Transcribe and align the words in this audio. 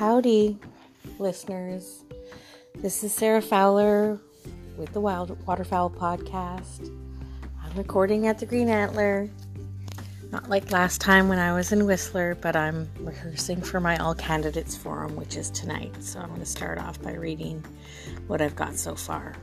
Howdy, 0.00 0.58
listeners. 1.18 2.04
This 2.76 3.04
is 3.04 3.12
Sarah 3.12 3.42
Fowler 3.42 4.18
with 4.78 4.94
the 4.94 5.00
Wild 5.00 5.46
Waterfowl 5.46 5.90
Podcast. 5.90 6.90
I'm 7.62 7.76
recording 7.76 8.26
at 8.26 8.38
the 8.38 8.46
Green 8.46 8.70
Antler. 8.70 9.28
Not 10.30 10.48
like 10.48 10.70
last 10.72 11.02
time 11.02 11.28
when 11.28 11.38
I 11.38 11.52
was 11.52 11.70
in 11.70 11.84
Whistler, 11.84 12.34
but 12.34 12.56
I'm 12.56 12.88
rehearsing 13.00 13.60
for 13.60 13.78
my 13.78 13.98
All 13.98 14.14
Candidates 14.14 14.74
Forum, 14.74 15.16
which 15.16 15.36
is 15.36 15.50
tonight. 15.50 15.94
So 16.02 16.18
I'm 16.18 16.28
going 16.28 16.40
to 16.40 16.46
start 16.46 16.78
off 16.78 17.02
by 17.02 17.12
reading 17.12 17.62
what 18.26 18.40
I've 18.40 18.56
got 18.56 18.78
so 18.78 18.94
far. 18.94 19.34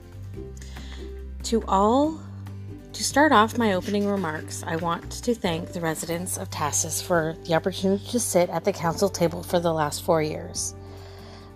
To 1.44 1.64
all 1.68 2.20
to 2.98 3.04
start 3.04 3.32
off 3.32 3.60
my 3.60 3.74
opening 3.74 4.08
remarks, 4.08 4.64
I 4.66 4.76
want 4.78 5.12
to 5.12 5.36
thank 5.36 5.72
the 5.72 5.80
residents 5.80 6.36
of 6.36 6.50
Tahsis 6.50 7.00
for 7.00 7.36
the 7.46 7.54
opportunity 7.54 8.04
to 8.08 8.20
sit 8.20 8.50
at 8.50 8.66
the 8.66 8.74
council 8.74 9.08
table 9.08 9.44
for 9.44 9.60
the 9.60 9.72
last 9.72 10.02
four 10.02 10.24
years. 10.24 10.74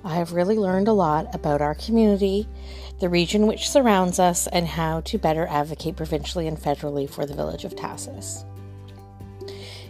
I 0.04 0.18
have 0.18 0.34
really 0.34 0.56
learned 0.56 0.88
a 0.88 0.94
lot 0.94 1.34
about 1.34 1.60
our 1.60 1.74
community, 1.74 2.48
the 3.00 3.10
region 3.10 3.48
which 3.48 3.72
surrounds 3.72 4.20
us, 4.20 4.46
and 4.46 4.68
how 4.68 5.02
to 5.02 5.18
better 5.18 5.48
advocate 5.48 5.96
provincially 5.96 6.48
and 6.48 6.60
federally 6.60 7.10
for 7.10 7.26
the 7.26 7.34
village 7.34 7.66
of 7.66 7.76
Tahsis. 7.76 8.46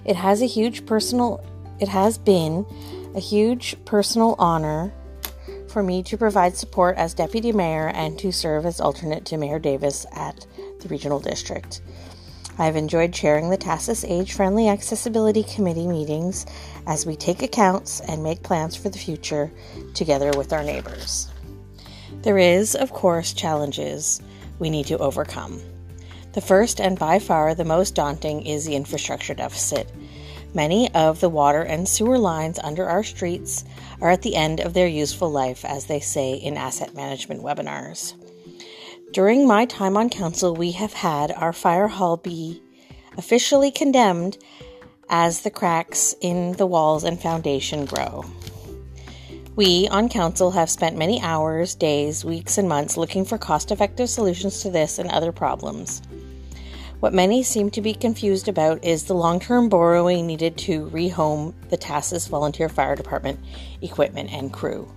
It 0.06 0.16
has 0.16 0.42
a 0.42 0.48
huge 0.48 0.86
personal 0.86 1.44
it 1.82 1.90
has 1.90 2.18
been 2.18 2.66
a 3.14 3.20
huge 3.20 3.76
personal 3.84 4.36
honor 4.40 4.94
for 5.68 5.84
me 5.84 6.02
to 6.04 6.18
provide 6.18 6.56
support 6.56 6.96
as 6.96 7.14
deputy 7.14 7.52
mayor 7.52 7.90
and 7.90 8.18
to 8.20 8.32
serve 8.32 8.66
as 8.66 8.80
alternate 8.80 9.26
to 9.26 9.38
Mayor 9.38 9.60
Davis 9.60 10.06
at 10.14 10.46
regional 10.90 11.20
district. 11.20 11.82
I 12.58 12.66
have 12.66 12.76
enjoyed 12.76 13.14
chairing 13.14 13.50
the 13.50 13.58
Tahsis 13.58 14.08
Age 14.08 14.34
Friendly 14.34 14.68
Accessibility 14.68 15.44
Committee 15.44 15.88
meetings 15.88 16.46
as 16.86 17.06
we 17.06 17.16
take 17.16 17.42
accounts 17.42 18.02
and 18.02 18.22
make 18.22 18.44
plans 18.44 18.76
for 18.76 18.90
the 18.90 19.00
future 19.00 19.52
together 19.94 20.32
with 20.38 20.54
our 20.54 20.64
neighbors. 20.64 21.30
There 22.22 22.38
is, 22.38 22.76
of 22.76 22.92
course, 22.92 23.34
challenges 23.34 24.22
we 24.60 24.70
need 24.70 24.86
to 24.88 24.98
overcome. 24.98 25.60
The 26.34 26.42
first 26.42 26.80
and 26.80 27.00
by 27.00 27.20
far 27.20 27.56
the 27.56 27.66
most 27.66 27.96
daunting 27.96 28.46
is 28.46 28.66
the 28.66 28.76
infrastructure 28.76 29.34
deficit. 29.34 29.92
Many 30.54 30.94
of 30.94 31.20
the 31.20 31.30
water 31.30 31.62
and 31.62 31.88
sewer 31.88 32.18
lines 32.18 32.60
under 32.60 32.88
our 32.88 33.04
streets 33.04 33.64
are 34.02 34.12
at 34.12 34.22
the 34.22 34.36
end 34.36 34.60
of 34.60 34.74
their 34.74 34.88
useful 34.88 35.32
life, 35.32 35.66
as 35.66 35.86
they 35.86 36.00
say 36.00 36.34
in 36.34 36.58
asset 36.58 36.94
management 36.94 37.42
webinars. 37.42 38.14
During 39.12 39.46
my 39.46 39.66
time 39.66 39.98
on 39.98 40.10
council, 40.10 40.56
we 40.56 40.72
have 40.72 40.94
had 40.94 41.34
our 41.34 41.52
fire 41.52 41.90
hall 41.90 42.16
be 42.16 42.64
officially 43.18 43.70
condemned 43.70 44.38
as 45.10 45.42
the 45.42 45.50
cracks 45.50 46.16
in 46.22 46.54
the 46.54 46.66
walls 46.66 47.04
and 47.04 47.22
foundation 47.22 47.84
grow. 47.84 48.24
We 49.58 49.90
on 49.90 50.08
council 50.08 50.52
have 50.52 50.70
spent 50.70 50.96
many 50.96 51.20
hours, 51.20 51.76
days, 51.76 52.24
weeks, 52.24 52.58
and 52.58 52.70
months 52.70 52.96
looking 52.96 53.26
for 53.26 53.38
cost 53.38 53.70
effective 53.70 54.10
solutions 54.10 54.62
to 54.62 54.70
this 54.72 54.98
and 54.98 55.10
other 55.12 55.34
problems. 55.34 56.02
What 57.02 57.14
many 57.14 57.44
seem 57.44 57.70
to 57.72 57.82
be 57.82 57.94
confused 57.94 58.48
about 58.48 58.86
is 58.86 59.04
the 59.04 59.14
long 59.14 59.42
term 59.42 59.68
borrowing 59.68 60.26
needed 60.26 60.56
to 60.60 60.90
rehome 60.90 61.54
the 61.70 61.78
Tahsis 61.78 62.30
Volunteer 62.30 62.70
Fire 62.70 62.96
Department 62.96 63.42
equipment 63.82 64.32
and 64.32 64.54
crew. 64.54 64.90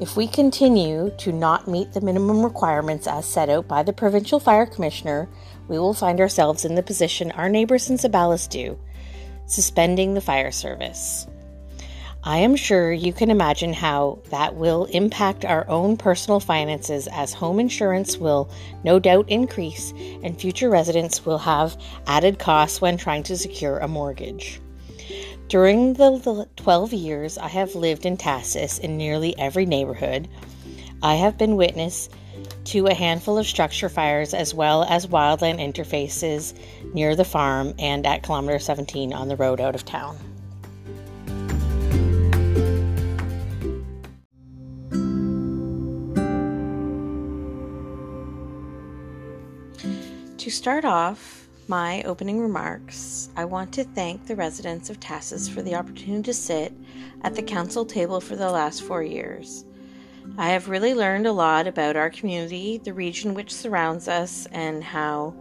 If 0.00 0.16
we 0.16 0.26
continue 0.28 1.10
to 1.18 1.30
not 1.30 1.68
meet 1.68 1.92
the 1.92 2.00
minimum 2.00 2.42
requirements 2.42 3.06
as 3.06 3.26
set 3.26 3.50
out 3.50 3.68
by 3.68 3.82
the 3.82 3.92
Provincial 3.92 4.40
Fire 4.40 4.64
Commissioner, 4.64 5.28
we 5.68 5.78
will 5.78 5.92
find 5.92 6.22
ourselves 6.22 6.64
in 6.64 6.74
the 6.74 6.82
position 6.82 7.30
our 7.32 7.50
neighbors 7.50 7.90
in 7.90 7.98
Zeballos 7.98 8.48
do, 8.48 8.78
suspending 9.44 10.14
the 10.14 10.22
fire 10.22 10.52
service. 10.52 11.26
I 12.24 12.38
am 12.38 12.56
sure 12.56 12.90
you 12.90 13.12
can 13.12 13.30
imagine 13.30 13.74
how 13.74 14.20
that 14.30 14.54
will 14.54 14.86
impact 14.86 15.44
our 15.44 15.68
own 15.68 15.98
personal 15.98 16.40
finances 16.40 17.06
as 17.06 17.34
home 17.34 17.60
insurance 17.60 18.16
will 18.16 18.50
no 18.82 18.98
doubt 18.98 19.28
increase 19.28 19.92
and 20.22 20.40
future 20.40 20.70
residents 20.70 21.26
will 21.26 21.38
have 21.38 21.76
added 22.06 22.38
costs 22.38 22.80
when 22.80 22.96
trying 22.96 23.24
to 23.24 23.36
secure 23.36 23.76
a 23.78 23.88
mortgage. 23.88 24.62
During 25.50 25.94
the 25.94 26.46
12 26.54 26.92
years 26.92 27.36
I 27.36 27.48
have 27.48 27.74
lived 27.74 28.06
in 28.06 28.16
Tahsis 28.16 28.78
in 28.78 28.96
nearly 28.96 29.36
every 29.36 29.66
neighborhood, 29.66 30.28
I 31.02 31.16
have 31.16 31.36
been 31.38 31.56
witness 31.56 32.08
to 32.66 32.86
a 32.86 32.94
handful 32.94 33.36
of 33.36 33.48
structure 33.48 33.88
fires 33.88 34.32
as 34.32 34.54
well 34.54 34.84
as 34.84 35.08
wildland 35.08 35.58
interfaces 35.58 36.54
near 36.94 37.16
the 37.16 37.24
farm 37.24 37.74
and 37.80 38.06
at 38.06 38.22
kilometer 38.22 38.60
17 38.60 39.12
on 39.12 39.26
the 39.26 39.34
road 39.34 39.60
out 39.60 39.74
of 39.74 39.84
town. 39.84 40.16
To 50.38 50.48
start 50.48 50.84
off, 50.84 51.39
my 51.70 52.02
opening 52.02 52.40
remarks, 52.40 53.28
I 53.36 53.44
want 53.44 53.70
to 53.74 53.84
thank 53.84 54.26
the 54.26 54.34
residents 54.34 54.90
of 54.90 54.98
Tahsis 54.98 55.48
for 55.48 55.62
the 55.62 55.76
opportunity 55.76 56.24
to 56.24 56.34
sit 56.34 56.72
at 57.22 57.36
the 57.36 57.44
council 57.44 57.84
table 57.84 58.20
for 58.20 58.34
the 58.34 58.50
last 58.50 58.82
four 58.82 59.04
years. 59.04 59.64
I 60.36 60.48
have 60.48 60.68
really 60.68 60.94
learned 60.94 61.28
a 61.28 61.32
lot 61.32 61.68
about 61.68 61.94
our 61.94 62.10
community, 62.10 62.78
the 62.78 62.92
region 62.92 63.34
which 63.34 63.54
surrounds 63.54 64.08
us, 64.08 64.48
and 64.50 64.82
how 64.82 65.32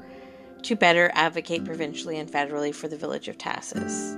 to 0.61 0.75
better 0.75 1.09
advocate 1.15 1.65
provincially 1.65 2.19
and 2.19 2.31
federally 2.31 2.75
for 2.75 2.87
the 2.87 2.95
village 2.95 3.27
of 3.27 3.39
Tahsis. 3.39 4.15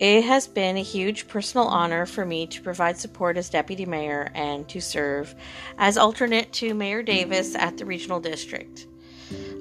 It 0.00 0.24
has 0.24 0.46
been 0.46 0.78
a 0.78 0.82
huge 0.82 1.28
personal 1.28 1.66
honor 1.66 2.06
for 2.06 2.24
me 2.24 2.46
to 2.46 2.62
provide 2.62 2.96
support 2.96 3.36
as 3.36 3.50
deputy 3.50 3.84
mayor 3.84 4.32
and 4.34 4.66
to 4.70 4.80
serve 4.80 5.34
as 5.76 5.98
alternate 5.98 6.50
to 6.54 6.72
Mayor 6.72 7.02
Davis 7.02 7.54
at 7.56 7.76
the 7.76 7.84
regional 7.84 8.20
district. 8.20 8.86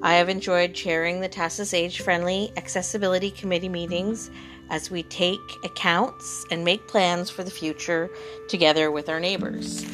I 0.01 0.15
have 0.15 0.29
enjoyed 0.29 0.73
chairing 0.73 1.21
the 1.21 1.29
Tahsis 1.29 1.73
Age 1.73 2.01
Friendly 2.01 2.51
Accessibility 2.57 3.31
Committee 3.31 3.69
meetings 3.69 4.29
as 4.69 4.91
we 4.91 5.03
take 5.03 5.39
accounts 5.63 6.45
and 6.51 6.65
make 6.65 6.87
plans 6.87 7.29
for 7.29 7.43
the 7.43 7.51
future 7.51 8.09
together 8.49 8.91
with 8.91 9.09
our 9.09 9.19
neighbors. 9.19 9.85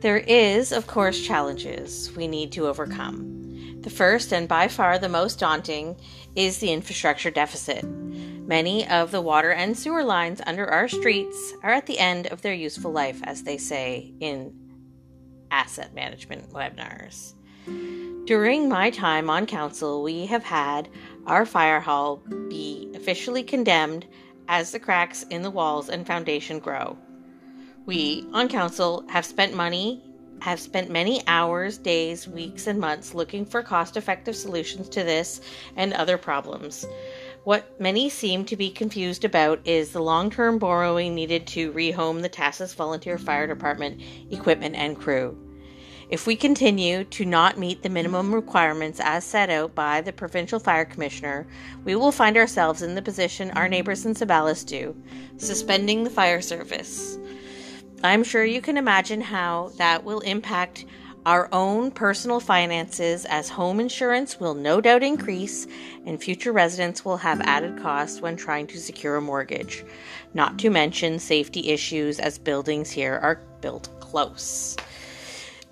There 0.00 0.18
is, 0.18 0.70
of 0.70 0.86
course, 0.86 1.24
challenges 1.24 2.12
we 2.14 2.28
need 2.28 2.52
to 2.52 2.66
overcome. 2.66 3.80
The 3.80 3.90
first 3.90 4.32
and 4.32 4.48
by 4.48 4.68
far 4.68 4.98
the 4.98 5.08
most 5.08 5.38
daunting 5.38 5.96
is 6.34 6.58
the 6.58 6.72
infrastructure 6.72 7.30
deficit. 7.30 7.84
Many 7.84 8.86
of 8.86 9.10
the 9.10 9.22
water 9.22 9.52
and 9.52 9.78
sewer 9.78 10.04
lines 10.04 10.42
under 10.46 10.66
our 10.66 10.88
streets 10.88 11.54
are 11.62 11.72
at 11.72 11.86
the 11.86 11.98
end 11.98 12.26
of 12.26 12.42
their 12.42 12.52
useful 12.52 12.92
life, 12.92 13.20
as 13.24 13.42
they 13.44 13.56
say 13.56 14.12
in 14.20 14.54
asset 15.50 15.94
management 15.94 16.50
webinars. 16.52 17.32
During 17.66 18.68
my 18.68 18.90
time 18.90 19.28
on 19.28 19.46
council, 19.46 20.02
we 20.02 20.26
have 20.26 20.44
had 20.44 20.88
our 21.26 21.44
fire 21.44 21.80
hall 21.80 22.22
be 22.48 22.90
officially 22.94 23.42
condemned 23.42 24.06
as 24.48 24.72
the 24.72 24.78
cracks 24.78 25.24
in 25.30 25.42
the 25.42 25.50
walls 25.50 25.88
and 25.88 26.06
foundation 26.06 26.58
grow. 26.58 26.96
We 27.86 28.26
on 28.32 28.48
council 28.48 29.04
have 29.08 29.26
spent 29.26 29.54
money, 29.54 30.02
have 30.40 30.58
spent 30.58 30.90
many 30.90 31.22
hours, 31.26 31.76
days, 31.76 32.26
weeks, 32.26 32.66
and 32.66 32.80
months 32.80 33.14
looking 33.14 33.44
for 33.44 33.62
cost 33.62 33.96
effective 33.96 34.36
solutions 34.36 34.88
to 34.90 35.04
this 35.04 35.40
and 35.76 35.92
other 35.92 36.16
problems. 36.18 36.86
What 37.44 37.78
many 37.78 38.08
seem 38.08 38.46
to 38.46 38.56
be 38.56 38.70
confused 38.70 39.26
about 39.26 39.60
is 39.66 39.90
the 39.90 40.02
long 40.02 40.30
term 40.30 40.58
borrowing 40.58 41.14
needed 41.14 41.46
to 41.48 41.72
rehome 41.72 42.22
the 42.22 42.30
Tahsis 42.30 42.74
Volunteer 42.74 43.18
Fire 43.18 43.46
Department 43.46 44.00
equipment 44.30 44.76
and 44.76 44.98
crew. 44.98 45.36
If 46.10 46.26
we 46.26 46.36
continue 46.36 47.04
to 47.04 47.24
not 47.24 47.58
meet 47.58 47.82
the 47.82 47.88
minimum 47.88 48.34
requirements 48.34 49.00
as 49.02 49.24
set 49.24 49.48
out 49.48 49.74
by 49.74 50.02
the 50.02 50.12
Provincial 50.12 50.58
Fire 50.58 50.84
Commissioner, 50.84 51.46
we 51.84 51.96
will 51.96 52.12
find 52.12 52.36
ourselves 52.36 52.82
in 52.82 52.94
the 52.94 53.02
position 53.02 53.50
our 53.52 53.68
neighbors 53.68 54.04
in 54.04 54.14
Zeballos 54.14 54.66
do, 54.66 54.94
suspending 55.38 56.04
the 56.04 56.10
fire 56.10 56.42
service. 56.42 57.18
I'm 58.02 58.22
sure 58.22 58.44
you 58.44 58.60
can 58.60 58.76
imagine 58.76 59.22
how 59.22 59.72
that 59.78 60.04
will 60.04 60.20
impact 60.20 60.84
our 61.24 61.48
own 61.52 61.90
personal 61.90 62.38
finances 62.38 63.24
as 63.24 63.48
home 63.48 63.80
insurance 63.80 64.38
will 64.38 64.52
no 64.52 64.82
doubt 64.82 65.02
increase 65.02 65.66
and 66.04 66.22
future 66.22 66.52
residents 66.52 67.02
will 67.02 67.16
have 67.16 67.40
added 67.40 67.80
costs 67.80 68.20
when 68.20 68.36
trying 68.36 68.66
to 68.66 68.78
secure 68.78 69.16
a 69.16 69.22
mortgage. 69.22 69.84
Not 70.34 70.58
to 70.58 70.68
mention 70.68 71.18
safety 71.18 71.70
issues 71.70 72.20
as 72.20 72.36
buildings 72.36 72.90
here 72.90 73.18
are 73.22 73.40
built 73.62 73.88
close. 74.00 74.76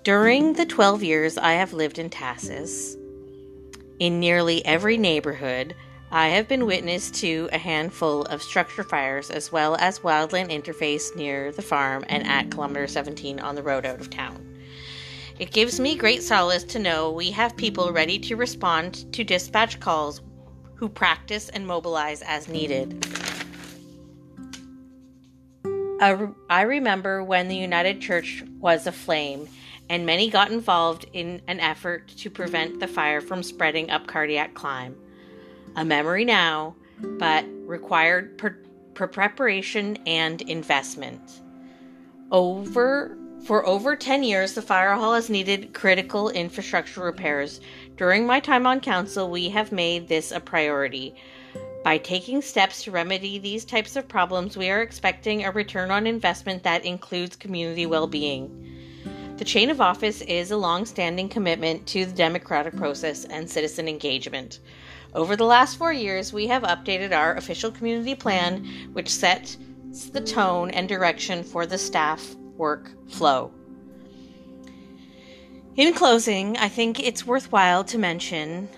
During 0.03 0.51
the 0.51 0.65
12 0.65 1.01
years 1.01 1.37
I 1.37 1.53
have 1.53 1.71
lived 1.71 1.97
in 1.97 2.09
Tahsis, 2.09 2.97
in 3.99 4.19
nearly 4.19 4.65
every 4.65 4.97
neighborhood, 4.97 5.77
I 6.11 6.27
have 6.27 6.49
been 6.49 6.65
witness 6.65 7.09
to 7.21 7.47
a 7.53 7.57
handful 7.57 8.23
of 8.23 8.43
structure 8.43 8.83
fires 8.83 9.31
as 9.31 9.53
well 9.53 9.77
as 9.77 9.99
wildland 9.99 10.51
interface 10.51 11.15
near 11.15 11.53
the 11.53 11.61
farm 11.61 12.03
and 12.09 12.27
at 12.27 12.51
kilometer 12.51 12.85
17 12.85 13.39
on 13.39 13.55
the 13.55 13.63
road 13.63 13.85
out 13.85 14.01
of 14.01 14.09
town. 14.09 14.45
It 15.39 15.53
gives 15.53 15.79
me 15.79 15.95
great 15.95 16.21
solace 16.21 16.65
to 16.65 16.79
know 16.79 17.09
we 17.09 17.31
have 17.31 17.55
people 17.55 17.93
ready 17.93 18.19
to 18.19 18.35
respond 18.35 19.09
to 19.13 19.23
dispatch 19.23 19.79
calls 19.79 20.19
who 20.75 20.89
practice 20.89 21.47
and 21.47 21.65
mobilize 21.65 22.21
as 22.23 22.49
needed. 22.49 23.07
I 26.49 26.63
remember 26.63 27.23
when 27.23 27.47
the 27.47 27.55
United 27.55 28.01
Church 28.01 28.43
was 28.59 28.85
aflame 28.85 29.47
and 29.93 30.07
many 30.07 30.27
got 30.27 30.51
involved 30.51 31.05
in 31.13 31.39
an 31.47 31.59
effort 31.59 32.07
to 32.07 32.27
prevent 32.27 32.79
the 32.79 32.87
fire 32.87 33.21
from 33.21 33.43
spreading 33.43 33.91
up 33.91 34.07
Cardiac 34.07 34.55
Climb. 34.55 34.95
A 35.75 35.85
memory 35.85 36.25
now, 36.25 36.75
but 37.19 37.45
required 37.67 38.35
per- 38.39 38.57
per 38.95 39.05
preparation 39.05 39.97
and 40.07 40.41
investment. 40.41 41.41
Over 42.31 43.15
for 43.45 43.67
over 43.67 43.95
10 43.95 44.23
years, 44.23 44.55
the 44.55 44.63
fire 44.63 44.95
hall 44.95 45.13
has 45.13 45.29
needed 45.29 45.75
critical 45.75 46.31
infrastructure 46.31 47.01
repairs. 47.01 47.61
During 47.95 48.25
my 48.25 48.39
time 48.39 48.65
on 48.65 48.79
council, 48.79 49.29
we 49.29 49.49
have 49.49 49.71
made 49.71 50.07
this 50.07 50.31
a 50.31 50.39
priority. 50.39 51.13
By 51.83 51.99
taking 51.99 52.41
steps 52.41 52.83
to 52.85 52.91
remedy 52.91 53.37
these 53.37 53.63
types 53.63 53.95
of 53.95 54.07
problems, 54.07 54.57
we 54.57 54.71
are 54.71 54.81
expecting 54.81 55.45
a 55.45 55.51
return 55.51 55.91
on 55.91 56.07
investment 56.07 56.63
that 56.63 56.83
includes 56.83 57.35
community 57.35 57.85
well 57.85 58.07
being. 58.07 58.73
The 59.43 59.49
chain 59.49 59.69
of 59.69 59.81
office 59.81 60.21
is 60.21 60.51
a 60.51 60.55
long 60.55 60.85
standing 60.85 61.27
commitment 61.27 61.85
to 61.87 62.05
the 62.05 62.13
democratic 62.13 62.77
process 62.77 63.25
and 63.25 63.49
citizen 63.49 63.89
engagement. 63.89 64.61
Over 65.13 65.35
the 65.35 65.43
last 65.43 65.77
four 65.77 65.91
years, 65.91 66.31
we 66.31 66.47
have 66.47 66.63
updated 66.63 67.11
our 67.11 67.35
official 67.35 67.69
community 67.69 68.15
plan, 68.15 68.65
which 68.93 69.09
sets 69.09 69.57
the 70.13 70.21
tone 70.21 70.69
and 70.71 70.87
direction 70.87 71.43
for 71.43 71.65
the 71.65 71.77
staff 71.77 72.35
work 72.55 72.91
flow. 73.09 73.51
In 75.75 75.93
closing, 75.93 76.55
I 76.55 76.69
think 76.69 77.01
it's 77.01 77.27
worthwhile 77.27 77.83
to 77.83 77.97
mention, 77.97 78.69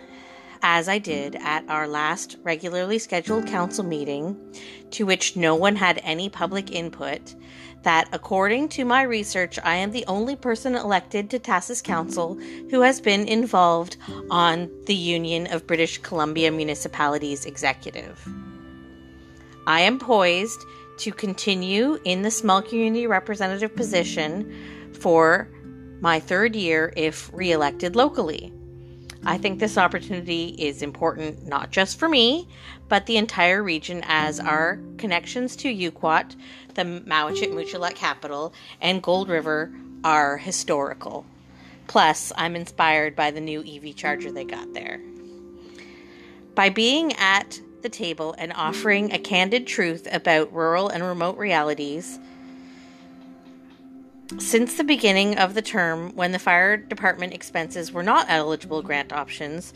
as 0.63 0.89
I 0.89 0.97
did 0.97 1.35
at 1.35 1.69
our 1.69 1.87
last 1.87 2.37
regularly 2.41 2.97
scheduled 2.97 3.45
council 3.45 3.83
meeting, 3.83 4.35
to 4.89 5.05
which 5.05 5.35
no 5.35 5.53
one 5.53 5.75
had 5.75 6.01
any 6.03 6.27
public 6.27 6.71
input, 6.71 7.35
that 7.85 8.09
according 8.11 8.67
to 8.67 8.83
my 8.83 9.03
research, 9.03 9.59
I 9.63 9.75
am 9.75 9.91
the 9.91 10.05
only 10.07 10.35
person 10.35 10.75
elected 10.75 11.29
to 11.29 11.39
Tahsis 11.39 11.83
Council 11.83 12.35
who 12.71 12.81
has 12.81 12.99
been 12.99 13.27
involved 13.27 13.97
on 14.31 14.71
the 14.87 14.95
Union 14.95 15.47
of 15.51 15.67
British 15.67 15.99
Columbia 15.99 16.51
Municipalities 16.51 17.45
executive. 17.45 18.27
I 19.67 19.81
am 19.81 19.99
poised 19.99 20.65
to 20.97 21.11
continue 21.11 21.99
in 22.05 22.23
the 22.23 22.31
small 22.31 22.63
community 22.63 23.05
representative 23.05 23.75
position 23.75 24.91
for 24.99 25.47
my 26.01 26.19
third 26.19 26.55
year 26.55 26.91
if 26.97 27.29
reelected 27.33 27.95
locally. 27.95 28.51
I 29.27 29.37
think 29.37 29.59
this 29.59 29.77
opportunity 29.77 30.49
is 30.57 30.81
important 30.81 31.45
not 31.47 31.71
just 31.71 31.99
for 31.99 32.09
me, 32.09 32.47
but 32.87 33.05
the 33.05 33.17
entire 33.17 33.63
region 33.63 34.03
as 34.05 34.39
our 34.39 34.79
connections 34.97 35.55
to 35.57 35.73
Yuquot, 35.73 36.35
the 36.75 36.83
Mowachaht 36.83 37.51
Muchalaht 37.51 37.95
capital, 37.95 38.53
and 38.81 39.01
Gold 39.01 39.29
River 39.29 39.71
are 40.03 40.37
historical. 40.37 41.25
Plus, 41.87 42.31
I'm 42.35 42.55
inspired 42.55 43.15
by 43.15 43.31
the 43.31 43.41
new 43.41 43.63
EV 43.63 43.95
charger 43.95 44.31
they 44.31 44.43
got 44.43 44.73
there. 44.73 45.01
By 46.53 46.69
being 46.69 47.13
at 47.13 47.59
the 47.81 47.89
table 47.89 48.33
and 48.37 48.51
offering 48.53 49.11
a 49.11 49.19
candid 49.19 49.67
truth 49.67 50.07
about 50.11 50.51
rural 50.51 50.89
and 50.89 51.03
remote 51.03 51.37
realities. 51.37 52.17
Since 54.39 54.75
the 54.75 54.83
beginning 54.83 55.37
of 55.37 55.53
the 55.53 55.61
term, 55.61 56.15
when 56.15 56.31
the 56.31 56.39
fire 56.39 56.77
department 56.77 57.33
expenses 57.33 57.91
were 57.91 58.01
not 58.01 58.25
eligible 58.27 58.81
grant 58.81 59.13
options, 59.13 59.71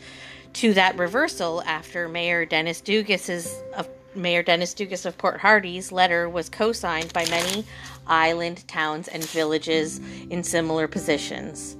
to 0.54 0.74
that 0.74 0.98
reversal 0.98 1.62
after 1.64 2.08
Mayor 2.08 2.44
Dennis 2.44 2.80
Dugas's 2.80 3.62
of 3.76 3.88
Mayor 4.14 4.42
Dennis 4.42 4.74
Dugas 4.74 5.06
of 5.06 5.16
Port 5.16 5.38
Hardy's 5.38 5.92
letter 5.92 6.28
was 6.28 6.48
co-signed 6.48 7.12
by 7.12 7.24
many 7.26 7.64
island 8.06 8.66
towns 8.66 9.06
and 9.06 9.24
villages 9.24 10.00
in 10.30 10.42
similar 10.42 10.88
positions. 10.88 11.76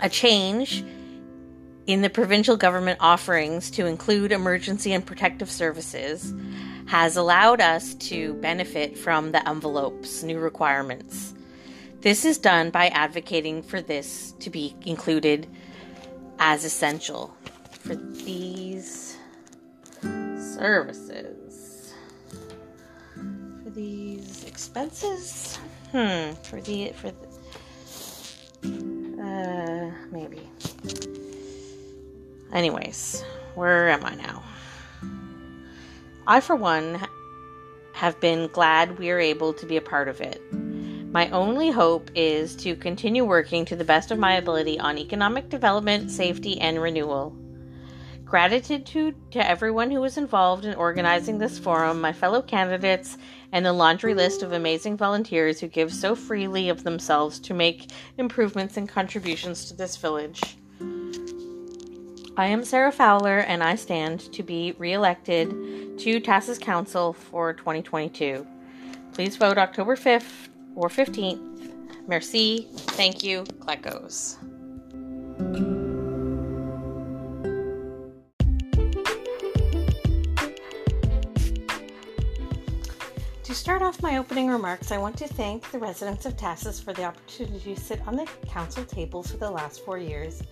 A 0.00 0.08
change 0.08 0.84
in 1.86 2.02
the 2.02 2.10
provincial 2.10 2.56
government 2.56 2.98
offerings 3.00 3.70
to 3.70 3.86
include 3.86 4.32
emergency 4.32 4.92
and 4.92 5.06
protective 5.06 5.50
services 5.50 6.34
has 6.86 7.16
allowed 7.16 7.60
us 7.60 7.94
to 7.94 8.34
benefit 8.34 8.98
from 8.98 9.32
the 9.32 9.48
envelope's 9.48 10.22
new 10.22 10.38
requirements. 10.38 11.34
This 12.00 12.24
is 12.24 12.38
done 12.38 12.70
by 12.70 12.88
advocating 12.88 13.62
for 13.62 13.80
this 13.80 14.32
to 14.40 14.50
be 14.50 14.74
included 14.84 15.46
as 16.38 16.64
essential 16.64 17.34
for 17.70 17.94
these 17.94 19.16
services. 20.38 21.94
For 23.64 23.70
these 23.70 24.44
expenses? 24.44 25.56
Hmm, 25.92 26.32
for 26.42 26.60
the 26.60 26.92
for 26.92 27.10
the, 27.10 27.26
uh 29.22 29.90
maybe. 30.10 30.48
Anyways, 32.52 33.24
where 33.54 33.88
am 33.90 34.04
I 34.04 34.14
now? 34.14 34.42
I, 36.26 36.40
for 36.40 36.56
one, 36.56 37.00
have 37.94 38.20
been 38.20 38.48
glad 38.48 38.98
we 38.98 39.10
are 39.10 39.18
able 39.18 39.52
to 39.54 39.66
be 39.66 39.76
a 39.76 39.80
part 39.80 40.08
of 40.08 40.20
it. 40.20 40.42
My 41.10 41.30
only 41.30 41.70
hope 41.70 42.10
is 42.14 42.54
to 42.56 42.76
continue 42.76 43.24
working 43.24 43.64
to 43.64 43.76
the 43.76 43.84
best 43.84 44.10
of 44.10 44.18
my 44.18 44.34
ability 44.34 44.78
on 44.78 44.98
economic 44.98 45.48
development, 45.48 46.10
safety, 46.10 46.60
and 46.60 46.82
renewal. 46.82 47.34
Gratitude 48.26 48.84
to, 48.88 49.14
everyone 49.36 49.90
who 49.90 50.02
was 50.02 50.18
involved 50.18 50.66
in 50.66 50.74
organizing 50.74 51.38
this 51.38 51.58
forum, 51.58 52.02
my 52.02 52.12
fellow 52.12 52.42
candidates, 52.42 53.16
and 53.52 53.64
the 53.64 53.72
laundry 53.72 54.12
list 54.12 54.42
of 54.42 54.52
amazing 54.52 54.98
volunteers 54.98 55.58
who 55.58 55.66
give 55.66 55.94
so 55.94 56.14
freely 56.14 56.68
of 56.68 56.84
themselves 56.84 57.40
to 57.40 57.54
make 57.54 57.90
improvements 58.18 58.76
and 58.76 58.86
contributions 58.86 59.64
to 59.64 59.74
this 59.74 59.96
village. 59.96 60.42
I 62.36 62.48
am 62.48 62.62
Sarah 62.66 62.92
Fowler, 62.92 63.38
and 63.38 63.62
I 63.62 63.76
stand 63.76 64.30
to 64.34 64.42
be 64.42 64.74
re-elected 64.76 65.48
to 66.00 66.20
Tahsis 66.20 66.60
Council 66.60 67.14
for 67.14 67.54
2022. 67.54 68.46
Please 69.14 69.36
vote 69.36 69.56
October 69.56 69.96
5th 69.96 70.47
or 70.78 70.88
15th. 70.88 71.40
Merci. 72.06 72.68
Thank 72.96 73.22
you. 73.22 73.44
Clecos. 73.60 74.36
To 83.42 83.54
start 83.54 83.82
off 83.82 84.02
my 84.02 84.18
opening 84.18 84.48
remarks, 84.48 84.92
I 84.92 84.98
want 84.98 85.16
to 85.18 85.28
thank 85.28 85.70
the 85.70 85.78
residents 85.78 86.26
of 86.26 86.36
Tahsis 86.36 86.82
for 86.82 86.92
the 86.92 87.04
opportunity 87.04 87.74
to 87.74 87.80
sit 87.80 88.06
on 88.06 88.16
the 88.16 88.26
council 88.46 88.84
tables 88.84 89.30
for 89.30 89.36
the 89.38 89.50
last 89.50 89.84
four 89.84 89.98
years 89.98 90.42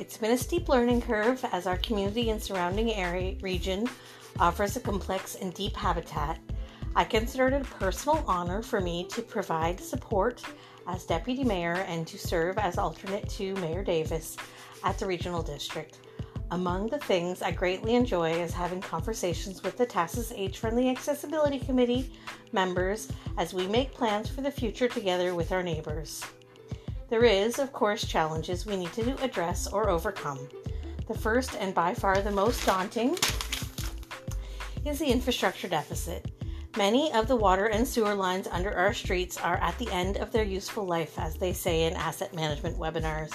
it's 0.00 0.16
been 0.16 0.30
a 0.30 0.38
steep 0.38 0.70
learning 0.70 1.02
curve 1.02 1.44
as 1.52 1.66
our 1.66 1.76
community 1.76 2.30
and 2.30 2.42
surrounding 2.42 2.94
area 2.94 3.36
region 3.42 3.86
offers 4.38 4.74
a 4.74 4.80
complex 4.80 5.34
and 5.34 5.52
deep 5.52 5.76
habitat. 5.76 6.38
I 6.96 7.04
consider 7.04 7.46
it 7.46 7.52
a 7.52 7.60
personal 7.60 8.24
honor 8.26 8.62
for 8.62 8.80
me 8.80 9.06
to 9.10 9.22
provide 9.22 9.78
support 9.78 10.42
as 10.88 11.04
deputy 11.04 11.44
mayor 11.44 11.84
and 11.86 12.06
to 12.08 12.18
serve 12.18 12.58
as 12.58 12.78
alternate 12.78 13.28
to 13.30 13.54
Mayor 13.56 13.84
Davis 13.84 14.36
at 14.82 14.98
the 14.98 15.06
regional 15.06 15.42
district. 15.42 16.00
Among 16.50 16.88
the 16.88 16.98
things 16.98 17.42
I 17.42 17.52
greatly 17.52 17.94
enjoy 17.94 18.32
is 18.32 18.52
having 18.52 18.80
conversations 18.80 19.62
with 19.62 19.76
the 19.76 19.86
Tahsis 19.86 20.32
Age 20.34 20.58
Friendly 20.58 20.88
Accessibility 20.88 21.60
Committee 21.60 22.12
members 22.50 23.06
as 23.38 23.54
we 23.54 23.68
make 23.68 23.94
plans 23.94 24.28
for 24.28 24.40
the 24.40 24.50
future 24.50 24.88
together 24.88 25.36
with 25.36 25.52
our 25.52 25.62
neighbors. 25.62 26.24
There 27.08 27.24
is, 27.24 27.60
of 27.60 27.72
course, 27.72 28.04
challenges 28.04 28.66
we 28.66 28.76
need 28.76 28.92
to 28.94 29.22
address 29.22 29.68
or 29.68 29.88
overcome. 29.88 30.40
The 31.06 31.14
first 31.18 31.54
and 31.54 31.72
by 31.72 31.94
far 31.94 32.20
the 32.20 32.32
most 32.32 32.66
daunting 32.66 33.16
is 34.84 34.98
the 34.98 35.06
infrastructure 35.06 35.68
deficit. 35.68 36.28
Many 36.76 37.12
of 37.12 37.26
the 37.26 37.34
water 37.34 37.66
and 37.66 37.86
sewer 37.86 38.14
lines 38.14 38.46
under 38.46 38.72
our 38.72 38.94
streets 38.94 39.36
are 39.36 39.56
at 39.56 39.76
the 39.78 39.90
end 39.90 40.18
of 40.18 40.30
their 40.30 40.44
useful 40.44 40.86
life, 40.86 41.18
as 41.18 41.34
they 41.34 41.52
say 41.52 41.84
in 41.84 41.94
asset 41.94 42.32
management 42.32 42.78
webinars. 42.78 43.32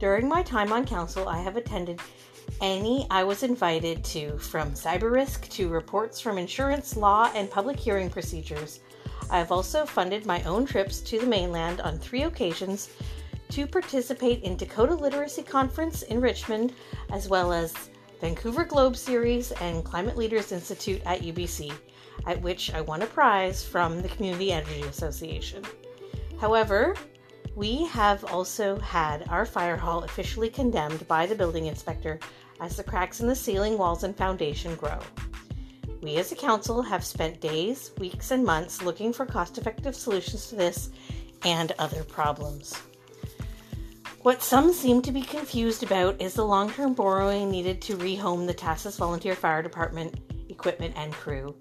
During 0.00 0.28
my 0.28 0.42
time 0.42 0.72
on 0.72 0.84
council, 0.84 1.28
I 1.28 1.38
have 1.38 1.56
attended 1.56 2.00
any 2.60 3.06
I 3.10 3.22
was 3.22 3.44
invited 3.44 4.02
to, 4.06 4.36
from 4.38 4.72
cyber 4.72 5.12
risk 5.12 5.48
to 5.50 5.68
reports 5.68 6.20
from 6.20 6.36
insurance, 6.36 6.96
law, 6.96 7.30
and 7.34 7.48
public 7.48 7.78
hearing 7.78 8.10
procedures. 8.10 8.80
I 9.30 9.38
have 9.38 9.52
also 9.52 9.86
funded 9.86 10.26
my 10.26 10.42
own 10.42 10.66
trips 10.66 11.00
to 11.02 11.20
the 11.20 11.26
mainland 11.26 11.80
on 11.80 11.98
three 11.98 12.24
occasions 12.24 12.90
to 13.50 13.68
participate 13.68 14.42
in 14.42 14.56
Decoda 14.56 14.98
Literacy 14.98 15.44
Conference 15.44 16.02
in 16.02 16.20
Richmond, 16.20 16.72
as 17.10 17.28
well 17.28 17.52
as 17.52 17.72
Vancouver 18.20 18.64
Globe 18.64 18.96
Series 18.96 19.52
and 19.52 19.84
Climate 19.84 20.16
Leaders 20.16 20.50
Institute 20.50 21.00
at 21.06 21.20
UBC, 21.20 21.72
at 22.26 22.40
which 22.40 22.72
I 22.72 22.80
won 22.80 23.02
a 23.02 23.06
prize 23.06 23.64
from 23.64 24.02
the 24.02 24.08
Community 24.08 24.52
Energy 24.52 24.82
Association. 24.82 25.62
However, 26.40 26.94
we 27.54 27.84
have 27.86 28.24
also 28.24 28.78
had 28.80 29.28
our 29.28 29.46
fire 29.46 29.76
hall 29.76 30.02
officially 30.02 30.50
condemned 30.50 31.06
by 31.06 31.26
the 31.26 31.34
building 31.34 31.66
inspector 31.66 32.18
as 32.60 32.76
the 32.76 32.84
cracks 32.84 33.20
in 33.20 33.28
the 33.28 33.36
ceiling, 33.36 33.78
walls, 33.78 34.02
and 34.04 34.16
foundation 34.16 34.74
grow. 34.74 34.98
We 36.02 36.16
as 36.16 36.32
a 36.32 36.36
council 36.36 36.82
have 36.82 37.04
spent 37.04 37.40
days, 37.40 37.92
weeks, 37.98 38.30
and 38.30 38.44
months 38.44 38.82
looking 38.82 39.12
for 39.12 39.24
cost 39.24 39.56
effective 39.56 39.96
solutions 39.96 40.48
to 40.48 40.56
this 40.56 40.90
and 41.44 41.72
other 41.78 42.04
problems. 42.04 42.74
What 44.22 44.42
some 44.42 44.72
seem 44.72 45.02
to 45.02 45.12
be 45.12 45.22
confused 45.22 45.82
about 45.82 46.20
is 46.20 46.34
the 46.34 46.44
long 46.46 46.70
term 46.70 46.94
borrowing 46.94 47.50
needed 47.50 47.80
to 47.82 47.96
rehome 47.96 48.46
the 48.46 48.54
Tahsis 48.54 48.96
Volunteer 48.96 49.34
Fire 49.34 49.62
Department 49.62 50.18
equipment 50.48 50.94
and 50.96 51.12
crew. 51.12 51.54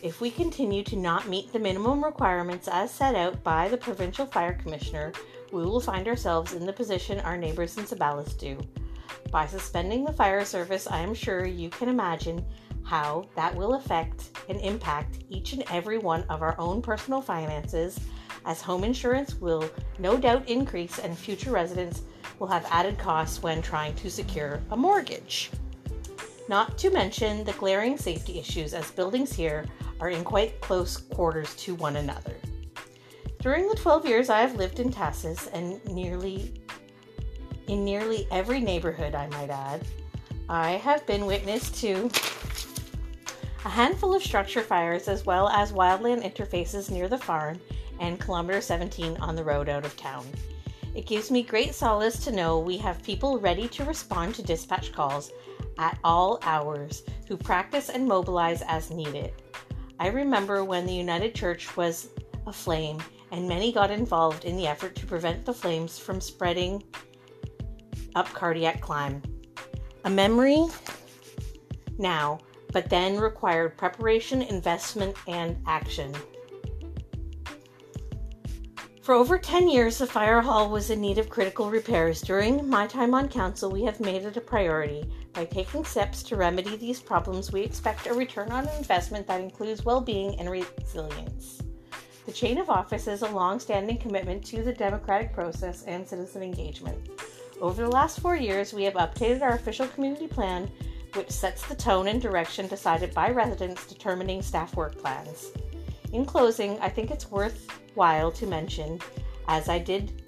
If 0.00 0.20
we 0.20 0.30
continue 0.30 0.84
to 0.84 0.96
not 0.96 1.26
meet 1.26 1.52
the 1.52 1.58
minimum 1.58 2.04
requirements 2.04 2.68
as 2.68 2.92
set 2.92 3.16
out 3.16 3.42
by 3.42 3.68
the 3.68 3.76
Provincial 3.76 4.26
Fire 4.26 4.52
Commissioner, 4.52 5.12
we 5.50 5.64
will 5.64 5.80
find 5.80 6.06
ourselves 6.06 6.52
in 6.52 6.64
the 6.64 6.72
position 6.72 7.18
our 7.20 7.36
neighbors 7.36 7.76
in 7.76 7.82
Zeballos 7.82 8.38
do. 8.38 8.60
By 9.32 9.48
suspending 9.48 10.04
the 10.04 10.12
fire 10.12 10.44
service, 10.44 10.86
I 10.86 11.00
am 11.00 11.14
sure 11.14 11.44
you 11.44 11.68
can 11.68 11.88
imagine 11.88 12.44
how 12.84 13.28
that 13.34 13.52
will 13.56 13.74
affect 13.74 14.30
and 14.48 14.60
impact 14.60 15.18
each 15.30 15.52
and 15.52 15.64
every 15.68 15.98
one 15.98 16.22
of 16.30 16.42
our 16.42 16.54
own 16.60 16.80
personal 16.80 17.20
finances, 17.20 17.98
as 18.44 18.62
home 18.62 18.84
insurance 18.84 19.34
will 19.34 19.68
no 19.98 20.16
doubt 20.16 20.48
increase 20.48 21.00
and 21.00 21.18
future 21.18 21.50
residents 21.50 22.02
will 22.38 22.46
have 22.46 22.64
added 22.70 22.98
costs 22.98 23.42
when 23.42 23.60
trying 23.60 23.96
to 23.96 24.08
secure 24.08 24.62
a 24.70 24.76
mortgage. 24.76 25.50
Not 26.48 26.78
to 26.78 26.90
mention 26.90 27.44
the 27.44 27.52
glaring 27.52 27.98
safety 27.98 28.38
issues, 28.38 28.72
as 28.72 28.90
buildings 28.90 29.34
here 29.34 29.66
are 30.00 30.08
in 30.08 30.24
quite 30.24 30.60
close 30.62 30.96
quarters 30.96 31.54
to 31.56 31.74
one 31.74 31.96
another. 31.96 32.36
During 33.40 33.68
the 33.68 33.76
12 33.76 34.06
years 34.06 34.30
I 34.30 34.40
have 34.40 34.56
lived 34.56 34.80
in 34.80 34.90
Tahsis 34.90 35.48
and 35.52 35.84
nearly 35.84 36.54
in 37.66 37.84
nearly 37.84 38.26
every 38.30 38.60
neighborhood, 38.60 39.14
I 39.14 39.26
might 39.28 39.50
add, 39.50 39.86
I 40.48 40.72
have 40.72 41.06
been 41.06 41.26
witness 41.26 41.70
to 41.82 42.10
a 43.66 43.68
handful 43.68 44.14
of 44.14 44.22
structure 44.22 44.62
fires 44.62 45.06
as 45.06 45.26
well 45.26 45.50
as 45.50 45.72
wildland 45.72 46.24
interfaces 46.24 46.90
near 46.90 47.08
the 47.08 47.18
farm 47.18 47.60
and 48.00 48.18
kilometer 48.18 48.62
17 48.62 49.18
on 49.18 49.36
the 49.36 49.44
road 49.44 49.68
out 49.68 49.84
of 49.84 49.94
town. 49.98 50.26
It 50.98 51.06
gives 51.06 51.30
me 51.30 51.44
great 51.44 51.76
solace 51.76 52.18
to 52.24 52.32
know 52.32 52.58
we 52.58 52.76
have 52.78 53.04
people 53.04 53.38
ready 53.38 53.68
to 53.68 53.84
respond 53.84 54.34
to 54.34 54.42
dispatch 54.42 54.90
calls 54.90 55.30
at 55.78 55.96
all 56.02 56.40
hours 56.42 57.04
who 57.28 57.36
practice 57.36 57.88
and 57.88 58.04
mobilize 58.04 58.62
as 58.66 58.90
needed. 58.90 59.32
I 60.00 60.08
remember 60.08 60.64
when 60.64 60.86
the 60.86 60.92
United 60.92 61.36
Church 61.36 61.76
was 61.76 62.08
aflame 62.48 62.98
and 63.30 63.48
many 63.48 63.70
got 63.70 63.92
involved 63.92 64.44
in 64.44 64.56
the 64.56 64.66
effort 64.66 64.96
to 64.96 65.06
prevent 65.06 65.46
the 65.46 65.54
flames 65.54 66.00
from 66.00 66.20
spreading 66.20 66.82
up 68.16 68.26
cardiac 68.32 68.80
climb. 68.80 69.22
A 70.04 70.10
memory 70.10 70.66
now, 71.96 72.40
but 72.72 72.90
then 72.90 73.20
required 73.20 73.78
preparation, 73.78 74.42
investment, 74.42 75.14
and 75.28 75.62
action. 75.64 76.12
For 79.08 79.14
over 79.14 79.38
10 79.38 79.70
years, 79.70 79.96
the 79.96 80.06
fire 80.06 80.42
hall 80.42 80.68
was 80.68 80.90
in 80.90 81.00
need 81.00 81.16
of 81.16 81.30
critical 81.30 81.70
repairs. 81.70 82.20
During 82.20 82.68
my 82.68 82.86
time 82.86 83.14
on 83.14 83.30
council, 83.30 83.70
we 83.70 83.82
have 83.84 84.00
made 84.00 84.22
it 84.24 84.36
a 84.36 84.40
priority. 84.42 85.10
By 85.32 85.46
taking 85.46 85.82
steps 85.86 86.22
to 86.24 86.36
remedy 86.36 86.76
these 86.76 87.00
problems, 87.00 87.50
we 87.50 87.62
expect 87.62 88.06
a 88.06 88.12
return 88.12 88.52
on 88.52 88.68
investment 88.76 89.26
that 89.26 89.40
includes 89.40 89.82
well 89.82 90.02
being 90.02 90.38
and 90.38 90.50
resilience. 90.50 91.62
The 92.26 92.32
chain 92.32 92.58
of 92.58 92.68
office 92.68 93.06
is 93.06 93.22
a 93.22 93.30
long 93.30 93.58
standing 93.60 93.96
commitment 93.96 94.44
to 94.44 94.62
the 94.62 94.74
democratic 94.74 95.32
process 95.32 95.84
and 95.84 96.06
citizen 96.06 96.42
engagement. 96.42 97.08
Over 97.62 97.84
the 97.84 97.90
last 97.90 98.20
four 98.20 98.36
years, 98.36 98.74
we 98.74 98.84
have 98.84 98.92
updated 98.92 99.40
our 99.40 99.54
official 99.54 99.88
community 99.88 100.26
plan, 100.26 100.70
which 101.14 101.30
sets 101.30 101.66
the 101.66 101.74
tone 101.74 102.08
and 102.08 102.20
direction 102.20 102.66
decided 102.66 103.14
by 103.14 103.30
residents 103.30 103.86
determining 103.86 104.42
staff 104.42 104.76
work 104.76 104.98
plans. 104.98 105.50
In 106.12 106.24
closing, 106.24 106.78
I 106.80 106.88
think 106.88 107.10
it's 107.10 107.30
worthwhile 107.30 108.32
to 108.32 108.46
mention, 108.46 109.00
as 109.46 109.68
I 109.68 109.78
did 109.78 110.22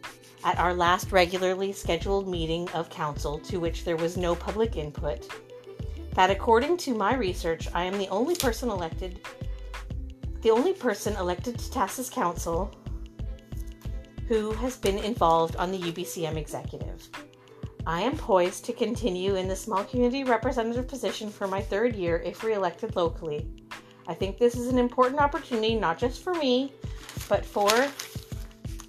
at 0.44 0.58
our 0.58 0.74
last 0.74 1.12
regularly 1.12 1.72
scheduled 1.72 2.28
meeting 2.28 2.68
of 2.70 2.90
council 2.90 3.38
to 3.40 3.58
which 3.58 3.84
there 3.84 3.96
was 3.96 4.16
no 4.16 4.34
public 4.34 4.76
input, 4.76 5.26
that 6.14 6.30
according 6.30 6.76
to 6.78 6.94
my 6.94 7.14
research, 7.14 7.68
I 7.74 7.84
am 7.84 7.96
the 7.98 8.08
only 8.08 8.34
person 8.34 8.68
elected 8.68 9.20
the 10.42 10.50
only 10.50 10.72
person 10.72 11.16
elected 11.16 11.58
to 11.58 11.70
Tahsis 11.70 12.10
Council 12.10 12.74
who 14.26 14.52
has 14.52 14.76
been 14.76 14.96
involved 14.98 15.56
on 15.56 15.70
the 15.70 15.78
UBCM 15.78 16.36
executive. 16.36 17.08
I 17.86 18.02
am 18.02 18.16
poised 18.16 18.64
to 18.66 18.72
continue 18.72 19.34
in 19.34 19.48
the 19.48 19.56
small 19.56 19.84
community 19.84 20.24
representative 20.24 20.88
position 20.88 21.30
for 21.30 21.46
my 21.46 21.60
third 21.60 21.94
year 21.94 22.22
if 22.24 22.42
re 22.44 22.54
elected 22.54 22.96
locally. 22.96 23.46
I 24.10 24.14
think 24.14 24.38
this 24.38 24.56
is 24.56 24.66
an 24.66 24.76
important 24.76 25.20
opportunity 25.20 25.76
not 25.76 25.96
just 25.96 26.24
for 26.24 26.34
me, 26.34 26.72
but 27.28 27.44
for 27.44 27.70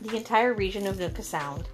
the 0.01 0.17
entire 0.17 0.55
region 0.55 0.87
of 0.87 0.97
Nootka 0.97 1.21
Sound. 1.21 1.67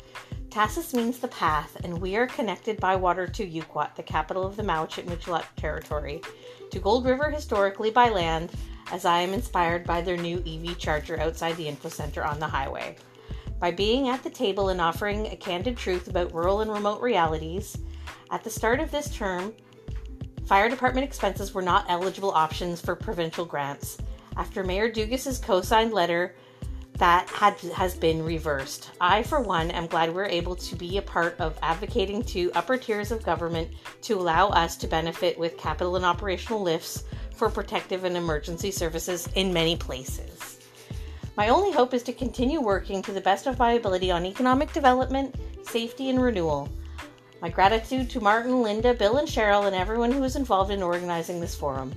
Tahsis 0.50 0.94
means 0.94 1.20
the 1.20 1.30
path, 1.30 1.78
and 1.86 2.02
we 2.02 2.18
are 2.18 2.28
connected 2.28 2.78
by 2.82 2.98
water 2.98 3.26
to 3.26 3.48
Yuquot, 3.48 3.96
the 3.96 4.04
capital 4.04 4.46
of 4.46 4.58
the 4.58 4.64
Mowachaht 4.64 5.06
Muchalaht 5.06 5.46
territory, 5.56 6.22
to 6.72 6.80
Gold 6.80 7.06
River 7.06 7.30
historically 7.30 7.90
by 7.90 8.10
land, 8.10 8.52
as 8.92 9.06
I 9.06 9.20
am 9.20 9.34
inspired 9.34 9.86
by 9.86 10.02
their 10.02 10.18
new 10.18 10.44
EV 10.46 10.78
charger 10.78 11.18
outside 11.18 11.56
the 11.56 11.70
info 11.70 11.88
center 11.88 12.26
on 12.26 12.42
the 12.42 12.48
highway. 12.48 12.98
By 13.62 13.72
being 13.72 14.10
at 14.10 14.24
the 14.24 14.30
table 14.30 14.68
and 14.68 14.82
offering 14.82 15.26
a 15.28 15.38
candid 15.38 15.78
truth 15.78 16.10
about 16.10 16.34
rural 16.34 16.60
and 16.60 16.72
remote 16.72 17.02
realities, 17.02 17.78
at 18.30 18.44
the 18.44 18.50
start 18.50 18.82
of 18.82 18.92
this 18.92 19.16
term, 19.16 19.54
Fire 20.48 20.70
department 20.70 21.04
expenses 21.04 21.54
were 21.54 21.62
not 21.62 21.86
eligible 21.90 22.32
options 22.32 22.80
for 22.80 22.96
provincial 22.96 23.44
grants. 23.44 23.98
After 24.38 24.64
Mayor 24.64 24.90
Dugas's 24.90 25.40
co-signed 25.40 25.92
letter, 25.92 26.36
that 27.00 27.28
had 27.28 27.56
has 27.76 27.96
been 27.96 28.24
reversed. 28.24 28.92
I, 29.02 29.24
for 29.24 29.42
one, 29.42 29.72
am 29.72 29.88
glad 29.88 30.16
we're 30.16 30.26
able 30.26 30.56
to 30.56 30.76
be 30.78 30.98
a 30.98 31.02
part 31.02 31.38
of 31.42 31.60
advocating 31.62 32.24
to 32.24 32.50
upper 32.54 32.78
tiers 32.78 33.12
of 33.12 33.26
government 33.26 33.70
to 34.04 34.14
allow 34.14 34.48
us 34.48 34.78
to 34.78 34.88
benefit 34.88 35.38
with 35.38 35.58
capital 35.58 35.98
and 35.98 36.06
operational 36.06 36.62
lifts 36.62 37.04
for 37.36 37.50
protective 37.50 38.06
and 38.06 38.16
emergency 38.16 38.72
services 38.72 39.28
in 39.36 39.52
many 39.52 39.76
places. 39.76 40.60
My 41.36 41.50
only 41.50 41.74
hope 41.74 41.94
is 41.94 42.04
to 42.04 42.14
continue 42.14 42.62
working 42.62 43.02
to 43.02 43.12
the 43.12 43.20
best 43.20 43.48
of 43.48 43.60
my 43.60 43.74
ability 43.74 44.12
on 44.12 44.26
economic 44.26 44.72
development, 44.72 45.36
safety, 45.64 46.10
and 46.10 46.22
renewal. 46.24 46.70
My 47.40 47.50
gratitude 47.50 48.10
to 48.10 48.20
Martin, 48.20 48.64
Linda, 48.64 48.96
Bill, 48.96 49.18
and 49.18 49.28
Cheryl, 49.28 49.68
and 49.68 49.76
everyone 49.76 50.12
who 50.12 50.22
was 50.22 50.36
involved 50.36 50.72
in 50.72 50.82
organizing 50.82 51.40
this 51.40 51.54
forum. 51.54 51.94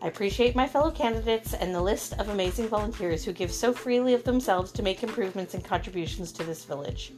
I 0.00 0.06
appreciate 0.06 0.54
my 0.54 0.68
fellow 0.68 0.92
candidates 0.92 1.52
and 1.52 1.74
the 1.74 1.82
list 1.82 2.12
of 2.20 2.28
amazing 2.28 2.68
volunteers 2.68 3.24
who 3.24 3.32
give 3.32 3.50
so 3.50 3.72
freely 3.72 4.14
of 4.14 4.22
themselves 4.22 4.70
to 4.72 4.84
make 4.84 5.02
improvements 5.02 5.54
and 5.54 5.64
contributions 5.64 6.30
to 6.32 6.44
this 6.44 6.64
village. 6.64 7.12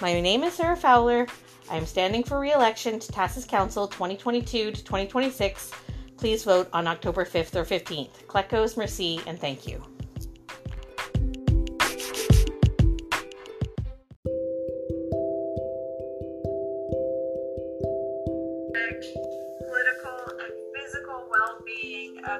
My 0.00 0.18
name 0.18 0.44
is 0.44 0.54
Sarah 0.54 0.76
Fowler. 0.76 1.26
I 1.70 1.76
am 1.76 1.84
standing 1.84 2.24
for 2.24 2.40
re 2.40 2.52
election 2.52 2.98
to 2.98 3.12
Tahsis 3.12 3.46
Council 3.46 3.86
2022 3.86 4.70
to 4.70 4.84
2026. 4.84 5.72
Please 6.16 6.42
vote 6.42 6.70
on 6.72 6.86
October 6.86 7.26
5th 7.26 7.54
or 7.54 7.64
15th. 7.64 8.24
Klecos, 8.28 8.78
merci, 8.78 9.20
and 9.26 9.38
thank 9.38 9.66
you. 9.66 9.82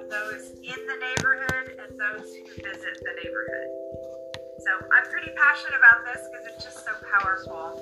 Those 0.09 0.50
in 0.62 0.80
the 0.87 0.97
neighborhood 0.97 1.76
and 1.76 1.99
those 1.99 2.35
who 2.35 2.45
visit 2.62 2.95
the 3.02 3.12
neighborhood. 3.23 3.69
So 4.64 4.71
I'm 4.92 5.04
pretty 5.11 5.33
passionate 5.37 5.76
about 5.78 6.04
this 6.04 6.21
because 6.30 6.47
it's 6.47 6.64
just 6.64 6.85
so 6.85 6.92
powerful. 7.19 7.80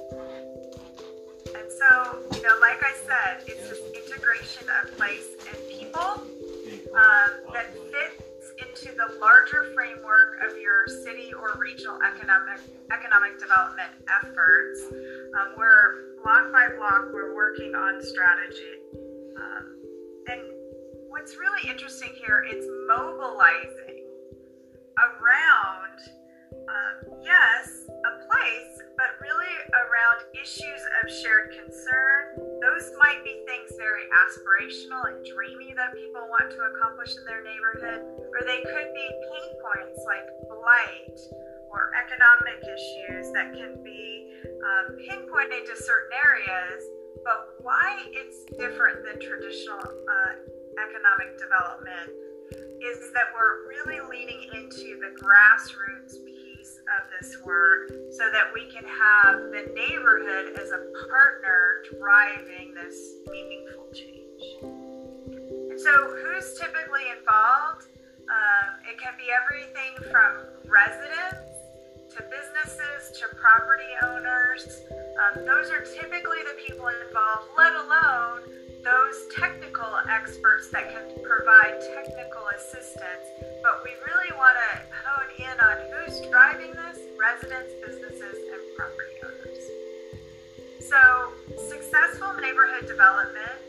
And 1.54 1.66
so, 1.70 2.22
you 2.36 2.42
know, 2.42 2.56
like 2.60 2.82
I 2.82 2.94
said, 3.06 3.42
it's 3.46 3.68
this 3.68 3.82
integration 3.94 4.68
of 4.82 4.96
place 4.96 5.26
and 5.48 5.58
people 5.68 6.22
um, 6.94 7.30
that 7.52 7.74
fits 7.74 8.28
into 8.58 8.94
the 8.94 9.18
larger 9.20 9.72
framework 9.74 10.38
of 10.42 10.56
your 10.58 10.86
city 11.04 11.32
or 11.32 11.56
regional 11.58 11.98
economic 12.02 12.60
economic 12.92 13.38
development 13.38 13.90
efforts. 14.22 14.82
Um, 15.38 15.56
where 15.56 16.14
block 16.22 16.52
by 16.52 16.68
block, 16.76 17.10
we're 17.12 17.34
working 17.34 17.74
on 17.74 18.02
strategy. 18.02 18.78
Um, 19.36 19.64
and 20.28 20.40
what's 21.08 21.36
really 21.36 21.68
interesting 21.68 22.12
here 22.14 22.44
is 22.44 22.64
mobilizing 22.86 24.04
around, 25.00 25.98
um, 26.52 26.96
yes, 27.24 27.88
a 27.88 28.12
place, 28.28 28.72
but 28.96 29.16
really 29.24 29.52
around 29.72 30.18
issues 30.36 30.82
of 31.00 31.04
shared 31.08 31.56
concern. 31.56 32.36
Those 32.60 32.92
might 33.00 33.24
be 33.24 33.40
things 33.48 33.72
very 33.80 34.04
aspirational 34.12 35.08
and 35.08 35.24
dreamy 35.24 35.72
that 35.74 35.96
people 35.96 36.28
want 36.28 36.52
to 36.52 36.60
accomplish 36.76 37.16
in 37.16 37.24
their 37.24 37.42
neighborhood, 37.42 38.04
or 38.28 38.44
they 38.44 38.60
could 38.68 38.88
be 38.92 39.06
pain 39.32 39.50
points 39.64 40.04
like 40.04 40.28
blight 40.44 41.18
or 41.72 41.92
economic 41.96 42.60
issues 42.64 43.32
that 43.32 43.52
can 43.56 43.80
be 43.84 44.32
um, 44.60 44.96
pinpointed 45.08 45.64
to 45.64 45.74
certain 45.76 46.12
areas. 46.20 46.84
But 47.24 47.60
why 47.60 48.04
it's 48.12 48.44
different 48.56 49.04
than 49.04 49.20
traditional 49.20 49.82
uh, 49.82 50.57
economic 50.78 51.38
development 51.38 52.10
is 52.78 53.10
that 53.12 53.34
we're 53.34 53.66
really 53.66 54.00
leaning 54.06 54.48
into 54.54 54.98
the 55.02 55.10
grassroots 55.18 56.24
piece 56.24 56.78
of 56.98 57.10
this 57.18 57.36
work 57.44 57.90
so 58.10 58.30
that 58.30 58.52
we 58.54 58.66
can 58.70 58.84
have 58.84 59.50
the 59.50 59.66
neighborhood 59.74 60.54
as 60.58 60.70
a 60.70 60.82
partner 61.10 61.82
driving 61.98 62.74
this 62.74 63.18
meaningful 63.30 63.86
change. 63.92 64.42
And 64.62 65.80
so, 65.80 65.92
who's 66.22 66.54
typically 66.58 67.10
involved? 67.18 67.86
Um, 68.28 68.78
it 68.86 69.00
can 69.00 69.14
be 69.16 69.26
everything 69.32 70.12
from 70.12 70.46
residents 70.70 71.48
to 72.14 72.22
businesses 72.30 73.18
to 73.18 73.26
property 73.36 73.90
owners. 74.04 74.82
Um, 74.90 75.44
those 75.44 75.70
are 75.70 75.82
typically 75.82 76.38
the 76.44 76.56
people 76.66 76.86
involved, 76.88 77.48
let 77.56 77.74
alone 77.74 78.67
those 78.84 79.26
technical 79.34 79.88
experts 80.08 80.68
that 80.70 80.90
can 80.90 81.24
provide 81.24 81.80
technical 81.94 82.46
assistance. 82.54 83.26
But 83.62 83.82
we 83.84 83.90
really 84.06 84.32
want 84.36 84.56
to 84.56 84.78
hone 85.04 85.30
in 85.38 85.56
on 85.60 85.76
who's 85.90 86.20
driving 86.30 86.72
this 86.72 86.98
residents, 87.18 87.72
businesses, 87.84 88.38
and 88.38 88.62
property 88.76 89.18
owners. 89.24 89.64
So, 90.80 91.32
successful 91.68 92.32
neighborhood 92.40 92.86
development. 92.86 93.66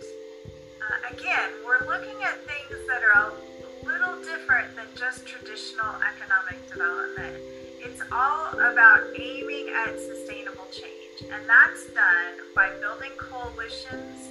Uh, 0.80 1.13
again, 1.13 1.50
we're 1.66 1.86
looking 1.88 2.24
at 2.24 2.38
things 2.46 2.80
that 2.88 3.01
are 3.04 3.34
a 3.34 3.86
little 3.86 4.22
different 4.24 4.75
than 4.75 4.86
just 4.96 5.25
traditional 5.25 5.96
economic 6.06 6.62
development. 6.72 7.36
It's 7.82 8.01
all 8.12 8.54
about 8.60 9.01
aiming 9.18 9.70
at 9.70 10.00
sustainable 10.00 10.68
change, 10.72 11.32
and 11.32 11.48
that's 11.48 11.88
done 11.94 12.34
by 12.56 12.70
building 12.80 13.12
coalitions, 13.18 14.29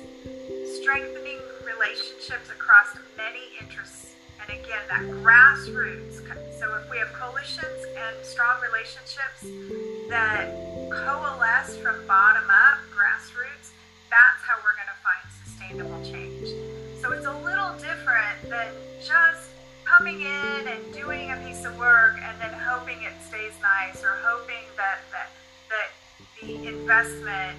strengthening 0.89 1.37
relationships 1.67 2.49
across 2.49 2.97
many 3.15 3.45
interests, 3.61 4.15
and 4.41 4.49
again, 4.49 4.81
that 4.89 5.03
grassroots. 5.21 6.25
So, 6.59 6.81
if 6.81 6.91
we 6.91 6.97
have 6.97 7.13
coalitions 7.13 7.85
and 7.93 8.17
strong 8.25 8.57
relationships 8.63 9.45
that 10.09 10.49
coalesce 10.89 11.77
from 11.77 11.95
bottom 12.07 12.49
up, 12.49 12.79
grassroots, 12.97 13.77
that's 14.09 14.41
how 14.49 14.57
we're 14.65 14.73
going 14.81 14.89
to 14.89 15.01
find 15.05 15.23
sustainable 15.45 16.01
change. 16.09 16.49
So, 17.03 17.13
it's 17.13 17.27
a 17.27 17.37
little 17.45 17.77
different 17.77 18.49
than 18.49 18.73
just 19.05 19.51
coming 19.85 20.23
in 20.23 20.69
and 20.73 20.81
doing 20.95 21.33
a 21.33 21.37
piece 21.45 21.67
of 21.67 21.77
work 21.77 22.17
and 22.17 22.41
then 22.41 22.59
hoping 22.65 22.97
it 23.03 23.13
stays 23.21 23.53
nice 23.61 24.03
or 24.03 24.17
hoping 24.25 24.65
that 24.79 25.01
that, 25.13 25.29
that 25.69 25.91
the 26.41 26.67
investment 26.67 27.59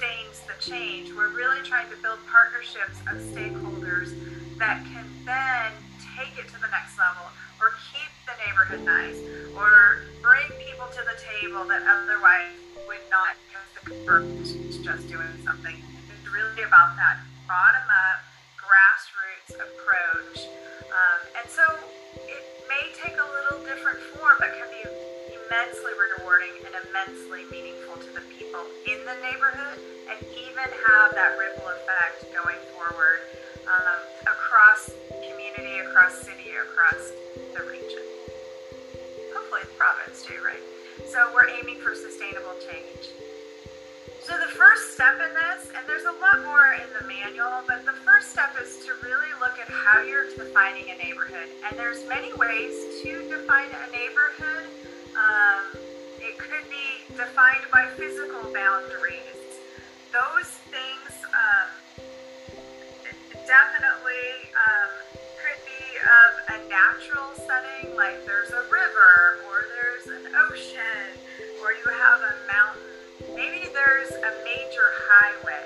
sustains 0.00 0.40
the 0.48 0.56
change. 0.60 1.12
We're 1.12 1.28
really 1.28 1.60
trying 1.60 1.88
to 1.90 1.96
build 2.00 2.18
partnerships 2.32 2.96
of 3.04 3.20
stakeholders 3.36 4.16
that 4.56 4.80
can 4.92 5.04
then 5.24 5.72
take 6.16 6.32
it 6.40 6.48
to 6.48 6.58
the 6.60 6.68
next 6.72 6.96
level 6.96 7.28
or 7.60 7.76
keep 7.92 8.08
the 8.24 8.32
neighborhood 8.40 8.80
nice 8.84 9.20
or 9.52 10.08
bring 10.24 10.48
people 10.64 10.88
to 10.88 11.02
the 11.04 11.16
table 11.20 11.68
that 11.68 11.84
otherwise 11.84 12.56
would 12.88 13.04
not 13.12 13.36
because 13.44 13.68
the 13.76 14.80
just 14.80 15.08
doing 15.08 15.36
something. 15.44 15.76
It's 15.76 16.28
really 16.32 16.64
about 16.64 16.96
that 16.96 17.20
bottom 17.44 17.84
up 17.84 18.24
grassroots 18.56 19.52
approach 19.60 20.48
um, 20.88 21.20
and 21.36 21.46
so 21.50 21.64
it 22.16 22.44
may 22.72 22.88
take 22.96 23.16
a 23.20 23.28
little 23.36 23.60
different 23.68 24.00
form, 24.16 24.36
but 24.40 24.48
can 24.56 24.68
be 24.72 24.82
immensely 25.36 25.92
rewarding 25.92 26.56
and 26.64 26.72
immensely 26.88 27.44
meaningful 27.52 28.00
to 28.00 28.10
the 28.16 28.24
people 28.32 28.39
in 28.86 28.98
the 29.06 29.16
neighborhood 29.22 29.78
and 30.10 30.18
even 30.34 30.68
have 30.90 31.14
that 31.14 31.38
ripple 31.38 31.68
effect 31.70 32.26
going 32.34 32.58
forward 32.74 33.22
um, 33.70 34.00
across 34.26 34.90
community, 35.22 35.78
across 35.86 36.18
city, 36.22 36.50
across 36.58 37.14
the 37.54 37.62
region. 37.70 38.02
Hopefully 39.30 39.62
the 39.62 39.76
province 39.78 40.26
too, 40.26 40.38
right? 40.42 40.62
So 41.06 41.30
we're 41.32 41.48
aiming 41.48 41.78
for 41.78 41.94
sustainable 41.94 42.58
change. 42.58 43.14
So 44.20 44.34
the 44.38 44.50
first 44.52 44.94
step 44.94 45.14
in 45.14 45.32
this, 45.34 45.70
and 45.74 45.86
there's 45.86 46.04
a 46.04 46.16
lot 46.18 46.42
more 46.44 46.74
in 46.74 46.86
the 46.98 47.06
manual, 47.06 47.62
but 47.66 47.86
the 47.86 47.94
first 48.02 48.30
step 48.32 48.54
is 48.60 48.84
to 48.86 48.92
really 49.02 49.30
look 49.40 49.58
at 49.58 49.70
how 49.70 50.02
you're 50.02 50.26
defining 50.36 50.90
a 50.90 50.96
neighborhood. 50.98 51.48
And 51.66 51.78
there's 51.78 52.06
many 52.08 52.34
ways 52.34 53.02
to 53.02 53.28
define 53.30 53.70
a 53.70 53.90
neighborhood. 53.90 54.66
Um, 55.14 55.89
could 56.48 56.66
be 56.70 57.14
defined 57.16 57.66
by 57.72 57.86
physical 57.96 58.52
boundaries. 58.52 59.60
Those 60.12 60.50
things 60.72 61.12
um, 61.28 61.68
definitely 63.46 64.48
um, 64.56 64.92
could 65.36 65.60
be 65.68 65.84
of 66.00 66.32
a 66.56 66.68
natural 66.68 67.30
setting, 67.36 67.96
like 67.96 68.24
there's 68.24 68.50
a 68.50 68.64
river 68.72 69.44
or 69.48 69.68
there's 69.76 70.06
an 70.08 70.34
ocean 70.48 71.18
or 71.62 71.72
you 71.72 71.84
have 71.92 72.20
a 72.20 72.34
mountain 72.48 72.90
maybe 73.34 73.68
there's 73.72 74.10
a 74.10 74.32
major 74.44 74.88
highway. 75.08 75.64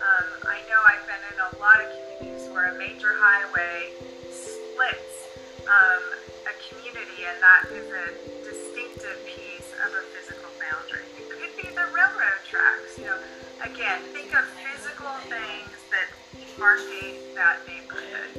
Um, 0.00 0.28
I 0.46 0.58
know 0.68 0.80
I've 0.86 1.06
been 1.06 1.24
in 1.32 1.38
a 1.38 1.50
lot 1.58 1.80
of 1.80 1.88
communities 1.90 2.48
where 2.50 2.74
a 2.74 2.78
major 2.78 3.14
highway 3.14 3.94
splits 4.30 5.30
um, 5.66 6.04
a 6.46 6.54
community, 6.68 7.26
and 7.26 7.38
that 7.42 7.62
is 7.72 7.86
a 7.90 8.06
distinctive 8.44 9.18
piece 9.26 9.45
of 9.84 9.90
a 9.92 10.02
physical 10.14 10.50
boundary. 10.60 11.04
It 11.18 11.28
could 11.28 11.54
be 11.56 11.68
the 11.74 11.86
railroad 11.92 12.42
tracks. 12.48 12.98
You 12.98 13.12
know, 13.12 13.18
again, 13.62 14.00
think 14.12 14.32
of 14.36 14.44
physical 14.56 15.12
things 15.28 15.72
that 15.92 16.08
demarcate 16.36 17.34
that 17.34 17.60
neighborhood. 17.68 18.32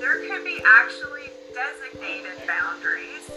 There 0.00 0.26
could 0.28 0.44
be 0.44 0.60
actually 0.64 1.30
designated 1.54 2.46
boundaries 2.46 3.30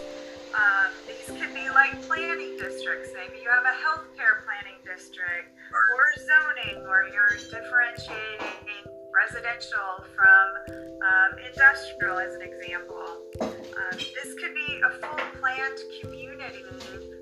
um, 0.54 0.90
these 1.06 1.30
could 1.38 1.54
be 1.54 1.70
like 1.70 2.02
planning 2.02 2.56
districts. 2.58 3.10
Maybe 3.14 3.42
you 3.42 3.50
have 3.50 3.64
a 3.64 3.76
healthcare 3.78 4.42
planning 4.44 4.82
district 4.84 5.54
or 5.70 6.04
zoning 6.26 6.82
where 6.88 7.06
you're 7.06 7.38
differentiating 7.38 8.82
residential 9.14 10.04
from 10.16 10.46
um, 11.06 11.38
industrial, 11.46 12.18
as 12.18 12.34
an 12.34 12.42
example. 12.42 13.22
Um, 13.40 13.94
this 13.94 14.34
could 14.42 14.54
be 14.54 14.80
a 14.82 14.90
full 14.98 15.22
planned 15.38 15.78
community, 16.02 16.64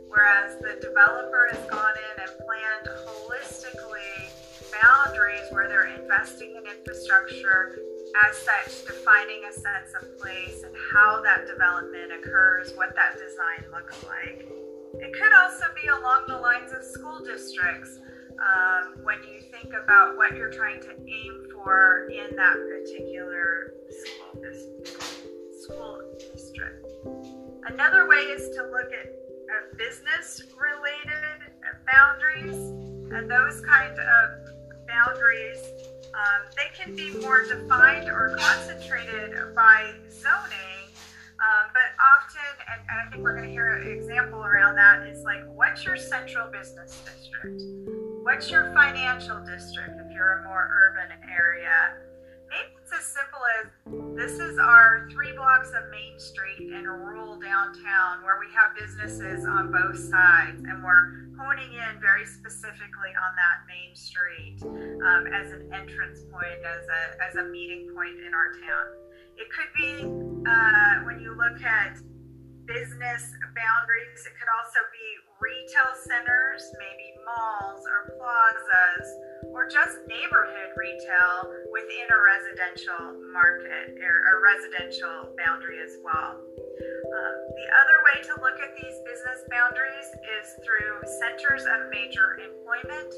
whereas 0.08 0.56
the 0.60 0.80
developer 0.80 1.48
has 1.52 1.64
gone 1.70 1.94
in 1.96 2.22
and 2.22 2.32
planned 2.44 2.88
holistically 3.06 4.32
boundaries 4.82 5.46
where 5.50 5.68
they're 5.68 5.94
investing 6.00 6.54
in 6.56 6.64
infrastructure 6.66 7.78
as 8.28 8.36
such, 8.36 8.86
defining 8.86 9.42
a 9.48 9.52
sense 9.52 9.92
of 10.00 10.18
place 10.18 10.62
and 10.62 10.74
how 10.92 11.22
that 11.22 11.46
development 11.46 12.12
occurs, 12.12 12.72
what 12.76 12.94
that 12.96 13.14
design 13.14 13.70
looks 13.72 14.02
like. 14.04 14.48
It 14.94 15.12
could 15.12 15.32
also 15.40 15.64
be 15.80 15.88
along 15.88 16.24
the 16.28 16.38
lines 16.38 16.72
of 16.72 16.82
school 16.82 17.20
districts 17.24 18.00
um, 18.38 19.04
when 19.04 19.18
you 19.22 19.40
think 19.40 19.74
about 19.74 20.16
what 20.16 20.36
you're 20.36 20.50
trying 20.50 20.80
to 20.80 20.90
aim 20.90 21.46
for 21.52 22.08
in 22.10 22.34
that 22.36 22.54
particular 22.54 23.74
school, 23.90 24.42
school 25.60 26.00
district. 26.18 26.86
Another 27.66 28.08
way 28.08 28.16
is 28.16 28.48
to 28.56 28.62
look 28.62 28.90
at 28.92 29.27
uh, 29.48 29.76
business 29.76 30.42
related 30.60 31.52
boundaries 31.90 32.56
and 33.12 33.30
those 33.30 33.60
kind 33.64 33.98
of 33.98 34.86
boundaries 34.86 35.58
um, 36.14 36.50
they 36.56 36.68
can 36.74 36.96
be 36.96 37.12
more 37.20 37.44
defined 37.44 38.08
or 38.08 38.36
concentrated 38.38 39.54
by 39.54 39.92
zoning, 40.10 40.90
um, 41.38 41.70
but 41.72 41.94
often, 42.00 42.66
and, 42.72 42.80
and, 42.88 43.06
I 43.06 43.10
think 43.10 43.22
we're 43.22 43.36
going 43.36 43.46
to 43.46 43.52
hear 43.52 43.76
an 43.76 43.86
example 43.86 44.42
around 44.42 44.74
that, 44.76 45.06
is 45.06 45.22
like, 45.22 45.44
what's 45.54 45.84
your 45.84 45.96
central 45.96 46.50
business 46.50 47.00
district? 47.04 47.62
What's 48.22 48.50
your 48.50 48.72
financial 48.74 49.44
district 49.44 50.00
if 50.00 50.12
you're 50.12 50.40
a 50.40 50.44
more 50.44 50.68
urban 50.90 51.16
area? 51.30 51.94
Maybe 52.48 52.72
it's 52.80 52.92
as 52.92 53.04
simple 53.04 53.40
as 53.60 53.66
this 54.16 54.40
is 54.40 54.58
our 54.58 55.08
three 55.12 55.32
blocks 55.32 55.68
of 55.68 55.90
Main 55.90 56.18
Street 56.18 56.72
in 56.72 56.84
rural 56.84 57.38
downtown 57.38 58.24
where 58.24 58.40
we 58.40 58.48
have 58.56 58.74
businesses 58.74 59.44
on 59.44 59.70
both 59.70 59.98
sides 59.98 60.64
and 60.64 60.82
we're 60.82 61.28
honing 61.38 61.72
in 61.72 62.00
very 62.00 62.26
specifically 62.26 63.12
on 63.14 63.32
that 63.36 63.68
main 63.68 63.94
street 63.94 64.58
um, 64.64 65.26
as 65.28 65.52
an 65.52 65.70
entrance 65.72 66.24
point, 66.32 66.58
as 66.64 66.84
a, 66.88 67.00
as 67.22 67.36
a 67.36 67.44
meeting 67.52 67.92
point 67.94 68.18
in 68.18 68.32
our 68.34 68.50
town. 68.64 68.86
It 69.36 69.46
could 69.52 69.70
be 69.76 70.02
uh, 70.02 71.04
when 71.06 71.20
you 71.20 71.36
look 71.36 71.62
at 71.62 72.00
business 72.66 73.32
boundaries, 73.54 74.20
it 74.26 74.34
could 74.34 74.50
also 74.50 74.80
be 74.90 75.08
retail 75.40 75.94
centers, 75.94 76.62
maybe 76.74 77.08
malls 77.22 77.86
or 77.86 78.12
plazas, 78.18 79.06
or 79.52 79.68
just 79.68 79.98
neighborhood 80.08 80.70
retail 80.76 81.48
within 81.72 82.06
a 82.08 82.18
residential 82.20 83.18
market 83.32 83.96
or 83.98 84.16
a 84.32 84.36
residential 84.44 85.32
boundary 85.36 85.80
as 85.80 85.96
well. 86.04 86.38
Um, 86.38 87.34
the 87.56 87.68
other 87.72 87.98
way 88.06 88.16
to 88.28 88.32
look 88.40 88.58
at 88.60 88.76
these 88.76 88.96
business 89.02 89.42
boundaries 89.50 90.08
is 90.38 90.46
through 90.62 91.02
centers 91.20 91.64
of 91.66 91.90
major 91.90 92.38
employment. 92.38 93.10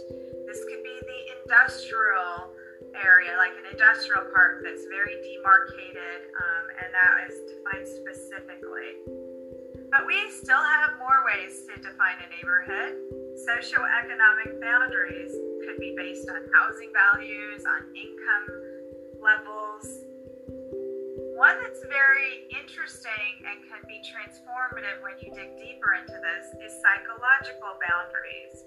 This 0.46 0.62
could 0.64 0.82
be 0.82 0.96
the 1.02 1.20
industrial 1.42 2.54
area, 2.96 3.36
like 3.38 3.54
an 3.60 3.70
industrial 3.70 4.26
park 4.32 4.62
that's 4.64 4.86
very 4.88 5.18
demarcated 5.22 6.30
um, 6.34 6.64
and 6.82 6.88
that 6.94 7.12
is 7.28 7.36
defined 7.46 7.86
specifically. 7.86 8.98
But 9.90 10.06
we 10.06 10.30
still 10.30 10.62
have 10.62 10.98
more 10.98 11.26
ways 11.26 11.66
to 11.66 11.74
define 11.80 12.18
a 12.22 12.28
neighborhood. 12.30 13.19
Socioeconomic 13.46 14.60
boundaries 14.60 15.32
could 15.64 15.78
be 15.80 15.94
based 15.96 16.28
on 16.28 16.40
housing 16.52 16.92
values, 16.92 17.64
on 17.64 17.88
income 17.96 18.48
levels. 19.20 19.86
One 21.36 21.56
that's 21.62 21.80
very 21.88 22.48
interesting 22.52 23.32
and 23.48 23.64
can 23.64 23.82
be 23.88 24.00
transformative 24.04 25.00
when 25.00 25.16
you 25.20 25.32
dig 25.32 25.56
deeper 25.56 25.96
into 25.96 26.20
this 26.20 26.52
is 26.60 26.72
psychological 26.84 27.80
boundaries 27.80 28.64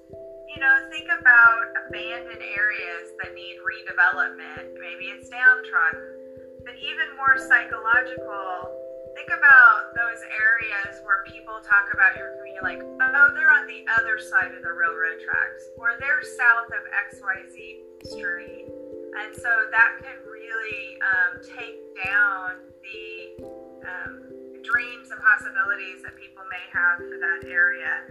you 0.54 0.62
know, 0.62 0.74
think 0.94 1.10
about 1.10 1.66
abandoned 1.90 2.46
areas 2.46 3.10
that 3.18 3.34
need 3.34 3.58
redevelopment. 3.66 4.78
Maybe 4.78 5.10
it's 5.10 5.30
downtrodden. 5.30 6.22
But 6.62 6.78
even 6.78 7.18
more 7.18 7.42
psychological, 7.42 8.70
think 9.14 9.30
about 9.30 9.94
those 9.96 10.22
areas 10.34 11.02
where 11.06 11.24
people 11.30 11.62
talk 11.62 11.90
about 11.94 12.18
your 12.18 12.34
community 12.38 12.64
like, 12.64 12.82
oh, 12.82 13.28
they're 13.34 13.54
on 13.54 13.66
the 13.68 13.86
other 13.98 14.18
side 14.18 14.54
of 14.54 14.62
the 14.62 14.74
railroad 14.74 15.22
tracks, 15.22 15.64
or 15.78 15.98
they're 16.00 16.24
south 16.24 16.70
of 16.74 16.84
XYZ 17.10 18.10
Street. 18.10 18.68
And 19.14 19.30
so 19.36 19.52
that 19.70 20.02
can 20.02 20.18
really 20.26 20.98
um, 21.06 21.32
take 21.46 21.78
down 22.02 22.66
the 22.82 23.46
um, 23.86 24.34
dreams 24.66 25.12
and 25.12 25.20
possibilities 25.22 26.02
that 26.02 26.18
people 26.18 26.42
may 26.50 26.66
have 26.74 26.98
for 26.98 27.18
that 27.22 27.46
area 27.46 28.02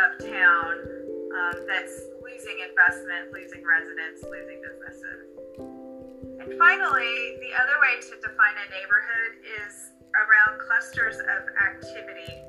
of 0.00 0.08
town 0.22 0.74
um, 1.36 1.56
that's 1.68 2.08
losing 2.22 2.56
investment, 2.64 3.32
losing 3.34 3.60
residents, 3.66 4.24
losing 4.24 4.62
businesses. 4.64 5.20
And 6.40 6.56
finally, 6.56 7.36
the 7.42 7.52
other 7.52 7.76
way 7.82 8.00
to 8.00 8.14
define 8.22 8.56
a 8.56 8.66
neighborhood 8.70 9.32
is 9.60 9.95
around 10.14 10.60
clusters 10.60 11.16
of 11.16 11.42
activity. 11.58 12.42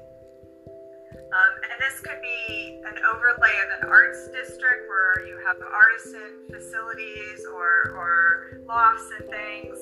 Um, 1.28 1.54
and 1.60 1.78
this 1.84 2.00
could 2.00 2.22
be 2.22 2.80
an 2.88 3.04
overlay 3.04 3.52
of 3.67 3.84
an 3.84 3.89
arts 3.89 4.30
district 4.32 4.88
where 4.88 5.28
you 5.28 5.36
have 5.46 5.58
artisan 5.60 6.48
facilities 6.48 7.43
or, 7.52 7.91
or 7.91 8.63
lofts 8.65 9.12
and 9.20 9.28
things 9.28 9.76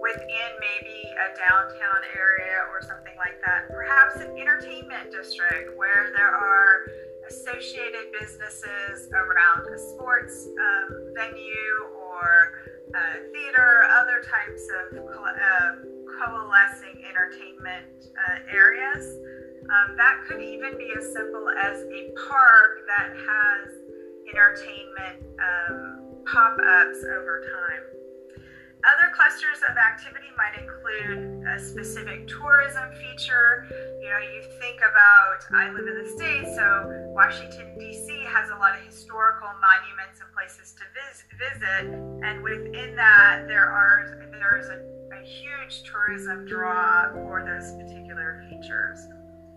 within 0.00 0.50
maybe 0.56 0.98
a 1.12 1.28
downtown 1.36 2.00
area 2.16 2.64
or 2.72 2.80
something 2.80 3.12
like 3.20 3.36
that. 3.44 3.68
Perhaps 3.68 4.16
an 4.24 4.38
entertainment 4.38 5.12
district 5.12 5.76
where 5.76 6.12
there 6.16 6.32
are 6.32 6.88
associated 7.28 8.08
businesses 8.18 9.12
around 9.12 9.68
a 9.68 9.78
sports 9.92 10.48
um, 10.48 11.12
venue 11.14 11.74
or 12.00 12.64
uh, 12.96 13.20
theater, 13.32 13.84
other 13.92 14.24
types 14.24 14.64
of 14.80 14.96
uh, 14.96 15.97
coalescing 16.16 17.04
entertainment 17.04 18.08
uh, 18.16 18.38
areas. 18.50 19.04
Um, 19.68 19.96
that 19.96 20.24
could 20.26 20.40
even 20.40 20.78
be 20.78 20.92
as 20.96 21.12
simple 21.12 21.48
as 21.60 21.82
a 21.82 22.10
park 22.28 22.80
that 22.88 23.12
has 23.12 23.68
entertainment 24.32 25.24
um, 25.36 26.24
pop 26.24 26.56
ups 26.56 27.04
over 27.04 27.42
time. 27.44 27.98
Other 28.86 29.10
clusters 29.12 29.58
of 29.68 29.76
activity 29.76 30.30
might 30.38 30.54
include 30.54 31.44
a 31.48 31.58
specific 31.58 32.28
tourism 32.28 32.88
feature. 32.94 33.66
You 34.00 34.08
know, 34.08 34.18
you 34.22 34.42
think 34.60 34.78
about, 34.78 35.42
I 35.52 35.68
live 35.70 35.86
in 35.86 35.98
the 36.04 36.08
States, 36.08 36.54
so 36.54 36.86
Washington, 37.10 37.76
D.C. 37.78 38.24
has 38.30 38.50
a 38.50 38.56
lot 38.56 38.78
of 38.78 38.86
historical 38.86 39.50
monuments 39.58 40.22
and 40.22 40.30
places 40.32 40.74
to 40.78 40.84
vis- 40.94 41.26
visit. 41.36 41.92
And 42.22 42.42
within 42.42 42.94
that, 42.94 43.48
there 43.48 43.66
are 43.66 44.30
there's 44.38 44.68
a, 44.68 44.78
a 45.18 45.24
huge 45.26 45.82
tourism 45.82 46.46
draw 46.46 47.10
for 47.12 47.42
those 47.42 47.72
particular 47.72 48.44
features. 48.48 48.98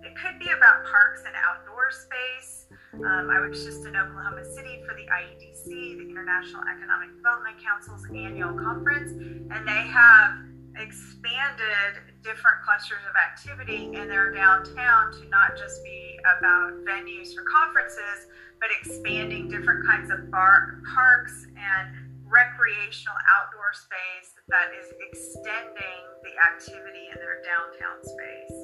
It 0.04 0.16
could 0.16 0.40
be 0.40 0.50
about 0.50 0.86
parks 0.86 1.22
and 1.26 1.36
outdoor 1.38 1.92
space. 1.92 2.66
Um, 2.94 3.30
I 3.30 3.40
was 3.40 3.64
just 3.64 3.86
in 3.86 3.96
Oklahoma 3.96 4.44
City 4.44 4.82
for 4.88 4.96
the 4.96 5.06
IEDC, 5.06 5.66
the 5.66 6.10
International 6.10 6.64
Economic 6.66 7.16
Development 7.16 7.56
Council's 7.62 8.06
annual 8.10 8.58
conference, 8.58 9.12
and 9.12 9.68
they 9.68 9.86
have 9.86 10.34
expanded 10.78 12.02
different 12.24 12.58
clusters 12.66 13.04
of 13.08 13.16
activity 13.16 13.94
in 13.94 14.08
their 14.08 14.34
downtown 14.34 15.12
to 15.14 15.28
not 15.30 15.58
just 15.58 15.84
be 15.84 16.18
about 16.38 16.74
venues 16.86 17.36
for 17.36 17.44
conferences, 17.44 18.28
but 18.60 18.70
expanding 18.82 19.50
different 19.50 19.86
kinds 19.86 20.10
of 20.10 20.32
bar, 20.32 20.82
parks 20.94 21.46
and 21.54 22.11
recreational 22.32 23.20
outdoor 23.36 23.76
space 23.76 24.32
that 24.48 24.72
is 24.72 24.88
extending 24.96 26.02
the 26.24 26.34
activity 26.48 27.12
in 27.12 27.20
their 27.20 27.44
downtown 27.44 28.00
space 28.00 28.58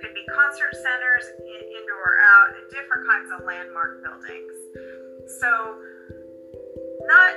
could 0.00 0.16
be 0.16 0.24
concert 0.32 0.72
centers, 0.80 1.28
in, 1.44 1.60
indoor 1.60 2.00
or 2.00 2.18
out, 2.24 2.56
and 2.56 2.64
different 2.72 3.04
kinds 3.04 3.28
of 3.28 3.44
landmark 3.44 4.00
buildings. 4.00 4.56
So, 5.38 5.50
not 7.04 7.30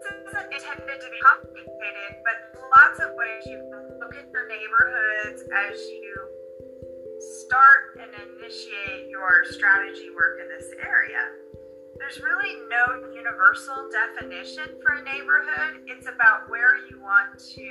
this 0.00 0.32
isn't 0.32 0.48
intended 0.48 0.96
to 0.96 1.08
be 1.12 1.20
complicated, 1.20 2.24
but 2.24 2.36
lots 2.72 2.98
of 3.04 3.12
ways 3.14 3.44
you 3.44 3.60
can 3.60 4.00
look 4.00 4.16
at 4.16 4.24
your 4.32 4.48
neighborhoods 4.48 5.44
as 5.52 5.76
you 5.76 6.16
start 7.44 8.00
and 8.00 8.08
initiate 8.08 9.12
your 9.12 9.44
strategy 9.44 10.08
work 10.16 10.40
in 10.40 10.48
this 10.48 10.72
area. 10.80 11.39
There's 12.00 12.18
really 12.24 12.56
no 12.72 13.12
universal 13.12 13.88
definition 13.92 14.74
for 14.82 14.96
a 14.96 15.04
neighborhood. 15.04 15.84
It's 15.86 16.08
about 16.08 16.48
where 16.48 16.80
you 16.88 16.98
want 17.00 17.38
to 17.38 17.70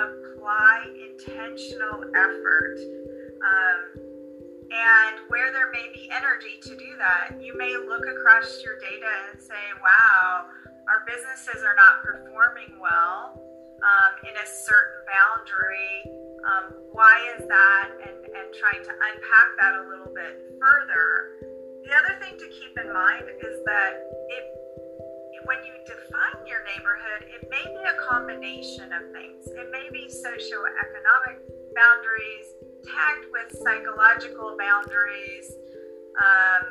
apply 0.00 0.88
intentional 1.12 2.08
effort 2.16 2.78
um, 3.44 4.08
and 4.72 5.28
where 5.28 5.52
there 5.52 5.70
may 5.72 5.88
be 5.94 6.10
energy 6.12 6.60
to 6.62 6.76
do 6.76 6.96
that, 6.98 7.40
you 7.40 7.56
may 7.56 7.72
look 7.76 8.04
across 8.04 8.60
your 8.64 8.76
data 8.80 9.08
and 9.32 9.40
say, 9.40 9.64
wow, 9.80 10.46
our 10.88 11.04
businesses 11.06 11.64
are 11.64 11.76
not 11.76 12.04
performing 12.04 12.76
well 12.80 13.40
um, 13.80 14.12
in 14.28 14.34
a 14.36 14.46
certain 14.46 15.00
boundary. 15.08 15.92
Um, 16.44 16.64
why 16.92 17.16
is 17.38 17.48
that? 17.48 17.88
And, 18.04 18.16
and 18.16 18.46
trying 18.60 18.84
to 18.84 18.92
unpack 18.92 19.48
that 19.60 19.74
a 19.80 19.88
little 19.88 20.12
bit 20.12 20.36
further. 20.60 21.47
The 21.88 21.96
other 21.96 22.20
thing 22.20 22.36
to 22.36 22.48
keep 22.52 22.76
in 22.76 22.92
mind 22.92 23.24
is 23.40 23.64
that 23.64 23.92
it, 24.28 24.44
when 25.48 25.56
you 25.64 25.72
define 25.88 26.44
your 26.44 26.60
neighborhood, 26.68 27.24
it 27.32 27.48
may 27.48 27.64
be 27.64 27.80
a 27.80 27.96
combination 28.04 28.92
of 28.92 29.08
things. 29.16 29.48
It 29.48 29.72
may 29.72 29.88
be 29.88 30.04
socioeconomic 30.04 31.40
boundaries, 31.72 32.46
tagged 32.84 33.32
with 33.32 33.56
psychological 33.64 34.54
boundaries, 34.60 35.48
um, 36.20 36.64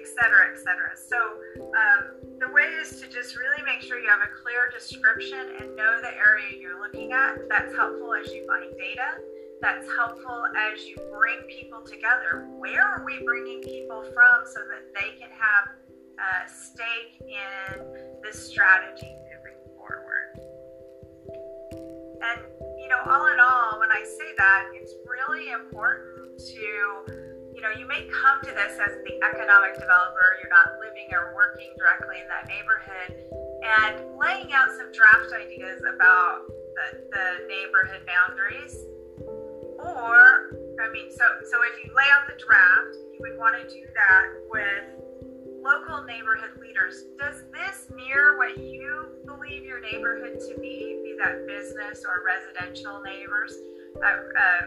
et 0.00 0.08
cetera, 0.16 0.48
et 0.48 0.56
cetera. 0.56 0.96
So 0.96 1.20
um, 1.60 2.16
the 2.40 2.48
way 2.48 2.64
is 2.80 2.96
to 3.02 3.12
just 3.12 3.36
really 3.36 3.60
make 3.68 3.82
sure 3.82 4.00
you 4.00 4.08
have 4.08 4.24
a 4.24 4.32
clear 4.40 4.72
description 4.72 5.52
and 5.60 5.76
know 5.76 6.00
the 6.00 6.16
area 6.16 6.56
you're 6.56 6.80
looking 6.80 7.12
at. 7.12 7.46
That's 7.50 7.76
helpful 7.76 8.14
as 8.14 8.32
you 8.32 8.46
find 8.48 8.72
data. 8.72 9.20
That's 9.62 9.88
helpful 9.96 10.44
as 10.56 10.86
you 10.86 10.96
bring 11.18 11.40
people 11.48 11.82
together. 11.82 12.46
Where 12.58 12.82
are 12.82 13.04
we 13.04 13.24
bringing 13.24 13.62
people 13.62 14.02
from 14.14 14.46
so 14.46 14.60
that 14.60 14.92
they 14.94 15.18
can 15.18 15.30
have 15.30 15.68
a 16.18 16.48
stake 16.48 17.20
in 17.20 18.20
this 18.22 18.48
strategy 18.48 19.16
moving 19.32 19.58
forward? 19.76 20.38
And 22.22 22.40
you 22.78 22.88
know, 22.88 23.02
all 23.10 23.26
in 23.32 23.40
all, 23.40 23.80
when 23.80 23.90
I 23.90 24.04
say 24.04 24.30
that, 24.38 24.70
it's 24.74 24.94
really 25.10 25.50
important 25.50 26.38
to, 26.38 26.62
you 27.50 27.60
know, 27.60 27.70
you 27.74 27.86
may 27.86 28.06
come 28.06 28.38
to 28.44 28.52
this 28.54 28.78
as 28.78 29.02
the 29.02 29.18
economic 29.26 29.74
developer, 29.74 30.38
you're 30.38 30.54
not 30.54 30.78
living 30.78 31.10
or 31.10 31.34
working 31.34 31.74
directly 31.78 32.22
in 32.22 32.28
that 32.30 32.46
neighborhood, 32.46 33.10
and 33.82 34.14
laying 34.14 34.52
out 34.52 34.70
some 34.78 34.92
draft 34.92 35.34
ideas 35.34 35.82
about 35.82 36.46
the, 36.46 37.10
the 37.10 37.26
neighborhood 37.48 38.06
boundaries. 38.06 38.76
Or, 39.86 40.50
I 40.82 40.90
mean, 40.92 41.10
so, 41.10 41.24
so 41.48 41.56
if 41.62 41.84
you 41.84 41.94
lay 41.94 42.08
out 42.10 42.26
the 42.26 42.34
draft, 42.42 42.96
you 43.14 43.18
would 43.20 43.38
want 43.38 43.54
to 43.56 43.62
do 43.72 43.86
that 43.94 44.26
with 44.50 44.84
local 45.62 46.02
neighborhood 46.04 46.58
leaders. 46.60 47.04
Does 47.18 47.44
this 47.52 47.90
mirror 47.94 48.36
what 48.36 48.58
you 48.58 49.06
believe 49.26 49.64
your 49.64 49.80
neighborhood 49.80 50.40
to 50.48 50.60
be, 50.60 51.00
be 51.02 51.16
that 51.22 51.46
business 51.46 52.04
or 52.04 52.22
residential 52.26 53.00
neighbors, 53.02 53.54
uh, 54.02 54.06
uh, 54.06 54.66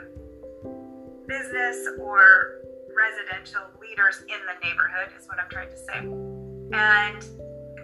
business 1.28 1.88
or 2.00 2.60
residential 2.96 3.62
leaders 3.80 4.24
in 4.28 4.40
the 4.48 4.56
neighborhood, 4.66 5.12
is 5.18 5.28
what 5.28 5.40
I'm 5.40 5.50
trying 5.50 5.70
to 5.70 5.78
say. 5.78 6.00
And 6.00 7.22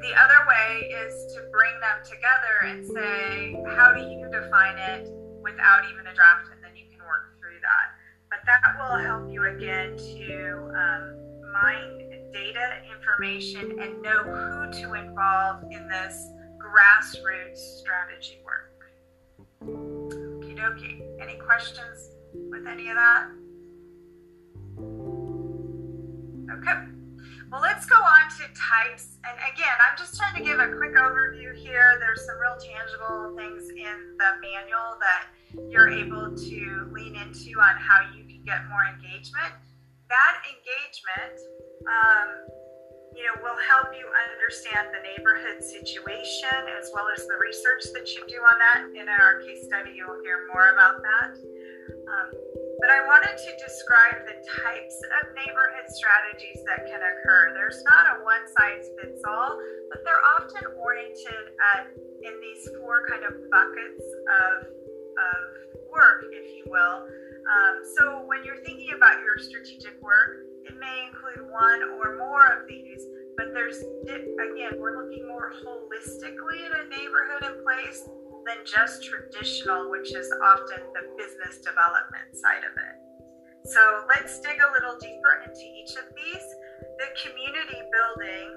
the 0.02 0.14
other 0.16 0.42
way 0.48 0.90
is 1.04 1.34
to 1.36 1.42
bring 1.52 1.76
them 1.80 2.00
together 2.04 2.56
and 2.64 2.86
say, 2.86 3.56
how 3.76 3.94
do 3.94 4.02
you 4.02 4.28
define 4.32 4.78
it 4.78 5.08
without 5.42 5.84
even 5.92 6.08
a 6.08 6.14
draft? 6.14 6.55
That. 7.66 7.88
But 8.30 8.40
that 8.46 8.78
will 8.78 8.98
help 8.98 9.32
you 9.32 9.46
again 9.46 9.98
to 9.98 10.72
um, 10.78 11.04
mine 11.52 12.06
data 12.34 12.82
information 12.94 13.80
and 13.80 14.02
know 14.02 14.24
who 14.24 14.72
to 14.82 14.94
involve 14.94 15.64
in 15.72 15.88
this 15.88 16.28
grassroots 16.60 17.58
strategy 17.80 18.40
work. 18.44 18.72
Okie 19.64 20.58
dokie. 20.58 21.02
Any 21.22 21.38
questions 21.38 22.10
with 22.34 22.68
any 22.68 22.90
of 22.90 22.96
that? 22.96 23.28
Okay. 26.52 26.92
Well, 27.52 27.62
let's 27.62 27.86
go 27.86 27.96
on 27.96 28.30
to 28.38 28.44
types. 28.52 29.18
And 29.24 29.38
again, 29.54 29.78
I'm 29.80 29.98
just 29.98 30.18
trying 30.18 30.36
to 30.36 30.44
give 30.44 30.60
a 30.60 30.68
quick 30.76 30.96
overview 30.96 31.56
here. 31.56 31.96
There's 32.00 32.26
some 32.26 32.36
real 32.40 32.58
tangible 32.60 33.34
things 33.38 33.70
in 33.70 34.18
the 34.18 34.30
manual 34.42 35.00
that 35.00 35.28
you're 35.70 35.90
able 35.90 36.36
to 36.36 36.90
lean 36.92 37.16
into 37.16 37.60
on 37.60 37.76
how 37.78 38.02
you 38.16 38.24
can 38.26 38.42
get 38.46 38.68
more 38.70 38.86
engagement. 38.96 39.54
That 40.10 40.36
engagement, 40.46 41.38
um, 41.88 42.30
you 43.16 43.24
know, 43.26 43.36
will 43.42 43.58
help 43.68 43.96
you 43.96 44.06
understand 44.06 44.92
the 44.92 45.02
neighborhood 45.02 45.64
situation 45.64 46.68
as 46.78 46.92
well 46.94 47.08
as 47.10 47.26
the 47.26 47.38
research 47.40 47.90
that 47.96 48.08
you 48.14 48.24
do 48.28 48.40
on 48.44 48.58
that. 48.60 48.80
In 48.94 49.08
our 49.10 49.42
case 49.42 49.66
study, 49.66 49.96
you'll 49.96 50.22
hear 50.22 50.46
more 50.52 50.76
about 50.76 51.02
that. 51.02 51.32
Um, 52.06 52.28
but 52.80 52.92
I 52.92 53.02
wanted 53.08 53.34
to 53.34 53.52
describe 53.58 54.28
the 54.28 54.38
types 54.62 54.98
of 55.22 55.34
neighborhood 55.34 55.88
strategies 55.90 56.60
that 56.68 56.86
can 56.86 57.00
occur. 57.00 57.56
There's 57.56 57.82
not 57.88 58.20
a 58.20 58.24
one 58.24 58.46
size 58.52 58.86
fits 59.00 59.24
all, 59.26 59.58
but 59.90 60.04
they're 60.04 60.26
often 60.38 60.76
oriented 60.78 61.56
at 61.74 61.88
in 62.26 62.36
these 62.42 62.70
four 62.78 63.08
kind 63.08 63.24
of 63.24 63.34
buckets 63.50 64.06
of, 64.28 64.68
of 65.16 65.40
work, 65.92 66.28
if 66.32 66.46
you 66.56 66.66
will. 66.68 67.08
Um, 67.46 67.76
so 67.98 68.24
when 68.26 68.44
you're 68.44 68.64
thinking 68.66 68.94
about 68.96 69.22
your 69.22 69.38
strategic 69.38 70.02
work, 70.02 70.44
it 70.66 70.76
may 70.80 71.08
include 71.08 71.46
one 71.52 71.82
or 72.02 72.18
more 72.18 72.46
of 72.58 72.68
these, 72.68 73.06
but 73.38 73.54
there's 73.54 73.78
again, 74.04 74.80
we're 74.80 74.98
looking 74.98 75.28
more 75.28 75.54
holistically 75.62 76.66
at 76.66 76.74
a 76.74 76.90
neighborhood 76.90 77.44
and 77.44 77.64
place 77.64 78.02
than 78.46 78.66
just 78.66 79.04
traditional, 79.04 79.90
which 79.92 80.14
is 80.14 80.30
often 80.44 80.82
the 80.94 81.06
business 81.18 81.62
development 81.62 82.34
side 82.34 82.66
of 82.66 82.74
it. 82.78 82.96
So 83.66 83.82
let's 84.10 84.40
dig 84.42 84.58
a 84.62 84.70
little 84.78 84.98
deeper 85.02 85.42
into 85.42 85.66
each 85.66 85.98
of 85.98 86.06
these. 86.14 86.48
The 87.02 87.10
community 87.26 87.82
building, 87.90 88.48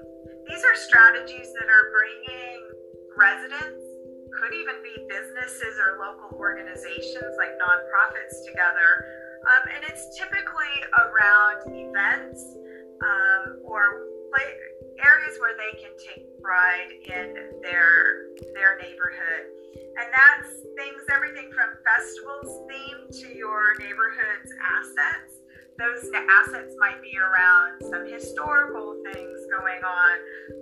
these 0.47 0.63
are 0.63 0.75
strategies 0.77 1.49
that 1.57 1.65
are 1.65 1.85
bringing 1.89 2.61
residents, 3.17 3.88
could 4.35 4.53
even 4.53 4.77
be 4.83 4.95
businesses 5.07 5.79
or 5.79 5.97
local 5.99 6.37
organizations 6.37 7.33
like 7.37 7.55
nonprofits 7.57 8.45
together. 8.45 8.89
Um, 9.47 9.63
and 9.75 9.81
it's 9.87 10.17
typically 10.17 10.75
around 10.99 11.63
events 11.71 12.43
um, 13.01 13.63
or 13.63 14.05
play, 14.29 14.45
areas 14.99 15.39
where 15.39 15.55
they 15.55 15.79
can 15.79 15.95
take 15.95 16.27
pride 16.41 16.91
in 17.07 17.61
their 17.63 18.35
their 18.53 18.77
neighborhood 18.77 19.47
and 19.99 20.07
that's 20.15 20.55
things, 20.79 21.03
everything 21.11 21.51
from 21.51 21.75
festivals 21.83 22.47
themed 22.71 23.11
to 23.19 23.35
your 23.35 23.75
neighborhood's 23.79 24.51
assets. 24.63 25.38
Those 25.79 26.11
assets 26.11 26.75
might 26.75 26.99
be 27.01 27.15
around 27.15 27.79
some 27.87 28.03
historical 28.03 28.99
things 29.07 29.39
going 29.47 29.79
on, 29.79 30.15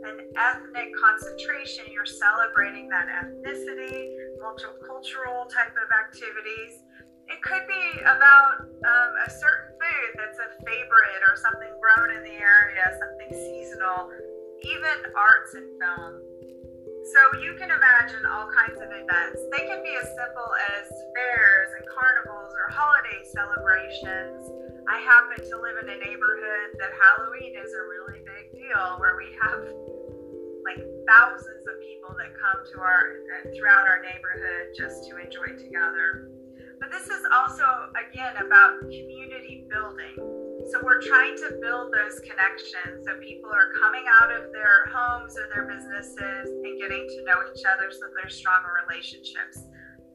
an 0.05 0.17
ethnic 0.37 0.93
concentration, 0.93 1.89
you're 1.89 2.05
celebrating 2.05 2.87
that 2.89 3.09
ethnicity, 3.09 4.13
multicultural 4.37 5.49
type 5.49 5.73
of 5.73 5.89
activities. 5.89 6.85
It 7.33 7.41
could 7.41 7.65
be 7.65 7.99
about 8.05 8.61
um, 8.61 9.11
a 9.25 9.29
certain 9.29 9.73
food 9.81 10.11
that's 10.21 10.37
a 10.37 10.53
favorite 10.61 11.21
or 11.25 11.35
something 11.35 11.73
grown 11.81 12.13
in 12.15 12.21
the 12.21 12.37
area, 12.37 12.85
something 13.01 13.33
seasonal, 13.33 14.13
even 14.61 14.97
arts 15.17 15.55
and 15.55 15.65
film 15.81 16.21
so 17.07 17.39
you 17.39 17.55
can 17.55 17.71
imagine 17.71 18.25
all 18.27 18.51
kinds 18.51 18.77
of 18.83 18.89
events. 18.91 19.39
They 19.55 19.63
can 19.65 19.79
be 19.81 19.95
as 19.95 20.11
simple 20.11 20.51
as 20.75 20.85
fairs 21.15 21.69
and 21.79 21.85
carnivals 21.87 22.51
or 22.51 22.67
holiday 22.67 23.23
celebrations. 23.23 24.66
I 24.89 24.97
happen 25.03 25.43
to 25.43 25.55
live 25.59 25.77
in 25.83 25.89
a 25.89 25.97
neighborhood 25.99 26.79
that 26.79 26.91
Halloween 26.95 27.55
is 27.59 27.71
a 27.73 27.83
really 27.83 28.23
big 28.23 28.51
deal 28.55 28.97
where 28.99 29.15
we 29.19 29.35
have 29.41 29.67
like 30.63 30.79
thousands 31.07 31.63
of 31.67 31.75
people 31.83 32.15
that 32.17 32.31
come 32.35 32.63
to 32.73 32.79
our 32.79 33.19
uh, 33.27 33.51
throughout 33.55 33.87
our 33.87 34.01
neighborhood 34.01 34.71
just 34.75 35.07
to 35.09 35.19
enjoy 35.19 35.55
together. 35.59 36.31
But 36.79 36.91
this 36.91 37.07
is 37.09 37.23
also 37.33 37.91
again 37.95 38.37
about 38.39 38.79
community 38.81 39.65
building 39.69 40.37
so 40.71 40.81
we're 40.83 41.01
trying 41.01 41.37
to 41.37 41.55
build 41.61 41.93
those 41.93 42.19
connections 42.19 43.05
so 43.05 43.15
people 43.23 43.49
are 43.49 43.71
coming 43.79 44.03
out 44.19 44.35
of 44.35 44.51
their 44.51 44.91
homes 44.91 45.37
or 45.37 45.47
their 45.47 45.63
businesses 45.63 46.49
and 46.49 46.79
getting 46.79 47.07
to 47.07 47.23
know 47.23 47.39
each 47.55 47.63
other 47.63 47.87
so 47.89 48.11
there's 48.19 48.35
stronger 48.35 48.75
relationships. 48.83 49.63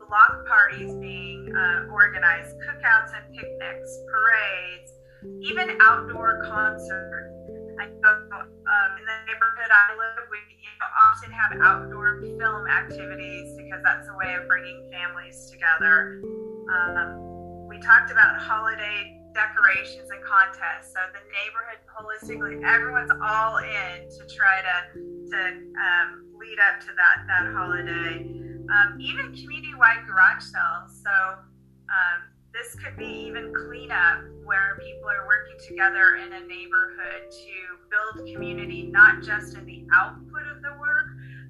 Block 0.09 0.47
parties 0.47 0.95
being 0.97 1.55
uh, 1.55 1.93
organized, 1.93 2.57
cookouts 2.61 3.13
and 3.17 3.35
picnics, 3.35 3.99
parades, 4.11 4.93
even 5.41 5.79
outdoor 5.81 6.43
concerts. 6.45 7.33
I 7.81 7.87
know 7.87 8.11
um, 8.11 8.91
in 8.99 9.05
the 9.07 9.19
neighborhood 9.27 9.71
I 9.71 9.97
live, 9.97 10.29
we 10.31 10.39
you 10.61 10.69
know, 10.79 10.87
often 11.09 11.31
have 11.33 11.53
outdoor 11.63 12.21
film 12.39 12.67
activities 12.67 13.57
because 13.57 13.81
that's 13.83 14.09
a 14.09 14.17
way 14.17 14.35
of 14.35 14.47
bringing 14.47 14.91
families 14.93 15.51
together. 15.51 16.23
Um, 16.71 17.67
we 17.69 17.79
talked 17.81 18.11
about 18.11 18.39
holiday 18.39 19.19
decorations 19.35 20.11
and 20.11 20.23
contests. 20.25 20.93
So 20.93 21.01
the 21.13 21.25
neighborhood 21.33 21.81
holistically, 21.89 22.63
everyone's 22.65 23.11
all 23.23 23.59
in 23.59 24.09
to 24.09 24.35
try 24.35 24.61
to 24.63 24.99
to 25.33 25.39
um, 25.41 26.29
lead 26.39 26.59
up 26.61 26.81
to 26.81 26.93
that 26.93 27.25
that 27.27 27.53
holiday. 27.53 28.52
Um, 28.73 28.99
even 29.01 29.37
community-wide 29.37 30.07
garage 30.09 30.43
sales. 30.43 30.97
So 31.05 31.13
um, 31.93 32.19
this 32.53 32.75
could 32.81 32.97
be 32.97 33.29
even 33.29 33.53
cleanup 33.53 34.25
where 34.45 34.81
people 34.81 35.09
are 35.09 35.27
working 35.27 35.59
together 35.61 36.17
in 36.25 36.33
a 36.33 36.41
neighborhood 36.47 37.29
to 37.29 37.57
build 37.93 38.27
community, 38.33 38.89
not 38.89 39.23
just 39.23 39.57
in 39.57 39.67
the 39.67 39.85
output 39.93 40.49
of 40.49 40.63
the 40.63 40.73
work, 40.81 41.09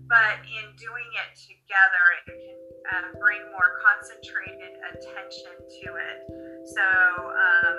but 0.09 0.43
in 0.47 0.67
doing 0.75 1.11
it 1.23 1.31
together. 1.39 2.05
It 2.27 2.35
can 2.91 3.05
uh, 3.05 3.19
bring 3.19 3.41
more 3.55 3.79
concentrated 3.87 4.75
attention 4.91 5.55
to 5.63 5.87
it. 5.95 6.19
So, 6.75 6.83
um, 6.83 7.79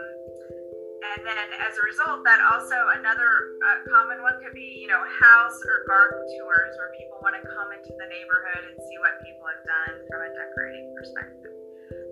and 1.04 1.22
then 1.28 1.48
as 1.60 1.76
a 1.76 1.84
result, 1.84 2.24
that 2.24 2.40
also 2.48 2.76
another 2.96 3.60
uh, 3.60 3.84
common 3.92 4.24
one 4.24 4.40
could 4.40 4.56
be, 4.56 4.80
you 4.80 4.88
know, 4.88 5.04
house 5.04 5.60
or 5.68 5.84
garden 5.86 6.24
tours 6.40 6.74
where 6.80 6.92
people 6.96 7.20
want 7.20 7.36
to 7.36 7.44
come 7.44 7.70
into 7.76 7.92
the 7.92 8.08
neighborhood 8.08 8.64
and 8.72 8.76
see 8.80 8.98
what 9.04 9.20
people 9.20 9.44
have 9.44 9.64
done 9.68 9.96
from 10.08 10.20
a 10.24 10.32
decorating 10.32 10.88
perspective. 10.96 11.54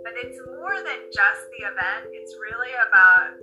But 0.03 0.13
it's 0.19 0.37
more 0.59 0.75
than 0.75 0.99
just 1.13 1.41
the 1.55 1.71
event, 1.71 2.11
it's 2.11 2.35
really 2.37 2.73
about 2.83 3.37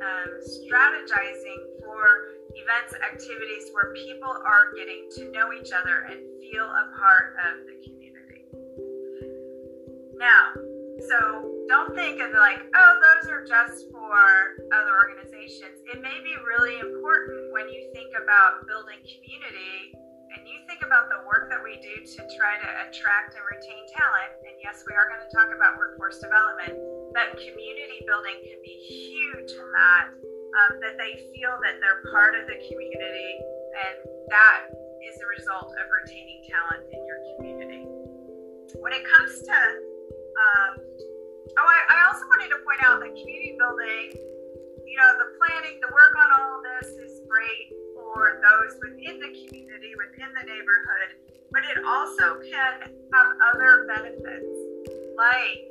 um, 0.00 0.30
strategizing 0.40 1.60
for 1.84 2.38
events, 2.56 2.96
activities 3.04 3.70
where 3.76 3.92
people 3.94 4.30
are 4.30 4.72
getting 4.74 5.08
to 5.20 5.30
know 5.30 5.52
each 5.52 5.70
other 5.72 6.08
and 6.10 6.18
feel 6.40 6.64
a 6.64 6.84
part 6.96 7.36
of 7.44 7.66
the 7.66 7.76
community. 7.84 8.42
Now, 10.16 10.67
so 11.06 11.46
don't 11.70 11.94
think 11.94 12.18
of 12.18 12.34
like, 12.34 12.58
oh, 12.58 12.92
those 12.98 13.30
are 13.30 13.44
just 13.46 13.86
for 13.94 14.18
other 14.74 14.94
organizations. 14.98 15.78
It 15.94 16.02
may 16.02 16.18
be 16.26 16.34
really 16.42 16.82
important 16.82 17.54
when 17.54 17.70
you 17.70 17.86
think 17.94 18.10
about 18.18 18.66
building 18.66 18.98
community 19.06 19.94
and 20.34 20.42
you 20.42 20.58
think 20.66 20.82
about 20.82 21.06
the 21.08 21.22
work 21.24 21.48
that 21.54 21.62
we 21.62 21.78
do 21.78 21.94
to 22.02 22.20
try 22.34 22.58
to 22.58 22.68
attract 22.88 23.38
and 23.38 23.44
retain 23.46 23.84
talent. 23.94 24.32
And 24.42 24.58
yes, 24.58 24.82
we 24.84 24.92
are 24.98 25.06
going 25.06 25.22
to 25.22 25.32
talk 25.32 25.54
about 25.54 25.78
workforce 25.78 26.18
development, 26.18 26.74
but 27.14 27.36
community 27.36 28.02
building 28.04 28.36
can 28.42 28.58
be 28.60 28.76
huge 28.90 29.54
in 29.54 29.68
that. 29.78 30.10
Um, 30.48 30.80
that 30.80 30.96
they 30.96 31.28
feel 31.36 31.54
that 31.62 31.78
they're 31.78 32.02
part 32.10 32.34
of 32.34 32.48
the 32.48 32.56
community, 32.56 33.32
and 33.76 33.96
that 34.32 34.72
is 35.06 35.14
the 35.20 35.28
result 35.28 35.70
of 35.76 35.84
retaining 35.92 36.42
talent 36.48 36.88
in 36.88 37.00
your 37.04 37.20
community. 37.36 37.84
When 38.80 38.96
it 38.96 39.04
comes 39.06 39.44
to 39.44 39.56
um, 40.38 40.72
oh, 41.58 41.66
I, 41.66 41.78
I 41.90 41.98
also 42.06 42.24
wanted 42.30 42.54
to 42.54 42.58
point 42.62 42.80
out 42.86 43.02
that 43.02 43.10
community 43.10 43.58
building, 43.58 44.14
you 44.86 44.96
know, 44.96 45.10
the 45.18 45.28
planning, 45.36 45.82
the 45.82 45.90
work 45.90 46.14
on 46.14 46.28
all 46.38 46.50
of 46.58 46.62
this 46.62 46.94
is 47.02 47.20
great 47.26 47.74
for 47.94 48.38
those 48.38 48.78
within 48.78 49.18
the 49.18 49.30
community, 49.34 49.92
within 49.98 50.30
the 50.32 50.44
neighborhood, 50.46 51.10
but 51.50 51.62
it 51.66 51.82
also 51.82 52.38
can 52.46 52.94
have 53.12 53.28
other 53.52 53.86
benefits. 53.90 54.54
Like 55.18 55.68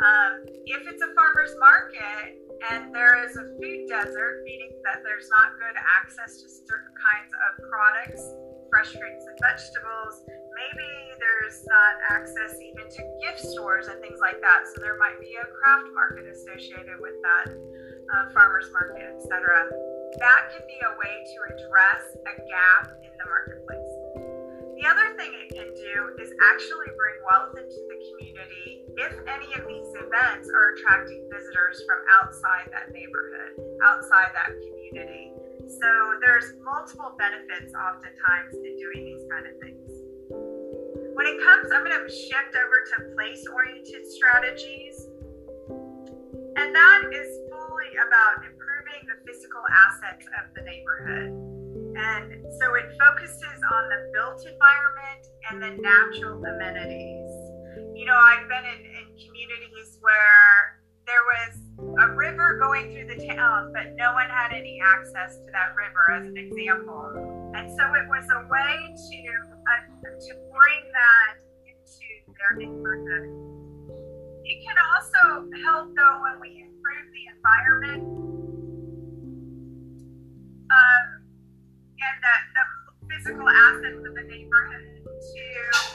um, 0.00 0.44
if 0.68 0.84
it's 0.88 1.00
a 1.00 1.12
farmer's 1.16 1.52
market 1.60 2.36
and 2.72 2.94
there 2.94 3.24
is 3.24 3.36
a 3.36 3.44
food 3.56 3.88
desert, 3.88 4.44
meaning 4.44 4.72
that 4.84 5.00
there's 5.04 5.28
not 5.28 5.56
good 5.56 5.76
access 5.76 6.42
to 6.42 6.48
certain 6.48 6.92
kinds 6.96 7.32
of 7.32 7.50
products, 7.68 8.24
fresh 8.70 8.92
fruits 8.92 9.24
and 9.26 9.36
vegetables, 9.40 10.22
maybe 10.26 10.90
there's 11.18 11.64
not 11.66 11.94
access 12.10 12.58
even 12.60 12.88
to 12.88 13.00
gift 13.22 13.40
stores 13.40 13.88
and 13.88 14.00
things 14.00 14.20
like 14.20 14.40
that. 14.40 14.66
So 14.72 14.80
there 14.80 14.98
might 14.98 15.20
be 15.20 15.36
a 15.36 15.46
craft 15.46 15.88
market 15.94 16.26
associated 16.28 16.98
with 17.00 17.16
that, 17.22 17.48
uh, 17.52 18.24
farmers 18.32 18.70
market, 18.72 19.06
etc. 19.16 19.68
That 20.18 20.42
can 20.54 20.64
be 20.66 20.78
a 20.80 20.92
way 20.96 21.14
to 21.24 21.38
address 21.54 22.02
a 22.24 22.34
gap 22.46 22.84
in 23.04 23.12
the 23.16 23.26
marketplace. 23.26 23.92
The 24.76 24.84
other 24.84 25.16
thing 25.16 25.32
it 25.32 25.48
can 25.56 25.72
do 25.72 25.94
is 26.20 26.32
actually 26.52 26.92
bring 26.96 27.16
wealth 27.24 27.56
into 27.56 27.80
the 27.88 27.98
community 28.12 28.84
if 28.96 29.12
any 29.24 29.48
of 29.56 29.64
these 29.64 29.90
events 29.96 30.48
are 30.52 30.76
attracting 30.76 31.28
visitors 31.32 31.82
from 31.88 32.00
outside 32.20 32.68
that 32.72 32.92
neighborhood, 32.92 33.56
outside 33.84 34.32
that 34.36 34.52
community. 34.52 35.32
So 35.66 35.90
there's 36.22 36.54
multiple 36.62 37.18
benefits 37.18 37.74
oftentimes 37.74 38.54
in 38.54 38.78
doing 38.78 39.02
these 39.02 39.26
kind 39.26 39.46
of 39.50 39.58
things. 39.58 39.90
When 41.18 41.26
it 41.26 41.42
comes, 41.42 41.74
I'm 41.74 41.82
going 41.82 41.98
to 41.98 42.06
shift 42.06 42.54
over 42.54 42.78
to 42.94 42.96
place 43.18 43.42
oriented 43.50 44.06
strategies. 44.06 45.10
And 46.54 46.70
that 46.70 47.00
is 47.10 47.30
fully 47.50 47.92
about 47.98 48.46
improving 48.46 49.10
the 49.10 49.18
physical 49.26 49.64
assets 49.66 50.24
of 50.38 50.54
the 50.54 50.62
neighborhood. 50.62 51.34
And 51.98 52.46
so 52.62 52.74
it 52.78 52.94
focuses 52.94 53.58
on 53.74 53.88
the 53.90 54.10
built 54.14 54.46
environment 54.46 55.22
and 55.50 55.56
the 55.58 55.72
natural 55.82 56.44
amenities. 56.46 57.32
You 57.98 58.06
know, 58.06 58.14
I've 58.14 58.46
been 58.46 58.64
in, 58.70 58.80
in 58.86 59.06
communities 59.18 59.98
where 60.00 60.78
there 61.06 61.24
was 61.26 61.65
a 61.78 62.08
river 62.14 62.58
going 62.58 62.92
through 62.92 63.06
the 63.06 63.26
town, 63.26 63.72
but 63.72 63.94
no 63.96 64.12
one 64.14 64.28
had 64.28 64.52
any 64.52 64.80
access 64.82 65.36
to 65.36 65.46
that 65.52 65.74
river, 65.76 66.12
as 66.12 66.26
an 66.26 66.36
example. 66.36 67.52
And 67.54 67.70
so 67.70 67.84
it 67.94 68.08
was 68.08 68.24
a 68.32 68.48
way 68.48 68.94
to 68.96 69.18
uh, 69.66 69.82
to 70.20 70.34
bring 70.34 70.82
that 70.92 71.36
into 71.68 72.08
their 72.32 72.56
neighborhood. 72.56 73.28
It 74.44 74.64
can 74.64 74.76
also 74.78 75.50
help, 75.64 75.94
though, 75.96 76.22
when 76.22 76.40
we 76.40 76.64
improve 76.64 77.06
the 77.12 77.24
environment. 77.34 78.02
Um, 80.70 81.06
and 81.98 82.16
the, 82.22 82.34
the 82.54 82.64
physical 83.14 83.48
assets 83.48 83.98
of 84.06 84.14
the 84.14 84.22
neighborhood 84.22 85.02
to 85.04 85.44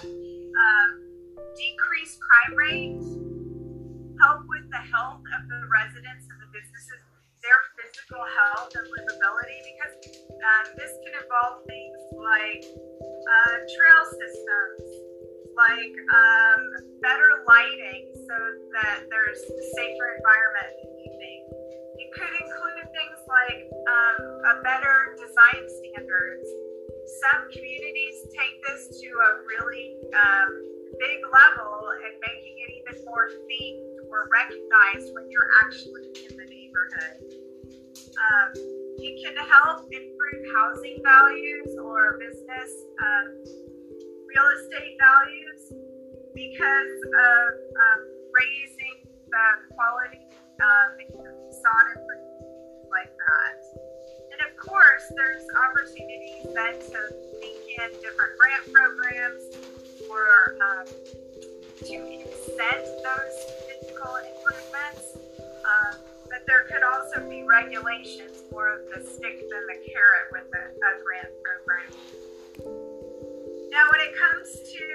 um, 0.05 0.89
decrease 1.55 2.19
crime 2.19 2.57
rates, 2.57 3.07
help 4.21 4.45
with 4.45 4.69
the 4.69 4.83
health 4.93 5.25
of 5.25 5.41
the 5.49 5.59
residents 5.65 6.29
and 6.29 6.37
the 6.45 6.49
businesses, 6.53 7.01
their 7.41 7.61
physical 7.73 8.21
health 8.21 8.69
and 8.77 8.85
livability, 8.85 9.59
because 9.73 9.93
um, 10.29 10.65
this 10.77 10.93
can 11.01 11.13
involve 11.17 11.65
things 11.65 11.97
like 12.13 12.61
uh, 12.61 13.55
trail 13.65 14.03
systems, 14.13 14.85
like 15.57 15.95
um, 16.13 16.61
better 17.01 17.41
lighting 17.49 18.13
so 18.29 18.37
that 18.77 19.09
there's 19.09 19.41
a 19.41 19.63
safer 19.73 20.07
environment 20.21 20.69
in 20.69 20.87
the 20.93 21.01
evening. 21.09 21.41
It 21.97 22.09
could 22.13 22.33
include 22.37 22.85
things 22.93 23.19
like 23.25 23.61
um, 23.89 24.21
a 24.21 24.55
better 24.61 25.17
design 25.17 25.65
standards. 25.81 26.45
Some 27.25 27.49
communities 27.49 28.29
take 28.37 28.55
this 28.69 29.01
to 29.01 29.09
a 29.09 29.31
really 29.49 29.97
um, 30.13 30.49
big 31.01 31.25
level 31.25 31.89
and 32.05 32.13
making 32.21 32.55
it 32.61 32.69
even 32.85 33.01
more 33.05 33.25
themed 33.49 33.90
or 34.11 34.27
recognized 34.27 35.15
when 35.15 35.31
you're 35.31 35.49
actually 35.63 36.11
in 36.27 36.35
the 36.35 36.45
neighborhood. 36.45 37.23
Um, 38.11 38.51
it 38.99 39.23
can 39.23 39.35
help 39.47 39.87
improve 39.89 40.43
housing 40.53 40.99
values 41.03 41.73
or 41.81 42.19
business 42.19 42.71
um, 43.01 43.27
real 44.27 44.47
estate 44.59 44.95
values 44.99 45.73
because 46.35 46.97
of 47.07 47.47
um, 47.55 48.01
raising 48.35 49.07
the 49.27 49.47
quality 49.73 50.21
um, 50.61 50.91
facade 51.49 51.87
improvements 51.95 52.87
like 52.91 53.11
that. 53.15 53.57
And 54.31 54.39
of 54.47 54.57
course, 54.57 55.03
there's 55.15 55.43
opportunities 55.55 56.45
then 56.53 56.75
to 56.79 56.99
link 57.41 57.63
in 57.79 57.89
different 58.01 58.37
grant 58.39 58.65
programs 58.71 59.43
or 60.09 60.55
um, 60.61 60.85
to 61.81 61.95
incent 61.97 62.85
those 63.01 63.60
physical 64.01 64.17
improvements. 64.17 65.17
Um, 65.37 65.99
but 66.29 66.45
there 66.47 66.63
could 66.71 66.83
also 66.83 67.29
be 67.29 67.43
regulations, 67.43 68.43
more 68.51 68.69
of 68.69 68.81
the 68.89 69.03
stick 69.03 69.39
than 69.49 69.63
the 69.67 69.79
carrot 69.85 70.27
with 70.31 70.47
a, 70.53 70.63
a 70.71 70.91
grant 71.03 71.33
program. 71.43 71.91
Now, 73.69 73.83
when 73.91 74.01
it 74.01 74.13
comes 74.15 74.47
to 74.73 74.87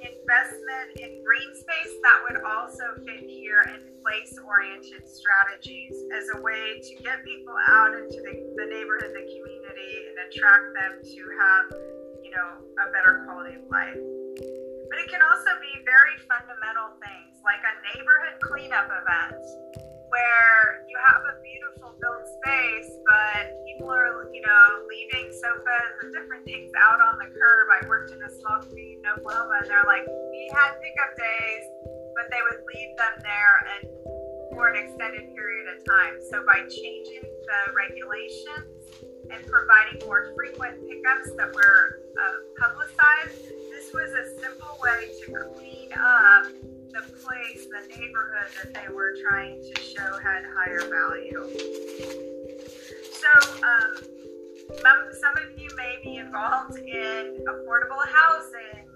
investment 0.00 0.88
in 1.00 1.24
green 1.24 1.50
space, 1.54 1.94
that 2.02 2.18
would 2.28 2.40
also 2.44 2.84
fit 3.04 3.24
here 3.28 3.64
in 3.74 3.80
place 4.02 4.38
oriented 4.44 5.08
strategies 5.08 5.94
as 6.12 6.24
a 6.36 6.40
way 6.40 6.80
to 6.80 7.02
get 7.02 7.24
people 7.24 7.54
out 7.68 7.94
into 7.94 8.20
the, 8.20 8.32
the 8.56 8.66
neighborhood, 8.68 9.12
the 9.12 9.24
community, 9.24 9.92
and 10.08 10.16
attract 10.28 10.72
them 10.76 10.92
to 11.02 11.20
have, 11.36 11.64
you 12.22 12.30
know, 12.30 12.60
a 12.76 12.92
better 12.92 13.24
quality 13.24 13.56
of 13.56 13.68
life. 13.70 14.17
But 14.88 14.98
it 15.04 15.08
can 15.12 15.20
also 15.20 15.52
be 15.60 15.72
very 15.84 16.16
fundamental 16.24 16.96
things 17.00 17.38
like 17.44 17.60
a 17.60 17.74
neighborhood 17.92 18.36
cleanup 18.40 18.88
event 18.88 19.40
where 20.08 20.88
you 20.88 20.96
have 21.12 21.20
a 21.20 21.36
beautiful 21.44 21.92
built 22.00 22.24
space, 22.40 22.88
but 23.04 23.52
people 23.68 23.92
are, 23.92 24.24
you 24.32 24.40
know, 24.40 24.64
leaving 24.88 25.28
sofas 25.36 25.92
and 26.00 26.12
different 26.16 26.44
things 26.44 26.72
out 26.80 27.00
on 27.00 27.20
the 27.20 27.28
curb. 27.28 27.66
I 27.68 27.84
worked 27.86 28.10
in 28.12 28.20
a 28.22 28.30
small 28.40 28.64
community 28.64 28.96
in 28.96 29.04
Oklahoma, 29.04 29.60
and 29.60 29.68
they're 29.68 29.84
like, 29.84 30.08
we 30.08 30.48
had 30.56 30.80
pickup 30.80 31.12
days, 31.12 31.64
but 32.16 32.32
they 32.32 32.40
would 32.40 32.64
leave 32.72 32.96
them 32.96 33.14
there 33.20 33.56
and 33.76 33.84
for 34.56 34.72
an 34.72 34.76
extended 34.80 35.28
period 35.36 35.68
of 35.76 35.84
time. 35.84 36.16
So 36.32 36.42
by 36.44 36.64
changing 36.66 37.22
the 37.22 37.60
regulations 37.76 38.74
and 39.30 39.44
providing 39.46 40.00
more 40.08 40.32
frequent 40.34 40.80
pickups 40.88 41.36
that 41.36 41.52
were 41.52 42.00
uh, 42.16 42.38
publicized, 42.56 43.52
this 43.88 43.94
was 43.94 44.10
a 44.12 44.40
simple 44.40 44.76
way 44.82 45.08
to 45.24 45.32
clean 45.54 45.90
up 45.92 46.44
the 46.92 47.00
place, 47.00 47.66
the 47.66 47.88
neighborhood 47.88 48.48
that 48.62 48.74
they 48.74 48.92
were 48.92 49.14
trying 49.28 49.62
to 49.62 49.80
show 49.80 50.18
had 50.18 50.44
higher 50.54 50.80
value. 50.90 51.48
So, 53.12 53.62
um, 53.62 53.96
some 54.82 55.36
of 55.36 55.58
you 55.58 55.68
may 55.76 55.98
be 56.02 56.16
involved 56.16 56.78
in 56.78 57.44
affordable 57.48 58.06
housing 58.12 58.86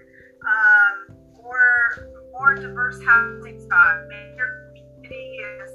um, 0.46 1.16
or 1.38 2.09
more 2.33 2.55
diverse 2.55 3.02
housing 3.02 3.61
stock. 3.61 3.96
Maybe 4.09 4.37
your 4.37 4.72
community 4.74 5.38
is, 5.38 5.70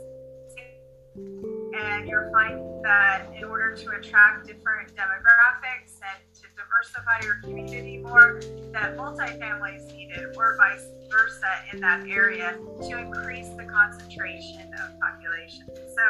and 1.76 2.08
you're 2.08 2.30
finding 2.32 2.82
that 2.84 3.26
in 3.36 3.44
order 3.46 3.76
to 3.76 3.90
attract 3.92 4.46
different 4.46 4.94
demographics 4.96 6.00
and 6.02 6.27
diversify 6.68 7.20
your 7.24 7.36
community 7.42 7.98
more, 7.98 8.40
that 8.72 8.98
multifamily 8.98 9.78
is 9.78 9.86
needed, 9.94 10.36
or 10.36 10.58
vice 10.58 10.86
versa 11.10 11.48
in 11.74 11.80
that 11.82 12.08
area 12.08 12.58
to 12.82 12.98
increase 12.98 13.50
the 13.50 13.64
concentration 13.66 14.74
of 14.74 15.00
population. 15.00 15.66
So 15.68 16.04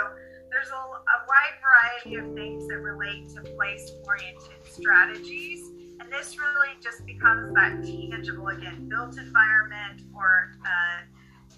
there's 0.50 0.70
a, 0.70 0.76
a 0.76 1.18
wide 1.28 1.58
variety 1.62 2.16
of 2.16 2.34
things 2.36 2.68
that 2.68 2.78
relate 2.78 3.30
to 3.36 3.42
place 3.42 3.92
oriented 4.06 4.66
strategies. 4.66 5.72
And 6.00 6.12
this 6.12 6.38
really 6.38 6.70
just 6.82 7.06
becomes 7.06 7.54
that 7.56 7.84
tangible, 7.84 8.48
again, 8.48 8.88
built 8.90 9.18
environment 9.18 10.02
or 10.16 10.54
uh, 10.66 11.04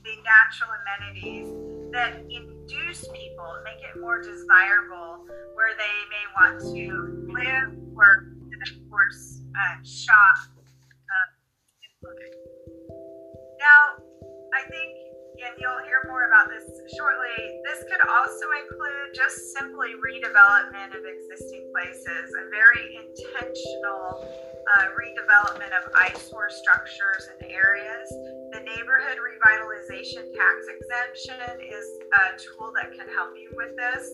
the 0.03 0.15
natural 0.23 0.71
amenities 0.81 1.47
that 1.91 2.19
induce 2.29 3.07
people, 3.13 3.57
make 3.63 3.83
it 3.83 3.99
more 3.99 4.21
desirable 4.21 5.25
where 5.55 5.75
they 5.77 5.95
may 6.09 6.25
want 6.39 6.59
to 6.73 7.27
live, 7.33 7.77
work, 7.93 8.38
and 8.59 8.69
of 8.75 8.89
course, 8.89 9.41
uh. 9.55 9.79
Uh, 9.79 11.27
now, 13.59 13.79
I 14.55 14.63
think, 14.67 14.91
and 15.39 15.55
you'll 15.59 15.83
hear 15.87 16.03
more 16.07 16.27
about 16.27 16.47
this 16.51 16.63
shortly, 16.95 17.35
this 17.63 17.83
could 17.87 18.03
also 18.07 18.45
include 18.59 19.15
just 19.15 19.55
simply 19.55 19.95
redevelopment 19.99 20.95
of 20.95 21.03
existing 21.03 21.71
places, 21.71 22.31
a 22.35 22.49
very 22.51 22.99
intentional 22.99 24.23
uh, 24.75 24.91
redevelopment 24.95 25.71
of 25.75 25.91
eyesore 25.95 26.49
structures 26.49 27.27
and 27.31 27.51
areas. 27.51 28.07
The 28.51 28.61
neighborhood 28.63 29.17
revitalization 29.19 30.27
tax 30.35 30.57
exemption 30.67 31.63
is 31.63 31.87
a 32.15 32.37
tool 32.39 32.73
that 32.75 32.91
can 32.91 33.07
help 33.15 33.31
you 33.35 33.51
with 33.55 33.75
this. 33.75 34.11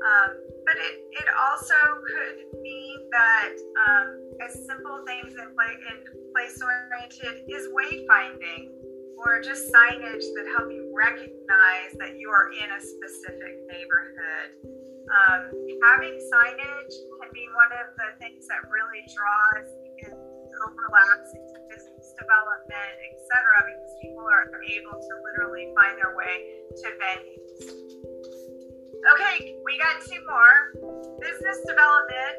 Um, 0.00 0.49
but 0.66 0.76
it, 0.76 0.94
it 1.12 1.28
also 1.34 1.78
could 2.06 2.36
mean 2.62 2.98
that 3.12 3.54
um, 3.88 4.08
as 4.44 4.54
simple 4.66 5.02
things 5.06 5.34
in, 5.34 5.48
play, 5.54 5.72
in 5.90 5.98
place 6.32 6.60
oriented 6.62 7.44
is 7.48 7.68
wayfinding 7.74 8.70
or 9.20 9.40
just 9.42 9.68
signage 9.68 10.24
that 10.32 10.46
help 10.56 10.72
you 10.72 10.88
recognize 10.96 11.92
that 12.00 12.16
you 12.16 12.30
are 12.30 12.48
in 12.52 12.68
a 12.72 12.80
specific 12.80 13.60
neighborhood. 13.68 14.48
Um, 15.10 15.42
having 15.84 16.16
signage 16.16 16.94
can 17.20 17.28
be 17.34 17.44
one 17.52 17.72
of 17.82 17.92
the 17.98 18.08
things 18.22 18.46
that 18.48 18.62
really 18.70 19.04
draws 19.10 19.68
in 20.06 20.12
overlaps 20.60 21.32
into 21.34 21.56
business 21.68 22.14
development, 22.16 22.96
etc., 23.00 23.64
because 23.64 23.92
people 24.00 24.24
are 24.28 24.48
able 24.48 24.96
to 24.96 25.12
literally 25.24 25.72
find 25.76 25.96
their 25.96 26.16
way 26.16 26.64
to 26.76 26.86
venues. 27.00 28.09
Okay, 29.00 29.56
we 29.64 29.78
got 29.78 30.04
two 30.04 30.20
more. 30.28 30.76
Business 31.20 31.64
development 31.66 32.36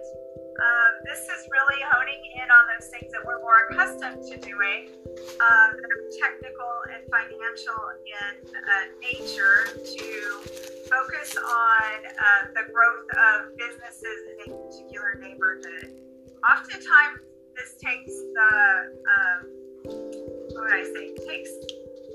Um, 0.62 0.93
this 1.09 1.26
is 1.26 1.49
really 1.49 1.82
honing 1.89 2.22
in 2.38 2.45
on 2.51 2.64
those 2.70 2.89
things 2.93 3.12
that 3.14 3.26
we're 3.26 3.41
more 3.41 3.66
accustomed 3.66 4.22
to 4.30 4.38
doing, 4.38 4.93
um, 5.41 5.70
that 5.74 5.89
are 5.89 6.05
technical 6.22 6.74
and 6.93 7.01
financial 7.09 7.82
in 8.05 8.45
uh, 8.45 8.86
nature, 9.01 9.74
to 9.74 10.09
focus 10.86 11.34
on 11.34 11.89
uh, 12.05 12.53
the 12.53 12.70
growth 12.70 13.09
of 13.18 13.57
businesses 13.57 14.20
in 14.45 14.53
a 14.53 14.57
particular 14.70 15.18
neighborhood. 15.18 15.97
Oftentimes, 16.45 17.26
this 17.57 17.74
takes 17.82 18.14
the 18.14 18.51
um, 19.01 19.39
what 20.53 20.70
would 20.70 20.74
I 20.78 20.84
say? 20.84 21.16
Takes 21.26 21.49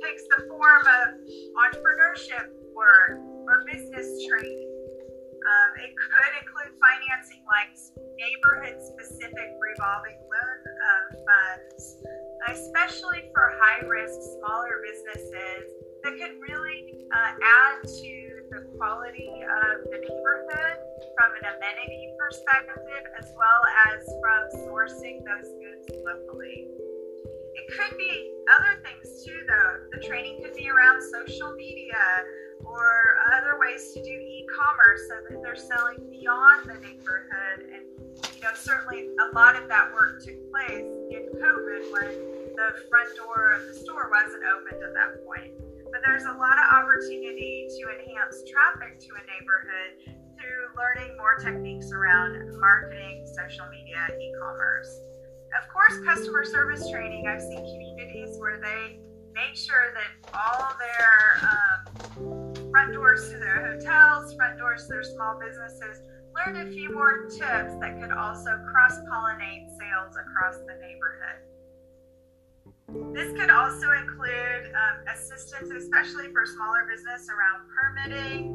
takes 0.07 0.23
the 0.31 0.47
form 0.47 0.87
of 0.87 1.19
entrepreneurship 1.67 2.47
work 2.77 3.36
or 3.47 3.65
business 3.71 4.07
training. 4.27 4.73
Um, 5.47 5.71
it 5.79 5.95
could 5.95 6.33
include 6.43 6.75
financing 6.83 7.43
like 7.47 7.71
neighborhood 8.19 8.83
specific 8.83 9.55
revolving 9.63 10.19
loan 10.27 10.59
uh, 10.67 11.07
funds, 11.23 12.03
especially 12.51 13.31
for 13.31 13.55
high 13.63 13.87
risk 13.87 14.19
smaller 14.39 14.83
businesses 14.83 15.71
that 16.03 16.19
could 16.19 16.35
really 16.43 17.07
uh, 17.15 17.33
add 17.39 17.87
to 17.87 18.15
the 18.51 18.67
quality 18.75 19.31
of 19.47 19.87
the 19.91 19.99
neighborhood 20.03 20.79
from 21.15 21.31
an 21.39 21.45
amenity 21.47 22.11
perspective 22.19 23.07
as 23.19 23.31
well 23.39 23.63
as 23.87 24.03
from 24.19 24.67
sourcing 24.67 25.23
those 25.23 25.51
goods 25.63 25.87
locally. 26.03 26.67
It 27.55 27.67
could 27.75 27.97
be 27.99 28.35
other 28.59 28.83
things 28.83 29.25
too, 29.25 29.41
though. 29.47 29.99
The 29.99 30.07
training 30.07 30.43
could 30.43 30.55
be 30.55 30.69
around 30.71 31.03
social 31.03 31.55
media 31.55 31.99
or 32.67 33.19
other 33.33 33.59
ways 33.59 33.93
to 33.95 34.03
do 34.03 34.11
e-commerce 34.11 35.01
so 35.09 35.17
that 35.31 35.43
they're 35.43 35.57
selling 35.57 35.99
beyond 36.11 36.69
the 36.69 36.75
neighborhood. 36.75 37.71
And 37.71 37.87
you 38.35 38.43
know 38.43 38.53
certainly 38.55 39.09
a 39.21 39.35
lot 39.35 39.57
of 39.57 39.69
that 39.69 39.93
work 39.93 40.23
took 40.25 40.37
place 40.51 40.85
in 41.11 41.31
covid 41.39 41.93
when 41.93 42.11
the 42.57 42.69
front 42.89 43.09
door 43.17 43.53
of 43.53 43.67
the 43.67 43.75
store 43.75 44.11
wasn't 44.11 44.43
opened 44.45 44.83
at 44.83 44.95
that 44.95 45.25
point. 45.25 45.53
But 45.93 46.01
there's 46.05 46.25
a 46.25 46.33
lot 46.33 46.59
of 46.59 46.67
opportunity 46.73 47.69
to 47.69 47.83
enhance 47.89 48.43
traffic 48.51 48.99
to 49.01 49.09
a 49.15 49.23
neighborhood 49.25 50.17
through 50.37 50.77
learning 50.77 51.17
more 51.17 51.37
techniques 51.37 51.93
around 51.93 52.37
marketing 52.61 53.25
social 53.37 53.67
media 53.71 54.09
e-commerce. 54.21 54.89
Of 55.63 55.69
course 55.69 55.95
customer 56.05 56.45
service 56.45 56.91
training. 56.91 57.29
I've 57.29 57.41
seen 57.41 57.65
communities 57.65 58.37
where 58.39 58.61
they 58.61 58.99
make 59.35 59.57
sure 59.57 59.93
that 59.95 60.31
all 60.35 60.75
their 60.79 61.49
um, 61.49 62.46
front 62.77 62.93
doors 62.93 63.31
to 63.31 63.39
their 63.39 63.73
hotels, 63.73 64.35
front 64.35 64.59
doors 64.59 64.83
to 64.83 64.89
their 64.93 65.03
small 65.03 65.41
businesses. 65.41 66.03
Learn 66.37 66.61
a 66.61 66.71
few 66.71 66.93
more 66.93 67.25
tips 67.25 67.73
that 67.81 67.99
could 67.99 68.13
also 68.13 68.53
cross 68.71 69.01
pollinate 69.09 69.65
sales 69.81 70.13
across 70.13 70.61
the 70.69 70.77
neighborhood. 70.85 71.41
This 73.17 73.33
could 73.33 73.49
also 73.49 73.93
include 73.93 74.77
um, 74.77 75.09
assistance, 75.09 75.71
especially 75.73 76.31
for 76.37 76.45
smaller 76.45 76.85
business 76.85 77.31
around 77.33 77.65
permitting. 77.73 78.53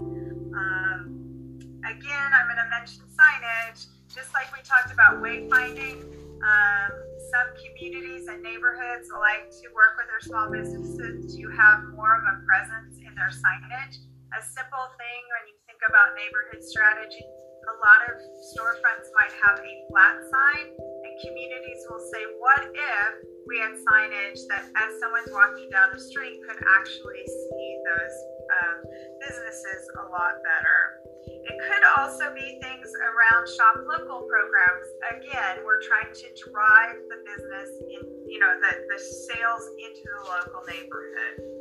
Um, 0.54 1.58
again, 1.90 2.30
I'm 2.30 2.46
going 2.46 2.62
to 2.62 2.70
mention 2.70 3.02
signage, 3.10 3.88
just 4.14 4.36
like 4.36 4.54
we 4.54 4.62
talked 4.62 4.94
about 4.94 5.18
wayfinding. 5.18 5.98
Um, 6.46 6.92
some 7.34 7.50
communities 7.58 8.28
and 8.28 8.44
neighborhoods 8.44 9.10
like 9.18 9.50
to 9.50 9.66
work 9.74 9.98
with 9.98 10.06
their 10.14 10.22
small 10.22 10.52
businesses 10.52 11.34
to 11.34 11.50
have 11.58 11.82
more 11.96 12.14
of 12.18 12.22
a 12.22 12.46
presence 12.46 13.00
in 13.00 13.16
their 13.16 13.34
signage 13.34 13.98
a 14.32 14.42
simple 14.42 14.88
thing 14.96 15.22
when 15.28 15.44
you 15.52 15.56
think 15.68 15.82
about 15.92 16.16
neighborhood 16.16 16.64
strategy. 16.64 17.28
A 17.68 17.76
lot 17.84 18.02
of 18.10 18.16
storefronts 18.56 19.12
might 19.14 19.36
have 19.44 19.60
a 19.60 19.74
flat 19.92 20.18
sign, 20.24 20.66
and 20.72 21.14
communities 21.20 21.82
will 21.92 22.02
say, 22.16 22.24
What 22.40 22.72
if 22.72 23.12
we 23.46 23.60
had 23.60 23.76
signage 23.76 24.40
that, 24.50 24.66
as 24.72 24.90
someone's 25.04 25.30
walking 25.36 25.70
down 25.70 25.92
the 25.94 26.00
street, 26.00 26.42
could 26.48 26.58
actually 26.80 27.26
see 27.28 27.68
those 27.86 28.16
um, 28.56 28.78
businesses 29.20 29.82
a 30.00 30.04
lot 30.10 30.40
better? 30.42 30.80
It 31.28 31.58
could 31.68 31.86
also 32.00 32.34
be 32.34 32.58
things 32.64 32.90
around 33.04 33.44
shop 33.52 33.78
local 33.84 34.26
programs. 34.26 34.88
Again, 35.22 35.62
we're 35.68 35.84
trying 35.86 36.10
to 36.10 36.28
drive 36.50 36.98
the 37.12 37.20
business 37.28 37.70
in, 37.94 38.02
you 38.32 38.40
know, 38.40 38.54
the, 38.58 38.74
the 38.90 39.00
sales 39.28 39.66
into 39.76 40.04
the 40.08 40.24
local 40.24 40.64
neighborhood. 40.66 41.61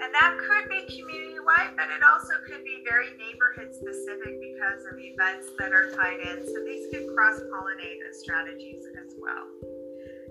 And 0.00 0.08
that 0.16 0.32
could 0.40 0.72
be 0.72 0.88
community 0.88 1.40
wide, 1.44 1.76
but 1.76 1.92
it 1.92 2.00
also 2.00 2.32
could 2.48 2.64
be 2.64 2.80
very 2.88 3.12
neighborhood 3.20 3.76
specific 3.76 4.40
because 4.40 4.80
of 4.88 4.96
events 4.96 5.52
that 5.60 5.76
are 5.76 5.92
tied 5.92 6.24
in. 6.24 6.40
So 6.48 6.64
these 6.64 6.88
could 6.88 7.04
cross 7.12 7.36
pollinate 7.52 8.00
as 8.08 8.24
strategies 8.24 8.80
as 8.96 9.12
well. 9.20 9.44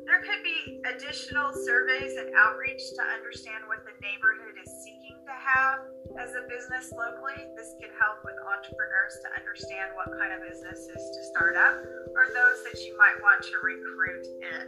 There 0.09 0.25
could 0.25 0.41
be 0.41 0.81
additional 0.89 1.53
surveys 1.53 2.17
and 2.17 2.33
outreach 2.33 2.81
to 2.97 3.03
understand 3.13 3.69
what 3.69 3.85
the 3.85 3.93
neighborhood 4.01 4.57
is 4.57 4.69
seeking 4.81 5.21
to 5.21 5.35
have 5.37 5.85
as 6.17 6.33
a 6.33 6.49
business 6.49 6.89
locally. 6.89 7.37
This 7.53 7.77
could 7.77 7.93
help 7.93 8.25
with 8.25 8.33
entrepreneurs 8.41 9.21
to 9.21 9.29
understand 9.37 9.93
what 9.93 10.09
kind 10.17 10.33
of 10.33 10.41
businesses 10.41 10.97
to 10.97 11.21
start 11.29 11.53
up 11.53 11.77
or 12.17 12.25
those 12.33 12.65
that 12.65 12.81
you 12.89 12.97
might 12.97 13.21
want 13.21 13.45
to 13.45 13.55
recruit 13.61 14.25
in. 14.41 14.65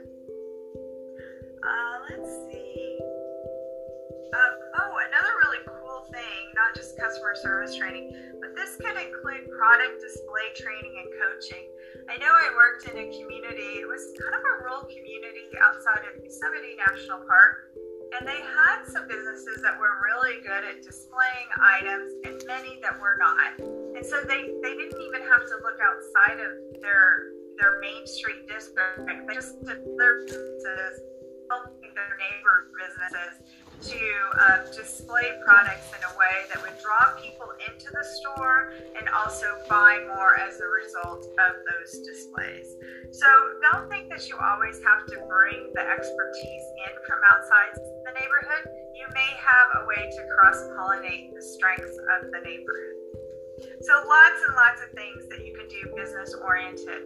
Uh, 1.66 1.96
let's 2.06 2.30
see. 2.54 3.01
Um, 4.32 4.54
oh, 4.80 4.96
another 4.96 5.34
really 5.44 5.60
cool 5.68 6.08
thing, 6.08 6.42
not 6.56 6.72
just 6.72 6.96
customer 6.96 7.36
service 7.36 7.76
training, 7.76 8.16
but 8.40 8.56
this 8.56 8.80
could 8.80 8.96
include 8.96 9.52
product 9.52 10.00
display 10.00 10.48
training 10.56 10.96
and 11.04 11.10
coaching. 11.20 11.68
I 12.08 12.16
know 12.16 12.32
I 12.32 12.48
worked 12.56 12.88
in 12.88 12.96
a 12.96 13.08
community, 13.12 13.84
it 13.84 13.88
was 13.88 14.16
kind 14.16 14.32
of 14.32 14.42
a 14.42 14.54
rural 14.64 14.88
community 14.88 15.52
outside 15.60 16.08
of 16.08 16.24
Yosemite 16.24 16.80
National 16.80 17.28
Park, 17.28 17.76
and 18.16 18.24
they 18.24 18.40
had 18.40 18.88
some 18.88 19.04
businesses 19.08 19.60
that 19.68 19.76
were 19.76 20.00
really 20.00 20.40
good 20.40 20.64
at 20.64 20.80
displaying 20.80 21.48
items 21.60 22.16
and 22.24 22.40
many 22.48 22.80
that 22.80 22.96
were 23.04 23.20
not. 23.20 23.60
And 23.60 24.04
so 24.08 24.24
they, 24.24 24.48
they 24.64 24.74
didn't 24.80 25.00
even 25.00 25.28
have 25.28 25.44
to 25.44 25.56
look 25.60 25.80
outside 25.84 26.40
of 26.40 26.80
their 26.80 27.36
their 27.60 27.80
main 27.80 28.08
street 28.08 28.48
district. 28.48 29.06
They 29.28 29.36
just 29.36 29.60
their 29.64 30.26
businesses, 30.26 31.04
helping 31.52 31.94
their 31.94 32.16
neighbor 32.18 32.72
businesses 32.74 33.44
to 33.82 34.06
um, 34.38 34.62
display 34.70 35.26
products 35.44 35.90
in 35.90 36.02
a 36.06 36.14
way 36.18 36.46
that 36.54 36.62
would 36.62 36.78
draw 36.78 37.18
people 37.18 37.50
into 37.66 37.90
the 37.90 38.06
store 38.22 38.74
and 38.98 39.10
also 39.10 39.46
buy 39.68 39.98
more 40.06 40.38
as 40.38 40.62
a 40.62 40.70
result 40.70 41.26
of 41.26 41.54
those 41.66 42.06
displays. 42.06 42.78
So 43.12 43.26
don't 43.72 43.90
think 43.90 44.10
that 44.10 44.30
you 44.30 44.38
always 44.38 44.78
have 44.86 45.06
to 45.08 45.18
bring 45.28 45.74
the 45.74 45.82
expertise 45.82 46.66
in 46.86 46.94
from 47.10 47.20
outside 47.34 47.74
the 48.06 48.14
neighborhood. 48.14 48.70
You 48.94 49.08
may 49.14 49.32
have 49.36 49.84
a 49.84 49.88
way 49.90 50.10
to 50.10 50.22
cross 50.38 50.62
pollinate 50.78 51.34
the 51.34 51.42
strengths 51.42 51.98
of 51.98 52.32
the 52.32 52.40
neighborhood. 52.46 53.02
So 53.82 53.94
lots 54.08 54.40
and 54.48 54.56
lots 54.56 54.82
of 54.82 54.90
things 54.94 55.28
that 55.30 55.46
you 55.46 55.54
can 55.58 55.68
do 55.68 55.94
business 55.96 56.34
oriented. 56.38 57.04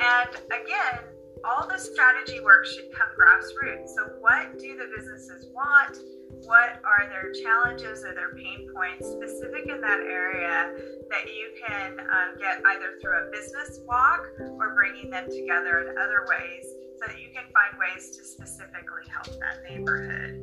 And 0.00 0.30
again, 0.48 1.13
all 1.44 1.68
the 1.68 1.78
strategy 1.78 2.40
work 2.40 2.64
should 2.64 2.90
come 2.92 3.08
grassroots. 3.12 3.88
So, 3.88 4.16
what 4.20 4.58
do 4.58 4.76
the 4.76 4.88
businesses 4.96 5.46
want? 5.52 5.98
What 6.46 6.80
are 6.84 7.08
their 7.08 7.32
challenges 7.32 8.04
or 8.04 8.14
their 8.14 8.34
pain 8.34 8.68
points 8.74 9.06
specific 9.06 9.68
in 9.68 9.80
that 9.80 10.00
area 10.00 10.72
that 11.10 11.26
you 11.28 11.52
can 11.66 12.00
um, 12.00 12.36
get 12.38 12.60
either 12.66 12.98
through 13.00 13.28
a 13.28 13.30
business 13.30 13.80
walk 13.86 14.26
or 14.40 14.74
bringing 14.74 15.10
them 15.10 15.28
together 15.30 15.86
in 15.88 15.96
other 15.96 16.26
ways 16.28 16.64
so 17.00 17.06
that 17.06 17.20
you 17.20 17.28
can 17.32 17.44
find 17.52 17.78
ways 17.78 18.16
to 18.16 18.24
specifically 18.24 19.04
help 19.08 19.26
that 19.40 19.62
neighborhood? 19.68 20.40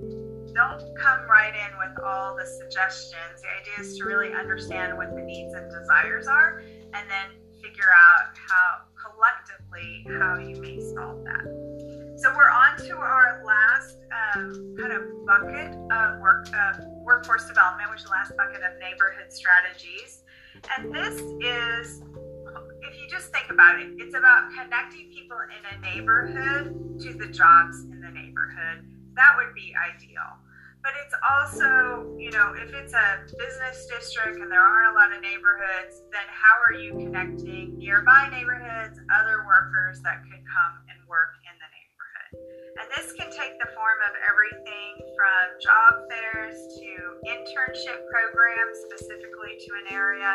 Don't 0.54 0.84
come 0.97 1.22
right 1.30 1.54
in 1.54 1.72
with 1.78 2.04
all 2.04 2.36
the 2.36 2.45
suggestions. 2.45 3.41
The 3.41 3.49
idea 3.62 3.88
is 3.88 3.97
to 3.97 4.06
really 4.06 4.34
understand 4.34 4.97
what 4.97 5.16
the 5.16 5.22
needs 5.22 5.54
and 5.54 5.70
desires 5.72 6.28
are 6.28 6.64
and 6.93 7.10
then 7.10 7.41
figure 7.62 7.89
out 7.93 8.36
how 8.36 8.91
collectively 9.22 10.05
how 10.19 10.38
you 10.39 10.59
may 10.61 10.80
solve 10.80 11.24
that. 11.24 12.17
So 12.17 12.34
we're 12.36 12.49
on 12.49 12.78
to 12.78 12.97
our 12.97 13.43
last 13.45 13.97
um, 14.36 14.76
kind 14.80 14.93
of 14.93 15.26
bucket 15.26 15.74
of 15.91 16.19
work, 16.19 16.47
uh, 16.53 16.74
workforce 17.03 17.47
development, 17.47 17.89
which 17.89 17.99
is 17.99 18.05
the 18.05 18.11
last 18.11 18.36
bucket 18.38 18.61
of 18.61 18.80
neighborhood 18.80 19.32
strategies. 19.32 20.24
And 20.78 20.93
this 20.93 21.19
is, 21.41 22.01
if 22.82 23.01
you 23.01 23.09
just 23.09 23.32
think 23.32 23.49
about 23.49 23.80
it, 23.80 23.91
it's 23.97 24.15
about 24.15 24.51
connecting 24.51 25.09
people 25.11 25.38
in 25.49 25.78
a 25.78 25.93
neighborhood 25.93 26.99
to 27.01 27.13
the 27.13 27.28
jobs 27.28 27.82
in 27.82 28.01
the 28.01 28.11
neighborhood. 28.11 28.86
That 29.15 29.34
would 29.38 29.53
be 29.55 29.74
ideal 29.76 30.38
but 30.84 30.93
it's 31.05 31.15
also, 31.21 32.17
you 32.17 32.32
know, 32.32 32.53
if 32.57 32.73
it's 32.73 32.93
a 32.93 33.21
business 33.38 33.86
district 33.86 34.41
and 34.41 34.51
there 34.51 34.61
aren't 34.61 34.91
a 34.91 34.95
lot 34.97 35.13
of 35.13 35.21
neighborhoods, 35.21 36.01
then 36.11 36.25
how 36.29 36.57
are 36.65 36.73
you 36.73 36.97
connecting 36.97 37.77
nearby 37.77 38.29
neighborhoods, 38.32 38.97
other 39.13 39.45
workers 39.45 40.01
that 40.01 40.25
could 40.25 40.41
come 40.41 40.73
and 40.89 40.97
work 41.05 41.38
in 41.45 41.53
the 41.61 41.69
neighborhood? 41.69 42.34
And 42.82 42.88
this 42.97 43.13
can 43.13 43.29
take 43.29 43.61
the 43.61 43.69
form 43.77 43.99
of 44.09 44.13
everything 44.25 44.91
from 45.13 45.43
job 45.61 46.09
fairs 46.09 46.57
to 46.82 46.89
internship 47.29 48.01
programs 48.09 48.77
specifically 48.89 49.61
to 49.61 49.69
an 49.86 49.93
area 49.93 50.34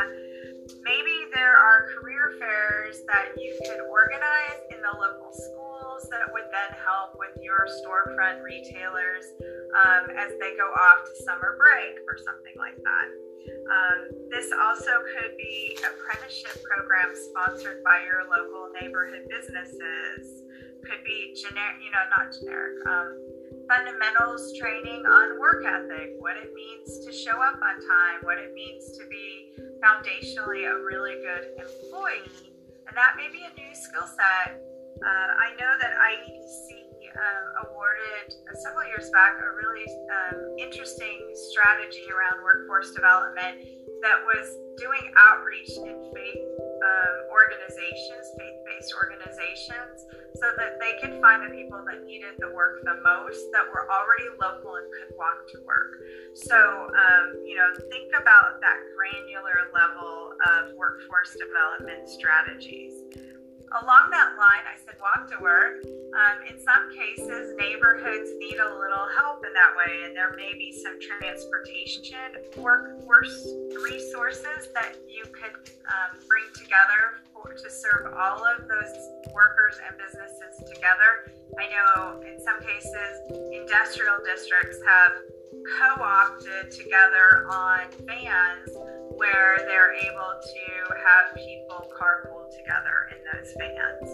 maybe 0.83 1.17
there 1.35 1.57
are 1.57 1.87
career 1.95 2.35
fairs 2.39 3.03
that 3.07 3.35
you 3.39 3.55
could 3.63 3.81
organize 3.87 4.61
in 4.71 4.79
the 4.83 4.95
local 4.99 5.31
schools 5.33 6.09
that 6.11 6.27
would 6.33 6.49
then 6.51 6.73
help 6.83 7.15
with 7.19 7.35
your 7.43 7.67
storefront 7.83 8.43
retailers 8.43 9.25
um, 9.85 10.11
as 10.17 10.33
they 10.41 10.57
go 10.57 10.69
off 10.75 11.05
to 11.07 11.23
summer 11.23 11.59
break 11.59 11.99
or 12.09 12.19
something 12.19 12.55
like 12.59 12.77
that. 12.83 13.09
Um, 13.47 13.99
this 14.31 14.51
also 14.53 14.91
could 15.15 15.37
be 15.37 15.79
apprenticeship 15.83 16.63
programs 16.63 17.19
sponsored 17.31 17.83
by 17.83 18.03
your 18.03 18.27
local 18.27 18.71
neighborhood 18.81 19.27
businesses. 19.31 20.43
Could 20.87 21.03
be 21.05 21.35
generic, 21.35 21.83
you 21.83 21.91
know, 21.91 22.05
not 22.15 22.31
generic. 22.31 22.79
Um, 22.87 23.26
fundamentals 23.69 24.53
training 24.59 25.05
on 25.07 25.39
work 25.39 25.65
ethic, 25.67 26.15
what 26.19 26.37
it 26.37 26.55
means 26.55 27.05
to 27.05 27.13
show 27.13 27.43
up 27.43 27.55
on 27.55 27.77
time, 27.83 28.19
what 28.23 28.39
it 28.39 28.55
means 28.55 28.97
to 28.99 29.07
be 29.09 29.53
foundationally 29.83 30.71
a 30.71 30.85
really 30.85 31.15
good 31.23 31.51
employee. 31.59 32.53
And 32.87 32.97
that 32.97 33.15
may 33.17 33.29
be 33.31 33.43
a 33.45 33.53
new 33.59 33.75
skill 33.75 34.07
set. 34.07 34.61
Uh, 35.03 35.31
I 35.39 35.51
know 35.59 35.73
that 35.81 35.93
IEDC 35.99 36.86
uh, 37.17 37.67
awarded 37.67 38.29
uh, 38.29 38.55
several 38.55 38.87
years 38.89 39.11
back 39.11 39.41
a 39.41 39.57
really 39.57 39.89
um, 40.13 40.57
interesting 40.59 41.33
strategy 41.51 42.05
around 42.13 42.45
workforce 42.45 42.93
development 42.93 43.65
that 44.03 44.21
was 44.29 44.61
doing 44.77 45.01
outreach 45.17 45.73
in 45.81 45.97
faith 46.13 46.45
um, 46.85 47.17
organizations, 47.33 48.29
faith 48.37 48.59
based 48.69 48.93
organizations, 48.93 50.05
so 50.37 50.47
that 50.61 50.77
they 50.79 50.95
could 51.01 51.17
find 51.25 51.41
the 51.41 51.53
people 51.57 51.81
that 51.89 52.05
needed 52.05 52.37
the 52.39 52.53
work 52.53 52.85
the 52.85 53.01
most 53.01 53.41
that 53.53 53.65
were 53.73 53.89
already 53.89 54.29
local 54.37 54.77
and 54.77 54.87
could 54.93 55.17
walk 55.17 55.49
to 55.49 55.59
work. 55.65 56.05
So, 56.35 56.93
um, 56.93 57.41
you 57.45 57.57
know, 57.57 57.73
think 57.89 58.13
about 58.13 58.61
that 58.61 58.79
granular 58.93 59.73
level 59.73 60.37
of 60.45 60.77
workforce 60.77 61.37
development 61.41 62.09
strategies. 62.09 62.93
Along 63.73 64.11
that 64.11 64.39
line, 64.39 64.63
I 64.63 64.79
said 64.79 64.95
walk 65.03 65.27
to 65.31 65.43
work. 65.43 65.83
Um, 65.83 66.47
in 66.49 66.57
some 66.63 66.87
cases, 66.95 67.55
neighborhoods 67.59 68.31
need 68.39 68.59
a 68.63 68.71
little 68.79 69.11
help 69.19 69.45
in 69.45 69.53
that 69.53 69.75
way, 69.75 70.07
and 70.07 70.15
there 70.15 70.33
may 70.37 70.55
be 70.55 70.71
some 70.71 70.99
transportation 71.01 72.39
workforce 72.57 73.47
resources 73.83 74.71
that 74.73 74.95
you 75.09 75.25
could 75.35 75.59
um, 75.91 76.15
bring 76.29 76.47
together 76.55 77.27
for, 77.35 77.53
to 77.53 77.69
serve 77.71 78.15
all 78.15 78.39
of 78.47 78.69
those 78.69 78.95
workers 79.35 79.79
and 79.83 79.99
businesses 79.99 80.63
together. 80.73 81.35
I 81.59 81.67
know 81.67 82.23
in 82.23 82.39
some 82.39 82.61
cases, 82.63 83.19
industrial 83.53 84.19
districts 84.25 84.79
have 84.87 85.13
co 85.75 86.03
opted 86.03 86.71
together 86.71 87.51
on 87.51 87.91
vans 88.07 88.71
where 89.17 89.57
they're 89.59 89.93
able 89.93 90.33
to 90.41 90.95
have 90.95 91.35
people 91.35 91.91
carpool 91.93 92.49
together 92.51 93.09
in 93.13 93.21
those 93.33 93.53
vans. 93.59 94.11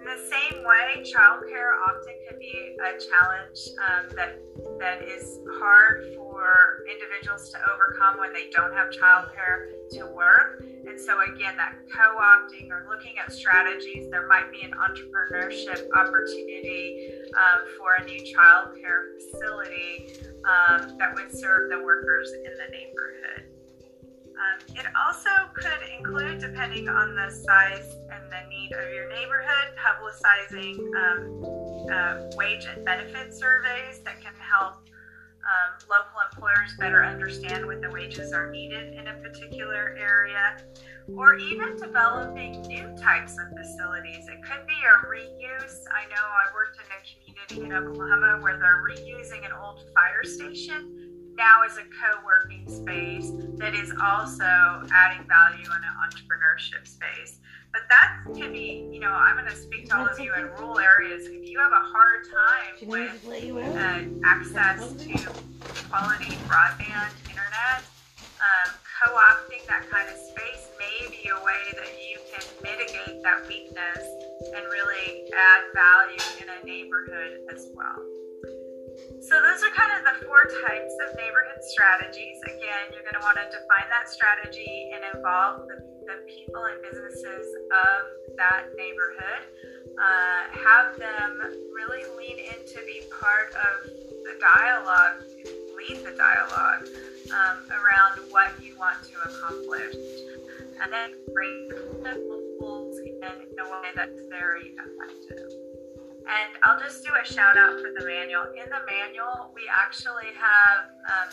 In 0.00 0.06
the 0.06 0.22
same 0.30 0.64
way, 0.64 1.02
childcare 1.04 1.76
often 1.86 2.14
can 2.26 2.38
be 2.38 2.76
a 2.80 2.98
challenge 2.98 3.68
um, 3.84 4.08
that 4.16 4.38
that 4.78 5.02
is 5.02 5.40
hard 5.60 6.14
for 6.16 6.84
individuals 6.90 7.50
to 7.50 7.58
overcome 7.70 8.18
when 8.18 8.32
they 8.32 8.48
don't 8.50 8.72
have 8.72 8.88
childcare 8.88 9.68
to 9.90 10.06
work. 10.06 10.64
And 10.88 10.98
so, 10.98 11.20
again, 11.20 11.54
that 11.56 11.76
co 11.92 12.16
opting 12.18 12.70
or 12.70 12.86
looking 12.88 13.18
at 13.18 13.30
strategies, 13.30 14.10
there 14.10 14.26
might 14.26 14.50
be 14.50 14.62
an 14.62 14.72
entrepreneurship 14.72 15.86
opportunity 15.94 17.12
um, 17.36 17.68
for 17.76 17.96
a 18.00 18.04
new 18.04 18.20
childcare 18.20 19.20
facility 19.20 20.16
um, 20.48 20.96
that 20.98 21.14
would 21.14 21.30
serve 21.30 21.68
the 21.70 21.78
workers 21.84 22.32
in 22.32 22.52
the 22.56 22.70
neighborhood. 22.72 23.59
Um, 24.40 24.76
it 24.76 24.86
also 24.96 25.30
could 25.52 25.86
include, 25.98 26.40
depending 26.40 26.88
on 26.88 27.14
the 27.14 27.30
size 27.30 27.96
and 28.10 28.32
the 28.32 28.48
need 28.48 28.72
of 28.72 28.90
your 28.90 29.08
neighborhood, 29.10 29.76
publicizing 29.76 30.78
um, 30.96 31.90
uh, 31.92 32.30
wage 32.36 32.64
and 32.64 32.82
benefit 32.84 33.34
surveys 33.34 34.00
that 34.04 34.20
can 34.22 34.32
help 34.40 34.88
um, 35.44 35.78
local 35.90 36.20
employers 36.32 36.72
better 36.78 37.04
understand 37.04 37.66
what 37.66 37.82
the 37.82 37.90
wages 37.90 38.32
are 38.32 38.50
needed 38.50 38.94
in 38.94 39.08
a 39.08 39.14
particular 39.14 39.96
area, 39.98 40.56
or 41.16 41.36
even 41.36 41.76
developing 41.76 42.62
new 42.62 42.94
types 42.96 43.36
of 43.38 43.48
facilities. 43.58 44.26
It 44.28 44.42
could 44.42 44.66
be 44.66 44.76
a 44.88 45.06
reuse. 45.06 45.84
I 45.92 46.06
know 46.08 46.22
I 46.22 46.52
worked 46.54 46.78
in 46.78 46.86
a 46.92 47.00
community 47.50 47.66
in 47.66 47.72
Oklahoma 47.72 48.38
where 48.40 48.58
they're 48.58 48.82
reusing 48.88 49.44
an 49.44 49.52
old 49.52 49.84
fire 49.94 50.24
station 50.24 50.99
now 51.36 51.64
is 51.64 51.76
a 51.76 51.82
co-working 51.82 52.68
space 52.68 53.32
that 53.58 53.74
is 53.74 53.92
also 54.02 54.86
adding 54.92 55.26
value 55.26 55.64
in 55.64 55.82
an 55.82 55.94
entrepreneurship 56.04 56.86
space. 56.86 57.38
But 57.72 57.82
that 57.88 58.24
can 58.34 58.52
be, 58.52 58.88
you 58.92 59.00
know, 59.00 59.10
I'm 59.10 59.36
going 59.36 59.48
to 59.48 59.56
speak 59.56 59.88
to 59.90 59.98
all 59.98 60.08
of 60.08 60.18
you 60.18 60.34
in 60.34 60.50
rural 60.58 60.78
areas. 60.78 61.26
If 61.26 61.48
you 61.48 61.58
have 61.60 61.72
a 61.72 61.76
hard 61.76 62.26
time 62.26 62.88
with 62.88 63.76
uh, 63.76 64.02
access 64.24 64.92
to 64.92 65.12
quality 65.88 66.34
broadband 66.48 67.14
internet, 67.28 67.82
um, 68.40 68.74
co-opting 69.04 69.66
that 69.68 69.88
kind 69.88 70.08
of 70.08 70.16
space 70.16 70.68
may 70.78 71.10
be 71.10 71.28
a 71.28 71.44
way 71.44 71.62
that 71.74 71.94
you 72.02 72.18
can 72.32 72.42
mitigate 72.62 73.22
that 73.22 73.46
weakness 73.46 74.04
and 74.54 74.64
really 74.66 75.30
add 75.32 75.62
value 75.74 76.18
in 76.42 76.48
a 76.48 76.66
neighborhood 76.66 77.38
as 77.54 77.68
well. 77.74 78.19
So 79.20 79.34
those 79.36 79.60
are 79.62 79.72
kind 79.76 79.92
of 79.94 80.02
the 80.04 80.26
four 80.26 80.44
types 80.66 80.94
of 81.06 81.16
neighborhood 81.16 81.62
strategies. 81.62 82.40
Again, 82.44 82.90
you're 82.92 83.04
going 83.04 83.16
to 83.16 83.24
want 83.24 83.36
to 83.36 83.46
define 83.46 83.88
that 83.90 84.08
strategy 84.08 84.90
and 84.94 85.04
involve 85.14 85.68
the, 85.68 85.76
the 86.08 86.18
people 86.26 86.64
and 86.64 86.80
businesses 86.82 87.46
of 87.70 88.00
that 88.36 88.72
neighborhood. 88.76 89.42
Uh, 90.00 90.42
have 90.56 90.96
them 90.98 91.40
really 91.74 92.04
lean 92.16 92.38
in 92.38 92.58
to 92.66 92.80
be 92.86 93.02
part 93.12 93.52
of 93.52 93.90
the 94.24 94.34
dialogue, 94.40 95.22
lead 95.76 96.00
the 96.04 96.16
dialogue 96.16 96.88
um, 97.30 97.58
around 97.70 98.18
what 98.30 98.50
you 98.62 98.74
want 98.78 98.96
to 99.04 99.14
accomplish. 99.28 99.94
And 100.82 100.90
then 100.90 101.12
bring 101.34 101.68
the 102.02 102.30
in 103.20 103.42
in 103.52 103.58
a 103.58 103.64
way 103.64 103.90
that's 103.94 104.20
very 104.28 104.72
effective. 104.72 105.49
And 106.30 106.54
I'll 106.62 106.78
just 106.78 107.02
do 107.02 107.10
a 107.10 107.26
shout 107.26 107.58
out 107.58 107.74
for 107.80 107.90
the 107.98 108.06
manual. 108.06 108.44
In 108.54 108.70
the 108.70 108.82
manual, 108.86 109.50
we 109.54 109.62
actually 109.66 110.30
have 110.38 110.86
um, 111.10 111.30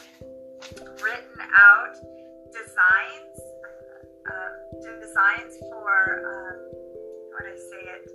written 1.04 1.38
out 1.54 1.93
designs, 2.50 3.38
uh, 4.26 4.98
designs 5.00 5.54
for, 5.70 5.93
um, 6.34 6.58
how 7.30 7.45
do 7.45 7.54
I 7.54 7.58
say 7.58 7.84
it? 7.93 8.10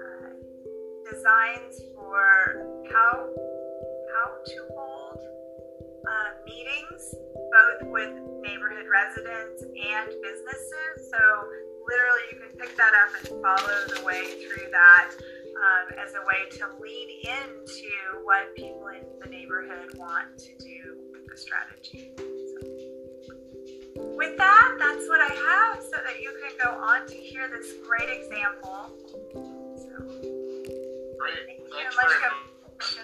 Uh, 0.00 1.12
designs 1.12 1.82
for 1.94 2.80
how 2.92 3.28
how 4.14 4.30
to 4.44 4.58
hold 4.74 5.20
uh, 5.20 6.30
meetings 6.46 7.14
both 7.52 7.90
with 7.90 8.14
neighborhood 8.42 8.86
residents 8.90 9.62
and 9.62 10.08
businesses. 10.22 11.10
So 11.10 11.20
literally, 11.86 12.24
you 12.32 12.38
can 12.40 12.58
pick 12.58 12.76
that 12.76 12.92
up 12.94 13.10
and 13.18 13.42
follow 13.42 13.78
the 13.94 14.04
way 14.04 14.40
through 14.40 14.70
that 14.70 15.10
um, 15.60 15.98
as 15.98 16.14
a 16.14 16.22
way 16.26 16.48
to 16.58 16.66
lean 16.82 17.08
into 17.24 17.90
what 18.24 18.54
people 18.56 18.88
in 18.88 19.04
the 19.22 19.28
neighborhood 19.28 19.96
want 19.96 20.38
to 20.38 20.56
do 20.58 20.96
with 21.12 21.26
the 21.28 21.36
strategy. 21.36 22.12
So, 22.16 22.24
with 24.16 24.36
that, 24.38 24.76
that's 24.78 25.08
what 25.08 25.20
I 25.20 25.34
have 25.34 25.82
so 25.82 25.98
that 26.04 26.20
you 26.20 26.32
can 26.42 26.52
go 26.64 26.82
on 26.82 27.06
to 27.06 27.14
hear 27.14 27.48
this 27.48 27.74
great 27.86 28.08
example. 28.08 28.90
So, 29.76 29.90
great. 31.18 31.60
Thanks 31.70 31.96
very 31.96 32.20
much. 32.22 32.96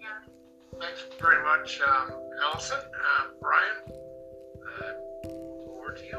Yeah. 0.00 0.80
Thanks 0.80 1.02
very 1.20 1.42
much, 1.44 1.80
um, 1.80 2.10
Allison. 2.42 2.78
Uh, 2.78 3.24
Brian, 3.40 3.76
uh, 4.82 5.19
over 5.90 5.98
to 5.98 6.06
you. 6.06 6.18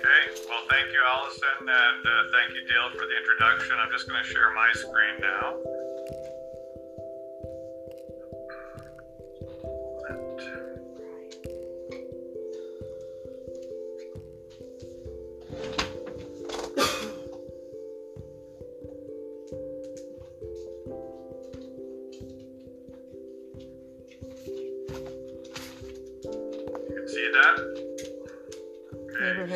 Okay, 0.00 0.22
well, 0.48 0.62
thank 0.70 0.92
you, 0.92 1.00
Allison, 1.04 1.60
and 1.60 2.06
uh, 2.06 2.10
thank 2.32 2.54
you, 2.54 2.62
Dale, 2.66 2.90
for 2.92 3.06
the 3.06 3.16
introduction. 3.16 3.76
I'm 3.78 3.90
just 3.90 4.08
going 4.08 4.22
to 4.22 4.28
share 4.28 4.52
my 4.54 4.70
screen 4.72 5.20
now. 5.20 5.89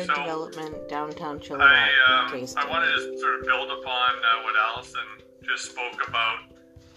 Neighborhood 0.07 0.15
so 0.15 0.49
Development, 0.51 0.89
Downtown 0.89 1.35
I, 1.35 1.39
Chilliwack, 1.39 1.89
um, 2.09 2.31
case 2.31 2.55
I 2.55 2.69
wanted 2.69 2.91
to 2.95 3.19
sort 3.19 3.39
of 3.39 3.45
build 3.45 3.69
upon 3.71 4.11
uh, 4.15 4.43
what 4.43 4.55
Allison 4.55 5.05
just 5.43 5.65
spoke 5.65 6.07
about 6.07 6.39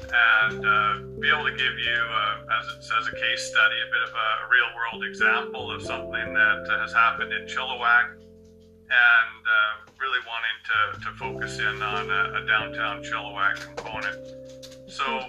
and 0.01 0.65
uh, 0.65 1.21
be 1.21 1.29
able 1.29 1.45
to 1.45 1.57
give 1.57 1.79
you, 1.79 1.99
uh, 1.99 2.61
as 2.61 2.77
it 2.77 2.85
says, 2.85 3.07
a 3.09 3.13
case 3.13 3.51
study, 3.51 3.77
a 3.81 3.91
bit 3.91 4.03
of 4.09 4.15
a, 4.15 4.49
real 4.49 4.75
world 4.75 5.05
example 5.05 5.71
of 5.71 5.83
something 5.83 6.35
that 6.35 6.67
has 6.81 6.93
happened 6.93 7.33
in 7.33 7.47
Chilliwack, 7.47 8.13
and 8.13 9.43
uh, 9.45 9.91
really 10.01 10.21
wanting 10.27 10.59
to, 10.65 11.05
to 11.05 11.17
focus 11.19 11.59
in 11.59 11.83
on 11.83 12.11
a, 12.11 12.43
a 12.43 12.47
downtown 12.47 13.03
Chilliwack 13.03 13.61
component. 13.61 14.17
So, 14.89 15.21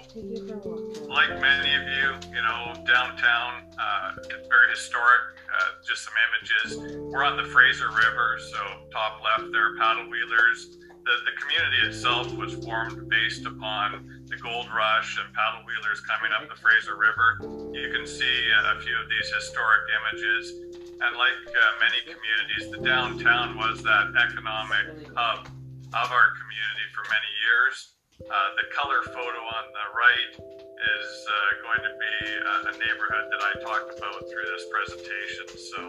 like 1.10 1.28
many 1.40 1.74
of 1.74 1.82
you, 1.82 2.06
you 2.30 2.42
know, 2.42 2.72
downtown, 2.86 3.66
uh, 3.74 4.14
very 4.48 4.70
historic, 4.70 5.34
uh, 5.50 5.82
just 5.86 6.04
some 6.06 6.14
images. 6.30 6.78
We're 7.10 7.24
on 7.24 7.36
the 7.36 7.50
Fraser 7.50 7.88
River, 7.88 8.38
so 8.38 8.62
top 8.92 9.20
left 9.20 9.50
there, 9.52 9.76
paddle 9.76 10.08
wheelers 10.08 10.78
the, 11.04 11.14
the 11.26 11.34
community 11.40 11.80
itself 11.88 12.30
was 12.36 12.54
formed 12.64 13.08
based 13.08 13.46
upon 13.46 14.22
the 14.26 14.36
gold 14.36 14.66
rush 14.70 15.18
and 15.18 15.32
paddle 15.34 15.66
wheelers 15.66 16.00
coming 16.00 16.30
up 16.32 16.48
the 16.48 16.54
Fraser 16.60 16.96
River. 16.96 17.40
You 17.74 17.90
can 17.90 18.06
see 18.06 18.36
a 18.52 18.80
few 18.80 18.94
of 18.94 19.08
these 19.08 19.28
historic 19.34 19.82
images. 19.90 20.52
And 21.00 21.16
like 21.16 21.40
uh, 21.48 21.72
many 21.80 21.98
communities, 22.04 22.70
the 22.70 22.84
downtown 22.84 23.56
was 23.56 23.82
that 23.82 24.12
economic 24.14 25.08
hub 25.16 25.48
of 25.48 26.08
our 26.12 26.30
community 26.38 26.86
for 26.94 27.02
many 27.08 27.30
years. 27.42 27.99
Uh, 28.28 28.50
the 28.60 28.68
color 28.76 29.00
photo 29.08 29.40
on 29.40 29.64
the 29.72 29.86
right 29.96 30.32
is 30.36 31.10
uh, 31.24 31.34
going 31.64 31.82
to 31.82 31.92
be 31.96 32.14
a, 32.36 32.54
a 32.68 32.72
neighborhood 32.76 33.26
that 33.32 33.40
I 33.40 33.52
talked 33.64 33.96
about 33.96 34.20
through 34.28 34.44
this 34.44 34.64
presentation. 34.68 35.46
So, 35.56 35.80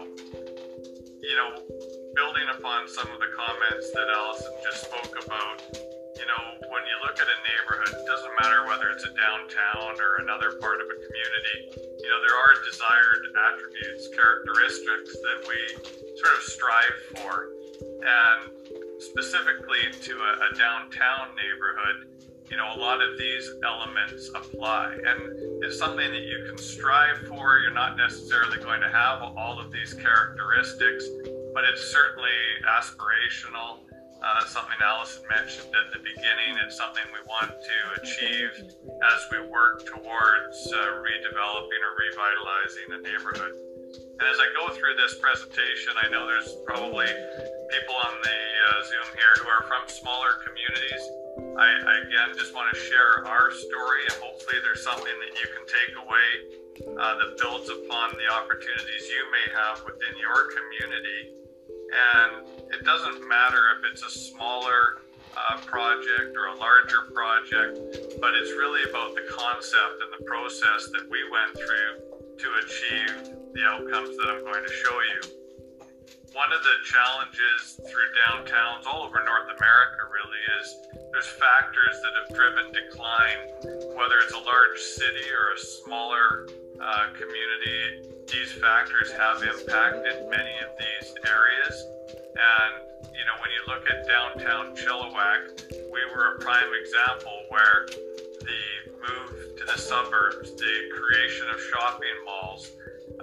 you 1.20 1.36
know, 1.36 1.52
building 2.16 2.48
upon 2.56 2.88
some 2.88 3.08
of 3.12 3.20
the 3.20 3.28
comments 3.36 3.92
that 3.92 4.08
Allison 4.08 4.52
just 4.64 4.88
spoke 4.88 5.12
about, 5.12 5.60
you 6.16 6.24
know, 6.24 6.42
when 6.72 6.82
you 6.88 6.96
look 7.04 7.20
at 7.20 7.28
a 7.28 7.38
neighborhood, 7.44 7.92
it 8.00 8.06
doesn't 8.08 8.34
matter 8.40 8.64
whether 8.64 8.88
it's 8.88 9.04
a 9.04 9.12
downtown 9.12 10.00
or 10.00 10.24
another 10.24 10.56
part 10.56 10.80
of 10.80 10.88
a 10.88 10.98
community, 11.04 11.58
you 12.00 12.08
know, 12.08 12.20
there 12.24 12.36
are 12.36 12.54
desired 12.64 13.22
attributes, 13.32 14.08
characteristics 14.16 15.12
that 15.20 15.38
we 15.44 15.58
sort 16.16 16.32
of 16.32 16.42
strive 16.48 16.98
for. 17.12 17.52
And 18.02 18.50
specifically 19.02 19.90
to 19.90 20.14
a, 20.14 20.32
a 20.46 20.58
downtown 20.58 21.34
neighborhood, 21.34 22.11
you 22.50 22.56
know, 22.56 22.74
a 22.74 22.78
lot 22.78 23.00
of 23.00 23.18
these 23.18 23.50
elements 23.64 24.30
apply. 24.34 24.94
And 24.94 25.64
it's 25.64 25.78
something 25.78 26.10
that 26.10 26.22
you 26.22 26.44
can 26.46 26.58
strive 26.58 27.26
for. 27.28 27.58
You're 27.58 27.72
not 27.72 27.96
necessarily 27.96 28.58
going 28.58 28.80
to 28.80 28.90
have 28.90 29.22
all 29.22 29.58
of 29.58 29.72
these 29.72 29.94
characteristics, 29.94 31.04
but 31.54 31.64
it's 31.64 31.82
certainly 31.90 32.30
aspirational. 32.66 33.78
Uh, 34.22 34.44
something 34.46 34.78
Allison 34.80 35.22
mentioned 35.28 35.74
at 35.74 35.92
the 35.92 35.98
beginning. 35.98 36.54
It's 36.64 36.76
something 36.76 37.02
we 37.10 37.26
want 37.26 37.50
to 37.50 38.02
achieve 38.02 38.52
as 38.54 39.20
we 39.32 39.40
work 39.50 39.84
towards 39.84 40.56
uh, 40.70 41.02
redeveloping 41.02 41.80
or 41.82 41.92
revitalizing 41.98 42.86
a 42.92 42.98
neighborhood. 43.02 43.54
And 44.22 44.30
as 44.30 44.38
I 44.38 44.46
go 44.54 44.72
through 44.74 44.94
this 44.94 45.18
presentation, 45.18 45.94
I 45.98 46.08
know 46.08 46.26
there's 46.26 46.54
probably 46.64 47.06
people 47.06 47.96
on 47.98 48.14
the 48.22 48.38
uh, 48.38 48.84
Zoom 48.86 49.08
here 49.18 49.34
who 49.42 49.48
are 49.48 49.66
from 49.66 49.88
smaller 49.88 50.38
communities. 50.46 51.02
I, 51.38 51.68
I 51.68 51.94
again 52.06 52.36
just 52.36 52.54
want 52.54 52.72
to 52.74 52.78
share 52.78 53.26
our 53.26 53.50
story, 53.50 54.02
and 54.08 54.16
hopefully, 54.20 54.58
there's 54.62 54.84
something 54.84 55.04
that 55.04 55.32
you 55.40 55.46
can 55.48 55.64
take 55.68 55.92
away 55.96 56.28
uh, 57.00 57.14
that 57.18 57.38
builds 57.38 57.68
upon 57.68 58.12
the 58.16 58.28
opportunities 58.32 59.04
you 59.08 59.24
may 59.32 59.46
have 59.56 59.84
within 59.84 60.14
your 60.20 60.52
community 60.52 61.42
and 61.92 62.48
it 62.72 62.84
doesn't 62.84 63.28
matter 63.28 63.60
if 63.76 63.92
it's 63.92 64.02
a 64.02 64.10
smaller 64.10 65.02
uh, 65.36 65.56
project 65.60 66.36
or 66.36 66.46
a 66.46 66.56
larger 66.56 67.12
project, 67.12 67.78
but 68.20 68.34
it's 68.34 68.50
really 68.52 68.88
about 68.88 69.14
the 69.14 69.24
concept 69.30 70.00
and 70.00 70.10
the 70.18 70.24
process 70.24 70.88
that 70.92 71.08
we 71.10 71.20
went 71.30 71.52
through 71.56 71.92
to 72.38 72.48
achieve 72.64 73.34
the 73.54 73.62
outcomes 73.64 74.16
that 74.16 74.28
I'm 74.28 74.44
going 74.44 74.64
to 74.64 74.72
show 74.72 74.98
you. 75.14 75.41
One 76.32 76.52
of 76.52 76.62
the 76.64 76.76
challenges 76.88 77.76
through 77.76 78.08
downtowns 78.24 78.86
all 78.86 79.04
over 79.04 79.22
North 79.22 79.52
America 79.56 80.00
really 80.08 80.42
is 80.60 80.80
there's 81.12 81.28
factors 81.28 82.00
that 82.00 82.12
have 82.24 82.36
driven 82.36 82.72
decline, 82.72 83.52
whether 83.96 84.16
it's 84.24 84.32
a 84.32 84.40
large 84.40 84.80
city 84.80 85.28
or 85.28 85.52
a 85.52 85.58
smaller 85.58 86.48
uh, 86.80 87.12
community 87.12 88.08
these 88.32 88.50
factors 88.52 89.12
have 89.12 89.42
impacted 89.42 90.24
many 90.30 90.56
of 90.64 90.72
these 90.80 91.12
areas. 91.28 91.84
And, 92.08 92.80
you 93.12 93.24
know, 93.28 93.36
when 93.44 93.52
you 93.52 93.62
look 93.68 93.84
at 93.92 94.08
downtown 94.08 94.74
Chilliwack, 94.74 95.68
we 95.92 96.00
were 96.16 96.36
a 96.36 96.40
prime 96.40 96.72
example 96.80 97.44
where 97.50 97.86
the 98.40 98.62
move 99.04 99.56
to 99.58 99.64
the 99.66 99.76
suburbs, 99.76 100.56
the 100.56 100.74
creation 100.96 101.46
of 101.50 101.60
shopping 101.60 102.16
malls, 102.24 102.72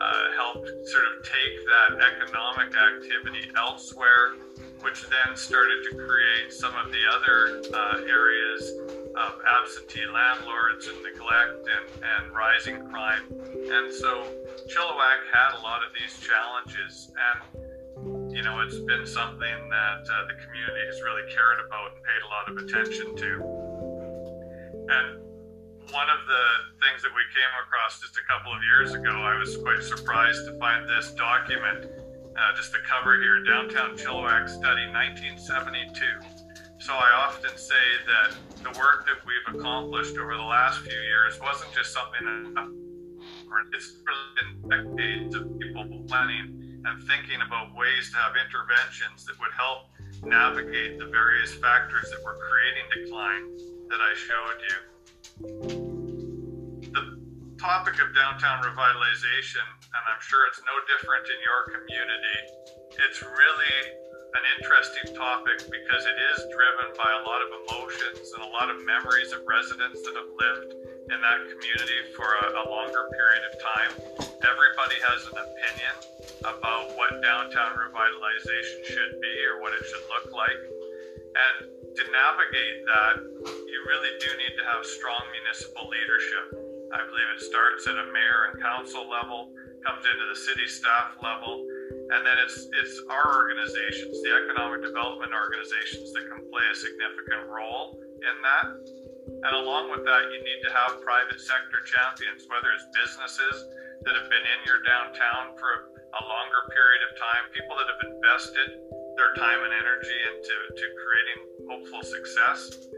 uh, 0.02 0.32
helped 0.36 0.70
sort 0.88 1.04
of 1.04 1.24
take 1.24 1.56
that 1.66 2.00
economic 2.00 2.74
activity 2.76 3.52
elsewhere, 3.56 4.34
which 4.82 5.04
then 5.10 5.36
started 5.36 5.84
to 5.90 5.98
create 5.98 6.54
some 6.54 6.74
of 6.76 6.92
the 6.92 7.04
other 7.16 7.62
uh, 7.74 8.02
areas 8.08 8.72
of 9.16 9.42
absentee 9.60 10.06
landlords 10.06 10.88
and 10.88 10.98
neglect 11.04 11.68
and, 11.68 12.04
and 12.04 12.34
rising 12.34 12.88
crime. 12.90 13.24
And 13.30 13.94
so 13.94 14.24
Chilliwack 14.68 15.22
had 15.34 15.60
a 15.60 15.62
lot 15.62 15.82
of 15.84 15.92
these 16.00 16.20
challenges, 16.26 17.12
and 17.12 18.34
you 18.34 18.44
know, 18.44 18.62
it's 18.62 18.80
been 18.80 19.06
something 19.06 19.70
that 19.70 20.02
uh, 20.08 20.28
the 20.28 20.36
community 20.46 20.86
has 20.86 21.02
really 21.02 21.30
cared 21.34 21.60
about 21.66 21.92
and 21.96 22.04
paid 22.04 22.22
a 22.24 22.30
lot 22.32 22.48
of 22.48 22.58
attention 22.64 23.16
to. 23.18 23.60
And 24.88 25.29
one 25.92 26.10
of 26.10 26.22
the 26.28 26.46
things 26.86 27.02
that 27.02 27.14
we 27.14 27.26
came 27.34 27.54
across 27.66 28.00
just 28.02 28.18
a 28.18 28.26
couple 28.30 28.54
of 28.54 28.62
years 28.64 28.94
ago, 28.94 29.10
I 29.10 29.38
was 29.38 29.58
quite 29.58 29.82
surprised 29.82 30.46
to 30.46 30.58
find 30.60 30.88
this 30.88 31.12
document, 31.12 31.86
uh, 32.38 32.56
just 32.56 32.72
the 32.72 32.80
cover 32.86 33.18
here 33.18 33.44
Downtown 33.44 33.98
Chilliwack 33.98 34.50
Study 34.50 34.86
1972. 34.94 35.90
So 36.80 36.94
I 36.94 37.26
often 37.26 37.58
say 37.58 37.86
that 38.06 38.38
the 38.64 38.78
work 38.80 39.06
that 39.10 39.20
we've 39.26 39.56
accomplished 39.56 40.18
over 40.18 40.36
the 40.38 40.46
last 40.46 40.80
few 40.82 41.00
years 41.00 41.40
wasn't 41.42 41.74
just 41.74 41.92
something 41.94 42.54
that 42.54 42.70
it's 43.74 43.98
really 44.06 44.70
been 44.70 44.96
decades 44.96 45.36
of 45.36 45.60
people 45.60 45.86
planning 46.08 46.82
and 46.86 47.04
thinking 47.04 47.42
about 47.46 47.76
ways 47.76 48.10
to 48.12 48.18
have 48.18 48.34
interventions 48.38 49.26
that 49.26 49.40
would 49.40 49.52
help 49.58 49.90
navigate 50.24 51.00
the 51.00 51.06
various 51.06 51.54
factors 51.54 52.10
that 52.12 52.24
were 52.24 52.38
creating 52.38 52.86
decline 53.04 53.46
that 53.90 54.00
I 54.00 54.14
showed 54.16 54.62
you. 54.70 54.99
The 55.40 57.16
topic 57.56 57.96
of 58.04 58.12
downtown 58.12 58.60
revitalization, 58.60 59.64
and 59.64 60.04
I'm 60.12 60.20
sure 60.20 60.44
it's 60.52 60.60
no 60.68 60.76
different 60.84 61.32
in 61.32 61.40
your 61.40 61.80
community, 61.80 62.40
it's 63.08 63.24
really 63.24 63.76
an 64.36 64.44
interesting 64.60 65.16
topic 65.16 65.64
because 65.64 66.04
it 66.04 66.18
is 66.36 66.44
driven 66.52 66.92
by 67.00 67.08
a 67.08 67.24
lot 67.24 67.40
of 67.40 67.56
emotions 67.56 68.36
and 68.36 68.44
a 68.44 68.52
lot 68.52 68.68
of 68.68 68.84
memories 68.84 69.32
of 69.32 69.40
residents 69.48 70.04
that 70.04 70.12
have 70.12 70.28
lived 70.28 70.76
in 71.08 71.24
that 71.24 71.40
community 71.56 72.12
for 72.20 72.28
a, 72.28 72.60
a 72.60 72.68
longer 72.68 73.08
period 73.16 73.44
of 73.48 73.56
time. 73.64 73.96
Everybody 74.44 75.00
has 75.08 75.24
an 75.24 75.40
opinion 75.40 75.96
about 76.52 77.00
what 77.00 77.16
downtown 77.24 77.80
revitalization 77.80 78.92
should 78.92 79.24
be 79.24 79.34
or 79.48 79.64
what 79.64 79.72
it 79.72 79.88
should 79.88 80.04
look 80.12 80.36
like. 80.36 80.60
And 81.32 81.79
to 81.96 82.04
navigate 82.14 82.80
that, 82.86 83.16
you 83.46 83.80
really 83.88 84.14
do 84.22 84.30
need 84.38 84.56
to 84.58 84.66
have 84.66 84.86
strong 84.86 85.22
municipal 85.34 85.90
leadership. 85.90 86.46
I 86.94 87.06
believe 87.06 87.30
it 87.38 87.42
starts 87.42 87.86
at 87.86 87.98
a 87.98 88.08
mayor 88.14 88.50
and 88.50 88.62
council 88.62 89.06
level, 89.06 89.54
comes 89.86 90.04
into 90.06 90.26
the 90.26 90.38
city 90.38 90.66
staff 90.66 91.18
level, 91.22 91.66
and 92.14 92.26
then 92.26 92.38
it's 92.42 92.66
it's 92.74 92.98
our 93.10 93.30
organizations, 93.38 94.18
the 94.26 94.34
economic 94.34 94.82
development 94.82 95.30
organizations, 95.30 96.10
that 96.18 96.26
can 96.26 96.42
play 96.50 96.66
a 96.66 96.76
significant 96.76 97.46
role 97.46 97.94
in 98.02 98.36
that. 98.42 98.68
And 99.46 99.54
along 99.56 99.94
with 99.94 100.04
that, 100.04 100.24
you 100.34 100.40
need 100.42 100.62
to 100.66 100.72
have 100.74 101.00
private 101.06 101.40
sector 101.40 101.86
champions, 101.86 102.50
whether 102.50 102.74
it's 102.74 102.90
businesses 102.98 103.56
that 104.04 104.18
have 104.18 104.28
been 104.28 104.46
in 104.58 104.60
your 104.66 104.82
downtown 104.82 105.54
for 105.56 105.70
a 105.70 105.82
longer 106.18 106.62
period 106.74 107.02
of 107.06 107.12
time, 107.18 107.44
people 107.54 107.76
that 107.78 107.88
have 107.90 108.02
invested 108.10 108.70
their 109.20 109.36
time 109.36 109.62
and 109.62 109.74
energy 109.76 110.20
into 110.34 110.56
to 110.74 110.86
creating 110.96 111.40
hopeful 111.70 112.02
success. 112.02 112.90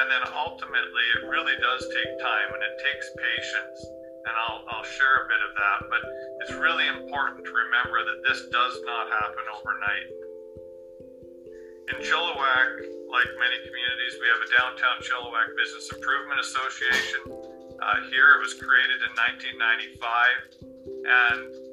And 0.00 0.06
then 0.08 0.24
ultimately, 0.32 1.06
it 1.20 1.28
really 1.28 1.54
does 1.60 1.82
take 1.92 2.12
time 2.18 2.48
and 2.54 2.62
it 2.64 2.74
takes 2.80 3.06
patience. 3.12 3.78
And 4.24 4.34
I'll, 4.36 4.60
I'll 4.72 4.88
share 4.88 5.24
a 5.24 5.26
bit 5.28 5.42
of 5.44 5.52
that, 5.56 5.78
but 5.88 6.02
it's 6.44 6.54
really 6.56 6.88
important 6.88 7.44
to 7.44 7.52
remember 7.52 8.04
that 8.04 8.20
this 8.24 8.48
does 8.52 8.74
not 8.84 9.08
happen 9.08 9.44
overnight. 9.52 10.08
In 11.92 11.96
Chilliwack, 12.04 12.70
like 13.10 13.30
many 13.40 13.58
communities, 13.66 14.14
we 14.20 14.26
have 14.30 14.40
a 14.44 14.50
downtown 14.54 14.96
Chilliwack 15.02 15.56
Business 15.56 15.90
Improvement 15.90 16.40
Association. 16.40 17.20
Uh, 17.80 17.96
here 18.12 18.36
it 18.36 18.40
was 18.44 18.54
created 18.54 19.00
in 19.02 19.12
1995, 19.16 20.60
and 21.08 21.69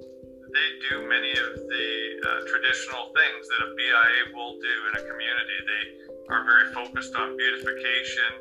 they 0.53 0.69
do 0.89 1.07
many 1.07 1.31
of 1.31 1.51
the 1.67 1.87
uh, 2.23 2.29
traditional 2.47 3.11
things 3.11 3.41
that 3.51 3.59
a 3.67 3.69
BIA 3.75 4.21
will 4.35 4.55
do 4.59 4.75
in 4.91 4.93
a 4.99 5.03
community. 5.03 5.57
They 5.67 5.83
are 6.31 6.43
very 6.43 6.71
focused 6.73 7.15
on 7.15 7.35
beautification, 7.35 8.31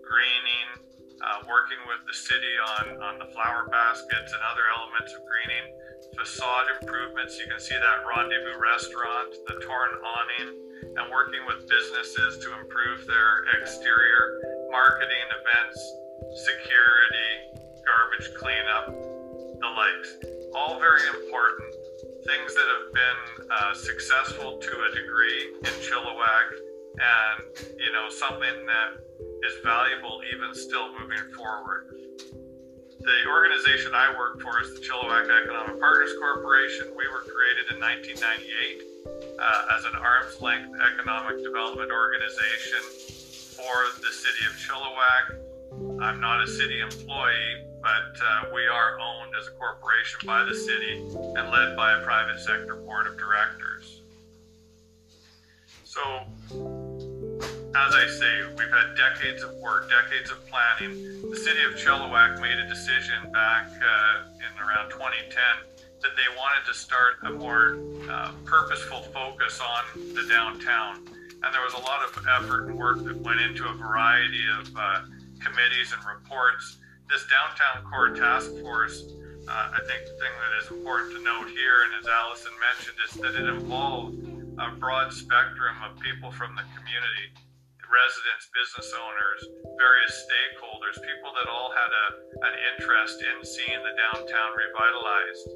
greening, 0.00 0.68
uh, 1.20 1.44
working 1.44 1.80
with 1.84 2.00
the 2.08 2.16
city 2.16 2.54
on, 2.80 2.96
on 3.02 3.14
the 3.20 3.28
flower 3.36 3.68
baskets 3.68 4.32
and 4.32 4.42
other 4.42 4.64
elements 4.72 5.12
of 5.12 5.20
greening, 5.28 5.66
facade 6.16 6.66
improvements. 6.80 7.36
You 7.36 7.46
can 7.46 7.60
see 7.60 7.76
that 7.76 7.98
rendezvous 8.08 8.56
restaurant, 8.56 9.36
the 9.46 9.60
torn 9.60 9.92
awning, 10.00 10.48
and 10.96 11.04
working 11.12 11.44
with 11.44 11.68
businesses 11.68 12.40
to 12.40 12.48
improve 12.56 13.04
their 13.06 13.44
exterior, 13.60 14.40
marketing 14.72 15.28
events, 15.28 15.78
security, 16.40 17.30
garbage 17.84 18.28
cleanup, 18.40 19.19
the 19.60 19.68
likes. 19.68 20.10
All 20.54 20.80
very 20.80 21.04
important. 21.20 21.74
Things 22.26 22.54
that 22.54 22.68
have 22.68 22.88
been 22.92 23.20
uh, 23.50 23.74
successful 23.74 24.58
to 24.58 24.72
a 24.84 24.90
degree 24.94 25.54
in 25.60 25.74
Chilliwack, 25.84 26.46
and 26.96 27.38
you 27.78 27.92
know 27.92 28.08
something 28.10 28.66
that 28.66 29.00
is 29.44 29.54
valuable 29.64 30.20
even 30.34 30.54
still 30.54 30.92
moving 30.98 31.32
forward. 31.36 31.94
The 33.00 33.18
organization 33.28 33.94
I 33.94 34.12
work 34.16 34.40
for 34.42 34.60
is 34.60 34.74
the 34.74 34.80
Chilliwack 34.84 35.24
Economic 35.24 35.80
Partners 35.80 36.12
Corporation. 36.20 36.92
We 36.92 37.08
were 37.08 37.24
created 37.24 37.72
in 37.72 37.80
1998 37.80 38.90
uh, 39.40 39.76
as 39.76 39.84
an 39.88 39.96
arm's 39.96 40.36
length 40.40 40.68
economic 40.76 41.42
development 41.42 41.88
organization 41.88 42.82
for 43.56 43.76
the 44.04 44.12
city 44.12 44.44
of 44.44 44.52
Chilliwack. 44.60 45.40
I'm 46.02 46.20
not 46.20 46.44
a 46.44 46.48
city 46.48 46.80
employee, 46.80 47.69
but 47.82 48.20
uh, 48.22 48.44
we 48.54 48.66
are 48.66 48.98
owned 48.98 49.32
as 49.40 49.46
a 49.48 49.52
corporation 49.52 50.20
by 50.26 50.44
the 50.44 50.54
city 50.54 50.98
and 51.36 51.50
led 51.50 51.76
by 51.76 51.98
a 51.98 52.04
private 52.04 52.40
sector 52.40 52.76
board 52.76 53.06
of 53.06 53.16
directors. 53.16 54.02
So, 55.84 56.00
as 57.74 57.94
I 57.94 58.06
say, 58.06 58.54
we've 58.56 58.70
had 58.70 58.96
decades 58.96 59.42
of 59.42 59.54
work, 59.54 59.90
decades 59.90 60.30
of 60.30 60.38
planning. 60.48 61.30
The 61.30 61.36
city 61.36 61.62
of 61.64 61.72
Chilliwack 61.72 62.40
made 62.40 62.58
a 62.58 62.68
decision 62.68 63.32
back 63.32 63.66
uh, 63.66 64.22
in 64.38 64.68
around 64.68 64.90
2010 64.90 65.34
that 66.02 66.16
they 66.16 66.36
wanted 66.36 66.66
to 66.66 66.74
start 66.74 67.14
a 67.24 67.30
more 67.30 67.78
uh, 68.08 68.32
purposeful 68.44 69.02
focus 69.12 69.60
on 69.60 70.14
the 70.14 70.26
downtown. 70.28 70.96
And 71.42 71.54
there 71.54 71.62
was 71.62 71.74
a 71.74 71.80
lot 71.80 72.04
of 72.04 72.24
effort 72.26 72.68
and 72.68 72.78
work 72.78 73.04
that 73.04 73.16
went 73.16 73.40
into 73.40 73.66
a 73.66 73.72
variety 73.72 74.42
of 74.58 74.70
uh, 74.76 75.02
committees 75.40 75.92
and 75.92 76.02
reports. 76.04 76.78
This 77.10 77.26
downtown 77.26 77.90
core 77.90 78.14
task 78.14 78.54
force, 78.62 79.02
uh, 79.50 79.74
I 79.74 79.82
think 79.82 80.06
the 80.06 80.14
thing 80.22 80.30
that 80.30 80.52
is 80.62 80.70
important 80.70 81.10
to 81.18 81.20
note 81.26 81.50
here, 81.50 81.82
and 81.82 81.92
as 81.98 82.06
Allison 82.06 82.54
mentioned, 82.62 82.98
is 83.02 83.12
that 83.18 83.34
it 83.34 83.50
involved 83.50 84.14
a 84.62 84.70
broad 84.78 85.12
spectrum 85.12 85.74
of 85.82 85.98
people 85.98 86.30
from 86.30 86.54
the 86.54 86.62
community 86.78 87.34
residents, 87.90 88.46
business 88.54 88.94
owners, 88.94 89.42
various 89.74 90.14
stakeholders, 90.22 91.02
people 91.02 91.34
that 91.34 91.50
all 91.50 91.74
had 91.74 91.90
a, 91.90 92.06
an 92.46 92.54
interest 92.70 93.18
in 93.18 93.42
seeing 93.42 93.82
the 93.82 93.94
downtown 93.98 94.50
revitalized. 94.54 95.50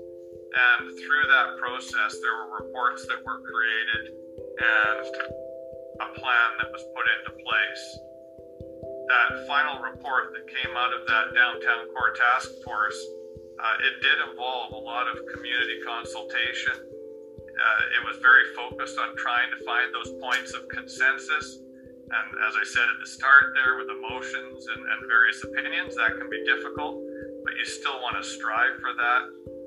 And 0.54 0.90
through 1.06 1.26
that 1.30 1.54
process, 1.62 2.18
there 2.18 2.34
were 2.34 2.66
reports 2.66 3.06
that 3.06 3.22
were 3.22 3.38
created 3.46 4.18
and 4.58 5.06
a 6.02 6.08
plan 6.18 6.48
that 6.58 6.70
was 6.74 6.82
put 6.94 7.06
into 7.06 7.38
place. 7.42 7.84
That 9.08 9.46
final 9.46 9.82
report 9.82 10.32
that 10.32 10.48
came 10.48 10.76
out 10.76 10.92
of 10.92 11.06
that 11.06 11.34
downtown 11.34 11.92
core 11.92 12.14
task 12.16 12.50
force, 12.64 12.98
uh, 13.60 13.76
it 13.84 14.02
did 14.02 14.18
involve 14.30 14.72
a 14.72 14.80
lot 14.80 15.06
of 15.08 15.18
community 15.32 15.80
consultation. 15.86 16.74
Uh, 16.74 17.96
it 18.00 18.02
was 18.04 18.16
very 18.18 18.52
focused 18.56 18.98
on 18.98 19.14
trying 19.16 19.50
to 19.56 19.64
find 19.64 19.92
those 19.94 20.10
points 20.20 20.54
of 20.54 20.68
consensus 20.68 21.64
and 22.14 22.28
as 22.46 22.54
I 22.54 22.64
said 22.64 22.84
at 22.84 23.00
the 23.00 23.08
start 23.08 23.56
there, 23.56 23.80
with 23.80 23.88
emotions 23.88 24.68
and, 24.68 24.82
and 24.86 25.08
various 25.08 25.42
opinions, 25.42 25.96
that 25.96 26.14
can 26.20 26.28
be 26.28 26.44
difficult, 26.44 27.00
but 27.42 27.56
you 27.56 27.64
still 27.64 27.98
want 28.04 28.20
to 28.20 28.24
strive 28.24 28.76
for 28.78 28.92
that. 28.92 29.22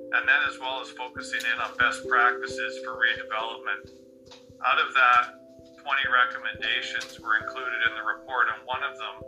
And 0.08 0.22
then, 0.24 0.40
as 0.48 0.56
well 0.58 0.80
as 0.80 0.88
focusing 0.96 1.44
in 1.44 1.58
on 1.60 1.76
best 1.76 2.06
practices 2.08 2.80
for 2.80 2.96
redevelopment. 2.96 3.92
Out 4.64 4.80
of 4.80 4.94
that, 4.94 5.37
20 5.88 6.04
recommendations 6.12 7.16
were 7.16 7.40
included 7.40 7.80
in 7.88 7.96
the 7.96 8.04
report, 8.04 8.44
and 8.52 8.60
one 8.68 8.84
of 8.84 8.92
them 9.00 9.24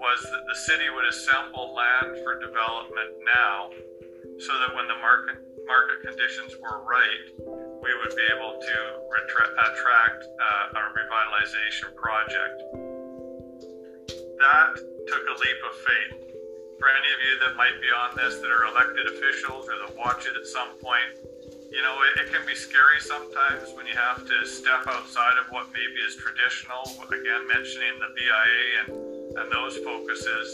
was 0.00 0.16
that 0.32 0.48
the 0.48 0.56
city 0.56 0.88
would 0.88 1.04
assemble 1.04 1.76
land 1.76 2.16
for 2.24 2.40
development 2.40 3.20
now 3.28 3.68
so 4.40 4.52
that 4.64 4.72
when 4.72 4.88
the 4.88 4.96
market 5.04 5.36
market 5.68 6.00
conditions 6.00 6.56
were 6.56 6.80
right, 6.88 7.24
we 7.84 7.92
would 8.00 8.16
be 8.16 8.26
able 8.32 8.56
to 8.56 8.76
retra- 9.12 9.52
attract 9.52 10.24
uh, 10.24 10.80
a 10.80 10.82
revitalization 10.96 11.92
project. 11.92 12.56
That 14.40 14.72
took 15.04 15.24
a 15.28 15.36
leap 15.36 15.60
of 15.68 15.74
faith. 15.84 16.16
For 16.80 16.88
any 16.88 17.10
of 17.12 17.20
you 17.28 17.34
that 17.44 17.60
might 17.60 17.76
be 17.76 17.92
on 17.92 18.16
this 18.16 18.40
that 18.40 18.48
are 18.48 18.64
elected 18.72 19.04
officials 19.04 19.68
or 19.68 19.76
that 19.84 19.92
watch 20.00 20.24
it 20.24 20.32
at 20.32 20.48
some 20.48 20.80
point, 20.80 21.39
you 21.70 21.82
know, 21.82 21.96
it, 22.10 22.26
it 22.26 22.32
can 22.32 22.44
be 22.46 22.54
scary 22.54 23.00
sometimes 23.00 23.72
when 23.74 23.86
you 23.86 23.94
have 23.94 24.26
to 24.26 24.46
step 24.46 24.86
outside 24.86 25.38
of 25.38 25.50
what 25.50 25.70
maybe 25.72 25.98
is 26.06 26.16
traditional. 26.16 26.82
Again, 27.08 27.46
mentioning 27.46 27.94
the 27.98 28.10
BIA 28.14 28.64
and, 28.82 28.88
and 29.38 29.46
those 29.52 29.78
focuses. 29.78 30.46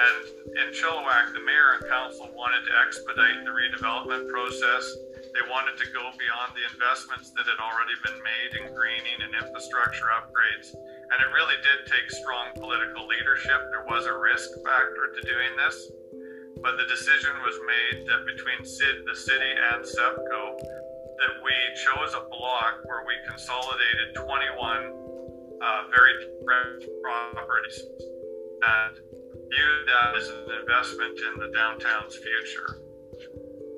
And 0.00 0.20
in 0.56 0.66
Chilliwack, 0.72 1.32
the 1.32 1.44
mayor 1.44 1.80
and 1.80 1.88
council 1.88 2.30
wanted 2.36 2.64
to 2.68 2.72
expedite 2.86 3.44
the 3.44 3.52
redevelopment 3.52 4.30
process 4.30 4.84
they 5.30 5.46
wanted 5.46 5.78
to 5.78 5.86
go 5.94 6.10
beyond 6.18 6.58
the 6.58 6.66
investments 6.74 7.30
that 7.38 7.46
had 7.46 7.62
already 7.62 7.94
been 8.02 8.18
made 8.18 8.52
in 8.58 8.74
greening 8.74 9.18
and 9.22 9.30
infrastructure 9.38 10.10
upgrades. 10.10 10.74
And 10.74 11.16
it 11.22 11.30
really 11.30 11.54
did 11.62 11.86
take 11.86 12.10
strong 12.10 12.50
political 12.58 13.06
leadership. 13.06 13.70
There 13.70 13.86
was 13.86 14.10
a 14.10 14.14
risk 14.14 14.50
factor 14.66 15.14
to 15.14 15.20
doing 15.22 15.54
this. 15.54 15.76
But 16.58 16.76
the 16.76 16.86
decision 16.90 17.30
was 17.46 17.56
made 17.62 18.06
that 18.10 18.26
between 18.26 18.66
CID, 18.66 19.06
the 19.06 19.14
city 19.14 19.52
and 19.72 19.84
CEPCO, 19.84 20.42
that 21.20 21.34
we 21.44 21.54
chose 21.78 22.14
a 22.14 22.26
block 22.28 22.82
where 22.84 23.04
we 23.06 23.14
consolidated 23.28 24.14
21 24.16 25.00
uh, 25.60 25.82
very 25.94 26.12
different 26.24 26.84
properties 27.02 27.84
and 28.64 28.96
viewed 29.52 29.82
that 29.86 30.16
as 30.16 30.28
an 30.28 30.48
investment 30.60 31.18
in 31.20 31.40
the 31.40 31.52
downtown's 31.54 32.16
future. 32.16 32.80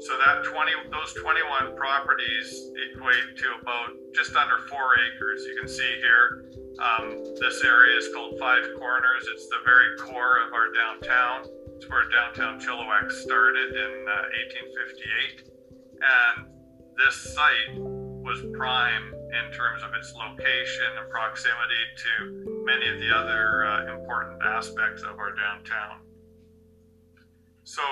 So 0.01 0.18
that 0.27 0.45
20, 0.45 0.73
those 0.91 1.14
21 1.14 1.77
properties 1.77 2.70
equate 2.75 3.39
to 3.39 3.47
about 3.62 3.95
just 4.12 4.35
under 4.35 4.59
four 4.68 4.99
acres. 4.99 5.45
You 5.47 5.57
can 5.59 5.68
see 5.68 5.95
here, 6.03 6.51
um, 6.83 7.23
this 7.39 7.62
area 7.62 7.99
is 7.99 8.09
called 8.12 8.35
Five 8.39 8.64
Corners. 8.79 9.29
It's 9.33 9.47
the 9.47 9.62
very 9.64 9.97
core 9.99 10.43
of 10.43 10.53
our 10.53 10.73
downtown. 10.75 11.47
It's 11.83 11.91
where 11.91 12.09
downtown 12.09 12.61
Chilliwack 12.61 13.11
started 13.11 13.74
in 13.74 14.07
uh, 14.07 14.30
1858. 14.55 15.51
And 15.99 16.47
this 16.97 17.35
site 17.35 17.74
was 18.22 18.39
prime 18.57 19.11
in 19.11 19.51
terms 19.51 19.83
of 19.83 19.91
its 19.93 20.14
location 20.14 20.87
and 21.01 21.11
proximity 21.11 21.83
to 21.99 22.62
many 22.64 22.87
of 22.87 23.01
the 23.01 23.11
other 23.11 23.66
uh, 23.66 23.99
important 23.99 24.41
aspects 24.45 25.03
of 25.03 25.18
our 25.18 25.35
downtown. 25.35 26.07
So 27.64 27.83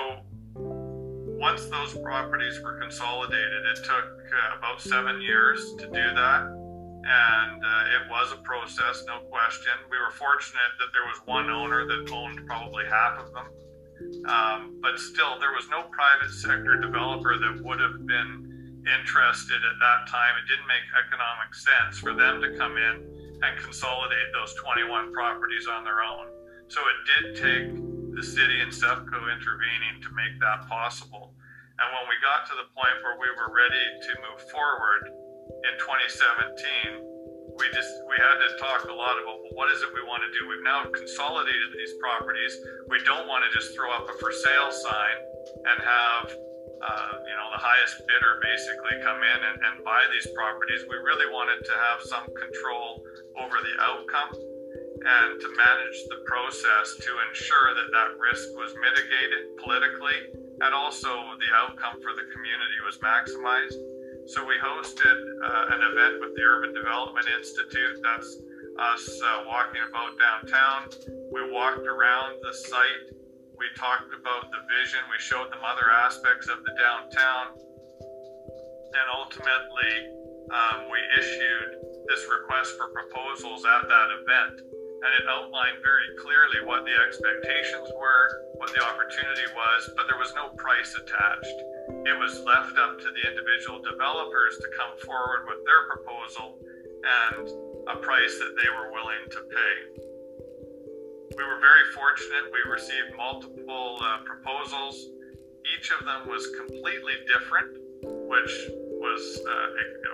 once 0.55 1.65
those 1.65 1.93
properties 1.97 2.61
were 2.61 2.79
consolidated, 2.79 3.65
it 3.75 3.83
took 3.83 4.07
uh, 4.07 4.57
about 4.57 4.79
seven 4.79 5.19
years 5.19 5.75
to 5.79 5.85
do 5.87 6.15
that. 6.15 6.47
And 6.47 7.59
uh, 7.59 7.95
it 7.99 8.09
was 8.09 8.31
a 8.31 8.37
process, 8.37 9.03
no 9.05 9.19
question. 9.27 9.73
We 9.89 9.97
were 9.97 10.11
fortunate 10.11 10.79
that 10.79 10.93
there 10.93 11.03
was 11.03 11.19
one 11.25 11.49
owner 11.49 11.85
that 11.85 12.09
owned 12.09 12.47
probably 12.47 12.85
half 12.85 13.19
of 13.19 13.33
them. 13.33 13.47
Um, 14.25 14.77
but 14.81 14.99
still, 14.99 15.39
there 15.39 15.51
was 15.51 15.67
no 15.69 15.83
private 15.89 16.29
sector 16.29 16.77
developer 16.77 17.37
that 17.37 17.63
would 17.63 17.79
have 17.79 18.05
been 18.05 18.81
interested 18.85 19.61
at 19.61 19.77
that 19.79 20.09
time. 20.09 20.33
It 20.41 20.47
didn't 20.49 20.67
make 20.67 20.85
economic 20.93 21.53
sense 21.53 21.97
for 21.97 22.13
them 22.13 22.41
to 22.41 22.57
come 22.57 22.77
in 22.77 23.01
and 23.41 23.57
consolidate 23.61 24.29
those 24.33 24.53
21 24.61 25.13
properties 25.13 25.67
on 25.67 25.83
their 25.83 26.01
own. 26.01 26.29
So 26.69 26.81
it 26.81 26.99
did 27.09 27.25
take 27.41 27.67
the 28.15 28.23
city 28.23 28.61
and 28.61 28.71
CEPCO 28.71 29.19
intervening 29.33 30.01
to 30.01 30.09
make 30.13 30.39
that 30.39 30.67
possible. 30.69 31.33
And 31.81 31.87
when 31.97 32.05
we 32.05 32.15
got 32.21 32.45
to 32.45 32.53
the 32.53 32.69
point 32.77 32.93
where 33.01 33.17
we 33.17 33.29
were 33.33 33.49
ready 33.49 33.85
to 34.05 34.11
move 34.21 34.41
forward 34.53 35.09
in 35.65 35.73
2017, 35.81 37.10
we 37.61 37.69
just 37.77 37.93
we 38.09 38.17
had 38.17 38.41
to 38.41 38.49
talk 38.57 38.89
a 38.89 38.95
lot 38.97 39.21
about 39.21 39.37
well, 39.45 39.53
what 39.53 39.69
is 39.69 39.85
it 39.85 39.93
we 39.93 40.01
want 40.01 40.25
to 40.25 40.31
do. 40.33 40.49
We've 40.49 40.65
now 40.65 40.81
consolidated 40.89 41.69
these 41.77 41.93
properties. 42.01 42.57
We 42.89 42.97
don't 43.05 43.29
want 43.29 43.45
to 43.45 43.49
just 43.53 43.77
throw 43.77 43.93
up 43.93 44.09
a 44.09 44.17
for 44.17 44.33
sale 44.33 44.73
sign 44.73 45.17
and 45.69 45.77
have 45.77 46.25
uh, 46.81 47.13
you 47.21 47.35
know 47.37 47.47
the 47.53 47.61
highest 47.61 48.01
bidder 48.09 48.41
basically 48.41 48.97
come 49.05 49.21
in 49.21 49.39
and, 49.45 49.57
and 49.61 49.85
buy 49.85 50.01
these 50.09 50.25
properties. 50.33 50.89
We 50.89 50.97
really 51.05 51.29
wanted 51.29 51.61
to 51.61 51.75
have 51.77 52.01
some 52.01 52.25
control 52.33 53.05
over 53.37 53.61
the 53.61 53.75
outcome 53.77 54.41
and 55.05 55.37
to 55.37 55.47
manage 55.53 55.97
the 56.09 56.25
process 56.25 56.97
to 56.97 57.11
ensure 57.29 57.77
that 57.77 57.89
that 57.93 58.09
risk 58.17 58.57
was 58.57 58.73
mitigated 58.81 59.53
politically 59.61 60.33
and 60.65 60.73
also 60.73 61.09
the 61.37 61.51
outcome 61.57 62.01
for 62.01 62.13
the 62.17 62.25
community 62.33 62.77
was 62.85 62.97
maximized. 63.05 63.90
So 64.27 64.45
we 64.45 64.55
hosted 64.61 65.17
uh, 65.43 65.75
an 65.75 65.81
event 65.81 66.21
with 66.21 66.35
the 66.35 66.43
Urban 66.43 66.73
Development 66.73 67.25
Institute. 67.37 67.97
That's 68.03 68.37
us 68.79 69.21
uh, 69.21 69.43
walking 69.47 69.81
about 69.87 70.17
downtown. 70.17 70.89
We 71.31 71.51
walked 71.51 71.85
around 71.85 72.39
the 72.41 72.53
site 72.53 73.21
we 73.61 73.69
talked 73.77 74.09
about 74.09 74.49
the 74.49 74.57
vision, 74.73 75.05
we 75.13 75.21
showed 75.21 75.53
them 75.53 75.61
other 75.61 75.85
aspects 75.93 76.49
of 76.49 76.65
the 76.65 76.73
downtown, 76.81 77.53
and 77.53 79.05
ultimately 79.13 79.93
um, 80.49 80.89
we 80.89 80.97
issued 81.21 81.77
this 82.09 82.25
request 82.25 82.73
for 82.73 82.89
proposals 82.89 83.61
at 83.61 83.85
that 83.85 84.09
event. 84.17 84.65
And 84.65 85.09
it 85.13 85.29
outlined 85.29 85.77
very 85.85 86.09
clearly 86.17 86.65
what 86.65 86.89
the 86.89 86.97
expectations 87.05 87.85
were, 87.93 88.25
what 88.57 88.73
the 88.73 88.81
opportunity 88.81 89.45
was, 89.53 89.93
but 89.93 90.09
there 90.09 90.17
was 90.17 90.33
no 90.33 90.49
price 90.57 90.97
attached. 90.97 91.57
It 92.05 92.17
was 92.17 92.39
left 92.45 92.77
up 92.77 92.99
to 92.99 93.07
the 93.11 93.23
individual 93.29 93.81
developers 93.81 94.57
to 94.57 94.67
come 94.77 94.97
forward 95.05 95.45
with 95.47 95.59
their 95.65 95.85
proposal 95.91 96.57
and 97.01 97.47
a 97.89 97.97
price 97.99 98.37
that 98.39 98.53
they 98.55 98.69
were 98.69 98.91
willing 98.91 99.23
to 99.31 99.39
pay. 99.49 99.75
We 101.37 101.43
were 101.43 101.59
very 101.59 101.85
fortunate. 101.95 102.51
We 102.51 102.71
received 102.71 103.15
multiple 103.17 103.99
uh, 104.01 104.23
proposals. 104.25 105.09
Each 105.77 105.91
of 105.91 106.05
them 106.05 106.27
was 106.27 106.47
completely 106.57 107.13
different, 107.27 107.77
which 108.03 108.53
was 109.01 109.21
uh, 109.47 109.65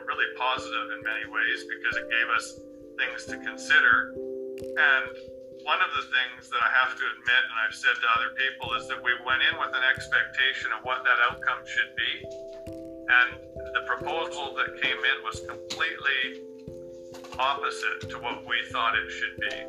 really 0.07 0.29
positive 0.37 0.91
in 0.97 1.03
many 1.03 1.25
ways 1.29 1.65
because 1.67 1.95
it 1.97 2.07
gave 2.09 2.29
us 2.35 2.45
things 2.97 3.25
to 3.25 3.37
consider. 3.43 4.13
And 4.15 5.36
one 5.67 5.83
of 5.83 5.91
the 5.99 6.07
things 6.15 6.47
that 6.47 6.63
I 6.63 6.71
have 6.79 6.95
to 6.95 7.03
admit, 7.03 7.43
and 7.43 7.57
I've 7.59 7.75
said 7.75 7.91
to 7.91 8.07
other 8.15 8.31
people, 8.39 8.71
is 8.79 8.87
that 8.87 9.03
we 9.03 9.11
went 9.27 9.43
in 9.43 9.59
with 9.59 9.75
an 9.75 9.83
expectation 9.83 10.71
of 10.71 10.79
what 10.87 11.03
that 11.03 11.19
outcome 11.27 11.59
should 11.67 11.91
be. 11.91 12.13
And 13.11 13.29
the 13.75 13.83
proposal 13.83 14.55
that 14.55 14.79
came 14.79 14.95
in 14.95 15.17
was 15.27 15.43
completely 15.43 16.47
opposite 17.35 18.07
to 18.07 18.15
what 18.23 18.47
we 18.47 18.63
thought 18.71 18.95
it 18.95 19.11
should 19.11 19.35
be. 19.43 19.59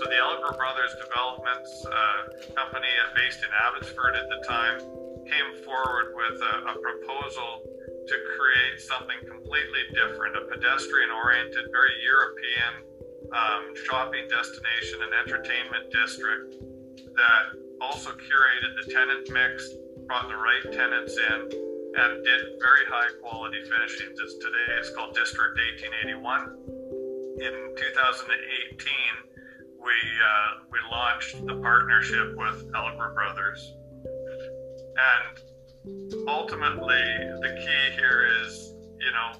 So 0.00 0.08
the 0.08 0.16
Algra 0.16 0.56
Brothers 0.56 0.96
Developments 0.96 1.72
uh, 1.92 2.56
company 2.56 2.88
based 3.12 3.44
in 3.44 3.52
Abbotsford 3.52 4.16
at 4.16 4.24
the 4.32 4.40
time 4.48 4.80
came 5.28 5.60
forward 5.60 6.16
with 6.16 6.40
a, 6.40 6.72
a 6.72 6.74
proposal 6.80 7.68
to 8.08 8.16
create 8.32 8.80
something 8.80 9.20
completely 9.28 9.92
different, 9.92 10.40
a 10.40 10.48
pedestrian 10.48 11.12
oriented, 11.12 11.68
very 11.68 11.92
European 12.00 12.93
um, 13.34 13.74
shopping 13.86 14.26
destination 14.30 15.02
and 15.02 15.12
entertainment 15.26 15.90
district 15.90 16.54
that 17.14 17.44
also 17.80 18.10
curated 18.10 18.70
the 18.78 18.92
tenant 18.92 19.28
mix, 19.30 19.74
brought 20.06 20.28
the 20.28 20.36
right 20.36 20.62
tenants 20.72 21.16
in, 21.18 21.40
and 21.96 22.24
did 22.24 22.40
very 22.62 22.86
high 22.88 23.10
quality 23.22 23.62
finishings. 23.64 24.18
It's 24.20 24.34
today 24.34 24.78
it's 24.78 24.90
called 24.94 25.14
District 25.14 25.58
1881. 25.82 26.42
In 27.34 27.74
2018, 27.74 28.92
we 29.82 29.90
uh, 29.90 30.62
we 30.70 30.78
launched 30.90 31.44
the 31.46 31.56
partnership 31.60 32.36
with 32.36 32.70
Algra 32.72 33.14
Brothers, 33.14 33.74
and 34.94 36.28
ultimately, 36.28 37.02
the 37.42 37.52
key 37.58 37.94
here 37.96 38.28
is, 38.42 38.74
you 39.00 39.10
know, 39.10 39.32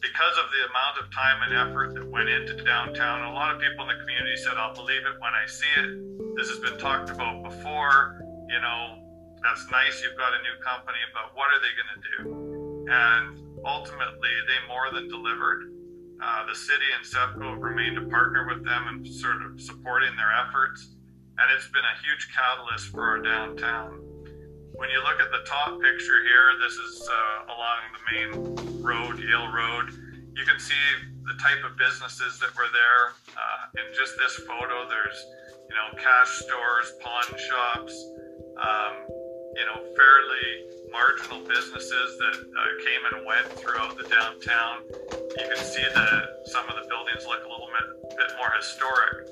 because 0.00 0.36
of 0.38 0.46
the 0.50 0.62
amount 0.70 0.96
of 1.02 1.12
time 1.12 1.42
and 1.42 1.52
effort 1.54 1.94
that 1.94 2.06
went 2.06 2.28
into 2.28 2.62
downtown, 2.64 3.22
a 3.22 3.32
lot 3.32 3.54
of 3.54 3.60
people 3.60 3.88
in 3.88 3.96
the 3.96 4.00
community 4.00 4.36
said, 4.36 4.54
I'll 4.56 4.74
believe 4.74 5.02
it 5.02 5.18
when 5.18 5.34
I 5.34 5.46
see 5.46 5.72
it. 5.76 6.36
This 6.36 6.48
has 6.48 6.58
been 6.58 6.78
talked 6.78 7.10
about 7.10 7.42
before. 7.42 8.22
You 8.48 8.60
know, 8.60 9.02
that's 9.42 9.66
nice, 9.70 10.02
you've 10.02 10.16
got 10.16 10.32
a 10.34 10.40
new 10.42 10.56
company, 10.64 10.98
but 11.12 11.36
what 11.36 11.50
are 11.50 11.60
they 11.60 11.72
going 11.76 11.92
to 11.94 12.02
do? 12.02 12.20
And 12.90 13.26
ultimately, 13.66 14.34
they 14.46 14.58
more 14.66 14.90
than 14.92 15.08
delivered. 15.08 15.70
Uh, 16.20 16.46
the 16.46 16.54
city 16.54 16.88
and 16.96 17.04
CEPCO 17.06 17.54
have 17.54 17.62
remained 17.62 17.98
a 17.98 18.06
partner 18.10 18.46
with 18.48 18.64
them 18.64 18.88
and 18.88 19.06
sort 19.06 19.42
of 19.42 19.60
supporting 19.60 20.16
their 20.16 20.32
efforts. 20.32 20.94
And 21.38 21.46
it's 21.54 21.68
been 21.68 21.84
a 21.84 21.96
huge 22.02 22.28
catalyst 22.34 22.90
for 22.90 23.02
our 23.02 23.22
downtown. 23.22 24.07
When 24.78 24.90
you 24.90 25.02
look 25.02 25.18
at 25.18 25.34
the 25.34 25.42
top 25.42 25.82
picture 25.82 26.22
here, 26.22 26.54
this 26.62 26.78
is 26.78 27.02
uh, 27.10 27.50
along 27.50 27.78
the 27.90 28.02
main 28.14 28.30
road, 28.78 29.18
Yale 29.18 29.50
Road. 29.50 29.90
You 30.38 30.46
can 30.46 30.60
see 30.62 30.78
the 31.26 31.34
type 31.42 31.66
of 31.66 31.76
businesses 31.76 32.38
that 32.38 32.54
were 32.54 32.70
there. 32.70 33.10
Uh, 33.34 33.74
in 33.74 33.90
just 33.90 34.14
this 34.22 34.38
photo, 34.46 34.86
there's 34.86 35.18
you 35.66 35.74
know 35.74 35.98
cash 35.98 36.30
stores, 36.46 36.94
pawn 37.02 37.26
shops, 37.26 37.90
um, 38.62 38.94
you 39.58 39.66
know 39.66 39.82
fairly 39.98 40.46
marginal 40.94 41.42
businesses 41.42 42.14
that 42.22 42.38
uh, 42.38 42.70
came 42.86 43.02
and 43.10 43.26
went 43.26 43.50
throughout 43.58 43.98
the 43.98 44.06
downtown. 44.06 44.86
You 45.42 45.46
can 45.58 45.58
see 45.58 45.90
that 45.90 46.46
some 46.54 46.70
of 46.70 46.78
the 46.78 46.86
buildings 46.86 47.26
look 47.26 47.42
a 47.42 47.50
little 47.50 47.66
bit, 47.66 48.14
bit 48.14 48.30
more 48.38 48.54
historic 48.54 49.26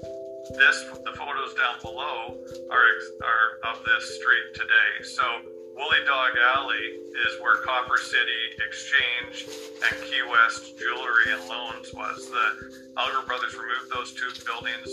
this 0.54 0.84
the 1.04 1.12
photos 1.18 1.54
down 1.54 1.80
below 1.82 2.38
are 2.70 2.90
are 3.24 3.72
of 3.72 3.84
this 3.84 4.16
street 4.16 4.54
today. 4.54 5.02
So 5.02 5.22
Woolly 5.74 6.04
Dog 6.06 6.32
Alley 6.56 6.86
is 7.26 7.40
where 7.40 7.56
Copper 7.62 7.98
City 7.98 8.42
Exchange 8.64 9.44
and 9.84 10.02
Key 10.04 10.22
West 10.30 10.78
Jewelry 10.78 11.32
and 11.34 11.48
Loans 11.48 11.92
was. 11.92 12.30
The 12.30 12.46
Algra 12.96 13.26
brothers 13.26 13.54
removed 13.54 13.90
those 13.92 14.12
two 14.14 14.30
buildings 14.46 14.88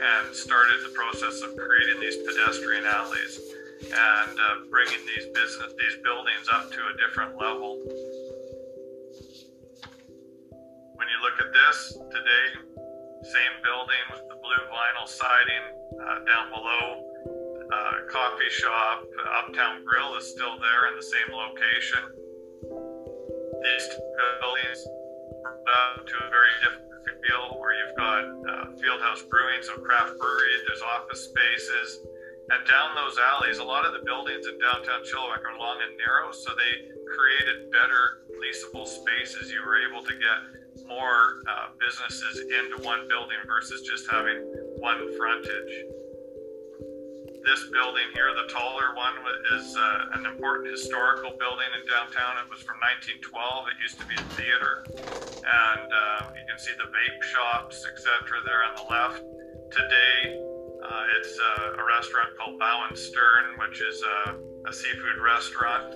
and 0.00 0.34
started 0.34 0.82
the 0.82 0.92
process 0.96 1.42
of 1.42 1.56
creating 1.56 2.00
these 2.00 2.16
pedestrian 2.26 2.84
alleys 2.86 3.38
and 3.84 4.34
uh, 4.40 4.66
bringing 4.70 4.98
these 5.06 5.26
business 5.30 5.72
these 5.78 6.02
buildings 6.02 6.48
up 6.52 6.72
to 6.72 6.80
a 6.80 6.96
different 6.96 7.36
level. 7.36 7.78
When 10.96 11.06
you 11.06 11.18
look 11.22 11.38
at 11.38 11.52
this 11.52 11.98
today, 12.10 12.66
same 13.26 13.54
building 13.66 14.04
with 14.14 14.22
the 14.30 14.38
blue 14.38 14.64
vinyl 14.70 15.08
siding 15.10 15.64
uh, 15.98 16.18
down 16.22 16.46
below. 16.54 17.02
Uh, 17.66 18.06
coffee 18.06 18.50
shop, 18.50 19.02
Uptown 19.42 19.82
Grill 19.84 20.14
is 20.14 20.30
still 20.30 20.54
there 20.62 20.86
in 20.86 20.94
the 20.94 21.02
same 21.02 21.34
location. 21.34 22.02
These 23.58 23.86
buildings 24.38 24.80
up 25.66 26.06
to 26.06 26.14
a 26.22 26.28
very 26.30 26.54
different 26.62 26.86
feel 27.26 27.58
where 27.58 27.74
you've 27.74 27.98
got 27.98 28.22
uh, 28.22 28.66
Fieldhouse 28.78 29.26
Brewing, 29.26 29.62
so 29.62 29.74
craft 29.82 30.14
brewery, 30.18 30.54
there's 30.66 30.82
office 30.82 31.26
spaces. 31.26 32.06
And 32.54 32.62
down 32.70 32.94
those 32.94 33.18
alleys, 33.18 33.58
a 33.58 33.66
lot 33.66 33.82
of 33.84 33.92
the 33.92 34.06
buildings 34.06 34.46
in 34.46 34.54
downtown 34.62 35.02
Chilliwack 35.02 35.42
are 35.42 35.58
long 35.58 35.82
and 35.82 35.98
narrow, 35.98 36.30
so 36.30 36.54
they 36.54 36.94
created 37.10 37.74
better 37.74 38.22
leasable 38.38 38.86
spaces. 38.86 39.50
You 39.50 39.66
were 39.66 39.82
able 39.82 40.06
to 40.06 40.14
get 40.14 40.38
more 40.84 41.42
uh, 41.48 41.72
businesses 41.80 42.40
into 42.40 42.82
one 42.84 43.08
building 43.08 43.40
versus 43.46 43.82
just 43.82 44.10
having 44.10 44.36
one 44.78 45.16
frontage. 45.16 45.74
This 47.44 47.62
building 47.70 48.10
here, 48.12 48.34
the 48.34 48.52
taller 48.52 48.94
one, 48.98 49.14
is 49.54 49.76
uh, 49.76 50.18
an 50.18 50.26
important 50.26 50.66
historical 50.66 51.30
building 51.38 51.70
in 51.78 51.86
downtown. 51.86 52.42
It 52.42 52.50
was 52.50 52.60
from 52.66 52.76
1912. 53.22 53.70
It 53.70 53.78
used 53.78 53.98
to 54.02 54.06
be 54.10 54.18
a 54.18 54.26
theater, 54.34 54.82
and 55.46 55.86
uh, 55.86 56.34
you 56.34 56.42
can 56.42 56.58
see 56.58 56.74
the 56.74 56.90
vape 56.90 57.22
shops, 57.22 57.86
etc. 57.86 58.42
There 58.42 58.66
on 58.66 58.74
the 58.74 58.86
left. 58.90 59.22
Today, 59.70 60.42
uh, 60.82 61.16
it's 61.18 61.38
uh, 61.38 61.78
a 61.78 61.84
restaurant 61.86 62.34
called 62.34 62.58
Bow 62.58 62.86
and 62.90 62.98
Stern, 62.98 63.54
which 63.62 63.80
is 63.80 64.02
a, 64.02 64.34
a 64.66 64.72
seafood 64.72 65.22
restaurant 65.22 65.94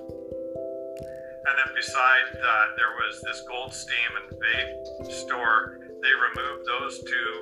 and 1.47 1.55
then 1.57 1.71
beside 1.75 2.27
that, 2.37 2.67
there 2.77 2.93
was 3.01 3.21
this 3.23 3.41
Goldstein 3.49 4.13
and 4.21 4.29
Vape 4.37 5.13
store. 5.13 5.81
They 6.03 6.13
removed 6.13 6.67
those 6.67 7.01
two 7.05 7.33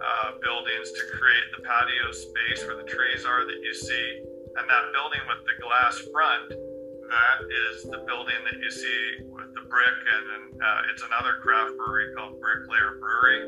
uh, 0.00 0.38
buildings 0.40 0.92
to 0.92 1.02
create 1.16 1.48
the 1.56 1.62
patio 1.62 2.12
space 2.12 2.64
where 2.66 2.76
the 2.76 2.88
trees 2.88 3.24
are 3.24 3.44
that 3.44 3.60
you 3.62 3.74
see. 3.74 4.22
And 4.56 4.64
that 4.68 4.84
building 4.92 5.24
with 5.28 5.42
the 5.46 5.56
glass 5.62 5.98
front, 6.12 6.50
that 6.50 7.38
is 7.48 7.84
the 7.84 8.04
building 8.04 8.40
that 8.44 8.58
you 8.60 8.70
see 8.70 9.24
with 9.32 9.54
the 9.54 9.64
brick, 9.68 9.96
and, 9.96 10.60
uh, 10.60 10.90
it's 10.92 11.02
another 11.02 11.38
craft 11.40 11.76
brewery 11.76 12.12
called 12.14 12.40
Bricklayer 12.40 12.98
Brewery. 13.00 13.46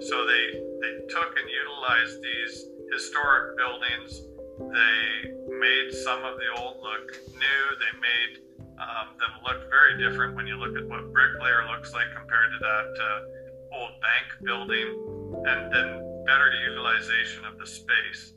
So 0.00 0.26
they 0.26 0.44
they 0.80 0.92
took 1.08 1.36
and 1.36 1.48
utilized 1.48 2.22
these 2.22 2.68
historic 2.92 3.56
buildings. 3.56 4.26
They 4.58 5.32
made 5.52 5.92
some 5.92 6.24
of 6.24 6.36
the 6.36 6.48
old 6.60 6.80
look 6.82 7.12
new. 7.32 7.62
They 7.80 7.92
made 8.00 8.32
um, 8.78 9.16
them 9.18 9.32
look 9.44 9.68
very 9.70 9.96
different 9.98 10.36
when 10.36 10.46
you 10.46 10.56
look 10.56 10.76
at 10.76 10.86
what 10.88 11.12
bricklayer 11.12 11.66
looks 11.70 11.92
like 11.92 12.06
compared 12.14 12.50
to 12.52 12.58
that 12.60 12.90
uh, 13.00 13.76
old 13.76 13.92
bank 14.00 14.26
building, 14.44 14.88
and 15.46 15.72
then 15.72 16.24
better 16.26 16.50
utilization 16.68 17.44
of 17.44 17.58
the 17.58 17.66
space. 17.66 18.32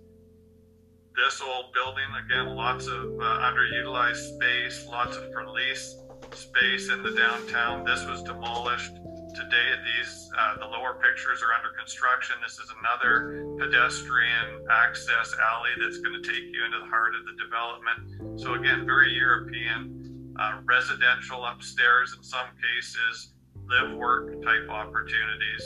This 1.16 1.42
old 1.42 1.74
building, 1.74 2.08
again, 2.26 2.56
lots 2.56 2.88
of 2.88 3.04
uh, 3.20 3.52
underutilized 3.52 4.36
space, 4.36 4.88
lots 4.88 5.18
of 5.18 5.32
police 5.34 5.98
space 6.34 6.90
in 6.90 7.04
the 7.04 7.12
downtown. 7.12 7.84
This 7.84 8.06
was 8.06 8.24
demolished. 8.24 8.96
Today, 9.36 9.70
these 9.86 10.30
uh, 10.38 10.58
the 10.58 10.66
lower 10.66 11.00
pictures 11.04 11.42
are 11.44 11.54
under 11.54 11.76
construction. 11.78 12.36
This 12.42 12.54
is 12.54 12.72
another 12.80 13.46
pedestrian 13.60 14.66
access 14.72 15.36
alley 15.38 15.70
that's 15.80 16.00
going 16.00 16.22
to 16.22 16.28
take 16.28 16.44
you 16.44 16.66
into 16.66 16.80
the 16.80 16.90
heart 16.90 17.14
of 17.16 17.26
the 17.26 17.36
development. 17.44 18.40
So 18.40 18.54
again, 18.54 18.86
very 18.86 19.12
European 19.14 20.09
uh, 20.40 20.62
residential 20.64 21.46
upstairs 21.46 22.16
in 22.18 22.24
some 22.24 22.48
cases, 22.56 23.34
live 23.68 23.96
work 23.98 24.42
type 24.42 24.70
opportunities. 24.70 25.64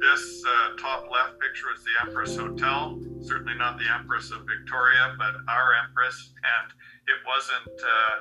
this 0.00 0.42
uh, 0.44 0.76
top 0.76 1.06
left 1.10 1.38
picture 1.40 1.70
is 1.74 1.82
the 1.84 1.94
Empress 2.06 2.36
Hotel. 2.36 2.98
Certainly 3.22 3.54
not 3.56 3.78
the 3.78 3.86
Empress 3.88 4.30
of 4.30 4.44
Victoria, 4.44 5.14
but 5.16 5.34
our 5.48 5.74
Empress, 5.86 6.34
and 6.36 6.68
it 7.06 7.18
wasn't 7.24 7.76
uh, 7.80 8.16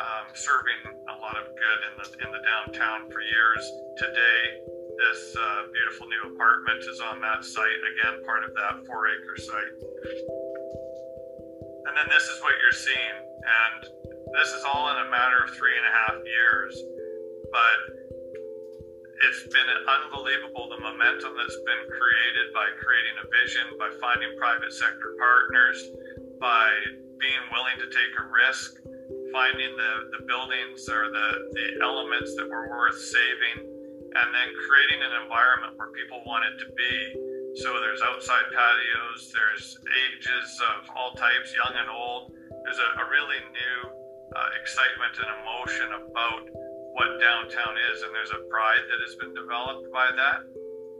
um, 0.00 0.26
serving 0.34 0.94
a 1.10 1.16
lot 1.20 1.36
of 1.36 1.44
good 1.52 1.80
in 1.90 1.92
the 1.98 2.06
in 2.24 2.32
the 2.32 2.42
downtown 2.46 3.10
for 3.10 3.20
years. 3.20 3.62
Today, 3.98 4.42
this 4.96 5.36
uh, 5.36 5.68
beautiful 5.72 6.06
new 6.06 6.34
apartment 6.34 6.80
is 6.80 7.00
on 7.00 7.20
that 7.20 7.44
site 7.44 7.82
again, 7.92 8.24
part 8.24 8.44
of 8.44 8.54
that 8.54 8.86
four 8.86 9.08
acre 9.08 9.36
site. 9.36 9.74
And 11.86 11.96
then 11.96 12.08
this 12.08 12.24
is 12.24 12.40
what 12.42 12.54
you're 12.62 12.72
seeing, 12.72 13.16
and 13.44 14.05
this 14.34 14.50
is 14.50 14.62
all 14.66 14.90
in 14.90 15.06
a 15.06 15.10
matter 15.10 15.44
of 15.46 15.54
three 15.54 15.76
and 15.76 15.86
a 15.86 15.94
half 15.94 16.16
years, 16.24 16.74
but 17.52 17.78
it's 19.24 19.48
been 19.48 19.70
unbelievable 19.88 20.68
the 20.68 20.80
momentum 20.82 21.32
that's 21.40 21.60
been 21.64 21.84
created 21.88 22.52
by 22.52 22.68
creating 22.76 23.16
a 23.22 23.26
vision, 23.32 23.64
by 23.80 23.88
finding 23.96 24.28
private 24.36 24.72
sector 24.72 25.16
partners, 25.16 25.78
by 26.36 26.68
being 27.16 27.44
willing 27.48 27.80
to 27.80 27.88
take 27.88 28.12
a 28.20 28.24
risk, 28.28 28.76
finding 29.32 29.72
the, 29.72 29.92
the 30.12 30.22
buildings 30.28 30.84
or 30.92 31.08
the, 31.08 31.28
the 31.56 31.66
elements 31.80 32.36
that 32.36 32.44
were 32.44 32.68
worth 32.68 33.00
saving, 33.00 33.64
and 33.64 34.28
then 34.36 34.48
creating 34.68 35.00
an 35.00 35.24
environment 35.24 35.80
where 35.80 35.88
people 35.96 36.20
wanted 36.28 36.60
to 36.60 36.68
be. 36.76 36.94
So 37.64 37.80
there's 37.80 38.04
outside 38.04 38.52
patios, 38.52 39.32
there's 39.32 39.80
ages 39.80 40.48
of 40.76 40.92
all 40.92 41.16
types, 41.16 41.56
young 41.56 41.72
and 41.72 41.88
old. 41.88 42.36
There's 42.68 42.80
a, 42.80 43.00
a 43.00 43.04
really 43.08 43.40
new 43.48 44.05
uh, 44.34 44.48
excitement 44.58 45.14
and 45.22 45.30
emotion 45.42 45.88
about 45.94 46.42
what 46.96 47.20
downtown 47.20 47.76
is, 47.92 48.02
and 48.02 48.10
there's 48.16 48.32
a 48.32 48.42
pride 48.48 48.82
that 48.88 49.00
has 49.04 49.14
been 49.20 49.34
developed 49.36 49.92
by 49.92 50.08
that. 50.10 50.40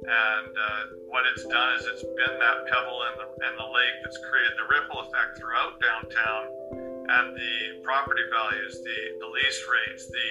And 0.06 0.52
uh, 0.52 0.82
what 1.08 1.24
it's 1.26 1.42
done 1.48 1.74
is 1.80 1.88
it's 1.88 2.04
been 2.04 2.36
that 2.38 2.68
pebble 2.68 3.00
in 3.10 3.14
the, 3.18 3.26
in 3.48 3.52
the 3.56 3.68
lake 3.72 3.96
that's 4.04 4.20
created 4.28 4.54
the 4.60 4.68
ripple 4.70 5.00
effect 5.02 5.40
throughout 5.40 5.80
downtown, 5.80 6.42
and 7.10 7.34
the 7.34 7.82
property 7.82 8.22
values, 8.30 8.78
the, 8.84 8.98
the 9.18 9.26
lease 9.26 9.62
rates, 9.66 10.06
the 10.06 10.28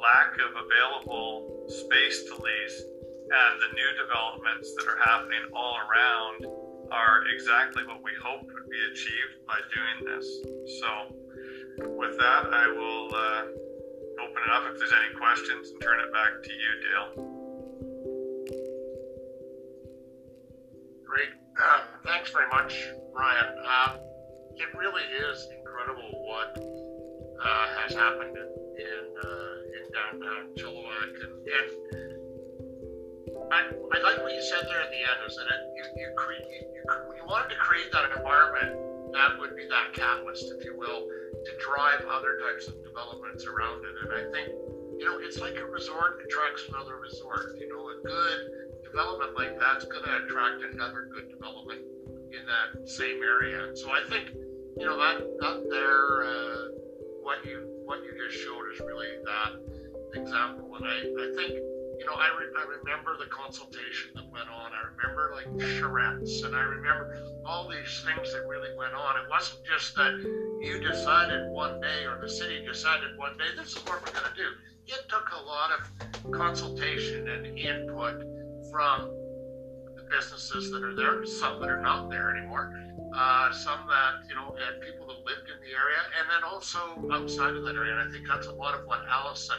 lack 0.00 0.34
of 0.40 0.50
available 0.56 1.66
space 1.68 2.24
to 2.24 2.34
lease, 2.40 2.78
and 3.28 3.52
the 3.60 3.70
new 3.76 3.90
developments 4.00 4.72
that 4.74 4.88
are 4.88 4.98
happening 5.04 5.44
all 5.52 5.76
around 5.84 6.48
are 6.90 7.28
exactly 7.28 7.84
what 7.84 8.00
we 8.02 8.10
hoped 8.24 8.48
would 8.48 8.70
be 8.70 8.82
achieved 8.90 9.44
by 9.46 9.60
doing 9.68 9.98
this. 10.08 10.24
So, 10.80 10.88
with 11.82 12.18
that, 12.18 12.52
I 12.52 12.68
will. 12.68 13.14
Uh, 13.14 13.42
open 14.18 14.42
it 14.42 14.50
up 14.50 14.64
if 14.72 14.78
there's 14.78 14.92
any 14.92 15.14
questions 15.14 15.70
and 15.70 15.80
turn 15.80 16.00
it 16.00 16.12
back 16.12 16.42
to 16.42 16.52
you, 16.52 16.70
Dale. 16.82 17.10
Great. 21.06 21.32
Uh, 21.56 21.80
thanks 22.04 22.30
very 22.30 22.48
much, 22.50 22.74
Ryan. 23.14 23.58
Uh, 23.64 23.96
it 24.56 24.68
really 24.76 25.02
is 25.30 25.48
incredible 25.58 26.10
what 26.26 26.58
uh, 26.58 27.66
has 27.82 27.94
happened 27.94 28.36
in 28.36 29.00
uh, 29.22 29.54
in 29.78 29.84
downtown 29.94 30.54
Chilliwack, 30.58 31.14
and, 31.22 31.34
and 31.46 31.68
I, 33.52 33.70
I, 33.70 34.02
like 34.02 34.18
what 34.22 34.34
you 34.34 34.42
said 34.42 34.66
there 34.66 34.82
at 34.82 34.90
the 34.90 34.98
end. 34.98 35.18
Is 35.26 35.36
that 35.36 35.46
it, 35.46 35.60
you 35.76 35.84
you, 35.96 36.10
cre- 36.16 36.42
you, 36.50 36.60
you, 36.74 36.82
you 37.16 37.24
wanted 37.26 37.50
to 37.54 37.56
create 37.56 37.90
that 37.92 38.10
environment 38.16 38.88
that 39.12 39.38
would 39.38 39.56
be 39.56 39.66
that 39.68 39.94
catalyst, 39.94 40.52
if 40.58 40.64
you 40.64 40.76
will, 40.76 41.08
to 41.48 41.52
drive 41.56 42.04
other 42.12 42.36
types 42.44 42.68
of 42.68 42.76
developments 42.84 43.46
around 43.48 43.80
it. 43.84 43.94
And 44.04 44.12
I 44.12 44.22
think, 44.32 44.52
you 45.00 45.04
know, 45.04 45.16
it's 45.18 45.40
like 45.40 45.56
a 45.56 45.64
resort 45.64 46.20
attracts 46.20 46.68
another 46.68 47.00
resort. 47.00 47.56
You 47.58 47.68
know, 47.72 47.88
a 47.88 47.96
good 48.04 48.40
development 48.84 49.32
like 49.36 49.58
that's 49.58 49.84
going 49.84 50.04
to 50.04 50.14
attract 50.24 50.60
another 50.72 51.08
good 51.14 51.30
development 51.32 51.80
in 52.28 52.44
that 52.44 52.88
same 52.88 53.22
area. 53.22 53.74
So 53.76 53.90
I 53.90 54.04
think, 54.08 54.28
you 54.76 54.84
know, 54.84 54.96
that 55.00 55.24
that 55.40 55.66
there, 55.70 56.28
uh, 56.28 56.68
what 57.24 57.44
you 57.44 57.64
what 57.84 58.04
you 58.04 58.12
just 58.20 58.36
showed 58.44 58.68
is 58.72 58.80
really 58.80 59.08
that 59.24 59.52
example. 60.20 60.68
And 60.76 60.84
I, 60.84 60.96
I 61.00 61.28
think, 61.36 61.52
you 61.98 62.06
know, 62.06 62.14
I, 62.14 62.28
re- 62.38 62.54
I 62.56 62.64
remember 62.78 63.16
the 63.18 63.26
consultation 63.26 64.10
that 64.14 64.30
went 64.30 64.48
on. 64.48 64.70
I 64.72 64.86
remember 64.94 65.34
like 65.34 65.46
charrettes, 65.58 66.44
and 66.44 66.54
I 66.54 66.62
remember 66.62 67.18
all 67.44 67.68
these 67.68 68.04
things 68.06 68.32
that 68.32 68.46
really 68.46 68.70
went 68.76 68.94
on. 68.94 69.16
It 69.16 69.28
wasn't 69.28 69.66
just 69.66 69.94
that 69.96 70.14
you 70.60 70.80
decided 70.80 71.50
one 71.50 71.80
day 71.80 72.04
or 72.06 72.20
the 72.20 72.28
city 72.28 72.64
decided 72.64 73.18
one 73.18 73.36
day 73.36 73.50
this 73.56 73.74
is 73.74 73.84
what 73.84 74.00
we're 74.00 74.12
going 74.12 74.30
to 74.30 74.36
do. 74.36 74.48
It 74.86 75.08
took 75.08 75.28
a 75.32 75.42
lot 75.42 75.70
of 75.72 76.32
consultation 76.32 77.28
and 77.28 77.58
input 77.58 78.22
from 78.70 79.10
the 79.96 80.06
businesses 80.08 80.70
that 80.70 80.82
are 80.84 80.94
there, 80.94 81.26
some 81.26 81.60
that 81.60 81.68
are 81.68 81.82
not 81.82 82.10
there 82.10 82.36
anymore, 82.36 82.72
uh, 83.14 83.52
some 83.52 83.86
that 83.88 84.28
you 84.28 84.34
know, 84.36 84.54
and 84.54 84.80
people 84.82 85.06
that 85.08 85.18
lived 85.26 85.48
in 85.50 85.58
the 85.60 85.74
area, 85.74 85.98
and 86.18 86.30
then 86.30 86.44
also 86.44 86.78
outside 87.12 87.56
of 87.56 87.64
that 87.64 87.74
area. 87.74 87.98
And 87.98 88.08
I 88.08 88.12
think 88.12 88.26
that's 88.28 88.46
a 88.46 88.54
lot 88.54 88.74
of 88.74 88.86
what 88.86 89.00
Allison 89.10 89.58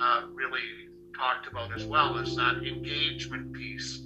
uh, 0.00 0.22
really 0.32 0.89
talked 1.20 1.46
about 1.46 1.68
as 1.76 1.84
well 1.84 2.16
is 2.16 2.34
that 2.34 2.64
engagement 2.64 3.52
piece 3.52 4.00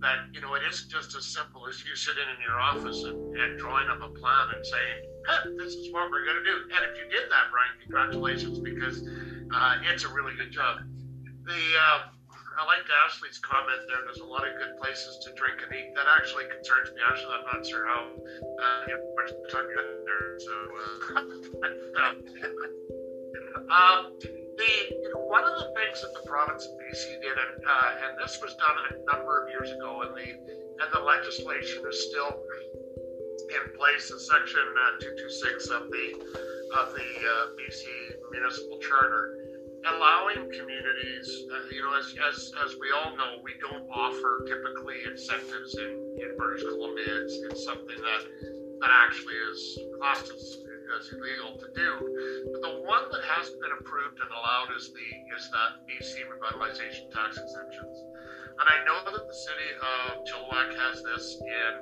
that 0.00 0.26
you 0.34 0.40
know 0.40 0.54
it 0.54 0.62
isn't 0.68 0.90
just 0.90 1.14
as 1.14 1.24
simple 1.24 1.62
as 1.68 1.78
you 1.86 1.94
sitting 1.94 2.26
in 2.34 2.38
your 2.42 2.58
office 2.58 3.04
and, 3.04 3.36
and 3.38 3.58
drawing 3.58 3.86
up 3.86 4.02
a 4.02 4.10
plan 4.18 4.46
and 4.54 4.66
saying 4.66 4.98
hey, 5.26 5.54
this 5.56 5.74
is 5.74 5.92
what 5.92 6.10
we're 6.10 6.24
going 6.24 6.38
to 6.38 6.42
do. 6.42 6.56
And 6.74 6.82
if 6.90 6.98
you 6.98 7.06
did 7.14 7.30
that 7.30 7.54
brian 7.54 7.78
congratulations 7.82 8.58
because 8.58 9.06
uh, 9.54 9.78
it's 9.86 10.02
a 10.02 10.10
really 10.10 10.34
good 10.34 10.50
job. 10.50 10.82
The 11.46 11.54
uh, 11.54 12.10
i 12.58 12.66
liked 12.66 12.90
ashley's 13.06 13.38
comment 13.38 13.86
there. 13.86 14.02
There's 14.04 14.18
a 14.18 14.26
lot 14.26 14.42
of 14.42 14.58
good 14.58 14.82
places 14.82 15.22
to 15.22 15.32
drink 15.38 15.62
and 15.62 15.70
eat. 15.70 15.94
That 15.94 16.10
actually 16.18 16.50
concerns 16.50 16.90
me. 16.90 16.98
Actually 17.06 17.38
i'm 17.38 17.46
not 17.54 17.62
sure 17.62 17.86
how 17.86 18.02
uh, 18.02 18.82
much 19.14 19.30
time 19.54 19.66
you 19.70 19.78
got 19.78 19.86
there 20.10 20.42
so 20.42 20.54
uh, 21.14 21.22
um, 23.78 24.18
the 24.58 24.70
you 24.90 25.10
know, 25.14 25.20
one 25.20 25.44
of 25.44 25.54
the 25.58 25.67
things 25.98 26.14
that 26.14 26.22
the 26.22 26.28
province 26.28 26.66
of 26.66 26.72
BC 26.72 27.20
did, 27.22 27.32
and, 27.32 27.64
uh, 27.66 27.90
and 28.06 28.18
this 28.18 28.38
was 28.42 28.54
done 28.54 28.76
a 28.90 29.12
number 29.12 29.42
of 29.42 29.50
years 29.50 29.70
ago, 29.70 30.02
and 30.02 30.14
the 30.14 30.30
and 30.78 30.88
the 30.92 31.00
legislation 31.00 31.82
is 31.90 32.08
still 32.10 32.38
in 33.50 33.76
place 33.76 34.10
in 34.10 34.18
Section 34.18 34.62
uh, 34.62 35.00
226 35.00 35.68
of 35.68 35.90
the 35.90 36.06
of 36.78 36.94
the 36.94 37.10
uh, 37.18 37.46
BC 37.58 37.82
Municipal 38.30 38.78
Charter, 38.78 39.34
allowing 39.94 40.50
communities. 40.52 41.26
Uh, 41.50 41.66
you 41.72 41.82
know, 41.82 41.94
as, 41.98 42.14
as 42.30 42.52
as 42.64 42.76
we 42.78 42.88
all 42.94 43.16
know, 43.16 43.42
we 43.42 43.54
don't 43.60 43.88
offer 43.90 44.44
typically 44.46 45.02
incentives 45.10 45.74
in, 45.74 45.90
in 46.22 46.36
British 46.36 46.62
Columbia. 46.62 47.26
It's, 47.26 47.34
it's 47.50 47.64
something 47.64 47.98
that 47.98 48.22
that 48.80 48.90
actually 48.92 49.34
is 49.50 49.78
cost 50.00 50.30
us 50.30 50.58
as 50.96 51.12
illegal 51.12 51.56
to 51.60 51.68
do. 51.74 51.90
But 52.52 52.60
the 52.62 52.74
one 52.84 53.04
that 53.12 53.24
has 53.24 53.50
been 53.50 53.72
approved 53.80 54.18
and 54.20 54.30
allowed 54.30 54.72
is 54.76 54.92
the 54.92 55.08
is 55.36 55.50
that 55.52 55.84
BC 55.86 56.24
revitalization 56.26 57.12
tax 57.12 57.38
exemptions. 57.38 58.04
And 58.58 58.66
I 58.66 58.82
know 58.84 58.98
that 59.06 59.14
the 59.14 59.38
city 59.38 59.70
of 59.78 60.26
Chilliwack 60.26 60.74
has 60.74 61.02
this 61.04 61.38
in 61.38 61.72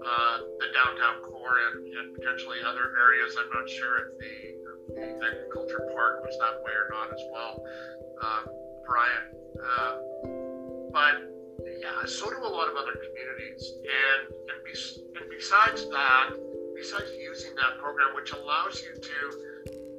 uh, 0.00 0.36
the 0.56 0.68
downtown 0.72 1.20
core 1.20 1.58
and, 1.68 1.84
and, 1.84 2.14
potentially 2.14 2.58
other 2.64 2.96
areas. 2.96 3.36
I'm 3.36 3.52
not 3.52 3.68
sure 3.68 4.08
if 4.08 4.18
the, 4.18 4.34
the, 4.96 5.04
agriculture 5.20 5.84
park 5.92 6.24
was 6.24 6.36
that 6.40 6.64
way 6.64 6.72
or 6.72 6.88
not 6.96 7.12
as 7.12 7.20
well, 7.28 7.64
um, 8.24 8.44
Brian. 8.88 9.24
Uh, 9.60 9.92
but 10.92 11.28
yeah, 11.84 12.06
so 12.06 12.30
do 12.30 12.40
a 12.40 12.48
lot 12.48 12.68
of 12.72 12.76
other 12.76 12.96
communities. 12.96 13.74
And 13.84 14.32
and, 14.32 14.58
be, 14.64 14.72
and 15.20 15.28
besides 15.28 15.88
that, 15.90 16.30
besides 16.74 17.10
using 17.18 17.54
that 17.56 17.78
program, 17.78 18.14
which 18.14 18.32
allows 18.32 18.82
you 18.82 18.92
to 18.94 19.18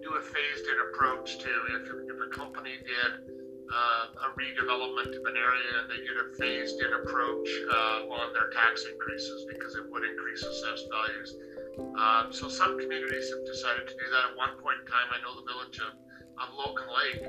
do 0.03 0.09
a 0.13 0.21
phased 0.21 0.65
in 0.69 0.77
approach 0.91 1.39
to 1.39 1.49
if, 1.73 1.89
if 1.89 2.17
a 2.21 2.29
company 2.29 2.77
did 2.85 3.11
uh, 3.73 4.05
a 4.21 4.27
redevelopment 4.37 5.09
of 5.09 5.23
an 5.25 5.33
area 5.33 5.71
and 5.81 5.89
they 5.89 5.97
did 6.05 6.13
a 6.13 6.27
phased 6.37 6.77
in 6.77 6.91
approach 7.01 7.49
uh, 7.73 8.05
on 8.13 8.33
their 8.33 8.49
tax 8.53 8.85
increases 8.85 9.45
because 9.49 9.75
it 9.75 9.89
would 9.89 10.03
increase 10.05 10.43
assessed 10.43 10.85
values. 10.93 11.29
Um, 11.97 12.31
so 12.31 12.47
some 12.47 12.77
communities 12.77 13.33
have 13.33 13.43
decided 13.45 13.87
to 13.87 13.95
do 13.97 14.05
that. 14.13 14.31
At 14.31 14.37
one 14.37 14.53
point 14.61 14.85
in 14.85 14.87
time, 14.87 15.09
I 15.09 15.17
know 15.25 15.33
the 15.33 15.47
village 15.49 15.79
of, 15.81 15.97
of 16.37 16.47
Logan 16.53 16.87
Lake 16.93 17.25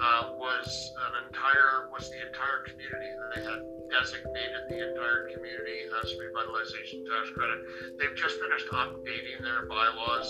uh, 0.00 0.34
was 0.38 0.92
an 1.08 1.26
entire 1.26 1.90
was 1.92 2.10
the 2.10 2.20
entire 2.26 2.66
community 2.66 3.10
they 3.34 3.42
had 3.42 3.60
designated 3.90 4.62
the 4.68 4.78
entire 4.90 5.30
community 5.34 5.86
as 6.02 6.10
revitalization 6.18 7.06
tax 7.06 7.30
credit. 7.34 7.58
They've 7.98 8.16
just 8.16 8.40
finished 8.40 8.66
updating 8.74 9.42
their 9.42 9.66
bylaws 9.66 10.28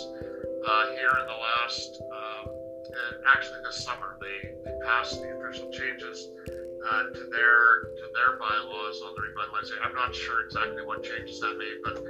uh, 0.67 0.85
here 0.93 1.13
in 1.21 1.27
the 1.27 1.39
last, 1.41 2.01
um, 2.13 2.45
actually 3.29 3.61
this 3.65 3.85
summer 3.85 4.17
they, 4.21 4.53
they 4.65 4.77
passed 4.85 5.21
the 5.21 5.29
official 5.37 5.71
changes 5.73 6.29
uh, 6.85 7.03
to 7.13 7.25
their 7.33 7.91
to 7.97 8.07
their 8.13 8.39
bylaws 8.39 9.01
on 9.05 9.15
the 9.17 9.23
revitalization. 9.23 9.81
I'm 9.83 9.95
not 9.95 10.15
sure 10.15 10.45
exactly 10.45 10.85
what 10.85 11.03
changes 11.03 11.41
that 11.41 11.57
made, 11.59 11.81
but 11.83 12.03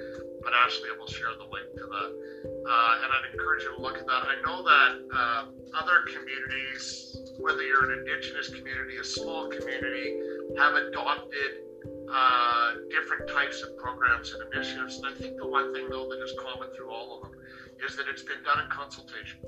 but 0.43 0.53
Ashley 0.53 0.91
will 0.99 1.07
share 1.07 1.33
the 1.39 1.49
link 1.49 1.69
to 1.79 1.87
that. 1.87 2.11
Uh, 2.45 3.03
and 3.03 3.09
I'd 3.13 3.33
encourage 3.33 3.65
you 3.65 3.77
to 3.77 3.81
look 3.81 3.97
at 3.97 4.07
that. 4.07 4.23
I 4.29 4.37
know 4.45 4.63
that 4.63 4.93
uh, 5.15 5.45
other 5.81 6.05
communities, 6.13 7.17
whether 7.39 7.63
you're 7.63 7.91
an 7.91 7.99
indigenous 7.99 8.49
community, 8.49 8.97
a 9.01 9.05
small 9.05 9.49
community, 9.49 10.21
have 10.59 10.75
adopted 10.75 11.65
uh, 12.13 12.75
different 12.91 13.29
types 13.29 13.63
of 13.63 13.77
programs 13.79 14.33
and 14.35 14.53
initiatives. 14.53 14.99
And 14.99 15.07
I 15.07 15.15
think 15.19 15.37
the 15.37 15.49
one 15.49 15.73
thing, 15.73 15.89
though, 15.89 16.09
that 16.09 16.23
is 16.23 16.33
common 16.39 16.69
through 16.77 16.91
all 16.91 17.17
of 17.17 17.31
them 17.31 17.41
is 17.87 17.97
that 17.97 18.07
it's 18.09 18.23
been 18.23 18.43
done 18.45 18.61
in 18.61 18.71
consultation. 18.71 19.41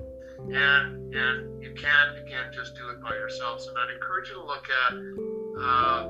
And, 0.53 1.13
and 1.13 1.63
you 1.63 1.73
can't, 1.73 2.17
again, 2.17 2.51
just 2.53 2.75
do 2.75 2.89
it 2.89 3.01
by 3.01 3.15
yourselves. 3.15 3.67
And 3.67 3.77
I'd 3.77 3.93
encourage 3.93 4.29
you 4.29 4.35
to 4.35 4.45
look 4.45 4.67
at, 4.69 4.93
uh, 5.61 6.07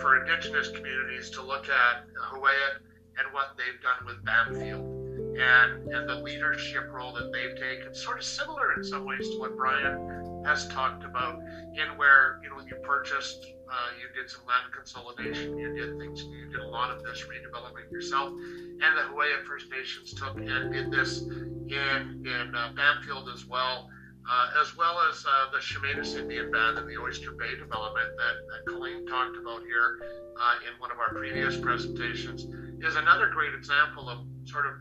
for 0.00 0.20
Indigenous 0.20 0.68
communities, 0.68 1.30
to 1.30 1.42
look 1.42 1.68
at 1.68 2.04
Huu-ay-aht 2.30 2.82
and 3.18 3.32
what 3.32 3.56
they've 3.56 3.80
done 3.82 4.04
with 4.06 4.24
Bamfield 4.24 5.05
and, 5.38 5.88
and 5.88 6.08
the 6.08 6.16
leadership 6.16 6.90
role 6.92 7.12
that 7.12 7.32
they've 7.32 7.56
taken, 7.56 7.94
sort 7.94 8.18
of 8.18 8.24
similar 8.24 8.74
in 8.76 8.84
some 8.84 9.04
ways 9.04 9.28
to 9.30 9.38
what 9.38 9.56
Brian 9.56 10.42
has 10.44 10.68
talked 10.68 11.04
about, 11.04 11.38
in 11.38 11.96
where, 11.96 12.40
you 12.42 12.50
know, 12.50 12.60
you 12.66 12.76
purchased 12.82 13.46
uh, 13.66 13.90
you 13.98 14.06
did 14.14 14.30
some 14.30 14.46
land 14.46 14.72
consolidation. 14.72 15.58
You 15.58 15.74
did 15.74 15.98
things. 15.98 16.22
You 16.22 16.46
did 16.50 16.60
a 16.60 16.68
lot 16.68 16.90
of 16.90 17.02
this 17.02 17.24
redevelopment 17.26 17.90
yourself. 17.90 18.30
And 18.30 18.96
the 18.96 19.02
Huu-ay-aht 19.10 19.44
First 19.44 19.70
Nations 19.70 20.14
took 20.14 20.36
and 20.36 20.72
did 20.72 20.90
this 20.90 21.22
in 21.22 22.22
in 22.24 22.54
uh, 22.54 22.72
Bamfield 22.76 23.28
as 23.34 23.44
well, 23.44 23.90
uh, 24.30 24.60
as 24.60 24.76
well 24.76 25.00
as 25.10 25.24
uh, 25.26 25.50
the 25.50 25.58
Chemainus 25.58 26.14
Indian 26.16 26.50
Band 26.50 26.78
and 26.78 26.88
the 26.88 26.96
Oyster 26.96 27.32
Bay 27.32 27.56
development 27.58 28.08
that, 28.16 28.34
that 28.52 28.72
Colleen 28.72 29.04
talked 29.06 29.36
about 29.36 29.62
here 29.62 29.98
uh, 30.40 30.54
in 30.62 30.78
one 30.80 30.92
of 30.92 30.98
our 30.98 31.12
previous 31.14 31.56
presentations 31.56 32.46
is 32.84 32.94
another 32.94 33.30
great 33.30 33.54
example 33.54 34.08
of 34.08 34.18
sort 34.44 34.66
of 34.66 34.74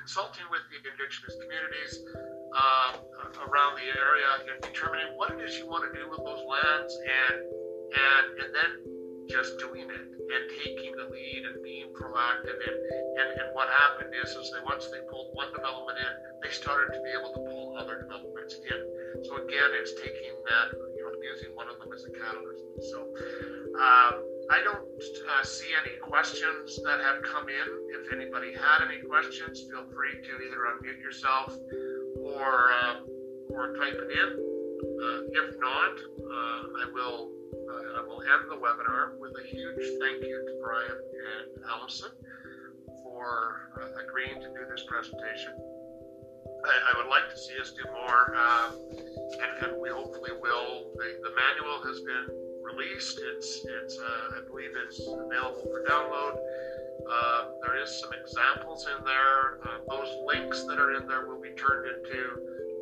consulting 0.00 0.48
with 0.48 0.64
the 0.72 0.80
indigenous 0.80 1.36
communities 1.36 1.92
uh, 2.56 2.90
around 3.44 3.76
the 3.76 3.88
area 3.92 4.30
and 4.48 4.56
determining 4.64 5.12
what 5.20 5.30
it 5.30 5.40
is 5.44 5.60
you 5.60 5.68
want 5.68 5.84
to 5.84 5.92
do 5.92 6.08
with 6.08 6.24
those 6.24 6.40
lands 6.40 6.92
and 7.04 7.36
and 7.90 8.26
and 8.40 8.50
then 8.56 8.72
just 9.28 9.60
doing 9.60 9.86
it 9.86 10.06
and 10.08 10.42
taking 10.64 10.96
the 10.96 11.06
lead 11.12 11.42
and 11.44 11.60
being 11.62 11.92
proactive 11.92 12.56
and 12.56 12.76
and, 13.20 13.28
and 13.44 13.48
what 13.52 13.68
happened 13.68 14.10
is 14.16 14.32
is 14.32 14.48
they 14.50 14.64
once 14.64 14.88
they 14.88 15.04
pulled 15.12 15.30
one 15.36 15.52
development 15.52 16.00
in 16.00 16.12
they 16.42 16.50
started 16.50 16.88
to 16.96 17.00
be 17.04 17.12
able 17.12 17.30
to 17.36 17.42
pull 17.52 17.76
other 17.76 18.00
developments 18.00 18.56
in. 18.56 18.80
So 19.28 19.36
again 19.36 19.70
it's 19.76 19.92
taking 20.00 20.34
that 20.48 20.66
you 20.96 21.04
know 21.04 21.12
using 21.20 21.52
one 21.54 21.68
of 21.68 21.76
them 21.78 21.92
as 21.92 22.08
a 22.08 22.12
catalyst. 22.16 22.64
So 22.88 23.04
um, 23.76 24.14
I 24.50 24.58
don't 24.64 24.82
uh, 24.82 25.44
see 25.44 25.70
any 25.78 25.96
questions 26.02 26.80
that 26.82 26.98
have 27.00 27.22
come 27.22 27.48
in. 27.48 27.68
If 27.94 28.12
anybody 28.12 28.52
had 28.52 28.82
any 28.82 28.98
questions, 28.98 29.62
feel 29.70 29.86
free 29.94 30.18
to 30.18 30.32
either 30.42 30.66
unmute 30.74 31.00
yourself 31.00 31.54
or 32.18 32.72
uh, 32.82 33.06
or 33.50 33.76
type 33.76 33.94
it 33.94 34.10
in. 34.10 34.30
Uh, 34.82 35.20
if 35.38 35.54
not, 35.60 35.94
uh, 35.94 36.82
I 36.82 36.90
will 36.92 37.30
uh, 37.54 37.98
I 37.98 38.06
will 38.06 38.22
end 38.22 38.50
the 38.50 38.58
webinar 38.58 39.18
with 39.20 39.32
a 39.38 39.46
huge 39.46 39.86
thank 40.00 40.22
you 40.22 40.42
to 40.46 40.52
Brian 40.60 40.98
and 40.98 41.64
Allison 41.70 42.10
for 43.04 43.70
uh, 43.80 44.02
agreeing 44.02 44.40
to 44.42 44.48
do 44.48 44.66
this 44.68 44.82
presentation. 44.88 45.54
I, 46.60 46.92
would 46.98 47.08
like 47.08 47.30
to 47.30 47.38
see 47.38 47.56
us 47.58 47.72
do 47.72 47.84
more, 47.88 48.36
and, 48.36 49.64
and, 49.64 49.80
we 49.80 49.88
hopefully 49.88 50.32
will. 50.42 50.92
The, 50.92 51.16
the, 51.24 51.32
manual 51.32 51.80
has 51.88 52.00
been 52.00 52.28
released. 52.72 53.20
It's, 53.36 53.64
it's 53.64 53.98
uh, 53.98 54.38
I 54.38 54.40
believe 54.48 54.70
it's 54.86 55.00
available 55.00 55.62
for 55.62 55.84
download. 55.88 56.38
Uh, 57.10 57.44
there 57.66 57.82
is 57.82 57.90
some 58.00 58.10
examples 58.12 58.86
in 58.86 59.04
there. 59.04 59.58
Uh, 59.66 59.78
those 59.88 60.10
links 60.26 60.64
that 60.64 60.78
are 60.78 60.94
in 60.94 61.08
there 61.08 61.26
will 61.26 61.40
be 61.40 61.50
turned 61.50 61.86
into 61.88 62.38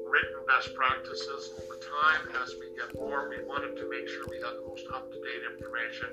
written 0.08 0.40
best 0.48 0.74
practices 0.74 1.52
over 1.60 1.76
time 1.76 2.28
as 2.42 2.54
we 2.58 2.72
get 2.76 2.92
more. 2.96 3.28
We 3.28 3.44
wanted 3.44 3.76
to 3.76 3.88
make 3.88 4.08
sure 4.08 4.24
we 4.28 4.40
had 4.40 4.56
the 4.56 4.64
most 4.66 4.84
up 4.92 5.10
to 5.12 5.18
date 5.20 5.44
information. 5.52 6.08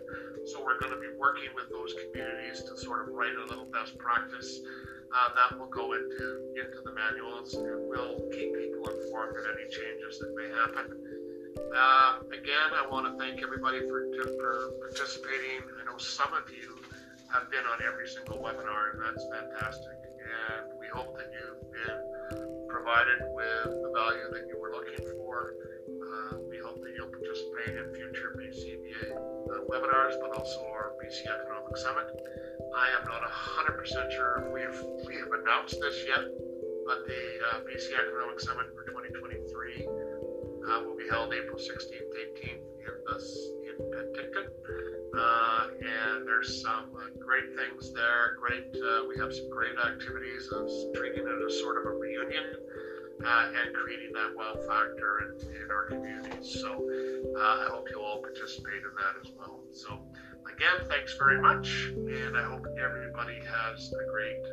So 0.51 0.63
we're 0.63 0.79
going 0.79 0.93
to 0.93 0.99
be 0.99 1.11
working 1.17 1.49
with 1.55 1.71
those 1.71 1.95
communities 2.05 2.63
to 2.67 2.77
sort 2.77 3.07
of 3.07 3.15
write 3.15 3.35
a 3.35 3.45
little 3.49 3.65
best 3.71 3.97
practice 3.97 4.59
uh, 5.15 5.29
that 5.35 5.57
will 5.57 5.71
go 5.71 5.93
into, 5.93 6.51
into 6.59 6.79
the 6.83 6.91
manuals 6.91 7.55
we'll 7.55 8.19
keep 8.31 8.51
people 8.51 8.83
informed 8.83 9.35
of 9.37 9.45
any 9.55 9.67
changes 9.71 10.19
that 10.19 10.35
may 10.35 10.49
happen. 10.51 10.91
Uh, 11.73 12.21
again, 12.29 12.69
I 12.75 12.85
want 12.91 13.07
to 13.09 13.13
thank 13.17 13.41
everybody 13.41 13.79
for, 13.87 14.05
for 14.37 14.75
participating. 14.79 15.65
I 15.81 15.85
know 15.89 15.97
some 15.97 16.29
of 16.33 16.45
you 16.51 16.77
have 17.33 17.49
been 17.49 17.65
on 17.65 17.81
every 17.81 18.07
single 18.07 18.37
webinar, 18.37 18.93
and 18.93 19.01
that's 19.01 19.25
fantastic. 19.31 19.97
And 20.21 20.77
we 20.79 20.87
hope 20.87 21.17
that 21.17 21.31
you've 21.33 21.65
been 21.71 22.01
provided 22.69 23.23
with 23.33 23.71
the 23.81 23.91
value 23.95 24.27
that 24.35 24.45
you 24.47 24.59
were 24.59 24.71
looking 24.71 24.99
for. 25.17 25.55
Uh, 25.89 26.37
we 26.49 26.59
hope 26.59 26.79
that 26.83 26.91
you'll 26.93 27.11
participate 27.11 27.75
in 27.75 27.89
future 27.95 28.35
BCEDA 28.37 29.15
uh, 29.15 29.65
webinars, 29.71 30.19
but 30.21 30.37
also 30.37 30.61
our 30.69 30.93
BC 31.01 31.25
Economic 31.25 31.75
Summit. 31.77 32.07
I 32.75 32.87
am 32.99 33.07
not 33.07 33.23
100% 33.23 34.11
sure 34.11 34.43
if 34.43 34.47
we've, 34.51 34.79
we 35.07 35.15
have 35.23 35.31
announced 35.31 35.79
this 35.79 36.03
yet, 36.07 36.27
but 36.85 37.07
the 37.07 37.23
uh, 37.51 37.59
BC 37.63 37.95
Economic 37.95 38.39
Summit 38.39 38.67
for 38.75 38.83
2023 38.85 40.04
uh, 40.69 40.81
will 40.83 40.97
be 40.97 41.07
held 41.09 41.33
April 41.33 41.57
16th, 41.57 42.11
18th 42.41 42.65
in, 42.85 42.97
the, 43.05 43.17
in 43.69 43.75
Penticton. 43.91 44.47
Uh, 45.17 45.67
and 45.79 46.27
there's 46.27 46.61
some 46.61 46.91
great 47.19 47.55
things 47.55 47.93
there. 47.93 48.35
Great, 48.39 48.67
uh, 48.75 49.05
we 49.07 49.17
have 49.17 49.33
some 49.33 49.49
great 49.49 49.77
activities 49.77 50.49
of 50.51 50.69
treating 50.95 51.23
it 51.23 51.45
as 51.45 51.59
sort 51.59 51.77
of 51.77 51.85
a 51.85 51.95
reunion 51.95 52.55
uh, 53.25 53.47
and 53.63 53.73
creating 53.73 54.11
that 54.13 54.35
wow 54.35 54.53
factor 54.67 55.23
in, 55.23 55.63
in 55.63 55.71
our 55.71 55.85
communities. 55.85 56.59
So 56.61 56.83
uh, 57.37 57.39
I 57.39 57.67
hope 57.71 57.87
you'll 57.89 58.03
all 58.03 58.21
participate 58.21 58.83
in 58.83 58.93
that 58.97 59.15
as 59.21 59.31
well. 59.37 59.61
So 59.71 59.99
again, 60.51 60.87
thanks 60.89 61.15
very 61.17 61.41
much, 61.41 61.91
and 61.95 62.37
I 62.37 62.43
hope 62.43 62.65
everybody 62.83 63.39
has 63.39 63.93
a 63.93 64.11
great 64.11 64.43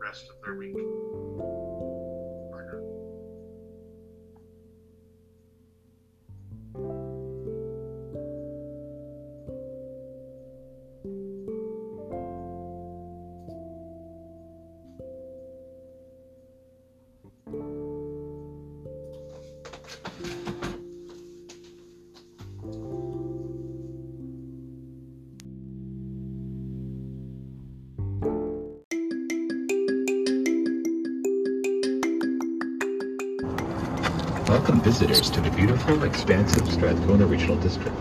rest 0.00 0.30
of 0.30 0.36
their 0.42 0.54
week. 0.54 1.69
Welcome 34.80 34.92
visitors 34.92 35.30
to 35.30 35.42
the 35.42 35.50
beautiful, 35.50 36.04
expansive 36.04 36.66
Strathcona 36.72 37.26
Regional 37.26 37.56
District. 37.56 37.94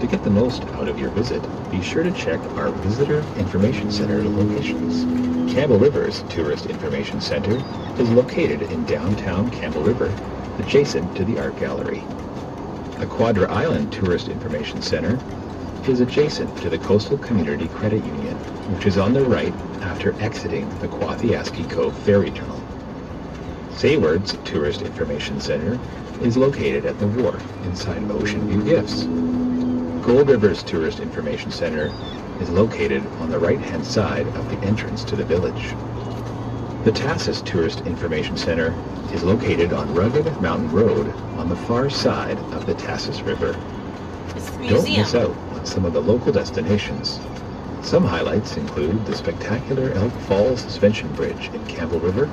To 0.00 0.08
get 0.08 0.24
the 0.24 0.30
most 0.30 0.64
out 0.74 0.88
of 0.88 0.98
your 0.98 1.10
visit, 1.10 1.40
be 1.70 1.80
sure 1.80 2.02
to 2.02 2.10
check 2.10 2.40
our 2.56 2.70
Visitor 2.70 3.20
Information 3.38 3.92
Center 3.92 4.24
locations. 4.24 5.04
Campbell 5.52 5.78
River's 5.78 6.24
Tourist 6.28 6.66
Information 6.66 7.20
Center 7.20 7.62
is 8.02 8.10
located 8.10 8.62
in 8.72 8.84
downtown 8.86 9.50
Campbell 9.52 9.82
River, 9.84 10.12
adjacent 10.58 11.16
to 11.16 11.24
the 11.24 11.38
Art 11.38 11.56
Gallery. 11.60 12.02
The 12.98 13.06
Quadra 13.06 13.48
Island 13.52 13.92
Tourist 13.92 14.28
Information 14.28 14.82
Center 14.82 15.20
is 15.88 16.00
adjacent 16.00 16.56
to 16.58 16.68
the 16.68 16.78
Coastal 16.78 17.18
Community 17.18 17.68
Credit 17.68 18.04
Union, 18.04 18.36
which 18.74 18.86
is 18.86 18.98
on 18.98 19.12
the 19.12 19.24
right 19.24 19.54
after 19.82 20.12
exiting 20.20 20.68
the 20.80 20.88
Quathiaski 20.88 21.70
Cove 21.70 21.96
Ferry 21.98 22.32
Terminal. 22.32 22.62
Sayward's 23.70 24.36
Tourist 24.44 24.80
Information 24.80 25.38
Center 25.38 25.78
is 26.22 26.36
located 26.36 26.84
at 26.84 26.98
the 26.98 27.06
wharf 27.06 27.44
inside 27.64 28.10
Ocean 28.10 28.48
View 28.48 28.62
Gifts. 28.62 29.04
Gold 30.04 30.28
River's 30.28 30.62
Tourist 30.62 31.00
Information 31.00 31.50
Center 31.50 31.86
is 32.40 32.48
located 32.50 33.04
on 33.20 33.30
the 33.30 33.38
right-hand 33.38 33.84
side 33.84 34.26
of 34.28 34.48
the 34.50 34.56
entrance 34.66 35.04
to 35.04 35.16
the 35.16 35.24
village. 35.24 35.74
The 36.84 36.92
Tahsis 36.92 37.44
Tourist 37.44 37.80
Information 37.80 38.36
Center 38.36 38.74
is 39.12 39.24
located 39.24 39.72
on 39.72 39.92
Rugged 39.94 40.26
Mountain 40.40 40.70
Road 40.70 41.08
on 41.38 41.48
the 41.48 41.56
far 41.56 41.90
side 41.90 42.38
of 42.52 42.66
the 42.66 42.74
Tahsis 42.74 43.24
River. 43.26 43.52
Don't 44.68 44.84
miss 44.84 45.14
out 45.14 45.36
on 45.54 45.66
some 45.66 45.84
of 45.84 45.92
the 45.92 46.00
local 46.00 46.32
destinations. 46.32 47.20
Some 47.82 48.04
highlights 48.04 48.56
include 48.56 49.04
the 49.06 49.16
spectacular 49.16 49.92
Elk 49.92 50.12
Falls 50.28 50.60
Suspension 50.60 51.12
Bridge 51.14 51.50
in 51.52 51.64
Campbell 51.66 52.00
River, 52.00 52.30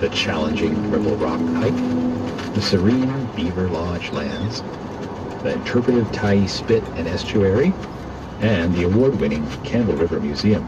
the 0.00 0.08
challenging 0.10 0.90
Ripple 0.90 1.16
Rock 1.16 1.40
hike, 1.56 2.19
the 2.54 2.62
serene 2.62 3.26
Beaver 3.36 3.68
Lodge 3.68 4.12
lands, 4.12 4.62
the 5.42 5.54
interpretive 5.54 6.06
Tyee 6.08 6.48
Spit 6.48 6.82
and 6.96 7.06
Estuary, 7.06 7.72
and 8.40 8.74
the 8.74 8.84
award-winning 8.84 9.46
Campbell 9.62 9.94
River 9.94 10.18
Museum. 10.18 10.66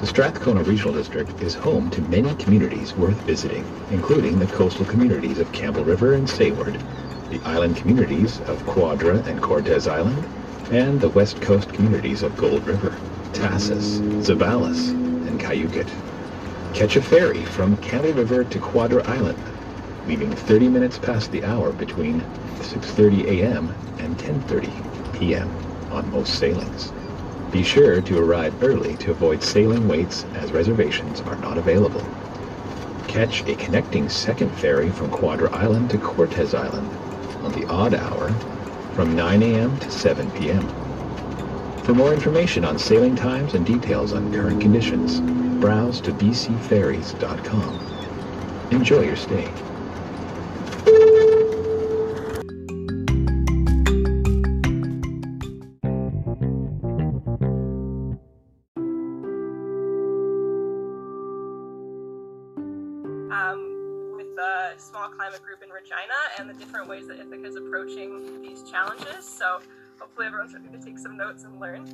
The 0.00 0.06
Strathcona 0.06 0.62
Regional 0.62 0.92
District 0.92 1.30
is 1.42 1.54
home 1.54 1.90
to 1.90 2.02
many 2.02 2.34
communities 2.34 2.94
worth 2.94 3.20
visiting, 3.22 3.64
including 3.90 4.38
the 4.38 4.46
coastal 4.46 4.84
communities 4.84 5.38
of 5.38 5.50
Campbell 5.52 5.84
River 5.84 6.12
and 6.12 6.28
Sayward, 6.28 6.78
the 7.30 7.40
island 7.44 7.76
communities 7.76 8.40
of 8.42 8.64
Quadra 8.66 9.16
and 9.26 9.40
Cortes 9.40 9.86
Island, 9.86 10.26
and 10.70 11.00
the 11.00 11.08
west 11.08 11.40
coast 11.40 11.72
communities 11.72 12.22
of 12.22 12.36
Gold 12.36 12.66
River, 12.66 12.90
Tahsis, 13.32 14.00
Zeballos, 14.22 14.90
and 15.26 15.40
Kyuquot. 15.40 15.88
Catch 16.74 16.96
a 16.96 17.02
ferry 17.02 17.44
from 17.44 17.78
Campbell 17.78 18.12
River 18.12 18.44
to 18.44 18.58
Quadra 18.60 19.02
Island, 19.08 19.57
leaving 20.08 20.32
30 20.32 20.68
minutes 20.68 20.98
past 20.98 21.30
the 21.32 21.44
hour 21.44 21.70
between 21.70 22.22
6.30 22.60 23.26
a.m. 23.26 23.68
and 23.98 24.16
10.30 24.16 25.12
p.m. 25.20 25.92
on 25.92 26.10
most 26.10 26.38
sailings. 26.38 26.92
Be 27.52 27.62
sure 27.62 28.00
to 28.00 28.18
arrive 28.18 28.64
early 28.64 28.96
to 28.96 29.10
avoid 29.10 29.42
sailing 29.42 29.86
waits 29.86 30.24
as 30.34 30.50
reservations 30.52 31.20
are 31.20 31.36
not 31.36 31.58
available. 31.58 32.00
Catch 33.06 33.46
a 33.48 33.54
connecting 33.56 34.08
second 34.08 34.50
ferry 34.56 34.88
from 34.88 35.10
Quadra 35.10 35.54
Island 35.54 35.90
to 35.90 35.98
Cortes 35.98 36.54
Island 36.54 36.90
on 37.44 37.52
the 37.52 37.66
odd 37.66 37.92
hour 37.92 38.30
from 38.94 39.14
9 39.14 39.42
a.m. 39.42 39.78
to 39.78 39.90
7 39.90 40.30
p.m. 40.30 41.82
For 41.84 41.92
more 41.92 42.14
information 42.14 42.64
on 42.64 42.78
sailing 42.78 43.14
times 43.14 43.52
and 43.52 43.66
details 43.66 44.14
on 44.14 44.32
current 44.32 44.62
conditions, 44.62 45.20
browse 45.60 46.00
to 46.00 46.12
bcferries.com. 46.12 47.78
Enjoy 48.70 49.00
your 49.02 49.16
stay. 49.16 49.67
Different 66.78 66.90
ways 66.96 67.08
that 67.08 67.18
Ithaca 67.18 67.44
is 67.44 67.56
approaching 67.56 68.40
these 68.40 68.62
challenges. 68.70 69.26
So 69.26 69.58
hopefully 69.98 70.28
everyone's 70.28 70.54
ready 70.54 70.68
to 70.68 70.78
take 70.78 70.96
some 70.96 71.16
notes 71.16 71.42
and 71.42 71.58
learn. 71.58 71.86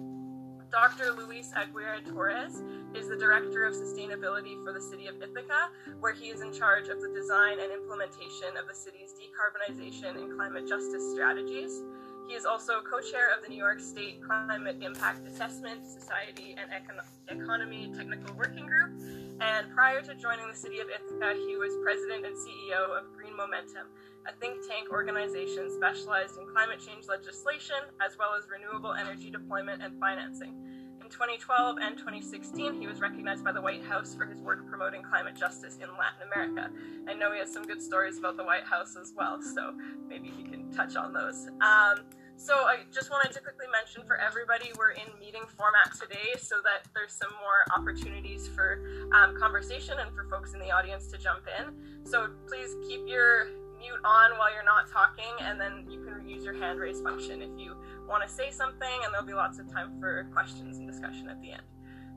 Dr. 0.71 1.13
Luis 1.17 1.53
Aguirre 1.57 2.03
Torres 2.03 2.61
is 2.95 3.09
the 3.09 3.17
Director 3.17 3.65
of 3.65 3.73
Sustainability 3.73 4.63
for 4.63 4.75
the 4.75 4.81
City 4.83 5.07
of 5.07 5.17
Ithaca, 5.23 5.71
where 6.01 6.13
he 6.13 6.27
is 6.27 6.43
in 6.43 6.53
charge 6.53 6.89
of 6.89 7.01
the 7.01 7.09
design 7.15 7.61
and 7.61 7.73
implementation 7.73 8.59
of 8.61 8.69
the 8.69 8.75
city's 8.75 9.15
decarbonization 9.17 10.21
and 10.21 10.37
climate 10.37 10.69
justice 10.69 11.13
strategies. 11.15 11.81
He 12.29 12.35
is 12.35 12.45
also 12.45 12.81
co 12.85 13.01
chair 13.01 13.33
of 13.35 13.43
the 13.43 13.49
New 13.49 13.57
York 13.57 13.81
State 13.81 14.21
Climate 14.23 14.83
Impact 14.83 15.27
Assessment 15.27 15.87
Society 15.87 16.57
and 16.61 16.69
Econ- 16.69 17.41
Economy 17.41 17.91
Technical 17.97 18.35
Working 18.35 18.67
Group. 18.67 19.01
And 19.41 19.73
prior 19.75 20.03
to 20.03 20.15
joining 20.15 20.49
the 20.49 20.57
City 20.57 20.81
of 20.81 20.89
Ithaca, 20.89 21.35
he 21.47 21.57
was 21.57 21.73
president 21.83 22.27
and 22.27 22.37
CEO 22.37 22.97
of 22.97 23.13
Green 23.17 23.37
Momentum, 23.37 23.89
a 24.27 24.33
think 24.41 24.67
tank 24.67 24.91
organization 24.91 25.71
specialized 25.71 26.39
in 26.39 26.47
climate 26.47 26.81
change 26.81 27.07
legislation 27.09 27.77
as 28.05 28.17
well 28.19 28.31
as 28.37 28.45
renewable 28.49 28.93
energy 28.93 29.31
deployment 29.31 29.83
and 29.83 29.99
financing. 30.01 30.55
In 31.03 31.11
2012 31.11 31.77
and 31.83 31.99
2016, 31.99 32.81
he 32.81 32.87
was 32.87 33.01
recognized 33.01 33.45
by 33.45 33.53
the 33.53 33.61
White 33.61 33.85
House 33.85 34.15
for 34.15 34.25
his 34.25 34.41
work 34.41 34.67
promoting 34.67 35.03
climate 35.03 35.37
justice 35.37 35.77
in 35.77 35.89
Latin 35.99 36.27
America. 36.33 36.71
I 37.07 37.13
know 37.13 37.33
he 37.33 37.39
has 37.41 37.53
some 37.53 37.65
good 37.65 37.83
stories 37.83 38.19
about 38.19 38.39
the 38.39 38.45
White 38.45 38.65
House 38.65 38.97
as 38.97 39.13
well, 39.15 39.43
so 39.43 39.75
maybe 40.09 40.33
he 40.35 40.45
can 40.45 40.73
touch 40.73 40.97
on 40.97 41.13
those. 41.13 41.49
Um, 41.61 42.07
so 42.37 42.55
I 42.55 42.79
just 42.93 43.11
wanted 43.11 43.33
to 43.33 43.41
quickly 43.41 43.67
mention 43.71 44.03
for 44.07 44.17
everybody, 44.17 44.73
we're 44.77 44.91
in 44.91 45.07
meeting 45.21 45.43
format 45.57 45.95
today 46.01 46.35
so 46.41 46.57
that 46.65 46.89
there's 46.95 47.13
some 47.13 47.31
more 47.41 47.65
opportunities 47.77 48.49
for 48.49 48.83
um, 49.13 49.39
conversation 49.39 49.99
and 49.99 50.15
for 50.15 50.27
folks 50.29 50.55
in 50.55 50.59
the 50.59 50.71
audience 50.71 51.07
to 51.09 51.19
jump 51.19 51.45
in. 51.59 51.75
So 52.05 52.31
please 52.49 52.75
keep 52.89 53.03
your 53.07 53.49
mute 53.85 54.01
on 54.05 54.39
while 54.39 54.53
you're 54.53 54.65
not 54.65 54.89
talking, 54.89 55.35
and 55.45 55.61
then 55.61 55.85
you 55.91 56.01
can 56.01 56.27
use 56.27 56.45
your 56.45 56.55
hand 56.55 56.81
raise 56.81 57.01
function 57.01 57.43
if 57.43 57.51
you 57.59 57.77
want 58.09 58.23
to 58.27 58.29
say 58.29 58.51
something, 58.51 58.97
and 59.05 59.13
there'll 59.13 59.27
be 59.27 59.35
lots 59.35 59.59
of 59.59 59.71
time 59.71 60.01
for 60.01 60.27
questions 60.33 60.79
and 60.79 60.89
discussion 60.89 61.29
at 61.29 61.41
the 61.43 61.53
end. 61.53 61.63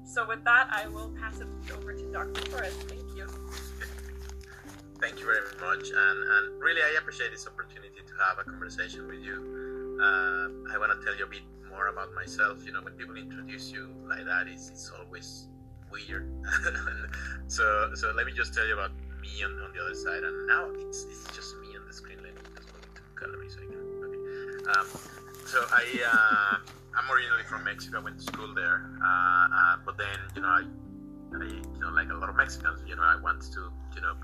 So 0.03 0.25
with 0.25 0.43
that, 0.45 0.69
I 0.71 0.87
will 0.87 1.11
pass 1.19 1.39
it 1.41 1.47
over 1.75 1.93
to 1.93 2.11
Dr. 2.11 2.41
Torres. 2.47 2.73
Thank 2.87 3.03
you. 3.15 3.27
Thank 5.01 5.19
you 5.19 5.25
very 5.25 5.43
much, 5.59 5.91
and, 5.91 6.17
and 6.23 6.61
really 6.63 6.81
I 6.81 6.97
appreciate 6.99 7.31
this 7.31 7.45
opportunity 7.45 8.01
to 8.07 8.13
have 8.25 8.39
a 8.39 8.49
conversation 8.49 9.07
with 9.07 9.19
you. 9.19 9.99
Uh, 10.01 10.73
I 10.73 10.77
want 10.79 10.97
to 10.97 11.05
tell 11.05 11.15
you 11.17 11.25
a 11.25 11.29
bit 11.29 11.43
more 11.69 11.87
about 11.87 12.13
myself. 12.15 12.65
You 12.65 12.71
know, 12.71 12.81
when 12.81 12.93
people 12.93 13.15
introduce 13.15 13.71
you 13.71 13.93
like 14.07 14.25
that, 14.25 14.47
it's, 14.47 14.69
it's 14.69 14.91
always 14.97 15.49
weird. 15.91 16.31
so, 17.47 17.91
so 17.93 18.11
let 18.15 18.25
me 18.25 18.31
just 18.33 18.53
tell 18.53 18.65
you 18.65 18.73
about 18.73 18.91
me 19.21 19.43
on, 19.43 19.51
on 19.61 19.73
the 19.75 19.81
other 19.83 19.95
side, 19.95 20.23
and 20.23 20.47
now 20.47 20.69
it's, 20.73 21.03
it's 21.03 21.35
just 21.35 21.56
the 21.87 21.93
screen. 21.93 22.17
So. 23.49 23.61
Okay. 23.63 24.77
Um, 24.77 24.87
so 25.45 25.63
I 25.71 25.83
uh, 26.03 26.57
I'm 26.97 27.09
originally 27.11 27.43
from 27.43 27.63
Mexico. 27.63 27.99
I 27.99 28.03
went 28.03 28.17
to 28.17 28.23
school 28.23 28.53
there, 28.53 28.91
uh, 29.01 29.07
uh, 29.07 29.75
but 29.85 29.97
then 29.97 30.19
you 30.35 30.41
know 30.41 30.49
I, 30.49 30.63
I 31.33 31.45
you 31.45 31.79
know 31.79 31.89
like 31.89 32.09
a 32.09 32.13
lot 32.13 32.29
of 32.29 32.35
Mexicans, 32.35 32.81
you 32.85 32.95
know 32.95 33.03
I 33.03 33.15
want 33.21 33.41
to 33.53 33.71
you 33.95 34.01
know 34.01 34.15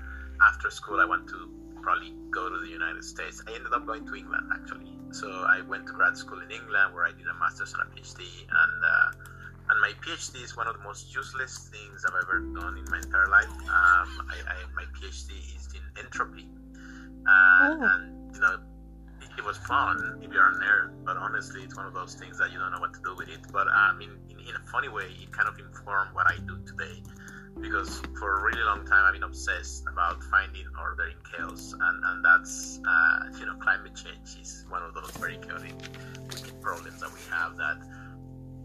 after 0.42 0.70
school 0.70 1.00
I 1.00 1.06
want 1.06 1.28
to 1.28 1.48
probably 1.80 2.12
go 2.30 2.48
to 2.48 2.58
the 2.58 2.68
United 2.68 3.04
States. 3.04 3.42
I 3.46 3.54
ended 3.54 3.72
up 3.72 3.86
going 3.86 4.06
to 4.06 4.14
England 4.14 4.50
actually. 4.52 4.92
So 5.12 5.28
I 5.28 5.60
went 5.62 5.86
to 5.86 5.92
grad 5.92 6.16
school 6.16 6.40
in 6.40 6.50
England 6.50 6.92
where 6.92 7.06
I 7.06 7.12
did 7.12 7.26
a 7.26 7.34
master's 7.38 7.72
and 7.72 7.82
a 7.82 7.86
PhD, 7.86 8.20
and 8.50 8.84
uh, 8.84 9.70
and 9.70 9.80
my 9.80 9.92
PhD 10.02 10.42
is 10.42 10.56
one 10.56 10.66
of 10.66 10.76
the 10.76 10.82
most 10.82 11.14
useless 11.14 11.70
things 11.72 12.04
I've 12.04 12.18
ever 12.22 12.40
done 12.40 12.76
in 12.76 12.84
my 12.90 12.98
entire 12.98 13.28
life. 13.28 13.48
Um, 13.48 14.28
I, 14.28 14.36
I, 14.44 14.56
my 14.74 14.84
PhD 14.92 15.30
is 15.56 15.68
in 15.72 16.04
entropy, 16.04 16.48
uh, 17.26 17.58
Oh. 17.62 17.78
and 17.82 18.34
you 18.34 18.40
know 18.40 18.58
it, 19.38 19.44
was 19.44 19.58
fun 19.58 20.20
if 20.22 20.32
you're 20.32 20.46
a 20.46 20.54
nerd, 20.54 21.04
but 21.04 21.16
honestly, 21.16 21.62
it's 21.62 21.76
one 21.76 21.86
of 21.86 21.92
those 21.94 22.14
things 22.14 22.38
that 22.38 22.50
you 22.52 22.58
don't 22.58 22.72
know 22.72 22.80
what 22.80 22.94
to 22.94 23.00
do 23.02 23.14
with 23.14 23.28
it. 23.28 23.40
But 23.52 23.68
uh, 23.68 23.72
I 23.72 23.92
mean, 23.96 24.10
in, 24.30 24.38
in 24.40 24.54
a 24.54 24.70
funny 24.70 24.88
way, 24.88 25.04
it 25.22 25.32
kind 25.32 25.48
of 25.48 25.58
informed 25.58 26.14
what 26.14 26.26
I 26.26 26.36
do 26.46 26.58
today. 26.64 27.02
Because 27.60 28.02
for 28.18 28.40
a 28.40 28.42
really 28.42 28.62
long 28.62 28.84
time, 28.84 29.04
I've 29.04 29.12
been 29.12 29.22
obsessed 29.22 29.84
about 29.86 30.22
finding 30.24 30.66
order 30.80 31.06
in 31.06 31.14
chaos, 31.30 31.72
and, 31.78 32.04
and 32.04 32.24
that's, 32.24 32.80
uh, 32.86 33.18
you 33.38 33.46
know, 33.46 33.54
climate 33.60 33.94
change 33.94 34.40
is 34.40 34.64
one 34.68 34.82
of 34.82 34.92
those 34.92 35.10
very 35.18 35.36
chaotic 35.38 35.74
problems 36.60 37.00
that 37.00 37.12
we 37.12 37.20
have 37.30 37.56
that, 37.56 37.78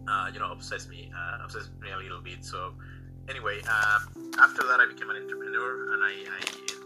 uh, 0.07 0.31
you 0.33 0.39
know, 0.39 0.51
obsess 0.51 0.87
me, 0.87 1.11
uh, 1.15 1.43
obsess 1.43 1.69
me 1.81 1.91
a 1.91 1.97
little 1.97 2.19
bit. 2.21 2.43
So, 2.43 2.73
anyway, 3.29 3.61
um, 3.61 4.31
after 4.39 4.63
that, 4.63 4.79
I 4.79 4.87
became 4.87 5.09
an 5.11 5.17
entrepreneur, 5.17 5.93
and 5.93 6.03
I, 6.03 6.13
I 6.25 6.41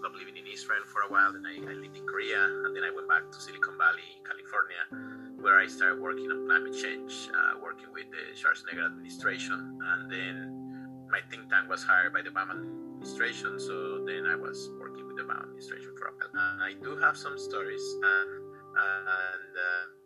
up 0.06 0.14
living 0.16 0.38
in 0.38 0.48
Israel 0.48 0.84
for 0.86 1.02
a 1.02 1.10
while. 1.10 1.32
Then 1.34 1.46
I, 1.46 1.56
I 1.64 1.74
lived 1.74 1.98
in 1.98 2.06
Korea, 2.06 2.44
and 2.44 2.76
then 2.76 2.84
I 2.84 2.92
went 2.92 3.08
back 3.08 3.32
to 3.32 3.38
Silicon 3.40 3.78
Valley, 3.78 4.20
California, 4.28 4.84
where 5.40 5.60
I 5.60 5.68
started 5.68 6.02
working 6.02 6.32
on 6.32 6.48
climate 6.48 6.76
change, 6.76 7.30
uh, 7.32 7.60
working 7.62 7.88
with 7.94 8.08
the 8.12 8.24
Schwarzenegger 8.36 8.86
administration, 8.86 9.80
and 9.82 10.12
then 10.12 11.06
my 11.10 11.20
think 11.30 11.50
tank 11.50 11.70
was 11.70 11.84
hired 11.84 12.14
by 12.14 12.22
the 12.22 12.30
Obama 12.30 12.58
administration, 12.58 13.60
so 13.60 14.04
then 14.06 14.26
I 14.26 14.36
was 14.36 14.70
working 14.80 15.08
with 15.08 15.18
the 15.18 15.24
Obama 15.24 15.44
administration 15.44 15.92
for 15.98 16.08
a 16.08 16.14
while. 16.16 16.32
And 16.34 16.64
I 16.64 16.74
do 16.82 16.98
have 16.98 17.16
some 17.18 17.38
stories, 17.38 17.84
uh, 18.04 18.26
and 18.80 19.52
uh, 19.56 20.04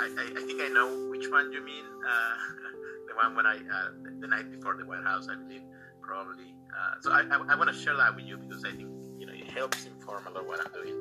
I, 0.00 0.06
I, 0.38 0.42
think 0.46 0.60
I 0.60 0.68
know 0.68 1.08
which 1.10 1.28
one 1.30 1.52
you 1.52 1.62
mean. 1.64 1.84
Uh, 1.84 2.34
the 3.08 3.14
one 3.16 3.34
when 3.34 3.46
I 3.46 3.56
uh, 3.56 3.90
the 4.20 4.28
night 4.28 4.50
before 4.50 4.76
the 4.76 4.86
White 4.86 5.04
House, 5.04 5.28
I 5.30 5.36
believe, 5.36 5.62
probably. 6.00 6.54
Uh, 6.70 6.94
so 7.00 7.12
I, 7.12 7.22
I, 7.30 7.52
I 7.52 7.54
want 7.56 7.70
to 7.70 7.76
share 7.76 7.96
that 7.96 8.14
with 8.14 8.24
you 8.24 8.38
because 8.38 8.64
I 8.64 8.70
think 8.70 8.88
helps 9.50 9.86
inform 9.86 10.26
a 10.26 10.30
lot 10.30 10.46
what 10.46 10.60
I'm 10.60 10.72
doing. 10.72 10.94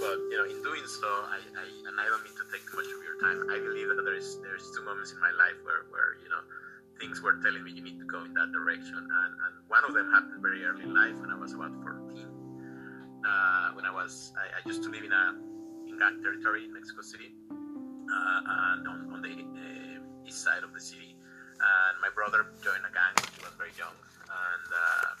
But 0.00 0.18
you 0.30 0.36
know, 0.36 0.46
in 0.46 0.62
doing 0.62 0.84
so, 0.86 1.08
I, 1.08 1.40
I 1.40 1.64
and 1.88 1.96
I 1.98 2.06
don't 2.06 2.22
mean 2.22 2.36
to 2.36 2.46
take 2.52 2.62
too 2.68 2.76
much 2.76 2.90
of 2.90 3.00
your 3.02 3.16
time. 3.18 3.48
I 3.48 3.58
believe 3.58 3.88
that 3.88 4.04
there's 4.04 4.38
there's 4.42 4.70
two 4.76 4.84
moments 4.84 5.12
in 5.12 5.20
my 5.20 5.32
life 5.34 5.56
where 5.64 5.88
where 5.88 6.20
you 6.20 6.28
know 6.28 6.42
things 7.00 7.20
were 7.20 7.36
telling 7.42 7.64
me 7.64 7.72
you 7.72 7.82
need 7.82 7.98
to 7.98 8.08
go 8.08 8.24
in 8.24 8.32
that 8.34 8.52
direction. 8.52 8.96
And, 8.96 9.32
and 9.36 9.52
one 9.68 9.84
of 9.84 9.92
them 9.94 10.10
happened 10.12 10.40
very 10.40 10.64
early 10.64 10.84
in 10.84 10.94
life 10.94 11.16
when 11.20 11.30
I 11.30 11.36
was 11.36 11.52
about 11.52 11.72
14. 11.84 12.24
Uh, 13.26 13.72
when 13.74 13.84
I 13.84 13.92
was, 13.92 14.32
I, 14.36 14.60
I 14.60 14.60
used 14.68 14.82
to 14.84 14.88
live 14.88 15.04
in 15.04 15.12
a 15.12 15.34
in 15.88 15.98
gang 15.98 16.22
territory 16.22 16.64
in 16.64 16.72
Mexico 16.72 17.02
City, 17.02 17.32
uh, 17.50 18.40
and 18.74 18.88
on, 18.88 18.98
on 19.12 19.20
the 19.22 19.34
uh, 19.34 20.26
east 20.28 20.42
side 20.42 20.62
of 20.62 20.72
the 20.72 20.80
city. 20.80 21.16
And 21.56 21.94
my 22.00 22.10
brother 22.14 22.52
joined 22.62 22.84
a 22.84 22.92
gang 22.92 23.16
he 23.16 23.40
was 23.42 23.54
very 23.56 23.72
young, 23.80 23.96
and, 24.28 24.68
uh, 24.68 25.15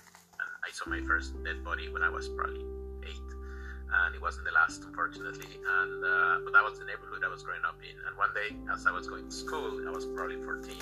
saw 0.76 0.90
my 0.90 1.00
first 1.08 1.32
dead 1.42 1.64
body 1.64 1.88
when 1.88 2.02
I 2.02 2.10
was 2.10 2.28
probably 2.28 2.60
eight. 3.08 3.30
And 3.88 4.14
it 4.14 4.20
wasn't 4.20 4.44
the 4.44 4.52
last, 4.52 4.84
unfortunately. 4.84 5.48
And 5.56 6.04
uh, 6.04 6.44
but 6.44 6.52
that 6.52 6.64
was 6.64 6.78
the 6.78 6.84
neighborhood 6.84 7.24
I 7.24 7.32
was 7.32 7.42
growing 7.42 7.64
up 7.64 7.80
in. 7.80 7.96
And 8.04 8.12
one 8.20 8.28
day, 8.36 8.52
as 8.68 8.84
I 8.84 8.92
was 8.92 9.08
going 9.08 9.24
to 9.24 9.32
school, 9.32 9.80
I 9.88 9.90
was 9.90 10.04
probably 10.04 10.36
14 10.44 10.76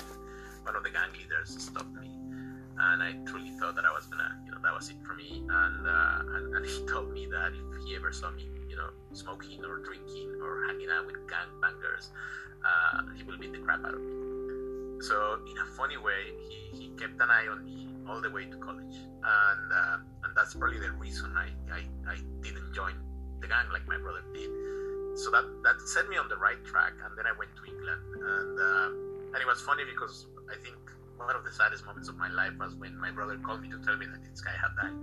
one 0.65 0.75
of 0.75 0.83
the 0.83 0.89
gang 0.89 1.13
leaders 1.13 1.53
stopped 1.61 1.93
me, 2.01 2.09
and 2.09 3.03
I 3.03 3.13
truly 3.29 3.53
thought 3.61 3.75
that 3.75 3.85
I 3.85 3.93
was 3.93 4.07
gonna, 4.07 4.33
you 4.45 4.51
know, 4.51 4.57
that 4.63 4.73
was 4.73 4.89
it 4.89 4.97
for 5.05 5.13
me. 5.13 5.45
And 5.47 5.87
uh, 5.87 6.19
and, 6.35 6.55
and 6.57 6.65
he 6.73 6.83
told 6.89 7.13
me 7.13 7.27
that 7.29 7.53
if 7.53 7.85
he 7.85 7.95
ever 7.95 8.11
saw 8.11 8.31
me, 8.31 8.49
you 8.67 8.75
know, 8.75 8.89
smoking 9.13 9.63
or 9.63 9.79
drinking 9.85 10.41
or 10.41 10.65
hanging 10.65 10.89
out 10.89 11.05
with 11.05 11.21
gang 11.29 11.53
bangers, 11.61 12.09
uh, 12.65 13.13
he 13.15 13.23
will 13.23 13.37
beat 13.37 13.53
the 13.53 13.59
crap 13.59 13.85
out 13.85 13.93
of 13.93 14.01
me. 14.01 14.11
so 15.05 15.39
in 15.45 15.57
a 15.61 15.65
funny 15.77 15.97
way, 15.97 16.33
he, 16.49 16.57
he 16.75 16.89
kept 16.97 17.21
an 17.21 17.29
eye 17.29 17.47
on 17.47 17.63
me 17.63 17.94
all 18.09 18.21
the 18.21 18.29
way 18.29 18.45
to 18.45 18.57
college, 18.57 18.95
and 18.95 19.67
uh, 19.71 19.97
and 20.23 20.31
that's 20.35 20.53
probably 20.53 20.79
the 20.79 20.91
reason 20.91 21.33
I, 21.35 21.49
I, 21.73 21.81
I 22.07 22.17
didn't 22.41 22.73
join 22.73 22.93
the 23.41 23.47
gang 23.47 23.69
like 23.71 23.87
my 23.87 23.97
brother 23.97 24.23
did. 24.33 24.49
So 25.17 25.31
that 25.31 25.45
that 25.63 25.81
set 25.87 26.09
me 26.09 26.17
on 26.17 26.27
the 26.29 26.37
right 26.37 26.63
track, 26.65 26.93
and 27.03 27.17
then 27.17 27.25
I 27.25 27.33
went 27.37 27.51
to 27.55 27.63
England, 27.65 28.03
and 28.15 28.59
uh, 28.59 28.89
and 29.33 29.39
it 29.41 29.47
was 29.47 29.61
funny 29.61 29.83
because 29.85 30.27
I 30.51 30.55
think 30.61 30.77
one 31.17 31.35
of 31.35 31.43
the 31.43 31.51
saddest 31.51 31.85
moments 31.85 32.09
of 32.09 32.17
my 32.17 32.29
life 32.29 32.53
was 32.59 32.75
when 32.75 32.97
my 32.99 33.11
brother 33.11 33.37
called 33.37 33.61
me 33.61 33.69
to 33.69 33.79
tell 33.79 33.97
me 33.97 34.05
that 34.05 34.23
this 34.29 34.41
guy 34.41 34.51
had 34.51 34.75
died. 34.75 34.99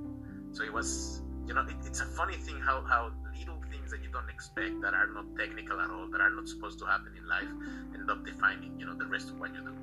So 0.53 0.62
it 0.62 0.73
was, 0.73 1.23
you 1.47 1.55
know, 1.55 1.62
it, 1.62 1.77
it's 1.87 2.01
a 2.01 2.07
funny 2.07 2.37
thing 2.37 2.61
how 2.61 2.83
how 2.83 3.11
little 3.39 3.61
things 3.70 3.91
that 3.91 4.03
you 4.03 4.11
don't 4.12 4.29
expect 4.29 4.81
that 4.83 4.95
are 4.95 5.09
not 5.09 5.24
technical 5.39 5.81
at 5.81 5.91
all, 5.91 6.07
that 6.12 6.20
are 6.20 6.31
not 6.31 6.47
supposed 6.47 6.79
to 6.81 6.87
happen 6.87 7.12
in 7.16 7.27
life, 7.27 7.49
end 7.95 8.11
up 8.11 8.24
defining, 8.24 8.79
you 8.79 8.87
know, 8.87 8.95
the 8.95 9.07
rest 9.07 9.31
of 9.31 9.41
what 9.41 9.55
you 9.55 9.62
do. 9.65 9.74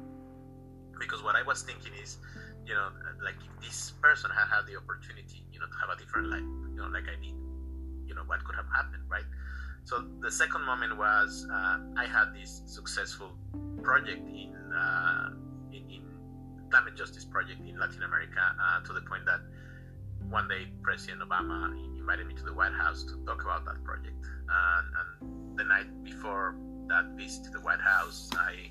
Because 0.99 1.23
what 1.23 1.35
I 1.35 1.43
was 1.43 1.63
thinking 1.63 1.93
is, 2.01 2.17
you 2.65 2.73
know, 2.73 2.89
like 3.23 3.35
if 3.35 3.65
this 3.65 3.93
person 4.01 4.29
had 4.31 4.47
had 4.47 4.65
the 4.67 4.77
opportunity, 4.77 5.43
you 5.51 5.59
know, 5.59 5.65
to 5.65 5.77
have 5.81 5.89
a 5.89 5.99
different 5.99 6.29
life, 6.29 6.41
you 6.41 6.77
know, 6.77 6.87
like 6.87 7.05
I 7.05 7.15
did, 7.19 7.35
you 8.05 8.15
know, 8.15 8.23
what 8.25 8.43
could 8.43 8.55
have 8.55 8.69
happened, 8.73 9.03
right? 9.09 9.25
So 9.85 10.05
the 10.21 10.31
second 10.31 10.63
moment 10.65 10.97
was 10.97 11.47
uh, 11.51 11.79
I 11.97 12.05
had 12.05 12.33
this 12.33 12.61
successful 12.65 13.31
project 13.81 14.27
in, 14.27 14.53
uh, 14.71 15.29
in, 15.71 15.89
in 15.89 16.03
climate 16.69 16.95
justice 16.95 17.25
project 17.25 17.61
in 17.67 17.79
Latin 17.79 18.03
America 18.03 18.55
uh, 18.61 18.81
to 18.85 18.93
the 18.93 19.01
point 19.01 19.25
that 19.25 19.41
one 20.29 20.47
day 20.47 20.67
President 20.83 21.21
Obama 21.21 21.73
invited 21.97 22.27
me 22.27 22.35
to 22.35 22.43
the 22.43 22.53
White 22.53 22.73
House 22.73 23.03
to 23.03 23.17
talk 23.25 23.41
about 23.41 23.65
that 23.65 23.83
project. 23.83 24.15
And, 24.49 24.87
and 24.99 25.57
the 25.57 25.63
night 25.63 26.03
before 26.03 26.55
that 26.89 27.05
visit 27.15 27.45
to 27.45 27.51
the 27.51 27.61
White 27.61 27.81
House, 27.81 28.29
I 28.37 28.69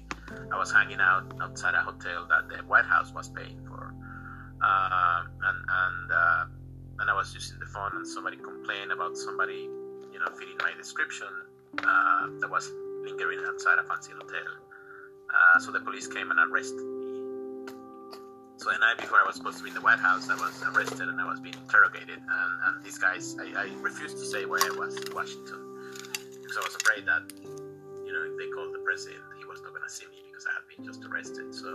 I 0.52 0.58
was 0.58 0.70
hanging 0.70 1.00
out 1.00 1.32
outside 1.40 1.74
a 1.74 1.80
hotel 1.80 2.26
that 2.28 2.48
the 2.48 2.62
White 2.64 2.84
House 2.84 3.12
was 3.12 3.28
paying 3.28 3.58
for, 3.66 3.94
uh, 4.62 5.22
and 5.42 5.58
and 5.68 6.12
uh, 6.12 6.44
and 7.00 7.10
I 7.10 7.14
was 7.14 7.32
using 7.32 7.58
the 7.58 7.66
phone, 7.66 7.92
and 7.94 8.06
somebody 8.06 8.36
complained 8.36 8.92
about 8.92 9.16
somebody, 9.16 9.70
you 10.12 10.18
know, 10.18 10.30
fitting 10.38 10.58
my 10.60 10.72
description 10.76 11.28
uh, 11.78 12.26
that 12.40 12.50
was 12.50 12.70
lingering 13.04 13.40
outside 13.46 13.78
a 13.78 13.84
fancy 13.84 14.12
hotel. 14.12 14.52
Uh, 15.28 15.60
so 15.60 15.70
the 15.70 15.80
police 15.80 16.06
came 16.06 16.30
and 16.30 16.40
arrested 16.50 16.84
me. 16.84 17.08
So 18.56 18.72
the 18.72 18.78
night 18.78 18.98
before 18.98 19.18
I 19.22 19.26
was 19.26 19.36
supposed 19.36 19.58
to 19.58 19.62
be 19.62 19.70
in 19.70 19.74
the 19.74 19.80
White 19.80 20.00
House, 20.00 20.28
I 20.28 20.34
was 20.34 20.62
arrested 20.74 21.08
and 21.08 21.20
I 21.20 21.28
was 21.28 21.38
being 21.38 21.54
interrogated. 21.54 22.18
And, 22.18 22.52
and 22.66 22.84
these 22.84 22.98
guys, 22.98 23.36
I, 23.38 23.52
I 23.54 23.70
refused 23.80 24.18
to 24.18 24.24
say 24.24 24.46
where 24.46 24.60
I 24.60 24.74
was 24.76 24.96
in 24.96 25.14
Washington 25.14 25.78
because 26.42 26.56
I 26.56 26.60
was 26.66 26.74
afraid 26.74 27.06
that, 27.06 27.22
know, 28.18 28.36
they 28.36 28.50
called 28.50 28.74
the 28.74 28.82
president, 28.82 29.22
he 29.38 29.44
was 29.44 29.62
not 29.62 29.70
going 29.70 29.86
to 29.86 29.90
see 29.92 30.06
me 30.06 30.26
because 30.26 30.46
I 30.46 30.52
had 30.58 30.66
been 30.66 30.84
just 30.84 31.04
arrested. 31.06 31.54
So, 31.54 31.70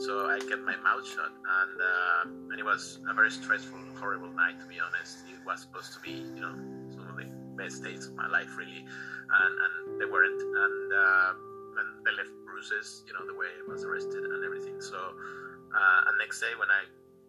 so 0.00 0.26
I 0.28 0.38
kept 0.40 0.62
my 0.62 0.76
mouth 0.80 1.06
shut, 1.06 1.32
and 1.32 1.76
uh, 1.80 2.22
and 2.50 2.56
it 2.58 2.64
was 2.64 2.98
a 3.08 3.14
very 3.14 3.30
stressful, 3.30 3.78
horrible 4.00 4.32
night 4.32 4.60
to 4.60 4.66
be 4.66 4.80
honest. 4.80 5.24
It 5.28 5.40
was 5.46 5.62
supposed 5.62 5.92
to 5.94 6.00
be, 6.00 6.24
you 6.34 6.42
know, 6.42 6.54
some 6.92 7.08
of 7.08 7.16
the 7.16 7.28
best 7.56 7.82
days 7.84 8.06
of 8.06 8.14
my 8.14 8.28
life 8.28 8.56
really, 8.56 8.82
and 8.82 9.54
and 9.64 10.00
they 10.00 10.08
weren't, 10.08 10.40
and 10.40 10.92
uh, 10.92 11.32
and 11.78 11.88
they 12.04 12.12
left 12.12 12.32
bruises, 12.44 13.02
you 13.06 13.12
know, 13.12 13.26
the 13.26 13.34
way 13.34 13.46
I 13.46 13.70
was 13.70 13.84
arrested 13.84 14.24
and 14.24 14.44
everything. 14.44 14.80
So, 14.80 14.96
uh, 14.96 16.08
and 16.08 16.18
next 16.18 16.40
day 16.40 16.54
when 16.58 16.70
I, 16.70 16.82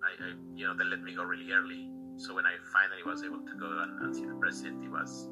I, 0.05 0.11
I, 0.21 0.29
you 0.53 0.67
know, 0.67 0.73
they 0.77 0.85
let 0.85 1.01
me 1.01 1.15
go 1.15 1.23
really 1.23 1.51
early. 1.51 1.89
So 2.17 2.35
when 2.35 2.45
I 2.45 2.55
finally 2.71 3.03
was 3.03 3.23
able 3.23 3.41
to 3.43 3.55
go 3.59 3.67
and, 3.83 4.01
and 4.01 4.15
see 4.15 4.25
the 4.25 4.35
president, 4.35 4.83
it 4.85 4.91
was 4.91 5.27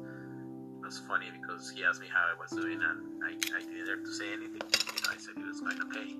was 0.84 1.00
funny 1.08 1.32
because 1.40 1.72
he 1.72 1.82
asked 1.82 2.00
me 2.00 2.06
how 2.12 2.28
I 2.28 2.36
was 2.36 2.52
doing, 2.52 2.76
and 2.76 3.24
I, 3.24 3.32
I 3.32 3.60
didn't 3.64 3.88
dare 3.88 3.96
to 3.96 4.12
say 4.12 4.36
anything. 4.36 4.60
You 4.60 5.00
know, 5.00 5.08
I 5.08 5.16
said 5.16 5.32
it 5.32 5.48
was 5.48 5.60
going 5.64 5.80
okay. 5.88 6.12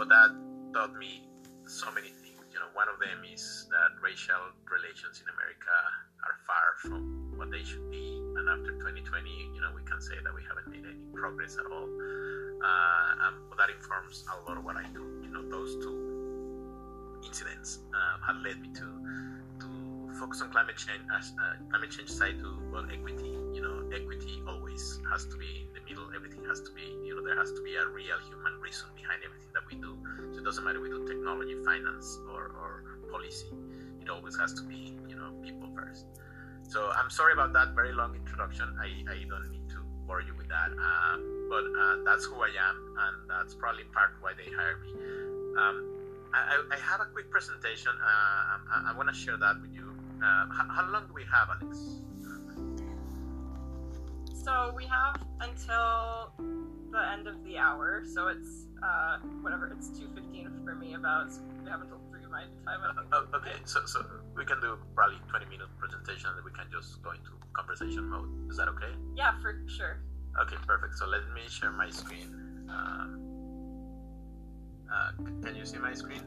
But 0.00 0.08
that 0.08 0.32
taught 0.72 0.96
me 0.96 1.28
so 1.68 1.92
many 1.92 2.08
things. 2.08 2.40
You 2.56 2.64
know, 2.64 2.72
one 2.72 2.88
of 2.88 2.96
them 2.98 3.20
is 3.28 3.68
that 3.68 4.00
racial 4.00 4.56
relations 4.64 5.20
in 5.20 5.28
America 5.28 5.76
are 6.24 6.40
far 6.48 6.80
from 6.80 7.36
what 7.36 7.52
they 7.52 7.60
should 7.60 7.84
be. 7.92 8.16
And 8.40 8.48
after 8.48 8.72
2020, 8.80 9.04
you 9.52 9.60
know, 9.60 9.68
we 9.76 9.84
can 9.84 10.00
say 10.00 10.16
that 10.24 10.32
we 10.32 10.40
haven't 10.48 10.72
made 10.72 10.88
any 10.88 10.96
progress 11.12 11.60
at 11.60 11.68
all. 11.68 11.84
Uh, 11.84 13.28
and 13.28 13.36
that 13.60 13.68
informs 13.68 14.24
a 14.32 14.48
lot 14.48 14.56
of 14.56 14.64
what 14.64 14.80
I 14.80 14.88
do. 14.96 15.04
You 15.20 15.28
know, 15.28 15.44
those 15.52 15.76
two 15.84 17.20
incidents 17.28 17.84
uh, 17.92 18.24
have 18.24 18.40
led 18.40 18.56
me 18.56 18.72
to 18.80 18.80
to 18.80 19.35
focus 20.16 20.40
on 20.40 20.50
climate 20.50 20.76
change 20.76 21.04
as 21.16 21.32
uh, 21.36 21.60
climate 21.70 21.90
change 21.90 22.08
side 22.10 22.38
to 22.40 22.58
well 22.72 22.86
equity. 22.92 23.36
You 23.52 23.62
know, 23.62 23.88
equity 23.94 24.42
always 24.48 25.00
has 25.10 25.24
to 25.26 25.36
be 25.36 25.68
in 25.68 25.72
the 25.76 25.84
middle. 25.88 26.08
Everything 26.14 26.44
has 26.48 26.60
to 26.62 26.70
be. 26.72 26.84
You 27.04 27.16
know, 27.16 27.22
there 27.24 27.38
has 27.38 27.52
to 27.52 27.62
be 27.62 27.76
a 27.76 27.86
real 27.88 28.18
human 28.28 28.60
reason 28.60 28.88
behind 28.96 29.22
everything 29.24 29.52
that 29.54 29.64
we 29.68 29.76
do. 29.76 29.96
So 30.32 30.40
it 30.40 30.44
doesn't 30.44 30.64
matter 30.64 30.80
we 30.80 30.88
do 30.88 31.06
technology, 31.06 31.56
finance, 31.64 32.18
or, 32.32 32.52
or 32.56 33.00
policy. 33.10 33.52
It 34.00 34.08
always 34.08 34.36
has 34.36 34.52
to 34.54 34.62
be 34.62 34.96
you 35.08 35.16
know 35.16 35.32
people 35.42 35.68
first. 35.74 36.06
So 36.68 36.90
I'm 36.96 37.10
sorry 37.10 37.32
about 37.32 37.52
that 37.52 37.74
very 37.74 37.92
long 37.92 38.14
introduction. 38.14 38.66
I, 38.80 38.90
I 39.06 39.24
don't 39.28 39.50
need 39.50 39.68
to 39.70 39.80
bore 40.06 40.20
you 40.20 40.34
with 40.36 40.48
that. 40.48 40.70
Uh, 40.72 41.16
but 41.48 41.64
uh, 41.64 41.96
that's 42.04 42.24
who 42.24 42.42
I 42.42 42.50
am, 42.50 42.76
and 42.98 43.30
that's 43.30 43.54
probably 43.54 43.84
part 43.94 44.18
why 44.20 44.32
they 44.34 44.50
hired 44.50 44.82
me. 44.82 44.92
Um, 45.56 45.96
I, 46.34 46.60
I, 46.70 46.76
have 46.76 47.00
a 47.00 47.06
quick 47.06 47.30
presentation. 47.30 47.92
Uh, 47.96 48.58
I, 48.68 48.92
I 48.92 48.96
want 48.96 49.08
to 49.08 49.14
share 49.14 49.36
that 49.38 49.56
with 49.62 49.72
you. 49.72 49.95
Uh, 50.22 50.46
how, 50.50 50.66
how, 50.70 50.90
long 50.90 51.06
do 51.06 51.14
we 51.14 51.24
have, 51.24 51.48
Alex? 51.50 52.00
So 54.32 54.72
we 54.76 54.84
have 54.86 55.20
until 55.40 56.32
the 56.92 57.02
end 57.12 57.26
of 57.26 57.42
the 57.44 57.58
hour. 57.58 58.02
So 58.06 58.28
it's 58.28 58.66
uh, 58.82 59.18
whatever. 59.42 59.74
It's 59.76 59.88
two 59.88 60.08
fifteen 60.14 60.50
for 60.64 60.74
me. 60.74 60.94
About 60.94 61.32
so 61.32 61.40
we 61.62 61.70
have 61.70 61.82
until 61.82 61.98
three 62.10 62.20
my 62.30 62.44
time. 62.64 62.80
Oh, 63.12 63.26
okay, 63.34 63.56
so 63.64 63.84
so 63.86 64.04
we 64.36 64.44
can 64.44 64.60
do 64.60 64.78
probably 64.94 65.18
twenty 65.28 65.46
minute 65.46 65.68
presentation, 65.78 66.30
and 66.34 66.44
we 66.44 66.52
can 66.52 66.66
just 66.70 67.02
go 67.02 67.10
into 67.10 67.30
conversation 67.52 68.08
mode. 68.08 68.28
Is 68.50 68.56
that 68.56 68.68
okay? 68.68 68.92
Yeah, 69.16 69.32
for 69.40 69.62
sure. 69.66 69.98
Okay, 70.40 70.56
perfect. 70.66 70.96
So 70.98 71.06
let 71.06 71.22
me 71.34 71.42
share 71.48 71.72
my 71.72 71.90
screen. 71.90 72.28
Um, 72.68 73.22
uh, 74.92 75.10
can 75.42 75.56
you 75.56 75.64
see 75.64 75.78
my 75.78 75.94
screen? 75.94 76.22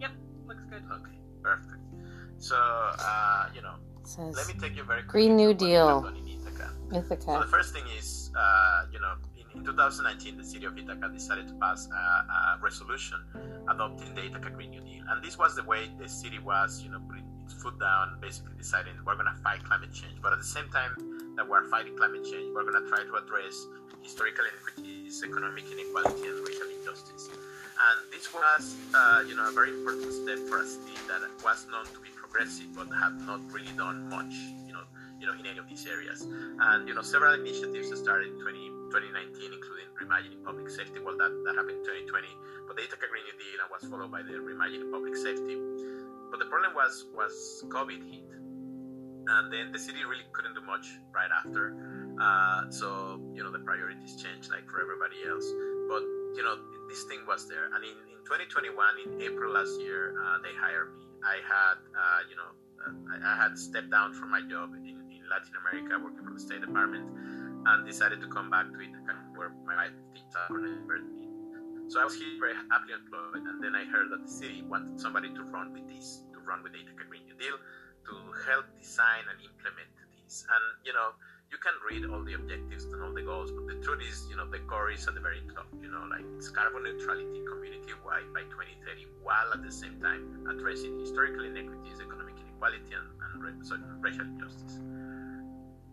Yep, 0.00 0.12
looks 0.46 0.64
good. 0.70 0.82
Okay, 0.90 1.18
perfect. 1.42 1.93
So, 2.38 2.56
uh, 2.56 3.48
you 3.54 3.62
know, 3.62 3.74
says 4.04 4.36
let 4.36 4.46
me 4.48 4.54
take 4.60 4.76
you 4.76 4.84
very 4.84 5.02
Green 5.02 5.36
New 5.36 5.54
Deal. 5.54 6.10
Ithaca. 6.92 7.32
So 7.32 7.40
the 7.40 7.46
first 7.46 7.72
thing 7.72 7.84
is, 7.96 8.30
uh, 8.36 8.86
you 8.92 9.00
know, 9.00 9.14
in, 9.36 9.58
in, 9.58 9.64
2019, 9.64 10.36
the 10.36 10.44
city 10.44 10.66
of 10.66 10.76
Ithaca 10.78 11.08
decided 11.12 11.48
to 11.48 11.54
pass 11.54 11.88
a, 11.90 11.94
a, 11.94 12.58
resolution 12.62 13.18
adopting 13.68 14.14
the 14.14 14.26
Ithaca 14.26 14.50
Green 14.50 14.70
New 14.70 14.80
Deal, 14.80 15.02
and 15.08 15.24
this 15.24 15.38
was 15.38 15.56
the 15.56 15.64
way 15.64 15.90
the 15.98 16.08
city 16.08 16.38
was, 16.38 16.82
you 16.82 16.90
know, 16.90 17.00
putting 17.08 17.24
its 17.44 17.54
foot 17.54 17.80
down, 17.80 18.18
basically 18.20 18.52
deciding 18.56 18.92
we're 19.04 19.14
going 19.14 19.26
to 19.26 19.42
fight 19.42 19.64
climate 19.64 19.92
change, 19.92 20.20
but 20.22 20.32
at 20.32 20.38
the 20.38 20.44
same 20.44 20.68
time 20.68 20.94
that 21.36 21.48
we're 21.48 21.64
fighting 21.68 21.96
climate 21.96 22.22
change, 22.24 22.52
we're 22.54 22.62
going 22.62 22.80
to 22.80 22.88
try 22.88 23.02
to 23.02 23.14
address 23.16 23.66
historical 24.02 24.44
inequities, 24.44 25.22
economic 25.24 25.64
inequality, 25.72 26.28
and 26.28 26.46
racial 26.46 26.68
injustice. 26.78 27.28
And 27.74 28.12
this 28.12 28.32
was, 28.32 28.76
uh, 28.94 29.24
you 29.26 29.34
know, 29.34 29.48
a 29.48 29.52
very 29.52 29.70
important 29.70 30.12
step 30.12 30.38
for 30.46 30.62
a 30.62 30.66
city 30.66 30.94
that 31.08 31.26
was 31.42 31.66
known 31.72 31.86
to 31.86 31.98
be 31.98 32.13
progressive, 32.34 32.74
but 32.74 32.90
have 32.90 33.14
not 33.26 33.40
really 33.52 33.70
done 33.78 34.10
much, 34.10 34.34
you 34.66 34.74
know, 34.74 34.82
you 35.20 35.26
know, 35.26 35.34
in 35.38 35.46
any 35.46 35.58
of 35.58 35.68
these 35.68 35.86
areas. 35.86 36.26
And 36.26 36.88
you 36.88 36.94
know, 36.94 37.02
several 37.02 37.34
initiatives 37.38 37.94
started 37.94 38.34
in 38.34 38.42
20, 38.42 38.90
2019, 38.90 39.54
including 39.54 39.86
reimagining 39.94 40.42
public 40.42 40.68
safety. 40.68 40.98
Well, 40.98 41.16
that, 41.16 41.30
that 41.46 41.54
happened 41.54 41.78
in 41.78 42.10
2020, 42.10 42.26
but 42.66 42.74
the 42.74 42.82
Ithaca 42.82 43.06
Green 43.06 43.22
New 43.22 43.38
Deal 43.38 43.62
and 43.62 43.70
was 43.70 43.86
followed 43.86 44.10
by 44.10 44.26
the 44.26 44.42
reimagining 44.42 44.90
public 44.90 45.14
safety. 45.14 45.54
But 46.34 46.42
the 46.42 46.50
problem 46.50 46.74
was 46.74 47.06
was 47.14 47.62
COVID 47.70 48.02
hit, 48.02 48.26
and 48.34 49.52
then 49.54 49.70
the 49.70 49.78
city 49.78 50.02
really 50.02 50.26
couldn't 50.34 50.58
do 50.58 50.62
much 50.66 50.90
right 51.14 51.30
after. 51.30 51.78
Uh, 52.18 52.70
so 52.70 53.22
you 53.30 53.46
know, 53.46 53.54
the 53.54 53.62
priorities 53.62 54.18
changed 54.18 54.50
like 54.50 54.66
for 54.66 54.82
everybody 54.82 55.22
else. 55.22 55.46
But 55.86 56.02
you 56.34 56.42
know, 56.42 56.58
this 56.90 57.06
thing 57.06 57.22
was 57.30 57.46
there, 57.46 57.70
and 57.70 57.86
in, 57.86 57.94
in 58.10 58.18
2021, 58.26 58.74
in 59.06 59.22
April 59.22 59.54
last 59.54 59.78
year, 59.78 60.18
uh, 60.18 60.42
they 60.42 60.50
hired 60.58 60.90
me. 60.98 61.13
I 61.24 61.40
had, 61.40 61.76
uh, 61.96 62.20
you 62.28 62.36
know, 62.36 62.52
I, 62.84 63.32
I, 63.32 63.34
had 63.36 63.56
stepped 63.56 63.90
down 63.90 64.12
from 64.12 64.30
my 64.30 64.44
job 64.44 64.76
in, 64.76 64.84
in, 64.84 65.24
Latin 65.24 65.56
America, 65.56 65.96
working 65.96 66.20
for 66.20 66.36
the 66.36 66.40
State 66.40 66.60
Department, 66.60 67.08
and 67.64 67.88
decided 67.88 68.20
to 68.20 68.28
come 68.28 68.52
back 68.52 68.68
to 68.68 68.76
Ithaca, 68.76 69.16
where 69.34 69.56
my 69.64 69.88
wife 69.88 69.96
birthed 70.12 71.16
me. 71.16 71.24
So 71.88 72.00
I 72.00 72.04
was 72.04 72.14
here 72.14 72.36
very 72.36 72.52
happily 72.52 72.92
employed, 72.92 73.40
and 73.40 73.56
then 73.64 73.72
I 73.72 73.88
heard 73.88 74.12
that 74.12 74.20
the 74.20 74.28
city 74.28 74.60
wanted 74.68 75.00
somebody 75.00 75.32
to 75.32 75.42
run 75.48 75.72
with 75.72 75.88
this, 75.88 76.28
to 76.36 76.40
run 76.44 76.62
with 76.62 76.76
the 76.76 76.84
Ithaca 76.84 77.08
Green 77.08 77.24
New 77.24 77.40
Deal, 77.40 77.56
to 77.56 78.14
help 78.44 78.68
design 78.76 79.24
and 79.32 79.40
implement 79.40 79.88
this. 79.96 80.44
And 80.44 80.64
you 80.84 80.92
know, 80.92 81.16
you 81.50 81.58
can 81.58 81.74
read 81.88 82.04
all 82.10 82.22
the 82.24 82.34
objectives 82.34 82.84
and 82.84 83.02
all 83.02 83.12
the 83.12 83.22
goals, 83.22 83.50
but 83.52 83.66
the 83.66 83.76
truth 83.84 84.02
is, 84.02 84.26
you 84.28 84.36
know, 84.36 84.48
the 84.50 84.58
core 84.70 84.90
is 84.90 85.06
at 85.06 85.14
the 85.14 85.20
very 85.20 85.40
top. 85.54 85.66
You 85.80 85.90
know, 85.90 86.04
like 86.10 86.24
it's 86.36 86.48
carbon 86.48 86.84
neutrality 86.84 87.42
community-wide 87.46 88.32
by 88.32 88.42
2030, 88.48 89.06
while 89.22 89.48
at 89.52 89.62
the 89.62 89.72
same 89.72 90.00
time 90.00 90.46
addressing 90.48 90.98
historical 90.98 91.44
inequities, 91.44 92.00
economic 92.00 92.34
inequality, 92.40 92.92
and, 92.94 93.08
and 93.20 94.02
racial 94.02 94.26
injustice. 94.26 94.80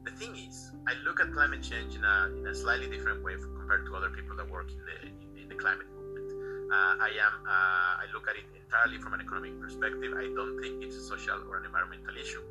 The 0.03 0.11
thing 0.17 0.33
is, 0.35 0.71
I 0.87 0.97
look 1.05 1.21
at 1.21 1.31
climate 1.31 1.61
change 1.61 1.93
in 1.95 2.03
a, 2.03 2.33
in 2.37 2.47
a 2.47 2.55
slightly 2.55 2.89
different 2.89 3.23
way 3.23 3.37
compared 3.37 3.85
to 3.85 3.95
other 3.95 4.09
people 4.09 4.35
that 4.37 4.49
work 4.49 4.71
in 4.71 4.81
the 4.81 4.95
in, 5.05 5.43
in 5.43 5.47
the 5.49 5.55
climate 5.55 5.85
movement. 5.93 6.31
Uh, 6.73 7.05
I 7.05 7.11
am. 7.21 7.33
Uh, 7.45 8.01
I 8.01 8.05
look 8.13 8.25
at 8.25 8.35
it 8.35 8.49
entirely 8.57 8.97
from 8.97 9.13
an 9.13 9.21
economic 9.21 9.59
perspective. 9.61 10.15
I 10.17 10.25
don't 10.33 10.57
think 10.57 10.81
it's 10.81 10.95
a 10.95 11.05
social 11.05 11.37
or 11.45 11.57
an 11.57 11.65
environmental 11.65 12.17
issue. 12.17 12.41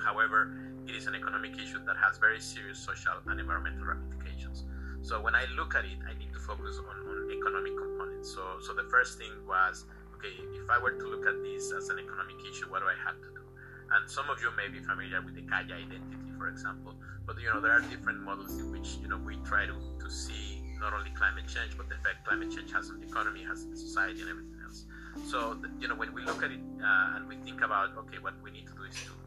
However, 0.00 0.69
it 0.90 0.96
is 0.98 1.06
an 1.06 1.14
economic 1.14 1.54
issue 1.54 1.78
that 1.86 1.96
has 1.96 2.18
very 2.18 2.40
serious 2.40 2.78
social 2.78 3.14
and 3.26 3.38
environmental 3.38 3.86
ramifications. 3.86 4.64
So 5.02 5.22
when 5.22 5.36
I 5.36 5.46
look 5.54 5.76
at 5.76 5.84
it, 5.84 6.02
I 6.02 6.18
need 6.18 6.32
to 6.34 6.40
focus 6.40 6.82
on, 6.82 6.96
on 7.06 7.30
economic 7.30 7.78
components. 7.78 8.34
So, 8.34 8.42
so 8.60 8.74
the 8.74 8.90
first 8.90 9.16
thing 9.16 9.30
was, 9.46 9.86
okay, 10.18 10.34
if 10.58 10.68
I 10.68 10.82
were 10.82 10.98
to 10.98 11.06
look 11.06 11.26
at 11.26 11.38
this 11.46 11.70
as 11.70 11.88
an 11.90 11.98
economic 12.00 12.42
issue, 12.42 12.66
what 12.66 12.82
do 12.82 12.86
I 12.90 12.98
have 13.06 13.22
to 13.22 13.30
do? 13.30 13.46
And 13.94 14.10
some 14.10 14.28
of 14.28 14.42
you 14.42 14.50
may 14.58 14.66
be 14.66 14.82
familiar 14.82 15.22
with 15.22 15.34
the 15.38 15.42
Kaya 15.42 15.78
identity, 15.78 16.34
for 16.36 16.48
example. 16.48 16.94
But 17.24 17.38
you 17.38 17.54
know, 17.54 17.60
there 17.60 17.72
are 17.72 17.86
different 17.86 18.20
models 18.20 18.58
in 18.58 18.70
which 18.72 18.98
you 19.00 19.08
know 19.08 19.18
we 19.18 19.36
try 19.46 19.66
to, 19.66 19.74
to 19.74 20.10
see 20.10 20.62
not 20.78 20.92
only 20.92 21.10
climate 21.10 21.46
change, 21.46 21.76
but 21.76 21.88
the 21.88 21.94
effect 21.94 22.26
climate 22.26 22.50
change 22.50 22.72
has 22.72 22.90
on 22.90 22.98
the 22.98 23.06
economy, 23.06 23.42
has 23.46 23.62
on 23.64 23.76
society, 23.76 24.22
and 24.22 24.30
everything 24.30 24.58
else. 24.64 24.86
So 25.26 25.58
you 25.78 25.86
know, 25.86 25.94
when 25.94 26.14
we 26.14 26.22
look 26.22 26.42
at 26.42 26.50
it 26.50 26.60
uh, 26.82 27.16
and 27.18 27.28
we 27.28 27.36
think 27.46 27.62
about 27.62 27.96
okay, 28.06 28.18
what 28.18 28.34
we 28.42 28.50
need 28.50 28.66
to 28.66 28.74
do 28.74 28.82
is 28.84 28.94
to, 29.06 29.10
to 29.10 29.19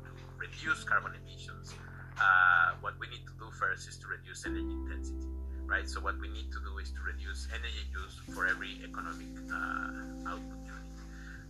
reduce 0.44 0.84
carbon 0.84 1.14
emissions. 1.16 1.74
Uh, 2.20 2.76
what 2.82 2.94
we 3.00 3.08
need 3.08 3.24
to 3.26 3.34
do 3.40 3.48
first 3.56 3.88
is 3.88 3.98
to 3.98 4.08
reduce 4.08 4.46
energy 4.46 4.76
intensity, 4.86 5.28
right? 5.66 5.88
So 5.90 6.00
what 6.00 6.20
we 6.20 6.30
need 6.30 6.52
to 6.52 6.60
do 6.62 6.78
is 6.78 6.92
to 6.92 7.02
reduce 7.02 7.48
energy 7.50 7.84
use 7.90 8.20
for 8.36 8.46
every 8.46 8.78
economic 8.84 9.32
uh, 9.50 10.30
output 10.30 10.62
unit, 10.62 10.94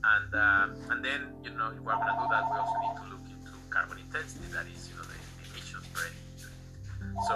and 0.07 0.31
uh, 0.31 0.93
and 0.93 1.03
then 1.03 1.35
you 1.43 1.51
know 1.51 1.73
if 1.75 1.81
we're 1.83 1.97
going 1.99 2.07
to 2.07 2.19
do 2.21 2.27
that, 2.31 2.47
we 2.47 2.55
also 2.55 2.77
need 2.79 2.95
to 3.01 3.05
look 3.11 3.25
into 3.27 3.53
carbon 3.69 3.99
intensity. 3.99 4.47
That 4.55 4.69
is, 4.71 4.87
you 4.87 4.95
know, 4.95 5.03
the, 5.03 5.19
emissions 5.51 5.83
per 5.91 6.07
energy 6.07 6.47
unit. 6.47 7.27
So 7.27 7.35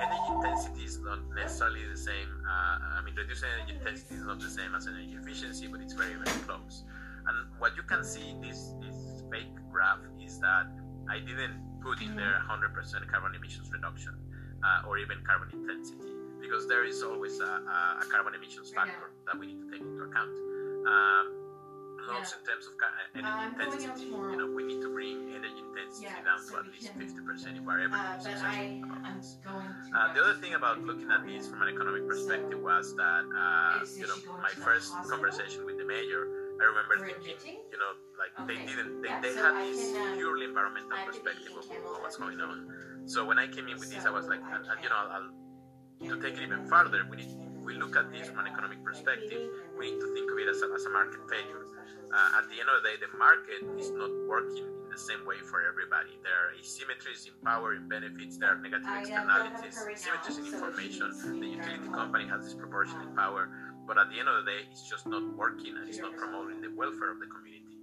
energy 0.00 0.30
intensity 0.32 0.84
is 0.88 0.96
not 1.04 1.20
necessarily 1.36 1.84
the 1.84 2.00
same. 2.00 2.30
Uh, 2.40 2.96
I 2.96 3.02
mean, 3.04 3.14
reducing 3.14 3.52
energy 3.52 3.76
intensity 3.76 4.16
is 4.16 4.24
not 4.24 4.40
the 4.40 4.48
same 4.48 4.72
as 4.74 4.88
energy 4.88 5.12
efficiency, 5.20 5.68
but 5.68 5.84
it's 5.84 5.92
very 5.92 6.16
very 6.16 6.38
close. 6.48 6.88
And 7.28 7.36
what 7.60 7.76
you 7.76 7.84
can 7.84 8.00
see 8.02 8.32
in 8.32 8.40
this 8.40 8.72
this 8.80 8.96
fake 9.30 9.52
graph 9.70 10.00
is 10.24 10.40
that 10.40 10.66
I 11.08 11.18
didn't 11.18 11.80
put 11.82 12.00
in 12.00 12.16
there 12.16 12.42
100% 12.48 13.08
carbon 13.10 13.34
emissions 13.34 13.70
reduction 13.72 14.14
uh, 14.62 14.88
or 14.88 14.98
even 14.98 15.18
carbon 15.26 15.48
intensity 15.52 16.12
because 16.40 16.66
there 16.66 16.84
is 16.84 17.02
always 17.02 17.38
a, 17.40 17.44
a, 17.44 18.04
carbon 18.10 18.34
emissions 18.34 18.70
factor 18.70 19.14
that 19.26 19.38
we 19.38 19.46
need 19.46 19.60
to 19.62 19.70
take 19.70 19.80
into 19.80 20.02
account. 20.02 20.34
Um, 20.86 21.42
also 22.10 22.36
in 22.38 22.44
terms 22.44 22.66
of 22.66 22.74
energy 23.14 23.30
uh, 23.30 23.62
intensity, 23.62 24.10
you 24.10 24.36
know, 24.36 24.50
we 24.50 24.64
need 24.64 24.82
to 24.82 24.90
bring 24.90 25.30
energy 25.30 25.62
intensity 25.62 26.10
yeah, 26.10 26.24
down 26.26 26.42
so 26.42 26.58
to 26.58 26.66
at 26.66 26.66
least 26.66 26.90
50% 26.98 27.58
if 27.58 27.62
we're 27.62 27.86
ever 27.86 27.94
uh, 27.94 28.18
successful 28.18 28.82
about. 28.82 29.14
this. 29.14 29.38
Uh, 29.94 30.12
the 30.12 30.20
other 30.20 30.34
thing 30.42 30.54
about 30.54 30.82
looking 30.82 31.10
at 31.10 31.24
this 31.26 31.46
from 31.46 31.62
an 31.62 31.68
economic 31.68 32.08
perspective 32.08 32.58
so 32.58 32.64
was 32.64 32.96
that, 32.96 33.22
uh, 33.30 33.78
you 33.94 34.06
know, 34.06 34.18
my 34.42 34.50
first 34.50 34.92
conversation 35.08 35.64
with 35.64 35.78
the 35.78 35.84
mayor, 35.84 36.41
I 36.60 36.64
remember 36.64 36.94
thinking, 37.06 37.58
you 37.70 37.78
know, 37.78 37.92
like 38.20 38.32
okay. 38.38 38.46
they 38.46 38.58
didn't, 38.66 39.02
they, 39.02 39.08
yeah, 39.08 39.20
they 39.20 39.34
so 39.34 39.42
had 39.42 39.64
this 39.66 39.92
can, 39.92 40.12
uh, 40.12 40.14
purely 40.16 40.44
environmental 40.46 40.98
perspective 41.06 41.52
of, 41.56 41.64
what's 42.02 42.16
going 42.16 42.40
on. 42.40 42.68
So 43.06 43.24
when 43.24 43.38
I 43.38 43.46
came 43.48 43.66
in 43.68 43.78
with 43.78 43.88
so, 43.88 43.94
this, 43.96 44.04
I 44.06 44.10
was 44.10 44.26
like, 44.26 44.40
and, 44.40 44.62
and 44.66 44.78
you 44.82 44.88
know, 44.88 44.96
I'll, 44.96 45.30
to 46.08 46.20
take 46.20 46.38
it 46.38 46.42
even 46.42 46.66
further, 46.66 47.06
we 47.08 47.16
need, 47.16 47.30
we 47.64 47.74
look 47.74 47.96
at 47.96 48.10
this 48.12 48.28
from 48.28 48.38
an 48.40 48.46
economic 48.46 48.82
perspective, 48.84 49.42
we 49.78 49.90
need 49.90 50.00
to 50.00 50.08
think 50.14 50.30
of 50.30 50.38
it 50.38 50.48
as 50.48 50.62
a, 50.62 50.68
as 50.74 50.84
a 50.84 50.90
market 50.90 51.20
failure. 51.30 51.66
Uh, 52.12 52.38
at 52.38 52.44
the 52.50 52.60
end 52.60 52.68
of 52.68 52.82
the 52.82 52.90
day, 52.90 52.96
the 53.00 53.08
market 53.16 53.64
is 53.80 53.90
not 53.90 54.10
working 54.28 54.68
in 54.68 54.90
the 54.92 54.98
same 54.98 55.24
way 55.24 55.40
for 55.48 55.64
everybody. 55.64 56.12
There 56.20 56.36
are 56.36 56.52
asymmetries 56.60 57.24
in 57.26 57.32
power, 57.42 57.74
in 57.74 57.88
benefits, 57.88 58.36
there 58.36 58.52
are 58.52 58.60
negative 58.60 58.84
externalities, 59.00 59.78
asymmetries 59.80 60.38
in 60.38 60.46
information. 60.52 61.40
The 61.40 61.46
utility 61.46 61.88
company 61.88 62.28
has 62.28 62.44
disproportionate 62.44 63.16
power, 63.16 63.48
but 63.86 63.98
at 63.98 64.10
the 64.10 64.18
end 64.18 64.28
of 64.28 64.44
the 64.44 64.50
day, 64.50 64.62
it's 64.70 64.88
just 64.88 65.06
not 65.06 65.22
working 65.36 65.76
and 65.76 65.88
it's 65.88 65.98
not 65.98 66.16
promoting 66.16 66.60
the 66.60 66.70
welfare 66.74 67.10
of 67.10 67.18
the 67.18 67.26
community. 67.26 67.78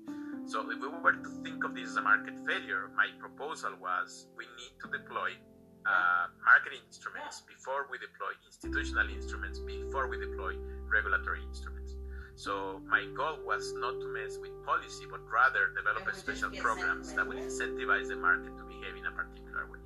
So 0.47 0.65
if 0.71 0.79
we 0.79 0.87
were 0.87 1.13
to 1.13 1.29
think 1.43 1.63
of 1.63 1.75
this 1.75 1.93
as 1.93 1.97
a 1.97 2.01
market 2.01 2.33
failure, 2.47 2.89
my 2.95 3.07
proposal 3.19 3.75
was 3.81 4.27
we 4.37 4.45
need 4.57 4.73
to 4.81 4.87
deploy 4.89 5.37
uh, 5.85 6.25
marketing 6.43 6.81
instruments 6.87 7.43
before 7.45 7.85
we 7.91 7.99
deploy 7.99 8.33
institutional 8.47 9.09
instruments, 9.13 9.59
before 9.59 10.07
we 10.07 10.17
deploy 10.17 10.55
regulatory 10.89 11.43
instruments. 11.43 11.95
So 12.35 12.81
my 12.87 13.03
goal 13.15 13.43
was 13.45 13.73
not 13.77 13.99
to 13.99 14.07
mess 14.09 14.39
with 14.39 14.55
policy, 14.65 15.05
but 15.11 15.19
rather 15.27 15.75
develop 15.75 16.07
special 16.15 16.49
programs 16.55 17.13
that 17.13 17.27
would 17.27 17.37
incentivize 17.37 18.07
the 18.07 18.15
market 18.15 18.55
to 18.57 18.63
behave 18.63 18.95
in 18.95 19.05
a 19.05 19.11
particular 19.11 19.67
way 19.69 19.79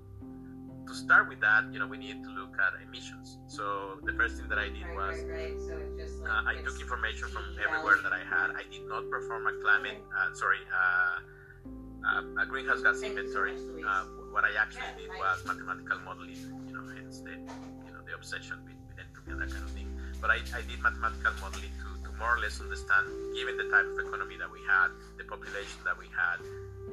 to 0.88 0.94
start 0.94 1.30
with 1.30 1.40
that, 1.42 1.66
you 1.72 1.80
know, 1.80 1.88
we 1.88 1.98
need 1.98 2.24
to 2.24 2.30
look 2.30 2.54
at 2.60 2.80
emissions. 2.86 3.38
So 3.48 4.00
the 4.04 4.14
first 4.14 4.38
thing 4.38 4.48
that 4.50 4.60
I 4.60 4.70
did 4.70 4.88
was 4.96 5.16
uh, 5.20 6.50
I 6.50 6.56
took 6.64 6.80
information 6.80 7.28
from 7.30 7.44
everywhere 7.60 7.98
that 8.04 8.14
I 8.14 8.24
had. 8.24 8.52
I 8.56 8.64
did 8.72 8.88
not 8.88 9.10
perform 9.10 9.48
a 9.48 9.54
climate, 9.62 10.02
uh, 10.12 10.34
sorry, 10.34 10.62
uh, 10.72 11.20
uh 12.04 12.44
a 12.44 12.46
greenhouse 12.46 12.82
gas 12.82 13.02
inventory. 13.02 13.56
Uh, 13.56 14.04
what 14.32 14.44
I 14.44 14.52
actually 14.60 14.92
did 14.98 15.10
was 15.14 15.46
mathematical 15.46 16.00
modeling. 16.04 16.42
You 16.68 16.74
know, 16.74 16.86
hence 16.96 17.20
the 17.22 17.32
you 17.32 17.92
know 17.94 18.02
the 18.06 18.16
obsession 18.16 18.60
with, 18.66 18.80
with 18.90 18.98
entropy 19.00 19.32
and 19.32 19.42
that 19.42 19.52
kind 19.52 19.64
of 19.64 19.72
thing. 19.72 19.88
But 20.20 20.32
I, 20.32 20.40
I 20.56 20.62
did 20.66 20.82
mathematical 20.82 21.34
modeling 21.40 21.72
to, 21.84 21.88
to 22.08 22.10
more 22.18 22.36
or 22.36 22.40
less 22.40 22.60
understand, 22.60 23.08
given 23.36 23.58
the 23.58 23.68
type 23.70 23.86
of 23.86 24.00
economy 24.00 24.36
that 24.40 24.52
we 24.52 24.60
had, 24.66 24.90
the 25.18 25.26
population 25.28 25.84
that 25.86 26.00
we 26.00 26.08
had, 26.16 26.40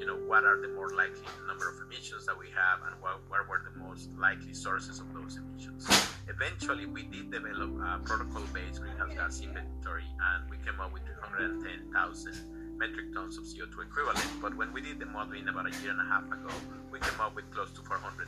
you 0.01 0.07
know, 0.07 0.17
what 0.25 0.45
are 0.49 0.57
the 0.57 0.73
more 0.73 0.89
likely 0.97 1.29
number 1.47 1.69
of 1.69 1.77
emissions 1.85 2.25
that 2.25 2.33
we 2.33 2.49
have 2.57 2.81
and 2.89 2.97
what, 3.05 3.21
what 3.29 3.45
were 3.45 3.61
the 3.61 3.77
most 3.85 4.09
likely 4.17 4.55
sources 4.55 4.99
of 4.99 5.13
those 5.13 5.37
emissions. 5.37 5.85
Eventually, 6.27 6.87
we 6.87 7.05
did 7.05 7.31
develop 7.31 7.69
a 7.85 8.01
protocol-based 8.01 8.81
greenhouse 8.81 9.13
gas 9.13 9.45
inventory 9.45 10.09
and 10.09 10.49
we 10.49 10.57
came 10.65 10.81
up 10.81 10.91
with 10.91 11.05
310,000 11.05 12.81
metric 12.81 13.13
tons 13.13 13.37
of 13.37 13.45
CO2 13.45 13.77
equivalent. 13.93 14.25
But 14.41 14.57
when 14.57 14.73
we 14.73 14.81
did 14.81 14.99
the 14.99 15.05
modeling 15.05 15.47
about 15.49 15.69
a 15.69 15.75
year 15.85 15.93
and 15.93 16.01
a 16.01 16.09
half 16.09 16.25
ago, 16.33 16.49
we 16.91 16.99
came 16.99 17.21
up 17.21 17.37
with 17.37 17.53
close 17.53 17.69
to 17.77 17.83
400,000. 17.85 18.25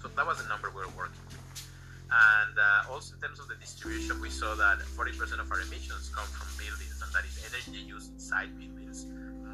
So 0.00 0.08
that 0.08 0.24
was 0.24 0.40
the 0.40 0.48
number 0.48 0.72
we 0.72 0.88
were 0.88 0.96
working 0.96 1.20
with. 1.28 1.68
And 2.08 2.56
uh, 2.56 2.92
also 2.92 3.12
in 3.16 3.20
terms 3.20 3.40
of 3.40 3.48
the 3.48 3.60
distribution, 3.60 4.24
we 4.24 4.30
saw 4.30 4.56
that 4.56 4.80
40% 4.96 5.20
of 5.36 5.52
our 5.52 5.60
emissions 5.60 6.08
come 6.08 6.24
from 6.32 6.48
buildings, 6.56 6.96
and 7.04 7.12
that 7.12 7.28
is 7.28 7.36
energy 7.44 7.84
used 7.84 8.08
inside 8.14 8.56
buildings 8.56 9.04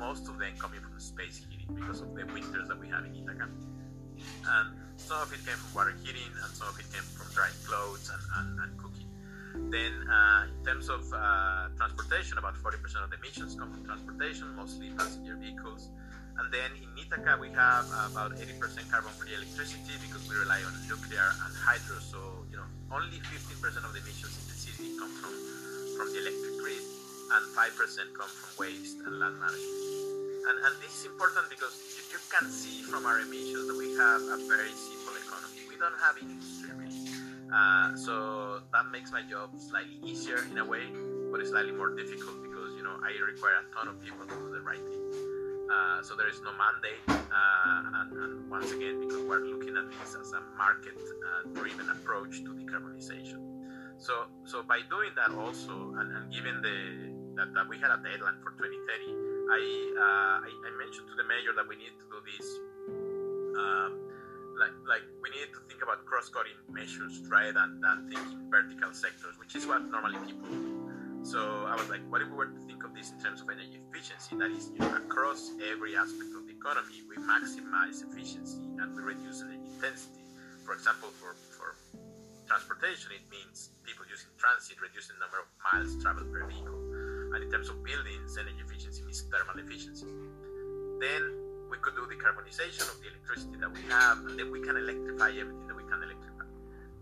most 0.01 0.27
of 0.29 0.41
them 0.41 0.57
coming 0.59 0.81
from 0.81 0.99
space 0.99 1.45
heating 1.45 1.69
because 1.77 2.01
of 2.01 2.17
the 2.17 2.25
winters 2.33 2.67
that 2.69 2.81
we 2.81 2.89
have 2.89 3.05
in 3.05 3.15
Ithaca. 3.15 3.47
And 4.49 4.69
some 4.97 5.21
of 5.21 5.29
it 5.33 5.45
came 5.45 5.61
from 5.61 5.73
water 5.77 5.95
heating, 6.01 6.33
and 6.43 6.51
some 6.57 6.69
of 6.73 6.81
it 6.81 6.89
came 6.89 7.05
from 7.05 7.29
drying 7.37 7.55
clothes 7.69 8.09
and, 8.09 8.23
and, 8.41 8.49
and 8.65 8.73
cooking. 8.81 9.09
Then, 9.69 9.93
uh, 10.09 10.49
in 10.49 10.65
terms 10.65 10.89
of 10.89 11.05
uh, 11.13 11.69
transportation, 11.77 12.39
about 12.39 12.57
40% 12.57 12.81
of 13.05 13.13
the 13.13 13.21
emissions 13.21 13.55
come 13.55 13.71
from 13.71 13.85
transportation, 13.85 14.49
mostly 14.57 14.91
passenger 14.97 15.37
vehicles. 15.37 15.93
And 16.39 16.49
then 16.49 16.73
in 16.81 16.89
Ithaca, 16.97 17.37
we 17.37 17.53
have 17.53 17.85
about 18.11 18.33
80% 18.41 18.89
carbon-free 18.89 19.35
electricity 19.37 20.01
because 20.01 20.25
we 20.25 20.37
rely 20.41 20.65
on 20.65 20.73
nuclear 20.89 21.29
and 21.45 21.53
hydro. 21.53 22.01
So, 22.01 22.49
you 22.49 22.57
know, 22.57 22.65
only 22.89 23.21
15% 23.21 23.61
of 23.85 23.93
the 23.93 24.01
emissions 24.01 24.33
in 24.41 24.45
the 24.49 24.57
city 24.57 24.97
come 24.97 25.13
from, 25.21 25.35
from 25.99 26.07
the 26.15 26.25
electric 26.25 26.55
grid, 26.65 26.85
and 27.31 27.43
5% 27.55 28.15
come 28.19 28.28
from 28.28 28.51
waste 28.59 28.98
and 29.07 29.19
land 29.19 29.39
management. 29.39 29.90
And, 30.51 30.57
and 30.66 30.74
this 30.82 31.01
is 31.01 31.05
important 31.07 31.47
because 31.51 31.78
you, 31.94 32.02
you 32.16 32.20
can 32.27 32.51
see 32.51 32.82
from 32.82 33.07
our 33.07 33.20
emissions 33.20 33.70
that 33.70 33.77
we 33.78 33.94
have 33.94 34.23
a 34.35 34.39
very 34.51 34.73
simple 34.74 35.15
economy. 35.15 35.62
We 35.69 35.77
don't 35.78 35.94
have 36.01 36.19
industry 36.19 36.74
really. 36.74 36.97
Uh, 37.51 37.94
so 37.97 38.61
that 38.73 38.86
makes 38.90 39.12
my 39.12 39.23
job 39.23 39.51
slightly 39.59 39.98
easier 40.02 40.43
in 40.51 40.59
a 40.59 40.65
way, 40.65 40.86
but 41.31 41.40
it's 41.40 41.51
slightly 41.51 41.73
more 41.73 41.94
difficult 41.94 42.43
because 42.43 42.74
you 42.78 42.82
know 42.82 42.94
I 43.02 43.11
require 43.27 43.62
a 43.62 43.66
ton 43.74 43.89
of 43.89 44.01
people 44.02 44.27
to 44.27 44.35
do 44.35 44.51
the 44.51 44.62
right 44.62 44.78
thing. 44.78 45.31
Uh, 45.70 46.02
so 46.02 46.16
there 46.16 46.28
is 46.28 46.40
no 46.43 46.51
mandate, 46.59 46.98
uh, 47.09 48.02
and, 48.02 48.12
and, 48.12 48.51
once 48.51 48.73
again, 48.73 48.98
because 49.01 49.23
we're 49.23 49.47
looking 49.47 49.77
at 49.77 49.86
this 50.01 50.16
as 50.19 50.32
a 50.32 50.43
market-driven 50.59 51.89
uh, 51.89 51.93
approach 51.93 52.43
to 52.43 52.51
decarbonization. 52.59 53.39
So, 53.97 54.27
so 54.44 54.65
by 54.65 54.81
doing 54.90 55.11
that 55.15 55.31
also, 55.31 55.94
and, 55.97 56.11
and 56.16 56.32
given 56.32 56.61
the 56.61 57.20
that, 57.36 57.55
that 57.55 57.66
we 57.69 57.78
had 57.78 57.90
a 57.90 57.98
deadline 58.02 58.39
for 58.43 58.51
2030, 58.57 59.31
I, 59.51 59.61
uh, 59.98 60.47
I, 60.47 60.51
I 60.51 60.70
mentioned 60.78 61.11
to 61.11 61.16
the 61.19 61.27
mayor 61.27 61.51
that 61.57 61.66
we 61.66 61.77
need 61.77 61.94
to 61.98 62.07
do 62.07 62.19
this. 62.23 62.47
Um, 63.59 64.11
like 64.61 64.77
like 64.85 65.05
we 65.24 65.32
need 65.32 65.48
to 65.57 65.61
think 65.66 65.81
about 65.82 66.05
cross-cutting 66.05 66.55
measures 66.69 67.24
rather 67.27 67.57
than, 67.57 67.81
than 67.81 68.12
thinking 68.12 68.47
vertical 68.52 68.93
sectors, 68.93 69.35
which 69.40 69.57
is 69.57 69.66
what 69.66 69.82
normally 69.89 70.20
people 70.20 70.47
do. 70.47 70.90
So 71.24 71.66
I 71.69 71.77
was 71.77 71.89
like, 71.89 72.01
what 72.09 72.20
if 72.20 72.28
we 72.28 72.36
were 72.36 72.52
to 72.52 72.62
think 72.69 72.85
of 72.85 72.94
this 72.94 73.12
in 73.12 73.20
terms 73.20 73.40
of 73.40 73.48
energy 73.48 73.81
efficiency? 73.89 74.36
That 74.36 74.52
is, 74.52 74.73
you 74.73 74.81
know, 74.81 74.97
across 74.97 75.52
every 75.73 75.97
aspect 75.97 76.32
of 76.36 76.48
the 76.48 76.55
economy, 76.57 77.05
we 77.09 77.16
maximize 77.20 78.05
efficiency 78.05 78.65
and 78.81 78.97
we 78.97 79.02
reduce 79.02 79.40
energy 79.43 79.69
intensity. 79.77 80.24
For 80.65 80.73
example, 80.73 81.09
for, 81.20 81.36
for 81.57 81.77
transportation, 82.48 83.12
it 83.12 83.24
means 83.28 83.73
people 83.85 84.05
using 84.09 84.32
transit, 84.36 84.81
reducing 84.81 85.16
the 85.16 85.28
number 85.28 85.44
of 85.44 85.48
miles 85.61 85.97
traveled 86.01 86.32
per 86.32 86.44
vehicle 86.48 86.90
and 87.35 87.44
in 87.44 87.51
terms 87.51 87.69
of 87.69 87.82
buildings, 87.85 88.36
energy 88.39 88.59
efficiency 88.65 89.02
means 89.02 89.23
thermal 89.31 89.59
efficiency. 89.62 90.07
Then 91.01 91.23
we 91.70 91.78
could 91.78 91.94
do 91.94 92.02
decarbonization 92.11 92.90
of 92.90 92.98
the 93.01 93.09
electricity 93.15 93.57
that 93.62 93.70
we 93.70 93.82
have, 93.89 94.19
and 94.27 94.39
then 94.39 94.51
we 94.51 94.61
can 94.61 94.77
electrify 94.77 95.31
everything 95.31 95.66
that 95.69 95.77
we 95.77 95.86
can 95.86 96.02
electrify. 96.02 96.47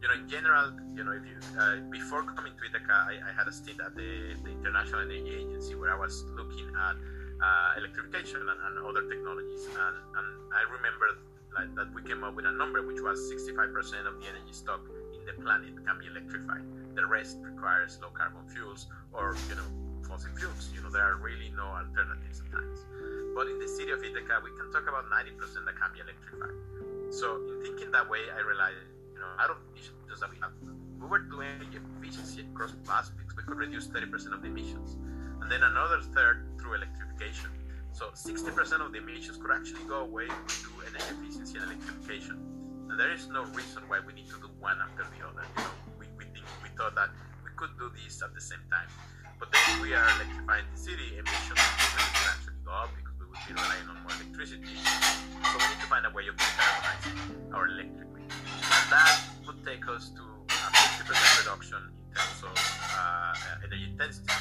you 0.00 0.06
know, 0.06 0.14
in 0.14 0.28
general, 0.28 0.70
you 0.94 1.02
know, 1.02 1.10
if 1.10 1.24
you 1.26 1.34
uh, 1.58 1.82
before 1.90 2.22
coming 2.22 2.52
to 2.54 2.62
Ithaca, 2.68 2.94
I, 3.10 3.18
I, 3.18 3.32
had 3.34 3.48
a 3.48 3.52
stint 3.52 3.80
at 3.80 3.96
the, 3.96 4.36
the, 4.44 4.50
International 4.50 5.00
Energy 5.02 5.42
Agency 5.42 5.74
where 5.74 5.90
I 5.90 5.98
was 5.98 6.22
looking 6.38 6.70
at 6.70 6.94
uh, 7.42 7.78
electrification 7.78 8.38
and, 8.38 8.58
and, 8.62 8.86
other 8.86 9.08
technologies, 9.10 9.66
and, 9.66 9.96
and 10.14 10.28
I 10.54 10.62
remember 10.70 11.18
like, 11.56 11.74
that 11.74 11.90
we 11.94 12.02
came 12.06 12.22
up 12.22 12.36
with 12.36 12.46
a 12.46 12.52
number 12.52 12.86
which 12.86 13.00
was 13.02 13.18
65% 13.26 13.74
of 14.06 14.20
the 14.20 14.26
energy 14.30 14.52
stock 14.52 14.86
in 14.86 15.24
the 15.26 15.34
planet 15.42 15.74
can 15.84 15.98
be 15.98 16.06
electrified. 16.06 16.62
The 16.94 17.06
rest 17.06 17.38
requires 17.42 17.98
low 18.00 18.10
carbon 18.10 18.46
fuels 18.46 18.86
or 19.12 19.34
you 19.48 19.56
know 19.56 19.87
fossil 20.08 20.32
fuels. 20.34 20.72
You 20.74 20.80
know 20.82 20.90
there 20.90 21.04
are 21.04 21.16
really 21.16 21.52
no 21.54 21.68
alternatives 21.68 22.40
at 22.40 22.48
times. 22.50 22.80
But 23.36 23.46
in 23.46 23.60
the 23.60 23.68
city 23.68 23.92
of 23.92 24.02
Ithaca, 24.02 24.40
we 24.42 24.50
can 24.56 24.72
talk 24.72 24.88
about 24.88 25.06
90% 25.06 25.38
that 25.68 25.76
can 25.76 25.92
be 25.92 26.00
electrified. 26.00 26.56
So 27.14 27.36
in 27.36 27.62
thinking 27.62 27.92
that 27.92 28.08
way, 28.08 28.26
I 28.34 28.40
realized 28.40 28.82
you 29.14 29.20
know, 29.20 29.30
out 29.38 29.50
of 29.50 29.58
emissions 29.70 30.20
that 30.20 30.30
we 30.30 30.38
have, 30.42 30.50
we 30.98 31.06
were 31.06 31.22
doing 31.22 31.62
efficiency 31.70 32.42
across 32.42 32.74
plastics, 32.84 33.36
we 33.36 33.42
could 33.44 33.56
reduce 33.56 33.86
30% 33.86 34.34
of 34.34 34.42
the 34.42 34.48
emissions. 34.48 34.96
And 35.40 35.50
then 35.50 35.62
another 35.62 36.02
third 36.14 36.58
through 36.58 36.74
electrification. 36.74 37.50
So 37.92 38.10
60% 38.10 38.84
of 38.84 38.92
the 38.92 38.98
emissions 38.98 39.38
could 39.38 39.50
actually 39.50 39.82
go 39.88 40.02
away 40.02 40.26
through 40.48 40.86
energy 40.86 41.06
efficiency 41.18 41.58
and 41.58 41.70
electrification. 41.70 42.38
And 42.90 42.98
there 42.98 43.12
is 43.12 43.28
no 43.28 43.44
reason 43.54 43.82
why 43.86 44.00
we 44.00 44.12
need 44.12 44.28
to 44.30 44.38
do 44.40 44.50
one 44.58 44.78
after 44.82 45.06
the 45.06 45.22
other. 45.26 45.44
You 45.56 45.62
know, 45.62 45.70
we, 45.98 46.06
we, 46.16 46.24
think, 46.30 46.46
we 46.62 46.70
thought 46.76 46.94
that 46.94 47.10
we 47.44 47.50
could 47.56 47.70
do 47.78 47.90
this 47.94 48.22
at 48.22 48.34
the 48.34 48.40
same 48.40 48.62
time. 48.70 48.88
But 49.38 49.48
then 49.52 49.82
we 49.82 49.94
are 49.94 50.08
electrifying 50.18 50.66
the 50.74 50.78
city, 50.78 51.18
emissions 51.18 51.58
will 51.58 52.28
actually 52.28 52.60
go 52.66 52.72
up 52.72 52.90
because 52.98 53.14
we 53.18 53.26
would 53.26 53.42
be 53.46 53.54
relying 53.54 53.86
on 53.88 54.02
more 54.02 54.14
electricity. 54.18 54.74
So 54.74 55.54
we 55.56 55.66
need 55.70 55.80
to 55.80 55.88
find 55.88 56.04
a 56.06 56.10
way 56.10 56.26
of 56.26 56.36
decarbonizing 56.36 57.54
our 57.54 57.66
electric 57.66 58.08
and 58.78 58.92
that 58.92 59.20
would 59.46 59.64
take 59.64 59.88
us 59.88 60.10
to 60.10 60.22
a 60.22 60.68
50% 61.02 61.40
reduction 61.40 61.78
in 61.78 62.14
terms 62.14 62.40
of 62.44 62.56
uh, 62.56 63.34
energy 63.64 63.84
intensity 63.90 64.32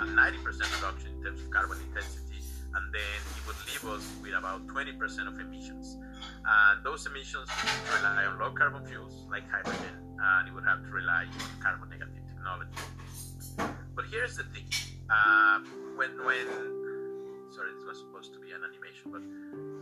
and 0.00 0.16
90% 0.16 0.44
reduction 0.76 1.14
in 1.14 1.22
terms 1.22 1.40
of 1.40 1.50
carbon 1.50 1.78
intensity. 1.88 2.42
And 2.74 2.92
then 2.92 3.18
it 3.34 3.42
would 3.46 3.56
leave 3.66 3.84
us 3.90 4.04
with 4.22 4.34
about 4.34 4.66
20% 4.66 5.00
of 5.26 5.40
emissions. 5.40 5.96
And 6.44 6.84
those 6.84 7.06
emissions 7.06 7.48
would 7.48 7.98
rely 7.98 8.24
on 8.26 8.38
low 8.38 8.52
carbon 8.52 8.84
fuels 8.86 9.26
like 9.30 9.48
hydrogen, 9.50 9.98
and 10.20 10.48
it 10.48 10.54
would 10.54 10.64
have 10.64 10.82
to 10.84 10.90
rely 10.90 11.24
on 11.24 11.62
carbon 11.62 11.88
negative 11.88 12.22
technology. 12.28 12.76
But 13.98 14.06
here's 14.14 14.38
the 14.38 14.46
thing: 14.54 14.70
uh, 15.10 15.58
when 15.98 16.14
when 16.22 16.46
sorry, 17.50 17.74
this 17.74 17.82
was 17.82 17.98
supposed 17.98 18.30
to 18.30 18.38
be 18.38 18.54
an 18.54 18.62
animation, 18.62 19.10
but 19.10 19.26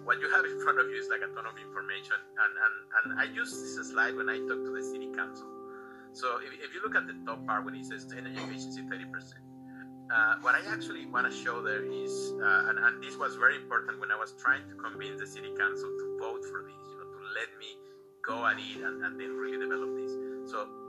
what 0.08 0.24
you 0.24 0.32
have 0.32 0.48
in 0.48 0.56
front 0.64 0.80
of 0.80 0.88
you 0.88 0.96
is 0.96 1.12
like 1.12 1.20
a 1.20 1.28
ton 1.36 1.44
of 1.44 1.52
information. 1.60 2.16
And, 2.16 2.52
and, 2.56 2.74
and 2.96 3.20
I 3.20 3.28
use 3.28 3.52
this 3.52 3.76
slide 3.92 4.16
when 4.16 4.32
I 4.32 4.38
talk 4.38 4.56
to 4.64 4.72
the 4.72 4.80
city 4.80 5.12
council. 5.12 5.44
So 6.16 6.40
if, 6.40 6.48
if 6.64 6.72
you 6.72 6.80
look 6.80 6.96
at 6.96 7.04
the 7.04 7.12
top 7.26 7.44
part 7.44 7.66
when 7.66 7.74
it 7.74 7.84
says 7.84 8.08
energy 8.16 8.40
efficiency 8.40 8.88
30%, 8.88 9.04
uh, 10.08 10.36
what 10.40 10.54
I 10.54 10.64
actually 10.72 11.04
want 11.04 11.28
to 11.28 11.34
show 11.36 11.60
there 11.60 11.84
is, 11.84 12.32
uh, 12.40 12.72
and, 12.72 12.78
and 12.78 13.04
this 13.04 13.18
was 13.18 13.36
very 13.36 13.56
important 13.56 14.00
when 14.00 14.08
I 14.08 14.16
was 14.16 14.32
trying 14.40 14.64
to 14.70 14.74
convince 14.80 15.20
the 15.20 15.26
city 15.26 15.52
council 15.58 15.92
to 15.92 16.04
vote 16.24 16.40
for 16.48 16.64
this, 16.64 16.80
you 16.88 16.96
know, 16.96 17.04
to 17.04 17.20
let 17.36 17.52
me 17.60 17.76
go 18.24 18.46
at 18.46 18.56
it 18.56 18.80
and, 18.80 19.04
and 19.04 19.20
then 19.20 19.36
really 19.36 19.58
develop 19.58 19.92
this. 19.92 20.14
So 20.48 20.85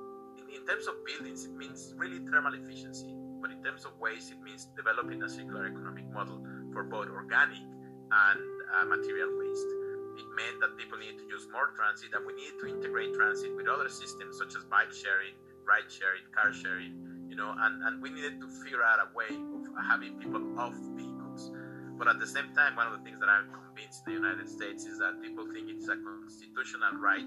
in, 0.53 0.65
terms 0.65 0.87
of 0.87 0.95
buildings, 1.05 1.45
it 1.45 1.55
means 1.55 1.93
really 1.97 2.19
thermal 2.29 2.53
efficiency. 2.53 3.13
But 3.41 3.51
in 3.51 3.63
terms 3.63 3.85
of 3.85 3.97
waste, 3.99 4.31
it 4.31 4.41
means 4.41 4.67
developing 4.75 5.21
a 5.21 5.29
circular 5.29 5.67
economic 5.67 6.09
model 6.11 6.41
for 6.73 6.83
both 6.83 7.09
organic 7.09 7.61
and 7.61 8.41
uh, 8.73 8.85
material 8.85 9.29
waste. 9.37 9.69
It 10.17 10.27
meant 10.33 10.57
that 10.61 10.77
people 10.77 10.97
need 10.97 11.17
to 11.17 11.25
use 11.29 11.45
more 11.53 11.69
transit, 11.77 12.09
and 12.17 12.25
we 12.25 12.33
needed 12.33 12.57
to 12.59 12.65
integrate 12.67 13.13
transit 13.13 13.53
with 13.55 13.67
other 13.67 13.89
systems 13.89 14.37
such 14.37 14.57
as 14.57 14.65
bike 14.65 14.89
sharing, 14.89 15.37
ride 15.61 15.85
sharing, 15.91 16.25
car 16.33 16.53
sharing, 16.53 16.97
you 17.29 17.35
know, 17.35 17.53
and, 17.53 17.83
and 17.85 18.01
we 18.01 18.09
needed 18.09 18.41
to 18.41 18.47
figure 18.63 18.81
out 18.81 18.97
a 18.97 19.13
way 19.13 19.29
of 19.29 19.69
having 19.85 20.17
people 20.17 20.41
off 20.57 20.73
vehicles. 20.97 21.51
But 21.97 22.07
at 22.07 22.17
the 22.17 22.27
same 22.27 22.49
time, 22.55 22.75
one 22.75 22.87
of 22.87 22.97
the 22.97 23.03
things 23.05 23.19
that 23.19 23.29
I'm 23.29 23.53
convinced 23.53 24.05
in 24.07 24.13
the 24.13 24.17
United 24.17 24.49
States 24.49 24.85
is 24.85 24.97
that 24.99 25.21
people 25.21 25.45
think 25.53 25.69
it's 25.69 25.87
a 25.89 25.97
constitutional 25.97 26.97
right 26.97 27.25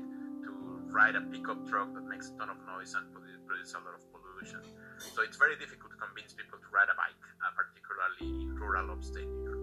ride 0.92 1.16
a 1.16 1.22
pickup 1.22 1.66
truck 1.66 1.94
that 1.94 2.06
makes 2.06 2.30
a 2.30 2.34
ton 2.38 2.50
of 2.50 2.58
noise 2.66 2.94
and 2.94 3.06
produces 3.14 3.74
a 3.74 3.78
lot 3.78 3.94
of 3.94 4.02
pollution. 4.10 4.60
So 4.98 5.22
it's 5.22 5.36
very 5.36 5.56
difficult 5.56 5.92
to 5.94 5.98
convince 5.98 6.34
people 6.34 6.58
to 6.58 6.68
ride 6.74 6.90
a 6.90 6.96
bike, 6.98 7.18
uh, 7.40 7.52
particularly 7.54 8.46
in 8.46 8.58
rural 8.58 8.90
upstate 8.90 9.26
New 9.26 9.44
York. 9.46 9.62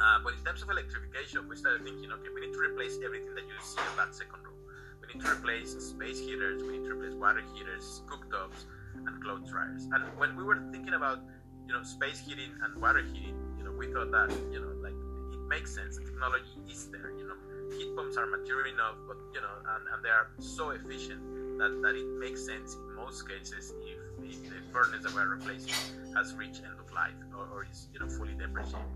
Uh, 0.00 0.18
but 0.24 0.32
in 0.32 0.42
terms 0.44 0.62
of 0.62 0.70
electrification, 0.70 1.48
we 1.48 1.56
started 1.56 1.84
thinking, 1.84 2.08
okay, 2.12 2.30
we 2.32 2.40
need 2.40 2.52
to 2.52 2.60
replace 2.60 2.96
everything 3.04 3.34
that 3.34 3.44
you 3.44 3.56
see 3.60 3.80
on 3.80 3.96
that 4.00 4.14
second 4.14 4.40
row. 4.40 4.56
We 5.00 5.12
need 5.12 5.20
to 5.24 5.30
replace 5.32 5.76
space 5.76 6.20
heaters, 6.20 6.62
we 6.62 6.78
need 6.78 6.88
to 6.88 6.94
replace 6.96 7.14
water 7.16 7.44
heaters, 7.52 8.02
cooktops, 8.08 8.64
and 8.96 9.22
clothes 9.22 9.48
dryers. 9.50 9.88
And 9.92 10.04
when 10.16 10.36
we 10.36 10.44
were 10.44 10.60
thinking 10.72 10.94
about, 10.94 11.20
you 11.66 11.72
know, 11.72 11.82
space 11.82 12.20
heating 12.20 12.52
and 12.64 12.80
water 12.80 13.02
heating, 13.02 13.36
you 13.58 13.64
know, 13.64 13.72
we 13.72 13.92
thought 13.92 14.10
that, 14.10 14.30
you 14.50 14.60
know, 14.60 14.72
like 14.80 14.96
it 15.32 15.42
makes 15.48 15.74
sense. 15.74 15.96
The 15.96 16.04
technology 16.04 16.64
is 16.68 16.88
there. 16.88 17.12
You 17.16 17.28
know, 17.28 17.36
heat 17.76 17.94
pumps 17.96 18.16
are 18.16 18.26
mature 18.26 18.66
enough, 18.66 18.96
but 19.06 19.16
you 19.34 19.40
know, 19.40 19.56
and, 19.76 19.82
and 19.94 20.04
they 20.04 20.10
are 20.10 20.30
so 20.38 20.70
efficient 20.70 21.20
that, 21.58 21.72
that 21.82 21.94
it 21.94 22.08
makes 22.18 22.44
sense 22.44 22.74
in 22.74 22.94
most 22.96 23.28
cases 23.28 23.74
if, 23.84 24.00
if 24.24 24.38
the 24.48 24.60
furnace 24.72 25.02
that 25.04 25.14
we're 25.14 25.28
replacing 25.28 25.74
has 26.14 26.34
reached 26.34 26.62
end 26.64 26.78
of 26.78 26.90
life 26.92 27.14
or, 27.36 27.46
or 27.52 27.66
is 27.70 27.88
you 27.92 28.00
know 28.00 28.08
fully 28.08 28.34
depreciated. 28.34 28.86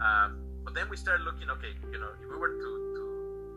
Um, 0.00 0.42
but 0.64 0.74
then 0.74 0.88
we 0.88 0.96
started 0.96 1.24
looking, 1.24 1.48
okay, 1.50 1.72
you 1.92 1.98
know, 2.00 2.12
if 2.20 2.28
we 2.28 2.36
were 2.36 2.52
to, 2.56 2.70
to 2.96 3.02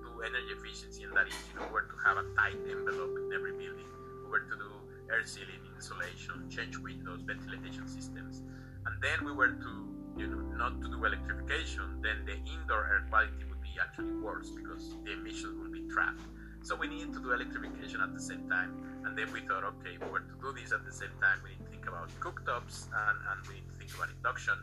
do 0.04 0.12
energy 0.24 0.52
efficiency, 0.56 1.04
and 1.04 1.16
that 1.16 1.28
is, 1.28 1.36
you 1.52 1.60
know, 1.60 1.68
we 1.68 1.74
were 1.74 1.88
to 1.88 1.98
have 2.04 2.18
a 2.18 2.26
tight 2.36 2.60
envelope 2.68 3.16
in 3.16 3.32
every 3.36 3.52
building, 3.54 3.88
we 4.24 4.30
were 4.32 4.44
to 4.48 4.56
do 4.56 4.72
air 5.12 5.24
sealing, 5.26 5.60
insulation, 5.76 6.48
change 6.50 6.78
windows, 6.80 7.22
ventilation 7.24 7.88
systems, 7.88 8.44
and 8.86 8.96
then 9.02 9.24
we 9.26 9.32
were 9.32 9.56
to, 9.56 9.72
you 10.18 10.28
know, 10.28 10.42
not 10.56 10.80
to 10.82 10.88
do 10.88 11.04
electrification, 11.04 12.00
then 12.02 12.24
the 12.26 12.36
indoor 12.48 12.88
air 12.88 13.04
quality 13.10 13.44
be 13.64 13.72
actually 13.82 14.14
worse 14.20 14.52
because 14.52 14.94
the 15.04 15.14
emissions 15.14 15.58
will 15.58 15.72
be 15.72 15.88
trapped. 15.90 16.22
So 16.62 16.76
we 16.76 16.88
need 16.88 17.12
to 17.14 17.20
do 17.20 17.32
electrification 17.32 18.00
at 18.00 18.14
the 18.14 18.22
same 18.22 18.48
time, 18.48 19.02
and 19.04 19.18
then 19.18 19.32
we 19.34 19.42
thought, 19.42 19.64
okay, 19.64 19.96
if 19.96 20.04
we 20.04 20.10
were 20.12 20.24
to 20.24 20.36
do 20.40 20.54
this 20.54 20.72
at 20.72 20.86
the 20.86 20.94
same 20.94 21.12
time, 21.20 21.40
we 21.44 21.52
need 21.52 21.64
to 21.66 21.72
think 21.72 21.88
about 21.88 22.08
cooktops 22.20 22.88
and, 22.88 23.18
and 23.32 23.48
we 23.48 23.56
need 23.56 23.68
to 23.68 23.76
think 23.76 23.92
about 23.96 24.10
induction 24.10 24.56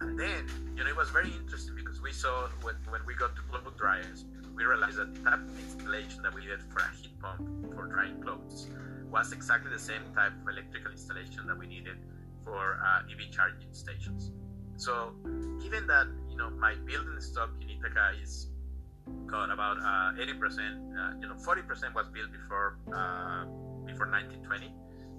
and 0.00 0.18
then, 0.18 0.46
you 0.76 0.84
know, 0.84 0.90
it 0.90 0.96
was 0.96 1.10
very 1.10 1.30
interesting 1.32 1.74
because 1.74 2.00
we 2.00 2.12
saw 2.12 2.48
when, 2.62 2.74
when 2.90 3.00
we 3.06 3.14
got 3.14 3.34
to 3.36 3.42
clothes 3.42 3.72
dryers, 3.78 4.24
we 4.54 4.64
realized 4.64 4.98
that 4.98 5.14
that 5.24 5.40
installation 5.58 6.22
that 6.22 6.34
we 6.34 6.44
did 6.44 6.60
for 6.70 6.80
a 6.80 6.90
heat 6.94 7.18
pump 7.20 7.74
for 7.74 7.86
drying 7.86 8.20
clothes 8.20 8.68
was 9.10 9.32
exactly 9.32 9.70
the 9.70 9.78
same 9.78 10.02
type 10.14 10.32
of 10.42 10.48
electrical 10.48 10.92
installation 10.92 11.46
that 11.46 11.58
we 11.58 11.66
needed 11.66 11.96
for 12.44 12.80
uh, 12.84 13.00
EV 13.10 13.30
charging 13.32 13.72
stations. 13.72 14.30
So, 14.76 15.12
given 15.62 15.86
that 15.86 16.08
you 16.34 16.38
know 16.42 16.50
my 16.58 16.74
building 16.82 17.20
stock 17.20 17.50
in 17.62 17.70
Ithaca 17.70 18.18
is 18.20 18.50
got 19.30 19.50
about 19.50 19.78
uh, 19.78 20.18
80%, 20.18 20.18
uh, 20.18 21.20
you 21.20 21.28
know, 21.28 21.36
40% 21.36 21.94
was 21.94 22.08
built 22.08 22.32
before 22.32 22.80
uh, 22.88 23.44
before 23.84 24.08
1920 24.08 24.72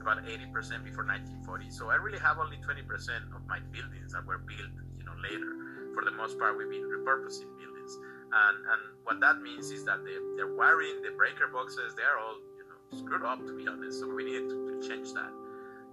about 0.06 0.22
80% 0.22 0.86
before 0.86 1.02
1940. 1.02 1.74
So 1.74 1.90
I 1.90 1.98
really 1.98 2.22
have 2.22 2.38
only 2.38 2.62
20% 2.62 2.86
of 3.34 3.42
my 3.50 3.58
buildings 3.74 4.14
that 4.14 4.22
were 4.22 4.38
built, 4.38 4.78
you 5.02 5.06
know, 5.06 5.18
later. 5.18 5.50
For 5.98 6.06
the 6.06 6.14
most 6.14 6.38
part, 6.38 6.54
we've 6.54 6.70
been 6.70 6.86
repurposing 6.86 7.50
buildings. 7.58 7.98
And, 8.30 8.58
and 8.70 8.82
what 9.02 9.18
that 9.26 9.42
means 9.42 9.72
is 9.74 9.84
that 9.90 10.06
the, 10.06 10.14
the 10.38 10.54
wiring, 10.54 11.02
the 11.02 11.18
breaker 11.18 11.50
boxes, 11.50 11.98
they're 11.98 12.22
all, 12.22 12.38
you 12.54 12.66
know, 12.70 12.78
screwed 12.94 13.26
up, 13.26 13.42
to 13.50 13.58
be 13.58 13.66
honest. 13.66 14.00
So 14.00 14.14
we 14.14 14.26
needed 14.26 14.46
to, 14.50 14.58
to 14.78 14.88
change 14.88 15.10
that. 15.14 15.34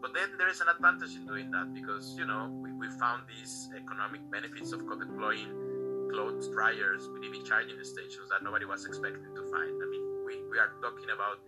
But 0.02 0.12
then 0.12 0.34
there 0.36 0.50
is 0.50 0.60
an 0.60 0.66
advantage 0.68 1.14
in 1.14 1.24
doing 1.26 1.50
that 1.52 1.72
because, 1.72 2.18
you 2.18 2.26
know, 2.26 2.50
we, 2.50 2.72
we 2.72 2.90
found 2.98 3.22
these 3.30 3.70
economic 3.70 4.20
benefits 4.30 4.72
of 4.72 4.84
co-deploying 4.84 6.10
clothes 6.10 6.48
dryers 6.50 7.08
with 7.08 7.22
EV 7.22 7.46
charging 7.46 7.78
stations 7.84 8.28
that 8.28 8.42
nobody 8.42 8.66
was 8.66 8.84
expecting 8.84 9.32
to 9.32 9.42
find. 9.48 9.72
I 9.78 9.86
mean, 9.86 10.04
we, 10.26 10.42
we 10.50 10.58
are 10.58 10.74
talking 10.82 11.08
about 11.14 11.38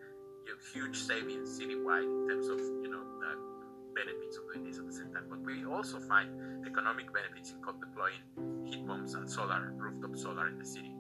you 0.47 0.55
know, 0.55 0.59
huge 0.73 0.97
savings 0.97 1.59
citywide 1.59 2.07
in 2.07 2.29
terms 2.31 2.49
of 2.49 2.59
you 2.59 2.89
know 2.89 3.05
benefits 3.95 4.37
of 4.37 4.45
doing 4.51 4.67
this 4.67 4.79
at 4.79 4.87
the 4.87 4.93
same 4.93 5.15
time. 5.15 5.31
But 5.31 5.41
we 5.47 5.65
also 5.65 6.03
find 6.03 6.29
economic 6.67 7.09
benefits 7.15 7.55
in 7.55 7.63
co 7.63 7.73
deploying 7.79 8.21
heat 8.67 8.83
pumps 8.87 9.15
and 9.15 9.31
solar, 9.31 9.73
rooftop 9.79 10.19
solar 10.19 10.51
in 10.51 10.59
the 10.59 10.67
city. 10.67 10.93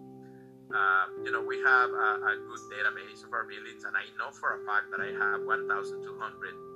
Uh, 0.72 1.06
you 1.22 1.30
know, 1.30 1.42
we 1.42 1.60
have 1.60 1.90
a, 1.90 2.08
a, 2.24 2.32
good 2.40 2.62
database 2.72 3.22
of 3.22 3.30
our 3.34 3.44
buildings, 3.44 3.84
and 3.84 3.94
I 3.94 4.08
know 4.16 4.32
for 4.32 4.56
a 4.56 4.60
fact 4.64 4.90
that 4.90 4.98
I 4.98 5.12
have 5.12 5.44
1,200 5.44 6.00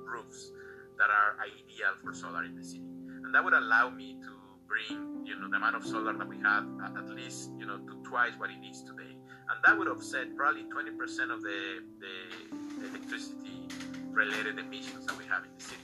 roofs 0.05 0.51
that 0.99 1.09
are 1.09 1.39
ideal 1.41 1.95
for 2.03 2.13
solar 2.13 2.43
in 2.43 2.55
the 2.55 2.63
city, 2.63 2.85
and 3.23 3.33
that 3.33 3.43
would 3.43 3.53
allow 3.53 3.89
me 3.89 4.19
to 4.21 4.31
bring, 4.67 5.25
you 5.25 5.33
know, 5.39 5.49
the 5.49 5.57
amount 5.57 5.75
of 5.75 5.83
solar 5.83 6.13
that 6.13 6.27
we 6.27 6.37
have 6.39 6.67
at 6.83 7.09
least, 7.09 7.49
you 7.57 7.65
know, 7.65 7.79
to 7.79 7.97
twice 8.03 8.33
what 8.37 8.51
it 8.51 8.61
is 8.61 8.83
today 8.83 9.17
and 9.49 9.57
that 9.65 9.77
would 9.77 9.87
offset 9.89 10.35
probably 10.37 10.63
20% 10.69 10.93
of 11.33 11.41
the, 11.41 11.81
the 11.97 12.87
electricity 12.89 13.65
related 14.13 14.59
emissions 14.59 15.05
that 15.07 15.17
we 15.17 15.25
have 15.25 15.43
in 15.43 15.49
the 15.57 15.63
city. 15.63 15.81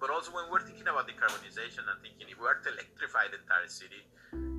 But 0.00 0.10
also 0.10 0.32
when 0.34 0.50
we're 0.50 0.66
thinking 0.66 0.86
about 0.90 1.06
decarbonization 1.06 1.86
and 1.86 1.96
thinking 2.02 2.26
if 2.28 2.36
we 2.36 2.42
were 2.42 2.58
to 2.66 2.70
electrify 2.74 3.30
the 3.30 3.38
entire 3.38 3.70
city, 3.70 4.02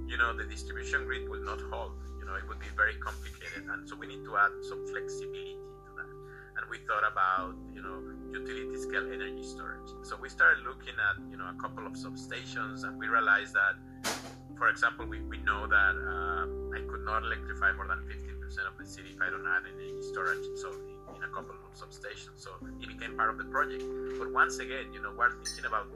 you 0.07 0.17
know, 0.17 0.31
the 0.31 0.45
distribution 0.47 1.03
grid 1.05 1.27
will 1.27 1.43
not 1.43 1.59
hold. 1.69 1.99
You 2.19 2.25
know, 2.25 2.35
it 2.35 2.47
would 2.47 2.59
be 2.59 2.71
very 2.75 2.95
complicated. 3.03 3.67
And 3.67 3.87
so 3.87 3.95
we 3.95 4.07
need 4.07 4.23
to 4.23 4.37
add 4.37 4.51
some 4.63 4.87
flexibility 4.87 5.59
to 5.59 5.91
that. 5.99 6.09
And 6.57 6.63
we 6.69 6.79
thought 6.87 7.03
about, 7.03 7.55
you 7.73 7.81
know, 7.81 7.99
utility 8.31 8.77
scale 8.79 9.11
energy 9.11 9.43
storage. 9.43 9.89
So 10.03 10.15
we 10.15 10.29
started 10.29 10.63
looking 10.63 10.95
at, 10.95 11.19
you 11.31 11.37
know, 11.37 11.51
a 11.51 11.57
couple 11.61 11.85
of 11.85 11.93
substations 11.93 12.83
and 12.83 12.97
we 12.97 13.07
realized 13.07 13.53
that, 13.53 13.75
for 14.57 14.69
example, 14.69 15.05
we, 15.05 15.21
we 15.21 15.37
know 15.39 15.67
that 15.67 15.95
uh, 15.99 16.75
I 16.75 16.79
could 16.87 17.03
not 17.03 17.23
electrify 17.23 17.73
more 17.73 17.87
than 17.87 18.07
15% 18.07 18.67
of 18.67 18.77
the 18.77 18.85
city 18.85 19.09
if 19.13 19.21
I 19.21 19.29
don't 19.29 19.45
have 19.45 19.63
energy 19.67 20.01
storage. 20.01 20.43
So 20.55 20.71
in 21.17 21.23
a 21.23 21.31
couple 21.31 21.55
of 21.55 21.71
substations. 21.73 22.43
So 22.43 22.51
it 22.81 22.87
became 22.87 23.15
part 23.15 23.29
of 23.29 23.37
the 23.37 23.45
project. 23.45 23.83
But 24.19 24.31
once 24.31 24.59
again, 24.59 24.91
you 24.93 25.01
know, 25.01 25.13
we're 25.15 25.31
thinking 25.43 25.65
about 25.65 25.87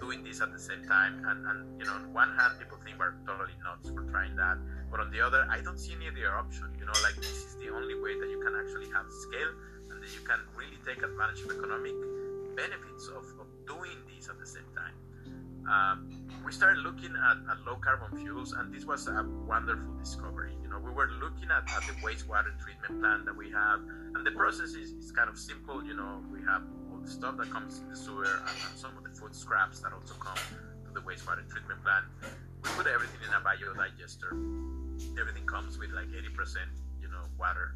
doing 0.00 0.22
this 0.22 0.40
at 0.40 0.52
the 0.52 0.58
same 0.58 0.84
time. 0.84 1.24
And, 1.26 1.46
and 1.46 1.80
you 1.80 1.86
know, 1.86 1.94
on 1.94 2.12
one 2.12 2.36
hand, 2.36 2.58
people 2.58 2.78
think 2.84 2.98
we're 2.98 3.14
totally 3.26 3.56
nuts 3.64 3.88
for 3.90 4.04
trying 4.10 4.36
that. 4.36 4.58
But 4.90 5.00
on 5.00 5.10
the 5.10 5.20
other, 5.20 5.46
I 5.50 5.60
don't 5.60 5.78
see 5.78 5.94
any 5.94 6.08
other 6.08 6.34
option. 6.34 6.68
You 6.78 6.86
know, 6.86 6.96
like 7.02 7.16
this 7.16 7.32
is 7.32 7.56
the 7.56 7.72
only 7.72 7.94
way 7.96 8.18
that 8.20 8.28
you 8.28 8.40
can 8.40 8.54
actually 8.56 8.90
have 8.92 9.06
scale 9.08 9.52
you 10.14 10.22
can 10.26 10.40
really 10.56 10.78
take 10.86 11.02
advantage 11.02 11.42
of 11.42 11.50
economic 11.50 11.94
benefits 12.56 13.08
of, 13.08 13.24
of 13.40 13.48
doing 13.66 13.98
this 14.08 14.28
at 14.28 14.38
the 14.38 14.46
same 14.46 14.68
time. 14.74 14.94
Um, 15.66 16.26
we 16.44 16.52
started 16.52 16.78
looking 16.78 17.10
at, 17.10 17.36
at, 17.50 17.58
low 17.66 17.74
carbon 17.76 18.16
fuels, 18.16 18.52
and 18.52 18.72
this 18.72 18.84
was 18.84 19.08
a 19.08 19.26
wonderful 19.46 19.94
discovery. 19.98 20.54
You 20.62 20.70
know, 20.70 20.78
we 20.78 20.92
were 20.92 21.10
looking 21.18 21.50
at, 21.50 21.66
at 21.74 21.82
the 21.90 21.94
wastewater 22.06 22.54
treatment 22.62 23.02
plant 23.02 23.26
that 23.26 23.34
we 23.36 23.50
have, 23.50 23.80
and 24.14 24.24
the 24.24 24.30
process 24.30 24.78
is, 24.78 24.92
is 24.92 25.10
kind 25.10 25.28
of 25.28 25.36
simple. 25.36 25.82
You 25.82 25.94
know, 25.94 26.22
we 26.30 26.38
have 26.46 26.62
all 26.92 26.98
the 27.02 27.10
stuff 27.10 27.36
that 27.38 27.50
comes 27.50 27.80
in 27.80 27.88
the 27.90 27.96
sewer 27.96 28.24
and, 28.46 28.56
and 28.70 28.78
some 28.78 28.96
of 28.96 29.02
the 29.02 29.10
food 29.10 29.34
scraps 29.34 29.80
that 29.80 29.92
also 29.92 30.14
come 30.14 30.38
to 30.86 30.90
the 30.94 31.00
wastewater 31.00 31.42
treatment 31.50 31.82
plant. 31.82 32.06
We 32.62 32.70
put 32.78 32.86
everything 32.86 33.20
in 33.26 33.34
a 33.34 33.42
biodigester. 33.42 34.30
Everything 35.18 35.46
comes 35.46 35.78
with 35.78 35.90
like 35.90 36.06
80%, 36.06 36.62
you 37.02 37.08
know, 37.08 37.26
water. 37.38 37.74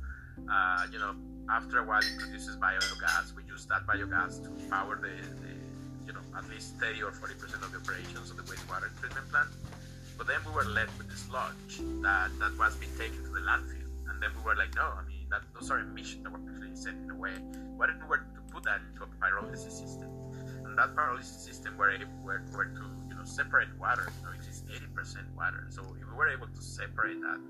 Uh, 0.48 0.86
you 0.92 0.98
know, 0.98 1.14
after 1.50 1.78
a 1.78 1.84
while, 1.84 2.00
it 2.00 2.14
produces 2.18 2.56
biogas. 2.56 3.34
We 3.34 3.42
use 3.44 3.66
that 3.66 3.86
biogas 3.86 4.42
to 4.44 4.70
power 4.70 4.96
the, 4.96 5.10
the 5.42 5.52
you 6.06 6.12
know, 6.12 6.22
at 6.36 6.48
least 6.48 6.74
30 6.78 7.02
or 7.02 7.10
40% 7.10 7.62
of 7.62 7.72
the 7.72 7.78
operations 7.78 8.30
of 8.30 8.36
the 8.36 8.42
wastewater 8.44 8.88
treatment 9.00 9.28
plant. 9.30 9.48
But 10.16 10.26
then 10.26 10.40
we 10.46 10.52
were 10.52 10.64
left 10.64 10.96
with 10.98 11.08
the 11.08 11.16
sludge 11.16 11.80
that, 12.02 12.30
that 12.38 12.52
was 12.58 12.76
being 12.76 12.92
taken 12.98 13.24
to 13.24 13.30
the 13.30 13.40
landfill. 13.40 13.88
And 14.10 14.22
then 14.22 14.30
we 14.36 14.42
were 14.44 14.54
like, 14.54 14.74
no, 14.74 14.84
I 14.84 15.02
mean, 15.08 15.26
that, 15.30 15.42
those 15.58 15.70
are 15.70 15.78
emissions 15.78 16.24
that 16.24 16.32
were 16.32 16.42
actually 16.50 16.76
sent 16.76 17.10
away. 17.10 17.32
What 17.76 17.90
if 17.90 17.96
we 18.02 18.08
were 18.08 18.18
to 18.18 18.40
put 18.52 18.64
that 18.64 18.80
into 18.90 19.04
a 19.04 19.10
pyrolysis 19.16 19.72
system? 19.72 20.10
And 20.64 20.76
that 20.76 20.94
pyrolysis 20.94 21.40
system 21.40 21.76
were, 21.78 21.96
were, 22.22 22.42
were 22.52 22.66
to, 22.66 22.84
you 23.08 23.14
know, 23.14 23.24
separate 23.24 23.68
water, 23.80 24.12
you 24.20 24.26
know, 24.26 24.32
it 24.36 24.46
is 24.46 24.62
80% 24.68 25.34
water. 25.34 25.66
So 25.70 25.82
if 25.98 26.06
we 26.06 26.14
were 26.14 26.28
able 26.28 26.48
to 26.48 26.62
separate 26.62 27.20
that, 27.22 27.40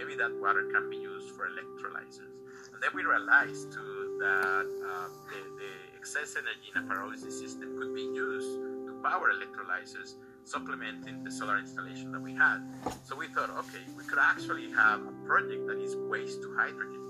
maybe 0.00 0.16
that 0.16 0.32
water 0.40 0.64
can 0.72 0.88
be 0.88 0.96
used 0.96 1.28
for 1.36 1.44
electrolyzers. 1.52 2.32
And 2.72 2.80
then 2.80 2.90
we 2.94 3.04
realized 3.04 3.72
too 3.72 4.16
that 4.20 4.64
uh, 4.64 5.08
the, 5.28 5.40
the 5.60 5.72
excess 5.98 6.36
energy 6.40 6.72
in 6.74 6.80
a 6.80 6.84
pyrolysis 6.88 7.36
system 7.36 7.76
could 7.76 7.94
be 7.94 8.00
used 8.00 8.48
to 8.88 8.96
power 9.04 9.28
electrolyzers, 9.28 10.14
supplementing 10.44 11.22
the 11.22 11.30
solar 11.30 11.58
installation 11.58 12.12
that 12.12 12.22
we 12.22 12.34
had. 12.34 12.64
So 13.04 13.14
we 13.14 13.28
thought, 13.28 13.50
okay, 13.50 13.84
we 13.96 14.04
could 14.04 14.18
actually 14.18 14.70
have 14.72 15.00
a 15.04 15.12
project 15.28 15.66
that 15.68 15.78
is 15.78 15.96
waste 16.08 16.40
to 16.42 16.54
hydrogen. 16.56 17.04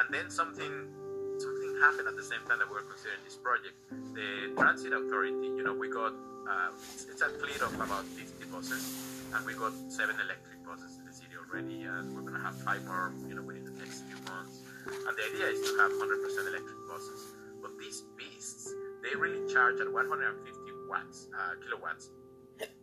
And 0.00 0.08
then 0.08 0.30
something 0.30 0.72
something 1.36 1.76
happened 1.80 2.08
at 2.08 2.16
the 2.16 2.22
same 2.22 2.40
time 2.48 2.58
that 2.60 2.68
we 2.68 2.74
were 2.74 2.88
considering 2.88 3.20
this 3.24 3.36
project. 3.36 3.76
The 4.14 4.54
transit 4.56 4.92
authority, 4.92 5.48
you 5.58 5.64
know, 5.64 5.74
we 5.74 5.90
got 5.90 6.14
uh, 6.48 6.70
it's, 6.92 7.06
it's, 7.10 7.20
a 7.22 7.28
fleet 7.28 7.60
of 7.60 7.74
about 7.74 8.04
50 8.04 8.44
buses, 8.50 8.82
and 9.34 9.46
we 9.46 9.54
got 9.54 9.72
seven 9.88 10.16
electric 10.16 10.64
buses 10.66 11.01
already, 11.52 11.82
and 11.82 12.14
we're 12.16 12.22
gonna 12.22 12.42
have 12.42 12.56
five 12.56 12.84
more, 12.86 13.12
you 13.28 13.34
know, 13.34 13.42
within 13.42 13.64
the 13.64 13.72
next 13.72 14.04
few 14.08 14.16
months. 14.32 14.60
And 14.86 15.16
the 15.16 15.22
idea 15.22 15.46
is 15.52 15.60
to 15.68 15.76
have 15.78 15.92
100% 15.92 16.48
electric 16.48 16.88
buses. 16.88 17.34
But 17.60 17.78
these 17.78 18.02
beasts, 18.16 18.72
they 19.02 19.14
really 19.14 19.46
charge 19.52 19.80
at 19.80 19.92
150 19.92 20.58
watts, 20.88 21.28
uh, 21.36 21.54
kilowatts. 21.62 22.10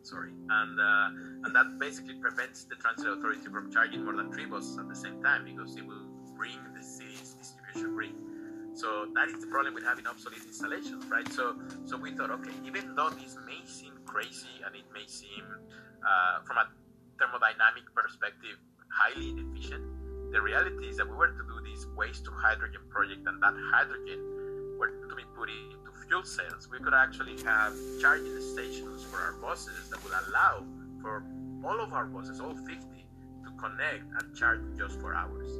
Sorry, 0.03 0.31
and 0.31 0.79
uh, 0.79 1.45
and 1.45 1.55
that 1.55 1.79
basically 1.79 2.15
prevents 2.15 2.65
the 2.65 2.75
transit 2.75 3.07
authority 3.07 3.49
from 3.51 3.71
charging 3.71 4.03
more 4.03 4.15
than 4.15 4.31
three 4.31 4.45
buses 4.45 4.77
at 4.77 4.87
the 4.87 4.95
same 4.95 5.21
time 5.21 5.45
because 5.45 5.75
it 5.77 5.85
will 5.85 6.05
bring 6.35 6.57
the 6.75 6.83
city's 6.83 7.33
distribution 7.33 7.93
grid. 7.93 8.15
So 8.73 9.07
that 9.13 9.27
is 9.29 9.41
the 9.41 9.47
problem 9.47 9.73
with 9.73 9.83
having 9.83 10.07
obsolete 10.07 10.43
installations, 10.45 11.05
right? 11.05 11.27
So 11.31 11.55
so 11.85 11.97
we 11.97 12.11
thought, 12.11 12.31
okay, 12.31 12.51
even 12.65 12.95
though 12.95 13.09
this 13.09 13.37
may 13.45 13.61
seem 13.65 13.93
crazy 14.05 14.61
and 14.65 14.75
it 14.75 14.85
may 14.93 15.05
seem, 15.05 15.45
uh, 16.03 16.43
from 16.43 16.57
a 16.57 16.67
thermodynamic 17.19 17.83
perspective, 17.93 18.55
highly 18.87 19.29
inefficient, 19.35 19.83
the 20.31 20.41
reality 20.41 20.87
is 20.87 20.97
that 20.97 21.07
we 21.07 21.15
were 21.15 21.27
to 21.27 21.43
do 21.43 21.57
this 21.67 21.85
waste 21.97 22.23
to 22.25 22.31
hydrogen 22.31 22.81
project, 22.89 23.27
and 23.27 23.41
that 23.43 23.53
hydrogen 23.71 24.19
were 24.79 24.87
to 24.87 25.15
be 25.15 25.23
put 25.35 25.49
into 25.49 25.91
fuel 26.07 26.23
cells. 26.23 26.69
We 26.71 26.79
could 26.79 26.93
actually 26.93 27.41
have 27.43 27.73
charging 28.01 28.39
stations 28.41 29.03
for 29.03 29.17
our 29.17 29.33
buses 29.41 29.89
that 29.89 30.01
would 30.03 30.13
allow 30.13 30.63
for 31.01 31.23
all 31.65 31.79
of 31.81 31.93
our 31.93 32.05
buses, 32.05 32.39
all 32.39 32.55
50, 32.55 32.71
to 32.71 33.49
connect 33.59 34.07
and 34.15 34.35
charge 34.35 34.61
just 34.77 34.99
for 35.01 35.13
hours. 35.13 35.51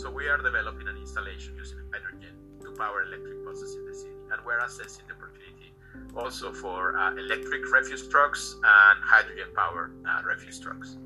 So 0.00 0.10
we 0.10 0.28
are 0.28 0.38
developing 0.38 0.86
an 0.86 0.96
installation 0.96 1.56
using 1.56 1.78
hydrogen 1.92 2.36
to 2.62 2.70
power 2.78 3.02
electric 3.02 3.44
buses 3.44 3.74
in 3.74 3.84
the 3.86 3.94
city, 3.94 4.14
and 4.30 4.40
we're 4.46 4.60
assessing 4.60 5.04
the 5.08 5.14
opportunity 5.14 5.69
also 6.16 6.52
for 6.52 6.96
uh, 6.96 7.14
electric 7.14 7.70
refuse 7.72 8.06
trucks 8.08 8.54
and 8.54 8.98
hydrogen 9.02 9.48
powered 9.54 9.92
uh, 10.08 10.22
refuse 10.24 10.58
trucks. 10.58 10.96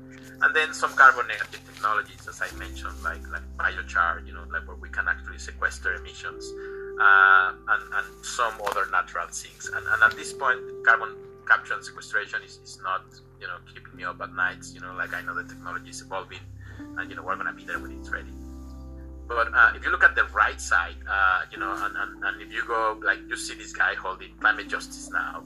And 0.41 0.55
then 0.55 0.73
some 0.73 0.91
carbon 0.93 1.27
negative 1.27 1.61
technologies, 1.65 2.27
as 2.27 2.41
I 2.41 2.53
mentioned, 2.57 3.01
like 3.03 3.25
like 3.29 3.43
biochar, 3.57 4.25
you 4.27 4.33
know, 4.33 4.43
like 4.51 4.67
where 4.67 4.75
we 4.75 4.89
can 4.89 5.07
actually 5.07 5.37
sequester 5.37 5.93
emissions, 5.95 6.51
uh, 6.99 7.53
and, 7.69 7.83
and 7.93 8.25
some 8.25 8.53
other 8.67 8.85
natural 8.91 9.27
things. 9.27 9.69
And, 9.73 9.85
and 9.87 10.03
at 10.03 10.15
this 10.15 10.33
point, 10.33 10.59
carbon 10.83 11.15
capture 11.47 11.73
and 11.75 11.83
sequestration 11.83 12.41
is, 12.43 12.57
is 12.63 12.79
not, 12.83 13.05
you 13.39 13.47
know, 13.47 13.57
keeping 13.73 13.95
me 13.95 14.03
up 14.03 14.19
at 14.19 14.33
nights. 14.33 14.73
You 14.73 14.81
know, 14.81 14.93
like 14.93 15.13
I 15.13 15.21
know 15.21 15.35
the 15.35 15.47
technology 15.47 15.91
is 15.91 16.01
evolving, 16.01 16.43
and 16.97 17.09
you 17.09 17.15
know 17.15 17.23
we're 17.23 17.37
gonna 17.37 17.53
be 17.53 17.63
there 17.63 17.79
when 17.79 17.91
it's 17.91 18.09
ready. 18.09 18.31
But 19.27 19.53
uh, 19.53 19.71
if 19.75 19.83
you 19.83 19.91
look 19.91 20.03
at 20.03 20.15
the 20.15 20.25
right 20.25 20.61
side, 20.61 20.97
uh, 21.09 21.41
you 21.51 21.57
know, 21.57 21.73
and, 21.75 21.95
and, 21.97 22.23
and 22.23 22.41
if 22.41 22.51
you 22.53 22.63
go, 22.67 22.99
like, 23.03 23.19
you 23.27 23.35
see 23.35 23.55
this 23.55 23.73
guy 23.73 23.95
holding 23.95 24.37
climate 24.37 24.69
justice 24.69 25.09
now, 25.09 25.43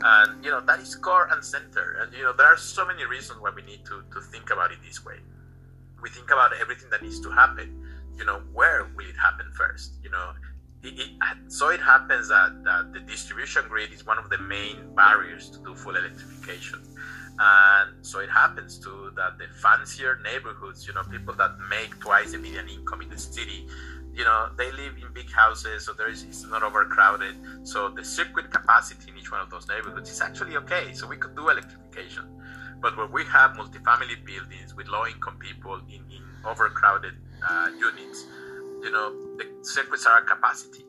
and, 0.00 0.44
you 0.44 0.50
know, 0.50 0.60
that 0.60 0.78
is 0.80 0.94
core 0.94 1.28
and 1.30 1.44
center. 1.44 1.98
And, 2.00 2.12
you 2.14 2.22
know, 2.22 2.32
there 2.32 2.46
are 2.46 2.56
so 2.56 2.86
many 2.86 3.04
reasons 3.04 3.40
why 3.40 3.50
we 3.54 3.62
need 3.62 3.84
to, 3.84 4.02
to 4.14 4.20
think 4.20 4.50
about 4.50 4.72
it 4.72 4.78
this 4.84 5.04
way. 5.04 5.16
We 6.00 6.08
think 6.08 6.30
about 6.30 6.52
everything 6.58 6.88
that 6.90 7.02
needs 7.02 7.20
to 7.20 7.30
happen. 7.30 7.84
You 8.16 8.24
know, 8.24 8.42
where 8.52 8.84
will 8.96 9.06
it 9.06 9.16
happen 9.16 9.50
first? 9.54 9.94
You 10.02 10.10
know, 10.10 10.32
it, 10.82 10.98
it, 10.98 11.10
so 11.48 11.70
it 11.70 11.80
happens 11.80 12.28
that, 12.28 12.62
that 12.64 12.92
the 12.92 13.00
distribution 13.00 13.64
grid 13.68 13.92
is 13.92 14.06
one 14.06 14.18
of 14.18 14.30
the 14.30 14.38
main 14.38 14.94
barriers 14.94 15.50
to 15.50 15.58
do 15.58 15.74
full 15.74 15.96
electrification. 15.96 16.80
And 17.40 18.04
so 18.04 18.18
it 18.18 18.30
happens 18.30 18.78
too 18.78 19.12
that 19.16 19.38
the 19.38 19.46
fancier 19.62 20.18
neighborhoods, 20.24 20.86
you 20.86 20.94
know, 20.94 21.02
people 21.04 21.34
that 21.34 21.52
make 21.70 21.98
twice 22.00 22.32
the 22.32 22.38
median 22.38 22.68
income 22.68 23.02
in 23.02 23.10
the 23.10 23.18
city, 23.18 23.68
you 24.12 24.24
know, 24.24 24.48
they 24.56 24.72
live 24.72 24.96
in 25.00 25.12
big 25.14 25.30
houses, 25.30 25.86
so 25.86 25.92
there 25.92 26.08
is 26.08 26.24
it's 26.24 26.44
not 26.44 26.64
overcrowded. 26.64 27.36
So 27.62 27.88
the 27.90 28.04
circuit 28.04 28.50
capacity 28.50 29.12
in 29.12 29.18
each 29.18 29.30
one 29.30 29.40
of 29.40 29.50
those 29.50 29.68
neighborhoods 29.68 30.10
is 30.10 30.20
actually 30.20 30.56
okay. 30.56 30.92
So 30.92 31.06
we 31.06 31.16
could 31.16 31.36
do 31.36 31.48
electrification. 31.48 32.24
But 32.80 32.96
where 32.96 33.06
we 33.06 33.24
have 33.26 33.52
multifamily 33.52 34.24
buildings 34.24 34.74
with 34.74 34.88
low 34.88 35.06
income 35.06 35.38
people 35.38 35.80
in, 35.88 36.02
in 36.10 36.22
overcrowded 36.44 37.14
uh, 37.48 37.70
units, 37.78 38.26
you 38.82 38.90
know, 38.90 39.36
the 39.36 39.46
circuits 39.62 40.06
are 40.06 40.18
at 40.18 40.26
capacity. 40.26 40.84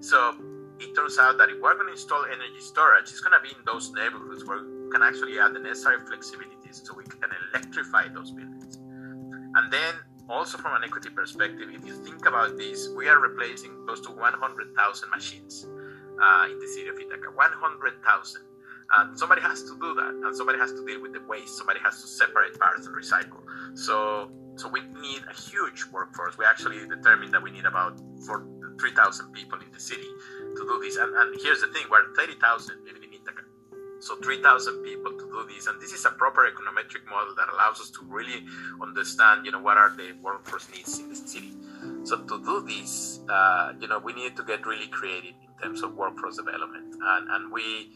So 0.00 0.34
it 0.78 0.94
turns 0.94 1.18
out 1.18 1.36
that 1.36 1.50
if 1.50 1.60
we're 1.60 1.74
going 1.74 1.86
to 1.86 1.92
install 1.92 2.24
energy 2.24 2.60
storage, 2.60 3.10
it's 3.10 3.20
going 3.20 3.36
to 3.36 3.42
be 3.42 3.50
in 3.50 3.62
those 3.66 3.92
neighborhoods 3.92 4.44
where 4.46 4.64
can 4.90 5.02
actually 5.02 5.38
add 5.38 5.54
the 5.54 5.60
necessary 5.60 6.04
flexibility 6.06 6.72
so 6.72 6.94
we 6.94 7.04
can 7.04 7.30
electrify 7.52 8.08
those 8.08 8.30
buildings. 8.30 8.76
And 8.76 9.72
then 9.72 9.94
also 10.28 10.58
from 10.58 10.74
an 10.74 10.84
equity 10.84 11.10
perspective, 11.10 11.68
if 11.72 11.84
you 11.84 11.94
think 12.04 12.26
about 12.26 12.56
this, 12.56 12.88
we 12.96 13.08
are 13.08 13.18
replacing 13.18 13.84
close 13.84 14.00
to 14.02 14.12
100,000 14.12 15.10
machines 15.10 15.66
uh, 16.22 16.46
in 16.50 16.58
the 16.58 16.66
city 16.68 16.88
of 16.88 16.98
Ithaca. 16.98 17.30
100,000. 17.34 18.42
And 18.98 19.18
somebody 19.18 19.40
has 19.42 19.62
to 19.62 19.78
do 19.80 19.94
that, 19.94 20.14
and 20.26 20.36
somebody 20.36 20.58
has 20.58 20.72
to 20.72 20.84
deal 20.84 21.00
with 21.00 21.12
the 21.12 21.22
waste. 21.28 21.56
Somebody 21.56 21.78
has 21.80 22.00
to 22.02 22.08
separate 22.08 22.58
parts 22.58 22.86
and 22.86 22.96
recycle. 22.96 23.38
So, 23.74 24.30
so 24.56 24.68
we 24.68 24.80
need 24.80 25.22
a 25.30 25.34
huge 25.34 25.84
workforce. 25.92 26.36
We 26.36 26.44
actually 26.44 26.86
determined 26.88 27.32
that 27.32 27.42
we 27.42 27.52
need 27.52 27.66
about 27.66 28.00
3,000 28.80 29.32
people 29.32 29.60
in 29.60 29.70
the 29.72 29.78
city 29.78 30.10
to 30.56 30.62
do 30.66 30.80
this. 30.82 30.96
And, 30.96 31.14
and 31.14 31.38
here's 31.40 31.60
the 31.60 31.68
thing: 31.68 31.86
we're 31.88 32.12
30,000 32.16 32.84
living 32.84 33.04
in. 33.04 33.09
So 34.00 34.16
3,000 34.16 34.82
people 34.82 35.12
to 35.12 35.24
do 35.26 35.46
this, 35.54 35.66
and 35.66 35.80
this 35.80 35.92
is 35.92 36.04
a 36.06 36.10
proper 36.10 36.48
econometric 36.48 37.04
model 37.08 37.34
that 37.36 37.48
allows 37.52 37.80
us 37.80 37.90
to 37.90 38.04
really 38.06 38.46
understand, 38.80 39.44
you 39.44 39.52
know, 39.52 39.60
what 39.60 39.76
are 39.76 39.90
the 39.94 40.12
workforce 40.22 40.68
needs 40.74 40.98
in 40.98 41.10
the 41.10 41.16
city. 41.16 41.52
So 42.04 42.16
to 42.16 42.42
do 42.42 42.64
this, 42.66 43.20
uh, 43.28 43.74
you 43.78 43.88
know, 43.88 43.98
we 43.98 44.14
need 44.14 44.36
to 44.36 44.42
get 44.42 44.66
really 44.66 44.88
creative 44.88 45.34
in 45.44 45.62
terms 45.62 45.82
of 45.82 45.94
workforce 45.94 46.36
development, 46.36 46.94
and 47.00 47.30
and 47.30 47.52
we 47.52 47.92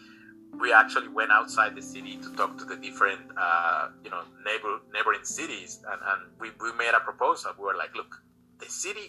we 0.60 0.72
actually 0.72 1.08
went 1.08 1.32
outside 1.32 1.74
the 1.74 1.82
city 1.82 2.16
to 2.18 2.30
talk 2.36 2.56
to 2.58 2.64
the 2.64 2.76
different, 2.76 3.20
uh, 3.36 3.88
you 4.04 4.10
know, 4.10 4.22
neighbor 4.44 4.78
neighboring 4.92 5.24
cities, 5.24 5.82
and 5.90 6.00
and 6.10 6.20
we 6.38 6.50
we 6.60 6.72
made 6.76 6.94
a 6.94 7.00
proposal. 7.00 7.52
We 7.58 7.64
were 7.64 7.76
like, 7.76 7.94
look, 7.96 8.22
the 8.58 8.68
city 8.68 9.08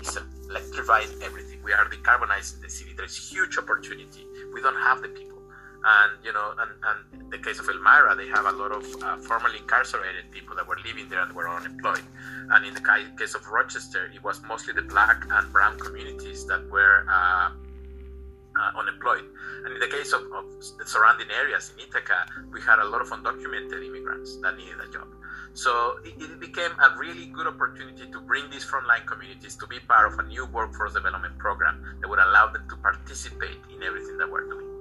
is 0.00 0.18
electrifying 0.48 1.10
everything. 1.22 1.62
We 1.62 1.72
are 1.72 1.86
decarbonizing 1.86 2.60
the 2.60 2.70
city. 2.70 2.92
There's 2.96 3.16
huge 3.30 3.58
opportunity. 3.58 4.26
We 4.52 4.60
don't 4.60 4.80
have 4.88 5.02
the 5.02 5.08
people. 5.08 5.33
And 5.86 6.24
you 6.24 6.32
know, 6.32 6.54
and, 6.58 6.70
and 6.88 7.30
the 7.30 7.38
case 7.38 7.60
of 7.60 7.68
Elmira, 7.68 8.16
they 8.16 8.28
have 8.28 8.46
a 8.46 8.52
lot 8.52 8.72
of 8.72 8.84
uh, 9.02 9.18
formerly 9.18 9.58
incarcerated 9.58 10.30
people 10.30 10.56
that 10.56 10.66
were 10.66 10.78
living 10.84 11.08
there 11.10 11.20
and 11.20 11.32
were 11.34 11.48
unemployed. 11.48 12.04
And 12.50 12.64
in 12.64 12.72
the 12.72 12.80
case 12.80 13.34
of 13.34 13.46
Rochester, 13.46 14.10
it 14.14 14.22
was 14.22 14.40
mostly 14.48 14.72
the 14.72 14.82
black 14.82 15.26
and 15.30 15.52
brown 15.52 15.78
communities 15.78 16.46
that 16.46 16.68
were 16.70 17.04
uh, 17.08 17.50
uh, 18.56 18.78
unemployed. 18.78 19.24
And 19.64 19.74
in 19.74 19.80
the 19.80 19.88
case 19.88 20.12
of, 20.12 20.22
of, 20.32 20.44
the 20.78 20.86
surrounding 20.86 21.28
areas 21.30 21.72
in 21.74 21.84
Ithaca, 21.84 22.26
we 22.52 22.60
had 22.60 22.78
a 22.78 22.84
lot 22.84 23.00
of 23.00 23.08
undocumented 23.10 23.84
immigrants 23.84 24.36
that 24.42 24.56
needed 24.56 24.80
a 24.80 24.90
job. 24.92 25.08
So 25.54 25.98
it, 26.04 26.14
it, 26.20 26.40
became 26.40 26.72
a 26.72 26.98
really 26.98 27.26
good 27.26 27.46
opportunity 27.46 28.10
to 28.10 28.20
bring 28.20 28.50
these 28.50 28.64
frontline 28.64 29.06
communities 29.06 29.54
to 29.56 29.66
be 29.66 29.78
part 29.80 30.12
of 30.12 30.18
a 30.18 30.22
new 30.24 30.46
workforce 30.46 30.94
development 30.94 31.38
program 31.38 31.98
that 32.00 32.08
would 32.08 32.18
allow 32.18 32.48
them 32.48 32.66
to 32.68 32.76
participate 32.76 33.58
in 33.74 33.82
everything 33.82 34.18
that 34.18 34.30
we're 34.30 34.48
doing. 34.48 34.73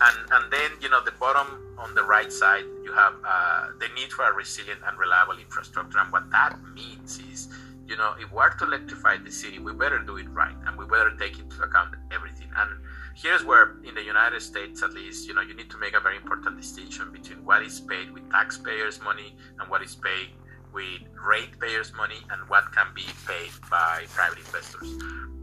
And, 0.00 0.16
and 0.32 0.52
then, 0.52 0.70
you 0.80 0.88
know, 0.88 1.04
the 1.04 1.12
bottom 1.12 1.74
on 1.78 1.94
the 1.94 2.02
right 2.02 2.32
side, 2.32 2.64
you 2.82 2.92
have 2.92 3.14
uh, 3.26 3.68
the 3.78 3.88
need 3.94 4.12
for 4.12 4.24
a 4.24 4.32
resilient 4.32 4.80
and 4.86 4.98
reliable 4.98 5.38
infrastructure. 5.38 5.98
And 5.98 6.10
what 6.10 6.30
that 6.30 6.56
means 6.74 7.18
is, 7.30 7.48
you 7.86 7.96
know, 7.96 8.14
if 8.18 8.30
we're 8.32 8.50
to 8.50 8.64
electrify 8.64 9.18
the 9.18 9.30
city, 9.30 9.58
we 9.58 9.72
better 9.72 9.98
do 9.98 10.16
it 10.16 10.28
right 10.30 10.54
and 10.66 10.78
we 10.78 10.86
better 10.86 11.12
take 11.18 11.38
into 11.38 11.60
account 11.62 11.94
everything. 12.12 12.48
And 12.56 12.70
here's 13.14 13.44
where, 13.44 13.76
in 13.84 13.94
the 13.94 14.02
United 14.02 14.40
States 14.40 14.82
at 14.82 14.92
least, 14.92 15.26
you 15.28 15.34
know, 15.34 15.42
you 15.42 15.54
need 15.54 15.70
to 15.70 15.78
make 15.78 15.94
a 15.94 16.00
very 16.00 16.16
important 16.16 16.56
distinction 16.56 17.12
between 17.12 17.44
what 17.44 17.62
is 17.62 17.80
paid 17.80 18.12
with 18.12 18.30
taxpayers' 18.30 19.00
money 19.02 19.36
and 19.58 19.68
what 19.68 19.82
is 19.82 19.96
paid 19.96 20.28
with 20.72 21.00
ratepayers' 21.20 21.92
money 21.94 22.20
and 22.30 22.48
what 22.48 22.72
can 22.72 22.86
be 22.94 23.04
paid 23.26 23.50
by 23.70 24.04
private 24.14 24.38
investors. 24.38 24.96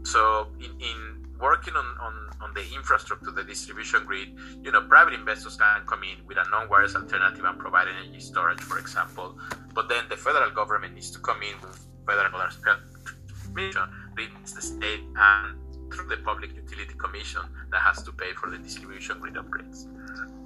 So, 0.04 0.48
in, 0.58 0.70
in 0.80 1.17
working 1.40 1.74
on, 1.74 1.86
on, 2.00 2.30
on 2.40 2.54
the 2.54 2.64
infrastructure, 2.74 3.30
the 3.30 3.44
distribution 3.44 4.04
grid, 4.04 4.36
you 4.62 4.72
know, 4.72 4.82
private 4.82 5.14
investors 5.14 5.56
can 5.56 5.86
come 5.86 6.02
in 6.02 6.26
with 6.26 6.36
a 6.36 6.44
non-wires 6.50 6.94
alternative 6.96 7.44
and 7.44 7.58
provide 7.58 7.86
energy 7.88 8.20
storage, 8.20 8.60
for 8.60 8.78
example. 8.78 9.38
But 9.74 9.88
then 9.88 10.04
the 10.08 10.16
federal 10.16 10.50
government 10.50 10.94
needs 10.94 11.10
to 11.12 11.18
come 11.20 11.42
in 11.42 11.60
with 11.60 11.78
federal 12.06 12.30
transmission, 12.30 13.88
the 14.54 14.62
state 14.62 15.04
and 15.16 15.67
through 15.92 16.08
the 16.08 16.18
Public 16.18 16.54
Utility 16.54 16.94
Commission 16.94 17.42
that 17.70 17.80
has 17.80 18.02
to 18.02 18.12
pay 18.12 18.32
for 18.34 18.50
the 18.50 18.58
distribution 18.58 19.18
grid 19.20 19.34
upgrades. 19.34 19.86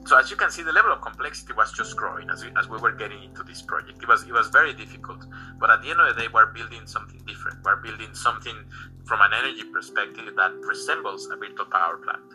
So 0.05 0.19
as 0.19 0.31
you 0.31 0.37
can 0.37 0.51
see, 0.51 0.63
the 0.63 0.73
level 0.73 0.93
of 0.93 1.01
complexity 1.01 1.53
was 1.53 1.73
just 1.73 1.97
growing 1.97 2.29
as 2.29 2.45
we, 2.45 2.51
as 2.59 2.69
we 2.69 2.79
were 2.79 2.93
getting 2.93 3.23
into 3.23 3.45
this 3.45 3.63
project. 3.63 4.03
It 4.03 4.09
was 4.09 4.25
it 4.25 4.33
was 4.33 4.49
very 4.49 4.75
difficult, 4.75 5.25
but 5.61 5.71
at 5.71 5.83
the 5.83 5.91
end 5.91 6.01
of 6.01 6.15
the 6.15 6.21
day, 6.21 6.29
we're 6.33 6.53
building 6.53 6.87
something 6.87 7.21
different. 7.27 7.59
We're 7.65 7.77
building 7.77 8.13
something 8.13 8.57
from 9.05 9.21
an 9.21 9.33
energy 9.33 9.65
perspective 9.73 10.25
that 10.37 10.53
resembles 10.67 11.27
a 11.27 11.37
virtual 11.37 11.67
power 11.67 11.99
plant. 11.99 12.35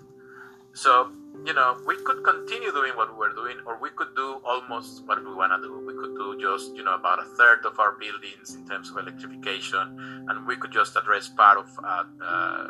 So 0.73 1.11
you 1.45 1.53
know, 1.53 1.77
we 1.85 1.95
could 2.03 2.23
continue 2.23 2.71
doing 2.71 2.93
what 2.95 3.11
we 3.11 3.17
were 3.17 3.33
doing, 3.33 3.57
or 3.65 3.77
we 3.79 3.89
could 3.91 4.15
do 4.15 4.41
almost 4.43 5.05
what 5.05 5.23
we 5.23 5.33
want 5.33 5.51
to 5.51 5.67
do. 5.67 5.79
We 5.79 5.93
could 5.93 6.15
do 6.15 6.37
just, 6.39 6.75
you 6.75 6.83
know, 6.83 6.95
about 6.95 7.19
a 7.19 7.25
third 7.37 7.65
of 7.65 7.79
our 7.79 7.93
buildings 7.93 8.55
in 8.55 8.67
terms 8.67 8.89
of 8.89 8.97
electrification, 8.97 10.25
and 10.27 10.47
we 10.47 10.55
could 10.57 10.71
just 10.71 10.95
address 10.95 11.29
part 11.29 11.59
of, 11.59 11.69
uh, 11.83 12.03
uh, 12.23 12.67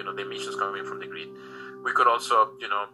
you 0.00 0.06
know, 0.06 0.14
the 0.16 0.22
emissions 0.22 0.56
coming 0.56 0.84
from 0.84 0.98
the 0.98 1.06
grid. 1.06 1.28
We 1.84 1.92
could 1.92 2.08
also, 2.08 2.52
you 2.58 2.68
know, 2.68 2.86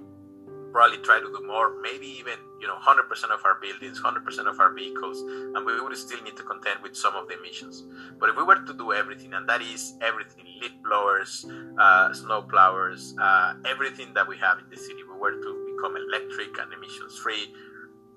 probably 0.72 0.98
try 0.98 1.20
to 1.20 1.26
do 1.26 1.40
more, 1.46 1.80
maybe 1.80 2.06
even, 2.18 2.34
you 2.60 2.66
know, 2.66 2.76
100% 2.76 3.08
of 3.30 3.44
our 3.44 3.54
buildings, 3.62 4.00
100% 4.00 4.50
of 4.50 4.58
our 4.58 4.74
vehicles, 4.74 5.20
and 5.54 5.64
we 5.64 5.80
would 5.80 5.96
still 5.96 6.20
need 6.22 6.36
to 6.36 6.42
contend 6.42 6.82
with 6.82 6.96
some 6.96 7.14
of 7.14 7.28
the 7.28 7.38
emissions. 7.38 7.84
But 8.18 8.30
if 8.30 8.36
we 8.36 8.42
were 8.42 8.56
to 8.56 8.74
do 8.74 8.92
everything, 8.92 9.34
and 9.34 9.48
that 9.48 9.62
is 9.62 9.94
everything, 10.02 10.44
leaf 10.60 10.72
blowers, 10.84 11.46
uh, 11.78 12.12
snow 12.12 12.42
plowers, 12.42 13.14
uh, 13.20 13.54
everything 13.64 14.12
that 14.14 14.26
we 14.26 14.36
have 14.38 14.58
in 14.58 14.68
the 14.68 14.76
city, 14.76 15.02
we 15.08 15.16
were 15.16 15.40
to 15.40 15.74
become 15.76 15.96
electric 15.96 16.58
and 16.58 16.72
emissions 16.72 17.16
free, 17.18 17.54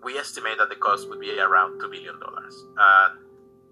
we 0.04 0.18
estimate 0.18 0.58
that 0.58 0.70
the 0.70 0.76
cost 0.76 1.08
would 1.10 1.20
be 1.20 1.40
around 1.40 1.80
$2 1.80 1.92
billion. 1.92 2.16
And 2.16 3.20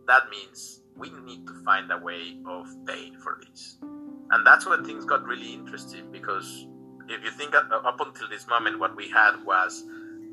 that 0.08 0.30
means 0.30 0.82
we 0.96 1.10
need 1.26 1.48
to 1.48 1.54
find 1.66 1.92
a 1.92 1.98
way 1.98 2.38
of 2.46 2.68
paying 2.86 3.18
for 3.18 3.40
this. 3.50 3.78
And 4.32 4.46
that's 4.46 4.66
when 4.66 4.84
things 4.84 5.06
got 5.06 5.24
really 5.26 5.54
interesting 5.54 6.12
because 6.12 6.68
if 7.10 7.24
you 7.24 7.32
think 7.32 7.56
up 7.56 8.00
until 8.02 8.28
this 8.30 8.48
moment, 8.48 8.80
what 8.80 8.96
we 8.96 9.10
had 9.10 9.44
was 9.46 9.84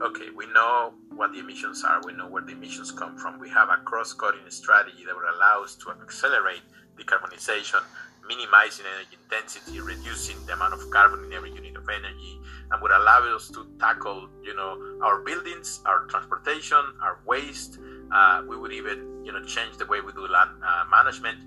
okay, 0.02 0.30
we 0.36 0.46
know 0.52 0.92
what 1.14 1.32
the 1.32 1.38
emissions 1.38 1.84
are, 1.84 2.00
we 2.04 2.12
know 2.12 2.26
where 2.26 2.42
the 2.42 2.52
emissions 2.52 2.90
come 2.90 3.16
from, 3.16 3.38
we 3.38 3.48
have 3.48 3.68
a 3.68 3.76
cross 3.84 4.12
cutting 4.12 4.40
strategy 4.48 5.04
that 5.06 5.14
would 5.14 5.24
allow 5.36 5.62
us 5.62 5.76
to 5.76 5.90
accelerate 5.90 6.62
decarbonization, 6.98 7.80
minimizing 8.26 8.84
energy 8.96 9.16
intensity, 9.22 9.80
reducing 9.80 10.36
the 10.46 10.52
amount 10.52 10.74
of 10.74 10.90
carbon 10.90 11.24
in 11.24 11.32
every 11.32 11.52
unit 11.52 11.76
of 11.76 11.88
energy, 11.88 12.40
and 12.70 12.82
would 12.82 12.90
allow 12.90 13.20
us 13.34 13.48
to 13.48 13.66
tackle, 13.78 14.28
you 14.42 14.54
know, 14.54 14.98
our 15.02 15.20
buildings, 15.20 15.80
our 15.86 16.06
transportation, 16.06 16.82
our 17.00 17.20
waste. 17.26 17.78
Uh, 18.12 18.42
we 18.48 18.56
would 18.56 18.72
even, 18.72 19.24
you 19.24 19.32
know, 19.32 19.42
change 19.44 19.76
the 19.76 19.86
way 19.86 20.00
we 20.00 20.12
do 20.12 20.26
land 20.26 20.50
uh, 20.66 20.84
management. 20.90 21.38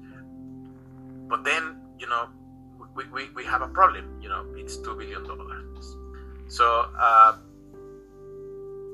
But 1.27 1.43
then, 1.43 1.81
you 1.99 2.07
know, 2.07 2.29
we, 2.95 3.05
we, 3.05 3.29
we 3.31 3.43
have 3.45 3.61
a 3.61 3.67
problem. 3.67 4.19
You 4.21 4.29
know, 4.29 4.45
it's 4.55 4.77
two 4.77 4.95
billion 4.95 5.23
dollars. 5.23 5.95
So 6.47 6.65
uh, 6.97 7.37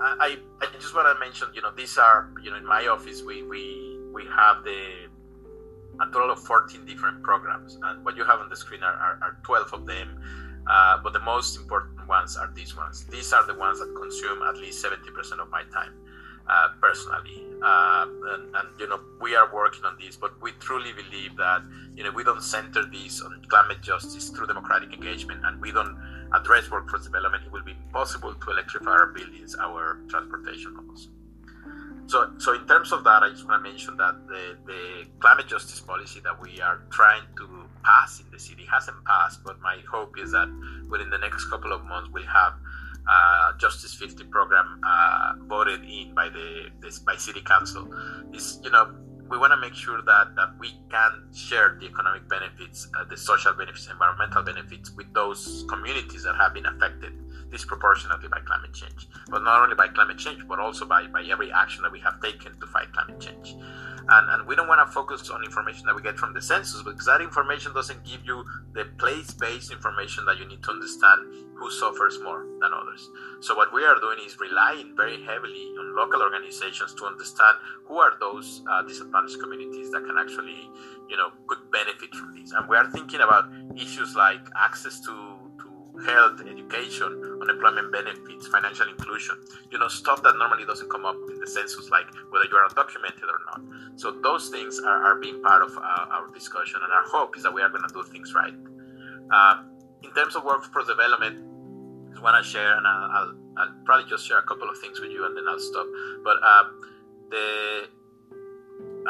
I 0.01 0.37
I 0.61 0.67
just 0.79 0.95
want 0.95 1.15
to 1.15 1.19
mention, 1.19 1.49
you 1.53 1.61
know, 1.61 1.71
these 1.75 1.97
are 1.97 2.31
you 2.41 2.49
know 2.51 2.57
in 2.57 2.65
my 2.65 2.87
office 2.87 3.21
we 3.21 3.43
we 3.43 3.99
we 4.13 4.25
have 4.25 4.63
the 4.63 5.09
a 6.01 6.05
total 6.11 6.31
of 6.31 6.39
14 6.39 6.85
different 6.85 7.21
programs, 7.21 7.77
and 7.83 8.03
what 8.03 8.17
you 8.17 8.25
have 8.25 8.39
on 8.39 8.49
the 8.49 8.55
screen 8.55 8.81
are, 8.81 8.93
are, 8.93 9.19
are 9.21 9.37
12 9.43 9.73
of 9.73 9.85
them. 9.85 10.19
Uh, 10.65 10.97
but 11.03 11.13
the 11.13 11.19
most 11.19 11.57
important 11.57 12.07
ones 12.07 12.37
are 12.37 12.51
these 12.55 12.75
ones. 12.75 13.05
These 13.05 13.33
are 13.33 13.45
the 13.45 13.53
ones 13.53 13.79
that 13.79 13.93
consume 13.95 14.41
at 14.43 14.55
least 14.55 14.83
70% 14.83 15.39
of 15.39 15.49
my 15.49 15.63
time. 15.65 15.93
Uh, 16.45 16.67
personally. 16.81 17.41
Uh, 17.63 18.05
and, 18.33 18.53
and, 18.53 18.67
you 18.77 18.85
know, 18.89 18.99
we 19.21 19.33
are 19.33 19.47
working 19.53 19.85
on 19.85 19.97
this, 19.97 20.17
but 20.17 20.33
we 20.41 20.51
truly 20.59 20.91
believe 20.91 21.37
that, 21.37 21.61
you 21.95 22.03
know, 22.03 22.11
we 22.11 22.21
don't 22.21 22.43
center 22.43 22.83
this 22.91 23.21
on 23.21 23.41
climate 23.47 23.81
justice 23.81 24.27
through 24.27 24.47
democratic 24.47 24.91
engagement 24.91 25.39
and 25.45 25.61
we 25.61 25.71
don't 25.71 25.95
address 26.33 26.69
workforce 26.69 27.05
development, 27.05 27.45
it 27.45 27.51
will 27.53 27.63
be 27.63 27.71
impossible 27.71 28.33
to 28.33 28.51
electrify 28.51 28.91
our 28.91 29.13
buildings, 29.13 29.55
our 29.55 30.01
transportation 30.09 30.75
also. 30.89 31.09
So, 32.07 32.33
so 32.39 32.53
in 32.53 32.67
terms 32.67 32.91
of 32.91 33.05
that, 33.05 33.23
I 33.23 33.29
just 33.29 33.47
want 33.47 33.63
to 33.63 33.69
mention 33.69 33.95
that 33.95 34.27
the, 34.27 34.57
the 34.65 35.05
climate 35.21 35.47
justice 35.47 35.79
policy 35.79 36.19
that 36.25 36.41
we 36.41 36.59
are 36.59 36.83
trying 36.91 37.23
to 37.37 37.63
pass 37.83 38.19
in 38.19 38.29
the 38.31 38.39
city 38.39 38.67
hasn't 38.69 39.01
passed, 39.05 39.45
but 39.45 39.61
my 39.61 39.77
hope 39.89 40.19
is 40.19 40.31
that 40.31 40.49
within 40.89 41.09
the 41.09 41.19
next 41.19 41.45
couple 41.45 41.71
of 41.71 41.85
months 41.85 42.09
we'll 42.11 42.23
have 42.23 42.53
uh, 43.07 43.57
Justice 43.57 43.93
50 43.95 44.25
program 44.25 44.81
uh, 44.85 45.33
voted 45.47 45.83
in 45.83 46.13
by 46.13 46.29
the 46.29 46.69
by 47.05 47.15
City 47.15 47.41
Council 47.41 47.87
is 48.33 48.59
you 48.63 48.71
know 48.71 48.95
we 49.29 49.37
want 49.37 49.51
to 49.51 49.57
make 49.57 49.73
sure 49.73 50.01
that 50.01 50.35
that 50.35 50.49
we 50.59 50.69
can 50.91 51.11
share 51.33 51.77
the 51.79 51.87
economic 51.87 52.27
benefits, 52.29 52.87
uh, 52.97 53.03
the 53.05 53.17
social 53.17 53.53
benefits, 53.53 53.87
environmental 53.89 54.43
benefits 54.43 54.91
with 54.91 55.11
those 55.13 55.65
communities 55.69 56.23
that 56.23 56.35
have 56.35 56.53
been 56.53 56.65
affected 56.65 57.13
disproportionately 57.53 58.27
by 58.27 58.39
climate 58.39 58.73
change. 58.73 59.07
But 59.29 59.43
not 59.43 59.61
only 59.61 59.75
by 59.75 59.87
climate 59.87 60.17
change, 60.17 60.41
but 60.47 60.59
also 60.59 60.85
by, 60.85 61.05
by 61.07 61.23
every 61.31 61.51
action 61.51 61.83
that 61.83 61.91
we 61.91 61.99
have 61.99 62.19
taken 62.19 62.59
to 62.59 62.67
fight 62.67 62.91
climate 62.91 63.21
change. 63.21 63.55
And, 64.09 64.29
and 64.31 64.47
we 64.47 64.55
don't 64.55 64.67
want 64.67 64.85
to 64.85 64.91
focus 64.91 65.29
on 65.29 65.45
information 65.45 65.85
that 65.85 65.95
we 65.95 66.01
get 66.01 66.17
from 66.17 66.33
the 66.33 66.41
census 66.41 66.81
because 66.83 67.05
that 67.05 67.21
information 67.21 67.73
doesn't 67.73 68.03
give 68.03 68.25
you 68.25 68.43
the 68.73 68.85
place 68.97 69.31
based 69.31 69.71
information 69.71 70.25
that 70.25 70.37
you 70.37 70.45
need 70.45 70.61
to 70.63 70.71
understand 70.71 71.21
who 71.55 71.71
suffers 71.71 72.19
more 72.21 72.43
than 72.59 72.73
others. 72.73 73.07
So, 73.39 73.55
what 73.55 73.71
we 73.71 73.85
are 73.85 73.95
doing 74.01 74.17
is 74.25 74.37
relying 74.39 74.97
very 74.97 75.23
heavily 75.23 75.71
on 75.79 75.95
local 75.95 76.21
organizations 76.21 76.93
to 76.95 77.05
understand 77.05 77.55
who 77.85 77.95
are 77.99 78.17
those 78.19 78.61
uh, 78.69 78.81
disadvantaged 78.81 79.39
communities 79.39 79.89
that 79.91 80.03
can 80.03 80.17
actually, 80.19 80.67
you 81.07 81.15
know, 81.15 81.29
could 81.47 81.71
benefit 81.71 82.13
from 82.13 82.35
this. 82.35 82.51
And 82.51 82.67
we 82.67 82.75
are 82.75 82.89
thinking 82.91 83.21
about 83.21 83.45
issues 83.77 84.15
like 84.17 84.43
access 84.59 84.99
to 85.01 85.32
health, 86.05 86.41
education, 86.41 87.37
unemployment 87.41 87.91
benefits, 87.91 88.47
financial 88.47 88.87
inclusion, 88.89 89.37
you 89.71 89.77
know, 89.77 89.87
stuff 89.87 90.23
that 90.23 90.35
normally 90.37 90.65
doesn't 90.65 90.89
come 90.89 91.05
up 91.05 91.15
in 91.29 91.39
the 91.39 91.47
census, 91.47 91.89
like 91.89 92.05
whether 92.29 92.45
you 92.45 92.55
are 92.55 92.67
undocumented 92.67 93.23
or 93.23 93.39
not. 93.45 93.61
So 93.99 94.11
those 94.11 94.49
things 94.49 94.79
are, 94.79 95.05
are 95.05 95.19
being 95.19 95.41
part 95.41 95.61
of 95.61 95.77
uh, 95.77 95.81
our 95.81 96.27
discussion, 96.33 96.79
and 96.83 96.91
our 96.91 97.03
hope 97.03 97.37
is 97.37 97.43
that 97.43 97.53
we 97.53 97.61
are 97.61 97.69
going 97.69 97.87
to 97.87 97.93
do 97.93 98.03
things 98.03 98.33
right. 98.33 98.53
Uh, 99.31 99.63
in 100.03 100.11
terms 100.13 100.35
of 100.35 100.43
workforce 100.43 100.87
development, 100.87 101.37
I 102.17 102.21
want 102.21 102.43
to 102.43 102.49
share, 102.49 102.75
and 102.77 102.87
I'll, 102.87 103.35
I'll, 103.57 103.73
probably 103.85 104.09
just 104.09 104.27
share 104.27 104.39
a 104.39 104.43
couple 104.43 104.69
of 104.69 104.77
things 104.79 104.99
with 104.99 105.11
you, 105.11 105.25
and 105.25 105.37
then 105.37 105.47
I'll 105.47 105.59
stop. 105.59 105.87
But 106.23 106.37
uh, 106.43 106.63
the 107.29 107.87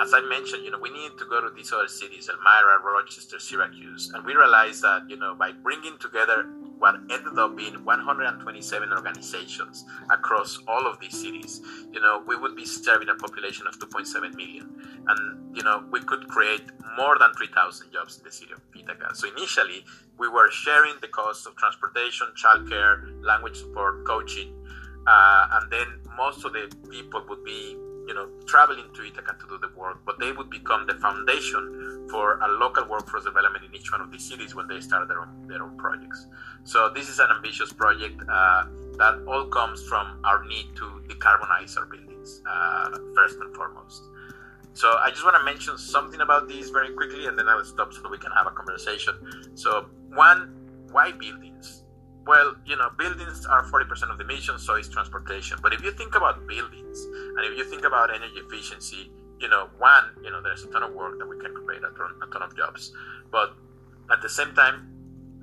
as 0.02 0.14
I 0.14 0.22
mentioned, 0.22 0.66
you 0.66 0.72
know, 0.72 0.80
we 0.80 0.90
need 0.90 1.18
to 1.20 1.26
go 1.26 1.40
to 1.40 1.54
these 1.56 1.72
other 1.72 1.88
cities, 1.88 2.30
Elmira, 2.30 2.80
Rochester, 2.84 3.40
Syracuse, 3.40 4.12
and 4.14 4.26
we 4.26 4.34
realize 4.34 4.82
that, 4.82 5.04
you 5.08 5.18
know, 5.18 5.36
by 5.36 5.52
bringing 5.52 5.98
together 6.00 6.50
what 6.84 6.96
ended 7.10 7.40
up 7.40 7.56
being 7.56 7.76
127 7.86 8.92
organizations 8.92 9.86
across 10.10 10.60
all 10.68 10.86
of 10.86 11.00
these 11.00 11.18
cities, 11.18 11.62
you 11.94 12.02
know, 12.02 12.22
we 12.28 12.36
would 12.36 12.58
be 12.58 12.66
serving 12.66 13.08
a 13.08 13.16
population 13.16 13.66
of 13.68 13.80
2.7 13.80 14.36
million. 14.36 14.68
And, 15.08 15.56
you 15.56 15.64
know, 15.64 15.86
we 15.92 16.02
could 16.02 16.28
create 16.28 16.66
more 16.98 17.18
than 17.18 17.32
3,000 17.36 17.94
jobs 17.94 18.18
in 18.18 18.26
the 18.26 18.32
city 18.34 18.52
of 18.52 18.60
Ithaca. 18.78 19.16
So 19.16 19.30
initially, 19.30 19.86
we 20.20 20.28
were 20.28 20.52
sharing 20.52 20.96
the 21.00 21.08
cost 21.08 21.48
of 21.48 21.56
transportation, 21.56 22.28
childcare, 22.36 23.24
language 23.24 23.60
support, 23.60 24.04
coaching, 24.04 24.54
uh, 25.08 25.48
and 25.54 25.72
then 25.72 25.88
most 26.18 26.44
of 26.44 26.52
the 26.52 26.70
people 26.90 27.24
would 27.30 27.46
be 27.46 27.78
you 28.08 28.14
know, 28.14 28.28
traveling 28.46 28.86
to 28.94 29.04
Ithaca 29.04 29.36
to 29.40 29.48
do 29.48 29.58
the 29.58 29.70
work, 29.78 30.00
but 30.06 30.20
they 30.20 30.32
would 30.32 30.50
become 30.50 30.86
the 30.88 30.96
foundation 30.96 32.08
for 32.10 32.40
a 32.40 32.48
local 32.48 32.86
workforce 32.88 33.24
development 33.24 33.64
in 33.66 33.74
each 33.76 33.92
one 33.92 34.02
of 34.02 34.12
these 34.12 34.26
cities 34.28 34.56
when 34.56 34.68
they 34.68 34.80
start 34.82 35.08
their 35.08 35.22
own, 35.22 35.48
their 35.48 35.64
own 35.64 35.78
projects. 35.78 36.28
So 36.64 36.90
this 36.90 37.10
is 37.10 37.20
an 37.20 37.28
ambitious 37.36 37.72
project 37.72 38.22
uh, 38.28 38.66
that 38.98 39.24
all 39.28 39.46
comes 39.46 39.84
from 39.88 40.20
our 40.24 40.44
need 40.46 40.76
to 40.76 41.02
decarbonize 41.08 41.78
our 41.78 41.86
buildings 41.86 42.42
uh, 42.48 42.98
first 43.16 43.40
and 43.40 43.56
foremost. 43.56 44.04
So 44.74 44.98
I 44.98 45.10
just 45.12 45.24
want 45.24 45.38
to 45.38 45.44
mention 45.44 45.78
something 45.78 46.22
about 46.22 46.48
these 46.48 46.72
very 46.72 46.94
quickly, 46.94 47.28
and 47.28 47.38
then 47.38 47.48
I'll 47.48 47.64
stop 47.64 47.94
so 47.94 48.10
we 48.10 48.18
can 48.18 48.32
have 48.32 48.48
a 48.48 48.52
conversation. 48.52 49.52
So 49.56 49.86
one, 50.14 50.56
why 50.92 51.12
buildings? 51.12 51.83
Well, 52.26 52.56
you 52.66 52.76
know, 52.76 52.90
buildings 52.98 53.46
are 53.46 53.64
40% 53.64 54.12
of 54.12 54.18
the 54.18 54.24
emissions, 54.24 54.66
so 54.66 54.76
is 54.76 54.88
transportation. 54.90 55.58
But 55.62 55.74
if 55.74 55.84
you 55.84 55.92
think 55.92 56.16
about 56.16 56.48
buildings 56.48 57.06
and 57.06 57.40
if 57.46 57.58
you 57.58 57.66
think 57.66 57.84
about 57.84 58.14
energy 58.14 58.38
efficiency, 58.38 59.12
you 59.40 59.50
know, 59.50 59.70
one, 59.78 60.06
you 60.24 60.32
know, 60.32 60.42
there's 60.42 60.64
a 60.64 60.68
ton 60.68 60.84
of 60.84 60.94
work 60.94 61.20
that 61.20 61.28
we 61.28 61.38
can 61.38 61.54
create, 61.54 61.82
a 61.84 61.98
ton, 61.98 62.12
a 62.22 62.32
ton 62.32 62.42
of 62.42 62.56
jobs. 62.56 62.94
But 63.32 63.56
at 64.12 64.22
the 64.22 64.30
same 64.30 64.54
time, 64.56 64.90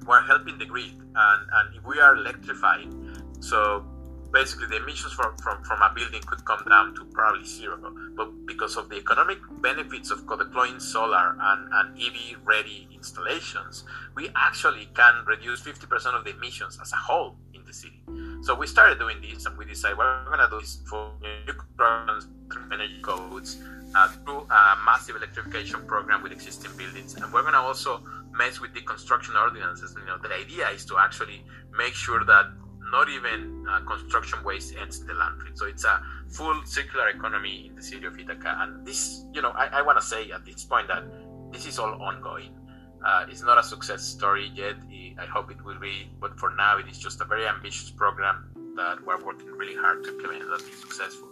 we're 0.06 0.22
helping 0.22 0.56
the 0.58 0.64
grid 0.64 0.92
and, 1.14 1.48
and 1.52 1.76
if 1.76 1.84
we 1.84 2.00
are 2.00 2.16
electrifying, 2.16 3.22
so 3.40 3.84
basically 4.32 4.66
the 4.66 4.76
emissions 4.76 5.12
from, 5.12 5.36
from, 5.38 5.62
from 5.64 5.82
a 5.82 5.92
building 5.94 6.22
could 6.26 6.44
come 6.44 6.62
down 6.68 6.94
to 6.94 7.04
probably 7.06 7.44
zero. 7.44 7.78
But 8.16 8.46
because 8.46 8.76
of 8.76 8.88
the 8.88 8.96
economic 8.96 9.38
benefits 9.60 10.10
of 10.10 10.26
co-deploying 10.26 10.80
solar 10.80 11.36
and, 11.40 11.68
and 11.72 11.98
EV 11.98 12.38
ready 12.44 12.88
installations, 12.94 13.84
we 14.14 14.30
actually 14.36 14.88
can 14.94 15.24
reduce 15.26 15.62
50% 15.62 16.18
of 16.18 16.24
the 16.24 16.30
emissions 16.36 16.78
as 16.80 16.92
a 16.92 16.96
whole 16.96 17.36
in 17.54 17.64
the 17.64 17.72
city. 17.72 18.02
So 18.42 18.54
we 18.54 18.66
started 18.66 18.98
doing 18.98 19.20
this 19.20 19.46
and 19.46 19.56
we 19.58 19.64
decided 19.64 19.98
well, 19.98 20.22
we're 20.24 20.36
going 20.36 20.50
to 20.50 20.56
do 20.56 20.60
this 20.60 20.80
for 20.88 21.12
new 21.20 21.54
energy 22.72 23.00
codes 23.02 23.62
uh, 23.94 24.08
through 24.08 24.46
a 24.50 24.76
massive 24.84 25.16
electrification 25.16 25.84
program 25.86 26.22
with 26.22 26.32
existing 26.32 26.70
buildings. 26.76 27.14
And 27.14 27.32
we're 27.32 27.42
going 27.42 27.54
to 27.54 27.60
also 27.60 28.02
mess 28.32 28.60
with 28.60 28.72
the 28.74 28.80
construction 28.82 29.36
ordinances. 29.36 29.94
You 29.98 30.06
know, 30.06 30.18
the 30.18 30.32
idea 30.34 30.68
is 30.70 30.84
to 30.86 30.98
actually 30.98 31.44
make 31.76 31.94
sure 31.94 32.24
that 32.24 32.46
not 32.90 33.08
even 33.08 33.64
uh, 33.68 33.80
construction 33.80 34.42
waste 34.44 34.74
ends 34.80 35.00
in 35.00 35.06
the 35.06 35.14
landfill. 35.14 35.56
So 35.56 35.66
it's 35.66 35.84
a 35.84 36.00
full 36.28 36.60
circular 36.64 37.08
economy 37.08 37.66
in 37.68 37.74
the 37.74 37.82
city 37.82 38.06
of 38.06 38.18
Ithaca. 38.18 38.56
And 38.60 38.86
this, 38.86 39.24
you 39.32 39.42
know, 39.42 39.50
I, 39.50 39.66
I 39.66 39.82
want 39.82 39.98
to 39.98 40.04
say 40.04 40.30
at 40.30 40.44
this 40.44 40.64
point 40.64 40.88
that 40.88 41.04
this 41.52 41.66
is 41.66 41.78
all 41.78 42.00
ongoing. 42.02 42.56
Uh, 43.04 43.26
it's 43.28 43.42
not 43.42 43.58
a 43.58 43.62
success 43.62 44.02
story 44.02 44.50
yet. 44.54 44.76
I 45.18 45.24
hope 45.26 45.50
it 45.50 45.62
will 45.64 45.78
be, 45.78 46.10
but 46.20 46.38
for 46.38 46.54
now, 46.54 46.78
it 46.78 46.88
is 46.88 46.98
just 46.98 47.20
a 47.20 47.24
very 47.24 47.46
ambitious 47.46 47.90
program 47.90 48.50
that 48.76 49.04
we're 49.04 49.22
working 49.24 49.48
really 49.48 49.74
hard 49.74 50.04
to 50.04 50.10
implement 50.10 50.42
and 50.42 50.58
be 50.58 50.72
successful. 50.72 51.28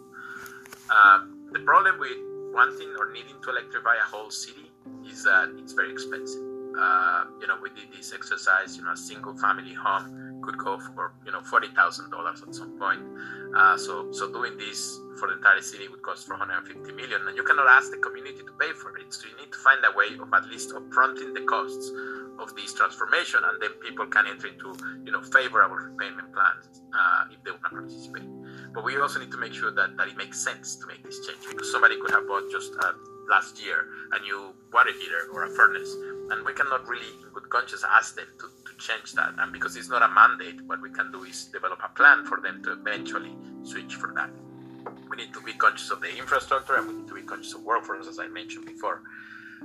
Uh, 0.91 1.21
the 1.53 1.61
problem 1.61 1.99
with 1.99 2.17
wanting 2.55 2.95
or 2.99 3.13
needing 3.13 3.37
to 3.43 3.51
electrify 3.51 3.97
a 3.97 4.05
whole 4.05 4.31
city 4.31 4.71
is 5.07 5.23
that 5.25 5.55
it's 5.59 5.73
very 5.73 5.93
expensive. 5.93 6.43
Uh, 6.79 7.25
you 7.41 7.47
know, 7.47 7.59
we 7.63 7.69
did 7.71 7.93
this 7.95 8.13
exercise. 8.15 8.77
You 8.77 8.85
know, 8.85 8.93
a 8.93 8.97
single 8.97 9.37
family 9.37 9.75
home 9.75 10.28
could 10.43 10.59
go 10.59 10.79
for 10.79 11.13
you 11.25 11.33
know 11.33 11.43
forty 11.43 11.69
thousand 11.69 12.11
dollars 12.11 12.43
at 12.43 12.55
some 12.55 12.79
point. 12.79 13.03
Uh, 13.57 13.77
so 13.77 14.13
so 14.13 14.31
doing 14.33 14.57
this 14.57 15.01
for 15.19 15.29
the 15.29 15.35
entire 15.35 15.61
city 15.61 15.89
would 15.89 16.03
cost 16.03 16.27
450 16.27 16.93
million, 16.93 17.27
and 17.27 17.37
you 17.37 17.43
cannot 17.43 17.67
ask 17.67 17.91
the 17.91 17.99
community 17.99 18.39
to 18.39 18.53
pay 18.61 18.73
for 18.73 18.97
it. 18.99 19.13
So 19.13 19.27
you 19.27 19.37
need 19.37 19.51
to 19.51 19.59
find 19.59 19.83
a 19.85 19.97
way 19.97 20.15
of 20.21 20.33
at 20.33 20.47
least 20.49 20.71
upfronting 20.71 21.35
the 21.35 21.43
costs 21.43 21.91
of 22.39 22.55
this 22.55 22.73
transformation, 22.73 23.41
and 23.45 23.61
then 23.61 23.71
people 23.83 24.07
can 24.07 24.27
enter 24.27 24.47
into 24.47 24.75
you 25.05 25.13
know 25.13 25.23
favorable 25.23 25.77
repayment 25.77 26.33
plans 26.33 26.83
uh, 26.95 27.33
if 27.33 27.43
they 27.45 27.51
want 27.51 27.65
to 27.65 27.71
participate. 27.71 28.29
But 28.75 28.85
we 28.85 29.01
also 29.01 29.19
need 29.19 29.33
to 29.33 29.39
make 29.39 29.55
sure 29.55 29.73
that, 29.73 29.97
that 29.97 30.09
it 30.09 30.17
makes 30.17 30.39
sense 30.39 30.77
to 30.77 30.87
make 30.87 31.03
this 31.03 31.27
change 31.27 31.41
because 31.49 31.71
somebody 31.73 31.99
could 32.01 32.11
have 32.11 32.29
bought 32.29 32.51
just 32.51 32.73
uh, 32.79 32.93
last 33.29 33.63
year 33.63 33.89
a 34.13 34.21
new 34.21 34.55
water 34.73 34.93
heater 34.93 35.29
or 35.33 35.45
a 35.45 35.51
furnace, 35.51 35.93
and 36.31 36.45
we 36.45 36.53
cannot 36.53 36.87
really, 36.87 37.09
in 37.23 37.33
good 37.33 37.49
conscience, 37.51 37.85
ask 37.85 38.17
them 38.17 38.27
to, 38.39 38.47
change 38.79 39.13
that. 39.15 39.35
And 39.39 39.53
because 39.53 39.77
it's 39.77 39.89
not 39.89 40.03
a 40.03 40.09
mandate, 40.09 40.61
what 40.67 40.81
we 40.81 40.91
can 40.91 41.13
do 41.13 41.25
is 41.25 41.47
develop 41.47 41.81
a 41.85 41.89
plan 41.89 42.25
for 42.25 42.41
them 42.41 42.63
to 42.65 42.73
eventually 42.73 43.37
switch 43.63 43.95
for 43.95 44.13
that. 44.15 44.31
We 45.11 45.17
need 45.17 45.35
to 45.35 45.43
be 45.43 45.53
conscious 45.53 45.91
of 45.91 46.01
the 46.01 46.17
infrastructure 46.17 46.77
and 46.77 46.89
we 46.89 46.95
need 46.95 47.09
to 47.09 47.15
be 47.15 47.23
conscious 47.23 47.55
of 47.55 47.63
workforce, 47.63 48.07
as 48.07 48.19
I 48.19 48.29
mentioned 48.29 48.67
before. 48.67 49.03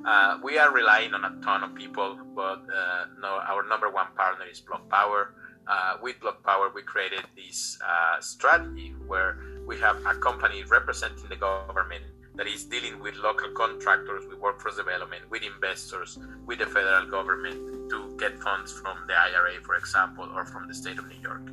Uh, 0.05 0.39
we 0.43 0.57
are 0.57 0.73
relying 0.73 1.13
on 1.13 1.23
a 1.23 1.41
ton 1.43 1.63
of 1.63 1.75
people, 1.75 2.17
but 2.35 2.63
uh, 2.75 3.05
no, 3.21 3.39
our 3.47 3.67
number 3.67 3.89
one 3.89 4.07
partner 4.15 4.45
is 4.51 4.61
BlocPower. 4.61 5.27
Uh, 5.67 5.97
with 6.01 6.19
BlocPower, 6.19 6.73
we 6.73 6.81
created 6.81 7.23
this 7.35 7.77
uh, 7.87 8.19
strategy 8.19 8.93
where 9.07 9.37
we 9.65 9.79
have 9.79 9.95
a 10.05 10.15
company 10.15 10.63
representing 10.63 11.29
the 11.29 11.35
government 11.35 12.03
that 12.35 12.47
is 12.47 12.65
dealing 12.65 12.99
with 12.99 13.15
local 13.17 13.49
contractors, 13.51 14.25
with 14.27 14.39
workforce 14.39 14.77
development, 14.77 15.29
with 15.29 15.43
investors, 15.43 16.17
with 16.45 16.59
the 16.59 16.65
federal 16.65 17.05
government 17.05 17.89
to 17.89 18.15
get 18.17 18.39
funds 18.39 18.71
from 18.73 18.97
the 19.07 19.13
IRA, 19.13 19.61
for 19.61 19.75
example, 19.75 20.27
or 20.35 20.45
from 20.45 20.67
the 20.67 20.73
state 20.73 20.97
of 20.97 21.07
New 21.07 21.21
York. 21.21 21.43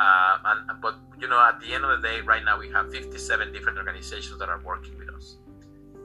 Uh, 0.00 0.38
and, 0.46 0.80
but 0.80 0.94
you 1.20 1.28
know, 1.28 1.40
at 1.40 1.60
the 1.60 1.74
end 1.74 1.84
of 1.84 2.00
the 2.00 2.08
day, 2.08 2.20
right 2.20 2.44
now 2.44 2.58
we 2.58 2.68
have 2.70 2.90
57 2.90 3.52
different 3.52 3.78
organizations 3.78 4.38
that 4.38 4.48
are 4.48 4.60
working 4.60 4.96
with 4.98 5.10
us. 5.10 5.36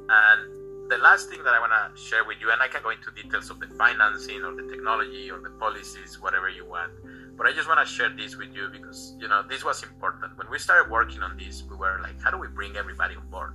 And 0.10 0.90
the 0.90 0.98
last 0.98 1.30
thing 1.30 1.44
that 1.44 1.54
I 1.54 1.60
want 1.60 1.74
to 1.76 2.02
share 2.02 2.24
with 2.26 2.38
you, 2.42 2.52
and 2.52 2.62
I 2.62 2.68
can 2.68 2.82
go 2.82 2.90
into 2.90 3.12
details 3.12 3.50
of 3.50 3.60
the 3.60 3.68
financing 3.78 4.44
or 4.44 4.56
the 4.56 4.68
technology 4.70 5.30
or 5.30 5.40
the 5.40 5.52
policies, 5.52 6.20
whatever 6.20 6.50
you 6.50 6.66
want. 6.66 6.92
But 7.38 7.46
I 7.46 7.54
just 7.54 7.68
want 7.68 7.86
to 7.86 7.86
share 7.86 8.10
this 8.10 8.36
with 8.36 8.56
you 8.56 8.70
because 8.72 9.16
you 9.20 9.28
know 9.28 9.44
this 9.48 9.64
was 9.64 9.84
important. 9.84 10.36
When 10.38 10.50
we 10.50 10.58
started 10.58 10.90
working 10.90 11.22
on 11.22 11.38
this, 11.38 11.64
we 11.70 11.76
were 11.76 12.00
like, 12.02 12.20
how 12.22 12.32
do 12.32 12.38
we 12.38 12.48
bring 12.48 12.76
everybody 12.78 13.16
on 13.16 13.28
board? 13.30 13.54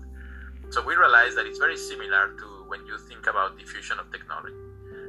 So 0.73 0.81
we 0.81 0.97
realized 0.97 1.37
that 1.37 1.45
it's 1.45 1.59
very 1.59 1.77
similar 1.77 2.35
to 2.39 2.47
when 2.67 2.87
you 2.87 2.97
think 2.97 3.27
about 3.27 3.59
diffusion 3.59 3.99
of 3.99 4.11
technology. 4.11 4.57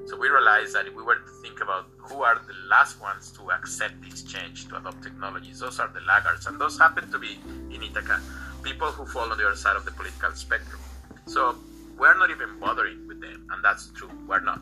So 0.06 0.18
we 0.20 0.28
realized 0.28 0.76
that 0.76 0.88
if 0.88 0.94
we 0.94 1.02
were 1.02 1.16
to 1.16 1.32
think 1.42 1.62
about 1.62 1.86
who 1.98 2.22
are 2.22 2.36
the 2.36 2.54
last 2.68 3.00
ones 3.00 3.32
to 3.38 3.50
accept 3.50 4.02
this 4.02 4.24
change, 4.24 4.68
to 4.68 4.76
adopt 4.76 5.02
technologies, 5.02 5.60
those 5.60 5.80
are 5.80 5.88
the 5.88 6.02
laggards. 6.02 6.48
And 6.48 6.60
those 6.60 6.78
happen 6.78 7.10
to 7.14 7.18
be 7.18 7.40
in 7.72 7.82
Ithaca, 7.82 8.20
people 8.62 8.88
who 8.92 9.06
fall 9.06 9.32
on 9.32 9.38
the 9.38 9.48
other 9.48 9.56
side 9.56 9.78
of 9.78 9.86
the 9.86 9.92
political 9.92 10.34
spectrum. 10.34 10.82
So 11.28 11.56
we're 11.98 12.18
not 12.18 12.30
even 12.30 12.60
bothering 12.60 13.08
with 13.08 13.22
them, 13.22 13.48
and 13.50 13.64
that's 13.64 13.88
true, 13.92 14.12
we're 14.28 14.42
not. 14.42 14.60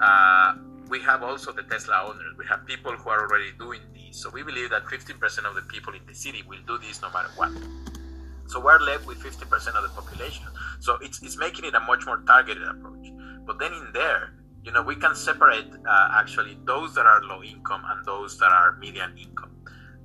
Uh, 0.00 0.56
we 0.88 1.00
have 1.02 1.22
also 1.22 1.52
the 1.52 1.62
Tesla 1.62 2.08
owners. 2.08 2.34
We 2.36 2.44
have 2.46 2.66
people 2.66 2.90
who 2.90 3.08
are 3.08 3.20
already 3.20 3.52
doing 3.56 3.82
this. 3.94 4.16
So 4.16 4.30
we 4.30 4.42
believe 4.42 4.70
that 4.70 4.82
15% 4.86 5.44
of 5.44 5.54
the 5.54 5.62
people 5.62 5.94
in 5.94 6.00
the 6.08 6.14
city 6.14 6.42
will 6.48 6.62
do 6.66 6.78
this 6.78 7.00
no 7.02 7.10
matter 7.12 7.30
what. 7.36 7.52
So 8.46 8.60
we're 8.60 8.78
left 8.78 9.06
with 9.06 9.18
50% 9.18 9.52
of 9.74 9.82
the 9.82 9.88
population. 9.88 10.44
So 10.80 10.98
it's, 11.00 11.22
it's 11.22 11.36
making 11.36 11.64
it 11.64 11.74
a 11.74 11.80
much 11.80 12.06
more 12.06 12.18
targeted 12.18 12.62
approach. 12.62 13.12
But 13.46 13.58
then 13.58 13.72
in 13.72 13.88
there, 13.92 14.34
you 14.64 14.72
know, 14.72 14.82
we 14.82 14.96
can 14.96 15.14
separate 15.14 15.66
uh, 15.86 16.08
actually 16.12 16.56
those 16.64 16.94
that 16.94 17.06
are 17.06 17.22
low 17.22 17.42
income 17.42 17.82
and 17.88 18.04
those 18.06 18.38
that 18.38 18.50
are 18.50 18.76
median 18.76 19.16
income. 19.18 19.50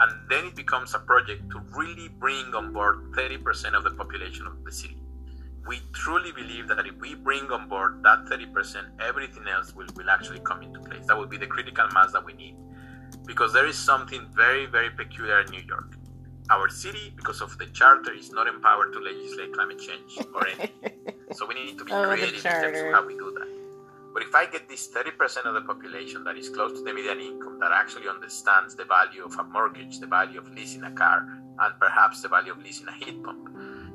And 0.02 0.12
then 0.30 0.46
it 0.46 0.56
becomes 0.56 0.94
a 0.94 1.00
project 1.00 1.50
to 1.52 1.60
really 1.76 2.08
bring 2.08 2.54
on 2.56 2.72
board 2.72 3.12
30% 3.14 3.74
of 3.74 3.84
the 3.84 3.92
population 3.92 4.48
of 4.48 4.64
the 4.64 4.72
city. 4.72 4.98
We 5.68 5.82
truly 5.94 6.32
believe 6.32 6.68
that 6.70 6.86
if 6.88 6.96
we 7.00 7.16
bring 7.16 7.52
on 7.52 7.68
board 7.68 8.02
that 8.04 8.26
30%, 8.26 9.02
everything 9.02 9.44
else 9.48 9.76
will, 9.76 9.88
will 9.96 10.10
actually 10.10 10.40
come 10.40 10.62
into 10.62 10.80
place. 10.80 11.06
That 11.08 11.18
will 11.18 11.28
be 11.28 11.38
the 11.38 11.48
critical 11.48 11.88
mass 11.94 12.14
that 12.14 12.26
we 12.26 12.34
need. 12.34 12.56
Because 13.26 13.52
there 13.52 13.68
is 13.68 13.78
something 13.78 14.26
very, 14.34 14.66
very 14.66 14.90
peculiar 14.90 15.42
in 15.42 15.52
New 15.52 15.62
York 15.62 15.99
our 16.50 16.70
city, 16.70 17.14
because 17.16 17.42
of 17.42 17.58
the 17.58 17.68
charter, 17.68 18.12
is 18.14 18.32
not 18.32 18.48
empowered 18.48 18.94
to 18.94 19.00
legislate 19.00 19.54
climate 19.54 19.80
change 19.80 20.18
or 20.34 20.48
anything. 20.54 21.14
so 21.34 21.46
we 21.46 21.56
need 21.56 21.78
to 21.78 21.86
be 21.86 21.92
oh, 21.92 22.06
creative 22.06 22.36
in 22.36 22.42
terms 22.42 22.80
of 22.80 22.92
how 22.92 23.06
we 23.06 23.14
do 23.14 23.32
that. 23.38 23.48
But 24.14 24.24
if 24.24 24.34
I 24.34 24.48
get 24.48 24.68
this 24.68 24.90
30% 24.90 25.46
of 25.46 25.54
the 25.54 25.62
population 25.62 26.24
that 26.24 26.36
is 26.36 26.50
close 26.50 26.74
to 26.74 26.84
the 26.84 26.94
median 26.94 27.20
income 27.20 27.60
that 27.60 27.72
actually 27.72 28.10
understands 28.10 28.76
the 28.76 28.86
value 28.86 29.24
of 29.24 29.38
a 29.38 29.44
mortgage, 29.44 30.00
the 30.00 30.08
value 30.08 30.40
of 30.40 30.50
leasing 30.50 30.84
a 30.84 30.92
car, 30.92 31.28
and 31.60 31.80
perhaps 31.80 32.22
the 32.22 32.28
value 32.28 32.52
of 32.52 32.58
leasing 32.58 32.88
a 32.88 32.94
heat 32.94 33.24
pump, 33.24 33.50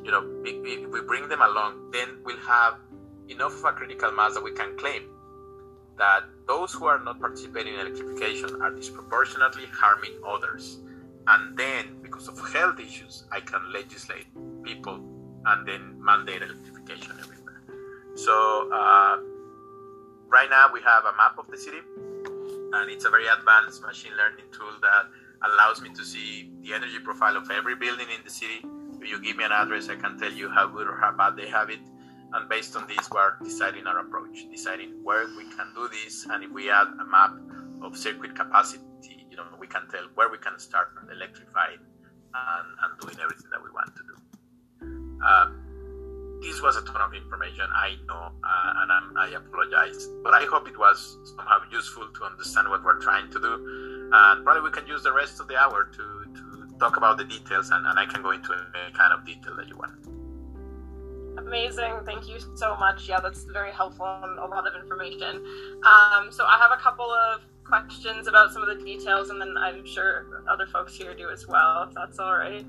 you 0.04 0.12
know, 0.12 0.22
if 0.44 0.90
we 0.90 1.00
bring 1.00 1.28
them 1.28 1.40
along, 1.40 1.90
then 1.90 2.18
we'll 2.24 2.38
have 2.38 2.74
enough 3.28 3.54
of 3.54 3.64
a 3.64 3.72
critical 3.72 4.12
mass 4.12 4.34
that 4.34 4.44
we 4.44 4.52
can 4.52 4.76
claim 4.78 5.02
that 5.98 6.24
those 6.46 6.72
who 6.72 6.86
are 6.86 7.02
not 7.02 7.18
participating 7.20 7.74
in 7.74 7.80
electrification 7.80 8.60
are 8.60 8.70
disproportionately 8.70 9.64
harming 9.72 10.12
others 10.26 10.78
and 11.26 11.56
then 11.56 12.00
because 12.02 12.28
of 12.28 12.38
health 12.52 12.78
issues, 12.78 13.24
I 13.32 13.40
can 13.40 13.72
legislate 13.72 14.26
people 14.62 15.00
and 15.46 15.66
then 15.66 16.02
mandate 16.02 16.42
electrification 16.42 17.12
everywhere. 17.18 17.62
So 18.14 18.70
uh, 18.72 19.18
right 20.28 20.48
now 20.50 20.68
we 20.72 20.80
have 20.82 21.04
a 21.04 21.16
map 21.16 21.38
of 21.38 21.48
the 21.50 21.56
city, 21.56 21.78
and 22.72 22.90
it's 22.90 23.04
a 23.04 23.10
very 23.10 23.26
advanced 23.26 23.82
machine 23.82 24.12
learning 24.16 24.46
tool 24.52 24.72
that 24.82 25.06
allows 25.42 25.80
me 25.80 25.90
to 25.94 26.04
see 26.04 26.50
the 26.62 26.74
energy 26.74 26.98
profile 27.02 27.36
of 27.36 27.50
every 27.50 27.76
building 27.76 28.06
in 28.16 28.24
the 28.24 28.30
city. 28.30 28.64
If 29.00 29.10
you 29.10 29.20
give 29.20 29.36
me 29.36 29.44
an 29.44 29.52
address, 29.52 29.88
I 29.88 29.96
can 29.96 30.18
tell 30.18 30.32
you 30.32 30.48
how 30.48 30.66
good 30.68 30.86
or 30.86 30.96
how 30.96 31.12
bad 31.12 31.36
they 31.36 31.48
have 31.48 31.70
it. 31.70 31.80
And 32.32 32.48
based 32.48 32.74
on 32.74 32.86
this, 32.88 33.10
we're 33.10 33.36
deciding 33.44 33.86
our 33.86 34.00
approach, 34.00 34.46
deciding 34.50 35.04
where 35.04 35.26
we 35.36 35.44
can 35.44 35.68
do 35.74 35.88
this, 35.88 36.26
and 36.30 36.42
if 36.42 36.50
we 36.50 36.70
add 36.70 36.88
a 37.00 37.04
map 37.04 37.32
of 37.82 37.96
circuit 37.96 38.34
capacity, 38.34 38.82
you 39.34 39.42
know, 39.42 39.58
we 39.58 39.66
can 39.66 39.82
tell 39.90 40.06
where 40.14 40.28
we 40.30 40.38
can 40.38 40.58
start 40.58 40.88
electrifying 41.12 41.82
and, 42.34 42.68
and 42.82 43.00
doing 43.00 43.16
everything 43.22 43.50
that 43.50 43.62
we 43.62 43.70
want 43.70 43.90
to 43.96 44.02
do. 44.06 44.16
Uh, 45.24 45.50
this 46.42 46.60
was 46.60 46.76
a 46.76 46.82
ton 46.82 47.00
of 47.00 47.14
information, 47.14 47.64
I 47.74 47.96
know, 48.06 48.30
uh, 48.44 48.72
and 48.76 48.92
I'm, 48.92 49.16
i 49.16 49.28
apologize, 49.34 50.08
but 50.22 50.34
I 50.34 50.44
hope 50.44 50.68
it 50.68 50.78
was 50.78 51.18
somehow 51.24 51.58
useful 51.72 52.08
to 52.14 52.24
understand 52.24 52.68
what 52.68 52.84
we're 52.84 53.00
trying 53.00 53.30
to 53.30 53.40
do. 53.40 54.10
And 54.12 54.44
probably 54.44 54.62
we 54.62 54.70
can 54.70 54.86
use 54.86 55.02
the 55.02 55.12
rest 55.12 55.40
of 55.40 55.48
the 55.48 55.56
hour 55.56 55.84
to, 55.84 56.24
to 56.34 56.78
talk 56.78 56.96
about 56.96 57.16
the 57.16 57.24
details, 57.24 57.70
and, 57.70 57.86
and 57.86 57.98
I 57.98 58.06
can 58.06 58.22
go 58.22 58.30
into 58.30 58.52
any 58.52 58.92
kind 58.92 59.12
of 59.12 59.24
detail 59.24 59.56
that 59.56 59.68
you 59.68 59.76
want. 59.76 60.06
Amazing. 61.38 62.00
Thank 62.04 62.28
you 62.28 62.38
so 62.56 62.76
much. 62.76 63.08
Yeah, 63.08 63.20
that's 63.20 63.44
very 63.44 63.72
helpful 63.72 64.06
and 64.22 64.38
a 64.38 64.46
lot 64.46 64.66
of 64.66 64.80
information. 64.80 65.42
Um, 65.82 66.30
so 66.30 66.44
I 66.44 66.58
have 66.58 66.70
a 66.72 66.80
couple 66.80 67.10
of 67.10 67.40
questions 67.82 68.28
about 68.28 68.52
some 68.52 68.62
of 68.62 68.68
the 68.68 68.84
details, 68.84 69.30
and 69.30 69.40
then 69.40 69.56
I'm 69.58 69.84
sure 69.86 70.44
other 70.48 70.66
folks 70.66 70.94
here 70.94 71.14
do 71.14 71.30
as 71.30 71.48
well, 71.48 71.84
if 71.88 71.94
that's 71.94 72.18
all 72.18 72.36
right. 72.36 72.66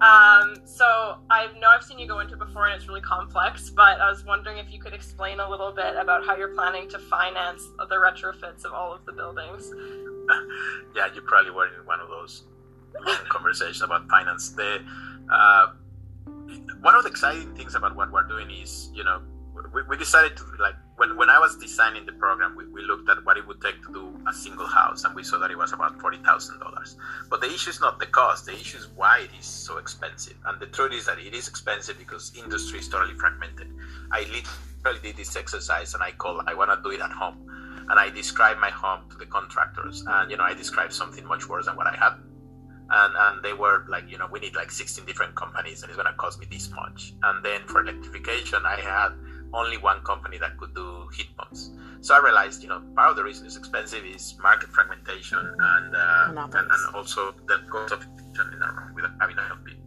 Um, 0.00 0.56
so 0.64 1.18
I 1.30 1.46
know 1.60 1.68
I've 1.68 1.84
seen 1.84 1.98
you 1.98 2.08
go 2.08 2.18
into 2.18 2.36
before, 2.36 2.66
and 2.66 2.74
it's 2.74 2.88
really 2.88 3.00
complex. 3.02 3.70
But 3.70 4.00
I 4.00 4.10
was 4.10 4.24
wondering 4.24 4.58
if 4.58 4.72
you 4.72 4.80
could 4.80 4.94
explain 4.94 5.38
a 5.38 5.48
little 5.48 5.70
bit 5.70 5.94
about 5.96 6.26
how 6.26 6.34
you're 6.36 6.54
planning 6.54 6.88
to 6.88 6.98
finance 6.98 7.62
the 7.88 7.96
retrofits 7.96 8.64
of 8.64 8.72
all 8.72 8.92
of 8.92 9.04
the 9.04 9.12
buildings. 9.12 9.72
yeah, 10.96 11.06
you 11.14 11.20
probably 11.22 11.52
were 11.52 11.66
in 11.66 11.86
one 11.86 12.00
of 12.00 12.08
those 12.08 12.44
conversations 13.28 13.82
about 13.82 14.08
finance. 14.08 14.50
The 14.50 14.84
uh, 15.30 15.66
one 16.80 16.96
of 16.96 17.04
the 17.04 17.10
exciting 17.10 17.54
things 17.54 17.76
about 17.76 17.94
what 17.94 18.10
we're 18.10 18.26
doing 18.26 18.50
is, 18.50 18.90
you 18.92 19.04
know, 19.04 19.22
we, 19.72 19.82
we 19.88 19.96
decided 19.96 20.36
to 20.36 20.44
like 20.58 20.74
when, 20.96 21.16
when 21.16 21.30
I 21.30 21.38
was 21.38 21.56
designing 21.56 22.06
the 22.06 22.12
program, 22.12 22.54
we, 22.56 22.66
we 22.66 22.82
looked 22.82 23.08
at 23.08 23.24
what 23.24 23.36
it 23.36 23.46
would 23.46 23.60
take 23.60 23.82
to 23.86 23.92
do 23.92 24.20
a 24.28 24.32
single 24.32 24.66
house, 24.66 25.04
and 25.04 25.14
we 25.14 25.24
saw 25.24 25.38
that 25.38 25.50
it 25.50 25.58
was 25.58 25.72
about 25.72 26.00
forty 26.00 26.18
thousand 26.18 26.60
dollars. 26.60 26.96
But 27.30 27.40
the 27.40 27.48
issue 27.48 27.70
is 27.70 27.80
not 27.80 27.98
the 27.98 28.06
cost; 28.06 28.46
the 28.46 28.52
issue 28.52 28.78
is 28.78 28.88
why 28.94 29.20
it 29.20 29.30
is 29.38 29.46
so 29.46 29.78
expensive. 29.78 30.36
And 30.46 30.60
the 30.60 30.66
truth 30.66 30.92
is 30.92 31.06
that 31.06 31.18
it 31.18 31.34
is 31.34 31.48
expensive 31.48 31.98
because 31.98 32.32
industry 32.36 32.78
is 32.78 32.88
totally 32.88 33.14
fragmented. 33.14 33.68
I 34.10 34.20
literally 34.20 35.00
did 35.02 35.16
this 35.16 35.34
exercise, 35.36 35.94
and 35.94 36.02
I 36.02 36.12
call 36.12 36.42
I 36.46 36.54
want 36.54 36.70
to 36.70 36.88
do 36.88 36.94
it 36.94 37.00
at 37.00 37.10
home, 37.10 37.46
and 37.88 37.98
I 37.98 38.10
describe 38.10 38.58
my 38.58 38.70
home 38.70 39.08
to 39.10 39.16
the 39.16 39.26
contractors, 39.26 40.04
and 40.06 40.30
you 40.30 40.36
know 40.36 40.44
I 40.44 40.54
describe 40.54 40.92
something 40.92 41.26
much 41.26 41.48
worse 41.48 41.66
than 41.66 41.76
what 41.76 41.86
I 41.86 41.96
have. 41.96 42.18
And, 42.94 43.14
and 43.16 43.42
they 43.42 43.54
were 43.54 43.86
like, 43.88 44.10
you 44.10 44.18
know, 44.18 44.28
we 44.30 44.38
need 44.40 44.54
like 44.54 44.70
16 44.70 45.06
different 45.06 45.34
companies 45.34 45.82
and 45.82 45.88
it's 45.88 45.96
going 45.96 46.12
to 46.12 46.18
cost 46.18 46.38
me 46.38 46.46
this 46.50 46.68
much. 46.72 47.14
And 47.22 47.42
then 47.42 47.62
for 47.66 47.80
electrification, 47.80 48.66
I 48.66 48.78
had 48.78 49.14
only 49.54 49.76
one 49.78 50.02
company 50.02 50.38
that 50.38 50.56
could 50.58 50.74
do 50.74 51.08
heat 51.14 51.36
pumps. 51.36 51.70
So 52.00 52.14
I 52.14 52.18
realized, 52.18 52.62
you 52.62 52.68
know, 52.68 52.82
part 52.96 53.10
of 53.10 53.16
the 53.16 53.24
reason 53.24 53.46
it's 53.46 53.56
expensive 53.56 54.04
is 54.04 54.36
market 54.42 54.70
fragmentation 54.70 55.38
and 55.38 55.94
uh, 55.94 56.24
and, 56.26 56.54
and, 56.54 56.94
also 56.94 57.32
the 57.46 57.58
cost 57.70 57.92
of 57.92 58.02
in 58.02 58.62
our 58.62 58.92
without 58.94 59.12
having 59.20 59.36
people. 59.64 59.84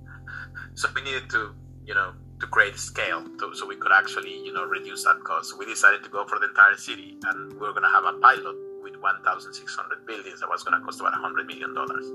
So 0.75 0.89
we 0.95 1.01
needed 1.01 1.29
to, 1.31 1.53
you 1.85 1.93
know, 1.93 2.13
to 2.39 2.47
create 2.47 2.77
scale 2.77 3.23
to, 3.39 3.55
so 3.55 3.65
we 3.65 3.75
could 3.75 3.91
actually, 3.91 4.33
you 4.45 4.53
know, 4.53 4.65
reduce 4.65 5.03
that 5.05 5.23
cost. 5.23 5.51
So 5.51 5.57
we 5.57 5.65
decided 5.65 6.03
to 6.03 6.09
go 6.09 6.25
for 6.27 6.39
the 6.39 6.49
entire 6.49 6.75
city, 6.75 7.17
and 7.23 7.53
we 7.53 7.59
were 7.59 7.71
going 7.71 7.83
to 7.83 7.89
have 7.89 8.03
a 8.05 8.13
pilot 8.19 8.55
with 8.83 8.95
1,600 8.97 10.05
buildings 10.05 10.39
that 10.41 10.49
was 10.49 10.63
going 10.63 10.79
to 10.79 10.85
cost 10.85 10.99
about 10.99 11.13
100 11.13 11.47
million 11.47 11.73
dollars. 11.73 12.05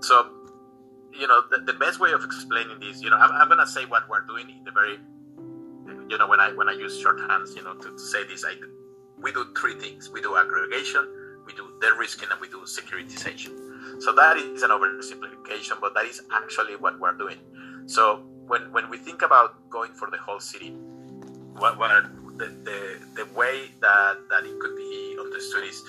So, 0.00 0.30
you 1.12 1.26
know, 1.26 1.42
the, 1.50 1.58
the 1.58 1.74
best 1.74 2.00
way 2.00 2.12
of 2.12 2.24
explaining 2.24 2.80
this, 2.80 3.02
you 3.02 3.10
know, 3.10 3.16
I'm, 3.16 3.30
I'm 3.32 3.48
going 3.48 3.60
to 3.60 3.66
say 3.66 3.84
what 3.84 4.08
we're 4.08 4.26
doing 4.26 4.48
in 4.48 4.64
the 4.64 4.70
very 4.70 4.98
you 6.12 6.18
know, 6.18 6.28
when 6.28 6.40
I 6.40 6.52
when 6.52 6.68
I 6.68 6.72
use 6.72 7.02
shorthands, 7.02 7.56
you 7.56 7.64
know, 7.64 7.72
to, 7.72 7.90
to 7.90 7.98
say 7.98 8.24
this, 8.24 8.44
I 8.44 8.54
we 9.18 9.32
do 9.32 9.46
three 9.58 9.74
things: 9.74 10.10
we 10.10 10.20
do 10.20 10.36
aggregation, 10.36 11.08
we 11.46 11.54
do 11.54 11.72
de-risking, 11.80 12.28
and 12.30 12.38
we 12.38 12.48
do 12.48 12.60
securitization. 12.66 14.02
So 14.02 14.12
that 14.12 14.36
is 14.36 14.62
an 14.62 14.70
oversimplification, 14.70 15.80
but 15.80 15.94
that 15.94 16.04
is 16.04 16.20
actually 16.30 16.76
what 16.76 17.00
we're 17.00 17.16
doing. 17.16 17.38
So 17.86 18.16
when 18.46 18.70
when 18.72 18.90
we 18.90 18.98
think 18.98 19.22
about 19.22 19.70
going 19.70 19.92
for 19.94 20.10
the 20.10 20.18
whole 20.18 20.38
city, 20.38 20.72
what, 21.56 21.78
what 21.78 22.04
the, 22.36 22.48
the 22.68 22.78
the 23.16 23.26
way 23.34 23.70
that 23.80 24.18
that 24.28 24.44
it 24.44 24.60
could 24.60 24.76
be 24.76 25.16
understood 25.18 25.64
is 25.64 25.82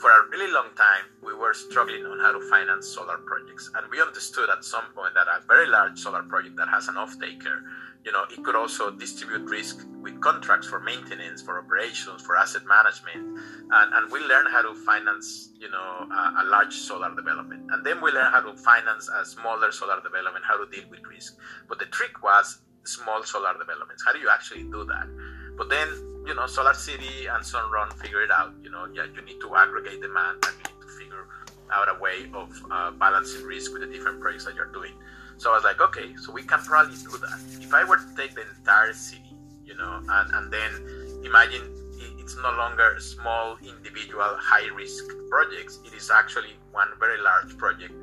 for 0.00 0.08
a 0.08 0.28
really 0.30 0.50
long 0.50 0.72
time, 0.76 1.04
we 1.22 1.34
were 1.34 1.52
struggling 1.52 2.06
on 2.06 2.18
how 2.20 2.32
to 2.32 2.40
finance 2.48 2.88
solar 2.88 3.18
projects. 3.18 3.70
And 3.74 3.84
we 3.92 4.00
understood 4.00 4.48
at 4.48 4.64
some 4.64 4.84
point 4.96 5.12
that 5.12 5.26
a 5.28 5.44
very 5.46 5.68
large 5.68 5.98
solar 5.98 6.22
project 6.22 6.56
that 6.56 6.68
has 6.68 6.88
an 6.88 6.96
off 6.96 7.20
taker 7.20 7.62
you 8.04 8.12
know, 8.12 8.24
it 8.30 8.42
could 8.42 8.56
also 8.56 8.90
distribute 8.90 9.48
risk 9.48 9.86
with 10.00 10.20
contracts 10.20 10.66
for 10.66 10.80
maintenance, 10.80 11.42
for 11.42 11.58
operations, 11.58 12.22
for 12.22 12.36
asset 12.36 12.62
management, 12.66 13.38
and, 13.70 13.94
and 13.94 14.10
we 14.10 14.20
learn 14.20 14.46
how 14.46 14.62
to 14.62 14.74
finance, 14.74 15.50
you 15.58 15.70
know, 15.70 16.06
a, 16.10 16.42
a, 16.42 16.44
large 16.44 16.74
solar 16.74 17.14
development, 17.14 17.70
and 17.70 17.84
then 17.84 18.00
we 18.00 18.10
learn 18.10 18.30
how 18.32 18.40
to 18.40 18.56
finance 18.56 19.10
a 19.14 19.24
smaller 19.24 19.70
solar 19.70 20.00
development, 20.00 20.44
how 20.48 20.56
to 20.56 20.70
deal 20.70 20.88
with 20.90 21.00
risk. 21.08 21.36
But 21.68 21.78
the 21.78 21.86
trick 21.86 22.22
was 22.22 22.60
small 22.84 23.22
solar 23.22 23.52
developments. 23.58 24.02
How 24.04 24.12
do 24.12 24.18
you 24.18 24.30
actually 24.30 24.64
do 24.64 24.84
that? 24.86 25.06
But 25.56 25.68
then, 25.68 25.88
you 26.26 26.34
know, 26.34 26.46
Solar 26.46 26.72
City 26.72 27.26
and 27.26 27.44
Sunrun 27.44 27.92
figure 27.94 28.22
it 28.22 28.30
out. 28.30 28.54
You 28.62 28.70
know, 28.70 28.86
yeah, 28.94 29.04
you 29.14 29.20
need 29.22 29.40
to 29.40 29.54
aggregate 29.56 30.00
demand, 30.00 30.42
and 30.46 30.56
you 30.56 30.72
need 30.72 30.80
to 30.80 30.88
figure 30.98 31.26
out 31.70 31.88
a 31.94 32.00
way 32.00 32.30
of 32.32 32.50
uh, 32.70 32.90
balancing 32.92 33.44
risk 33.44 33.72
with 33.72 33.82
the 33.82 33.88
different 33.88 34.20
projects 34.20 34.46
that 34.46 34.54
you're 34.54 34.72
doing. 34.72 34.94
So 35.40 35.52
I 35.52 35.54
was 35.54 35.64
like, 35.64 35.80
okay, 35.80 36.14
so 36.16 36.32
we 36.32 36.42
can 36.42 36.60
probably 36.60 36.96
do 36.96 37.16
that. 37.16 37.40
If 37.62 37.72
I 37.72 37.82
were 37.84 37.96
to 37.96 38.14
take 38.14 38.34
the 38.34 38.44
entire 38.58 38.92
city, 38.92 39.32
you 39.64 39.74
know, 39.74 40.02
and, 40.06 40.34
and 40.34 40.52
then 40.52 41.24
imagine 41.24 41.62
it's 42.18 42.36
no 42.36 42.52
longer 42.58 43.00
small 43.00 43.56
individual 43.66 44.36
high 44.36 44.68
risk 44.76 45.02
projects, 45.30 45.78
it 45.86 45.94
is 45.94 46.10
actually 46.10 46.52
one 46.72 46.88
very 46.98 47.22
large 47.22 47.56
project, 47.56 47.94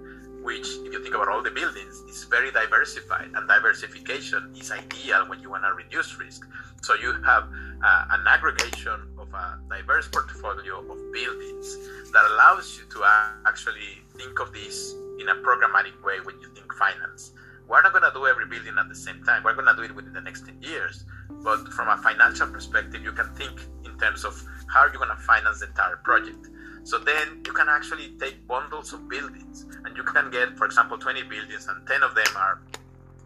which, 0.42 0.68
if 0.82 0.92
you 0.92 1.04
think 1.04 1.14
about 1.14 1.28
all 1.28 1.44
the 1.44 1.52
buildings, 1.52 2.02
is 2.10 2.24
very 2.24 2.50
diversified. 2.50 3.30
And 3.36 3.48
diversification 3.48 4.56
is 4.58 4.72
ideal 4.72 5.30
when 5.30 5.40
you 5.40 5.52
want 5.52 5.64
to 5.64 5.74
reduce 5.74 6.18
risk. 6.18 6.44
So 6.82 6.96
you 6.96 7.22
have 7.22 7.44
uh, 7.84 8.06
an 8.18 8.26
aggregation 8.26 9.14
of 9.20 9.32
a 9.32 9.60
diverse 9.70 10.08
portfolio 10.08 10.80
of 10.80 11.14
buildings 11.14 11.78
that 12.14 12.26
allows 12.32 12.80
you 12.80 12.90
to 12.94 13.04
actually 13.46 14.02
think 14.18 14.40
of 14.40 14.54
this 14.54 14.94
in 15.20 15.30
a 15.30 15.36
programmatic 15.36 16.02
way 16.04 16.20
when 16.24 16.40
you 16.42 16.50
think 16.50 16.72
finance. 16.74 17.32
We're 17.68 17.82
not 17.82 17.92
going 17.92 18.04
to 18.04 18.12
do 18.14 18.28
every 18.28 18.46
building 18.46 18.76
at 18.80 18.88
the 18.88 18.96
same 18.96 19.24
time. 19.24 19.44
We're 19.44 19.54
going 19.54 19.68
to 19.68 19.76
do 19.76 19.84
it 19.84 19.94
within 19.94 20.14
the 20.14 20.22
next 20.22 20.46
10 20.46 20.62
years. 20.62 21.04
But 21.44 21.68
from 21.74 21.90
a 21.90 21.98
financial 21.98 22.48
perspective, 22.48 23.04
you 23.04 23.12
can 23.12 23.34
think 23.36 23.60
in 23.84 23.98
terms 24.00 24.24
of 24.24 24.42
how 24.74 24.82
are 24.82 24.92
you 24.92 24.98
going 24.98 25.10
to 25.10 25.22
finance 25.24 25.60
the 25.60 25.68
entire 25.68 25.98
project. 25.98 26.48
So 26.84 26.98
then 26.98 27.44
you 27.46 27.52
can 27.52 27.68
actually 27.68 28.16
take 28.20 28.48
bundles 28.48 28.94
of 28.94 29.10
buildings 29.10 29.66
and 29.84 29.98
you 29.98 30.04
can 30.04 30.32
get, 30.32 30.58
for 30.58 30.66
example, 30.66 30.98
20 30.98 31.24
buildings 31.24 31.68
and 31.68 31.86
10 31.86 32.04
of 32.04 32.16
them 32.16 32.28
are 32.38 32.62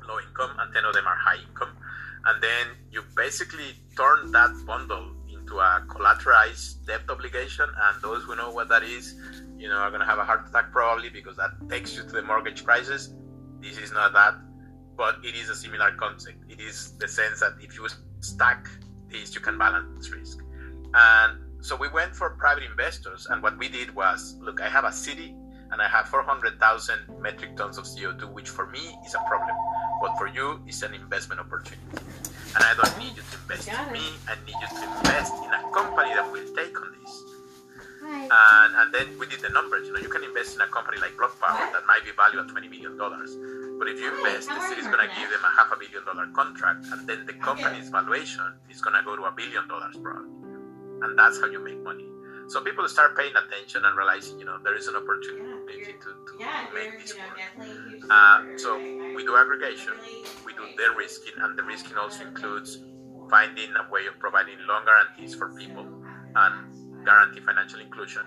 low 0.07 0.19
income 0.19 0.51
and 0.57 0.73
10 0.73 0.85
of 0.85 0.93
them 0.93 1.05
are 1.05 1.15
high 1.15 1.38
income. 1.47 1.77
And 2.26 2.41
then 2.41 2.68
you 2.91 3.03
basically 3.15 3.76
turn 3.95 4.31
that 4.31 4.51
bundle 4.65 5.11
into 5.52 5.61
a 5.61 5.84
collateralized 5.88 6.86
debt 6.86 7.02
obligation. 7.10 7.65
And 7.69 8.02
those 8.02 8.23
who 8.23 8.36
know 8.36 8.52
what 8.52 8.69
that 8.69 8.84
is, 8.84 9.15
you 9.57 9.68
know, 9.68 9.76
are 9.76 9.90
going 9.90 10.02
to 10.02 10.06
have 10.06 10.19
a 10.19 10.23
heart 10.23 10.48
attack 10.48 10.72
probably 10.72 11.10
because 11.10 11.38
that 11.38 11.52
takes 11.69 11.95
you 11.95 12.03
to 12.03 12.10
the 12.10 12.22
mortgage 12.22 12.64
crisis. 12.64 13.14
This 13.60 13.78
is 13.78 13.91
not 13.91 14.14
that, 14.14 14.36
but 14.98 15.18
it 15.23 15.36
is 15.36 15.49
a 15.49 15.56
similar 15.56 15.91
concept. 15.91 16.44
It 16.49 16.60
is 16.60 16.98
the 16.98 17.07
sense 17.07 17.40
that 17.41 17.53
if 17.61 17.78
you 17.78 17.88
stack 18.22 18.68
this, 19.10 19.36
you 19.36 19.41
can 19.41 19.57
balance 19.57 20.10
risk. 20.10 20.40
And 20.94 21.64
so 21.64 21.76
we 21.76 21.90
went 21.90 22.15
for 22.15 22.32
private 22.32 22.64
investors, 22.64 23.28
and 23.30 23.44
what 23.44 23.57
we 23.57 23.69
did 23.69 23.94
was 23.94 24.36
look, 24.41 24.61
I 24.61 24.69
have 24.69 24.84
a 24.84 24.91
city 24.91 25.36
and 25.72 25.82
I 25.82 25.88
have 25.88 26.07
400,000 26.07 27.22
metric 27.22 27.56
tons 27.56 27.78
of 27.78 27.86
CO2, 27.86 28.34
which 28.34 28.49
for 28.49 28.68
me 28.68 28.98
is 29.06 29.14
a 29.14 29.19
problem, 29.19 29.56
but 30.02 30.18
for 30.18 30.28
you 30.28 30.61
is 30.68 30.84
an 30.84 30.94
investment 30.94 31.40
opportunity. 31.40 31.78
And 32.56 32.61
I 32.64 32.73
don't 32.76 32.98
need 32.99 33.15
you 33.15 33.23
to 33.23 33.36
invest 33.40 33.68
in 33.68 33.94
me, 33.94 34.06
I 34.28 34.36
need 34.45 34.60
you 34.60 34.68
to 34.68 34.84
invest 34.84 35.34
in 35.40 35.52
a 35.52 35.61
company 35.72 36.11
that 36.14 36.28
will 36.32 36.48
take 36.56 36.76
on 36.76 36.91
this. 36.99 37.23
And, 38.03 38.72
and 38.76 38.88
then 38.94 39.07
we 39.19 39.28
did 39.28 39.40
the 39.41 39.49
numbers. 39.49 39.88
You 39.88 39.94
know, 39.94 39.99
you 39.99 40.10
can 40.10 40.23
invest 40.23 40.56
in 40.56 40.61
a 40.61 40.68
company 40.68 40.99
like 40.99 41.15
BlocPower 41.15 41.72
that 41.72 41.84
might 41.88 42.03
be 42.03 42.11
valued 42.11 42.44
at 42.44 42.52
$20 42.52 42.69
million. 42.69 42.98
But 42.98 43.88
if 43.88 43.99
you 43.99 44.14
invest, 44.14 44.49
the 44.49 44.61
city 44.68 44.82
is 44.82 44.88
going 44.88 45.02
to 45.02 45.11
give 45.15 45.30
them 45.30 45.44
a 45.44 45.52
half 45.57 45.72
a 45.72 45.78
billion 45.80 46.03
dollar 46.06 46.28
contract, 46.36 46.86
and 46.91 47.07
then 47.07 47.26
the 47.26 47.34
company's 47.34 47.90
valuation 47.90 48.45
is 48.69 48.82
going 48.82 48.95
to 48.95 49.03
go 49.03 49.15
to 49.15 49.23
a 49.23 49.32
billion 49.32 49.68
dollars 49.68 49.98
probably. 49.98 50.30
And 51.02 51.18
that's 51.18 51.40
how 51.40 51.48
you 51.48 51.60
make 51.60 51.82
money. 51.82 52.06
So 52.48 52.61
people 52.61 52.88
start 52.90 53.18
paying 53.18 53.34
attention 53.36 53.86
and 53.86 53.98
realizing, 53.98 54.38
you 54.40 54.45
know, 54.45 54.60
there 54.64 54.76
is 54.76 54.88
an 54.88 54.95
opportunity 54.95 55.51
to, 55.68 56.10
to 56.28 56.74
make 56.74 57.00
this 57.00 57.14
work. 57.16 57.40
Uh, 58.10 58.44
so 58.58 58.78
we 59.16 59.24
do 59.26 59.36
aggregation, 59.38 59.94
we 60.46 60.54
do 60.54 60.66
the 60.78 60.96
risking, 60.98 61.34
and 61.42 61.58
the 61.58 61.64
risking 61.64 61.98
also 61.98 62.24
includes 62.26 62.80
finding 63.30 63.70
a 63.76 63.92
way 63.92 64.06
of 64.08 64.18
providing 64.20 64.58
loan 64.68 64.84
guarantees 64.86 65.36
for 65.36 65.54
people 65.56 65.86
and 66.36 67.06
guarantee 67.06 67.42
financial 67.42 67.80
inclusion. 67.80 68.24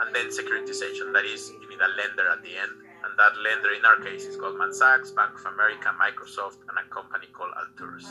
and 0.00 0.14
then 0.14 0.28
securitization. 0.28 1.12
That 1.12 1.24
is, 1.24 1.50
you 1.50 1.68
need 1.68 1.80
a 1.80 1.88
lender 2.00 2.28
at 2.30 2.42
the 2.42 2.56
end, 2.56 2.72
and 3.04 3.18
that 3.18 3.32
lender 3.42 3.72
in 3.74 3.84
our 3.84 3.98
case 4.00 4.24
is 4.24 4.36
Goldman 4.36 4.72
Sachs, 4.72 5.10
Bank 5.10 5.38
of 5.38 5.52
America, 5.52 5.94
Microsoft, 6.00 6.58
and 6.68 6.76
a 6.78 6.94
company 6.94 7.26
called 7.32 7.52
Alturus. 7.60 8.08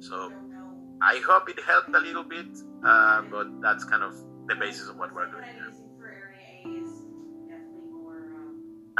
So 0.00 0.32
I 1.00 1.20
hope 1.26 1.48
it 1.48 1.60
helped 1.62 1.94
a 1.94 1.98
little 2.00 2.24
bit, 2.24 2.46
uh, 2.84 3.22
but 3.30 3.60
that's 3.60 3.84
kind 3.84 4.02
of 4.02 4.14
the 4.48 4.56
basis 4.56 4.88
of 4.88 4.96
what 4.98 5.14
we're 5.14 5.30
doing 5.30 5.44
here. 5.44 5.71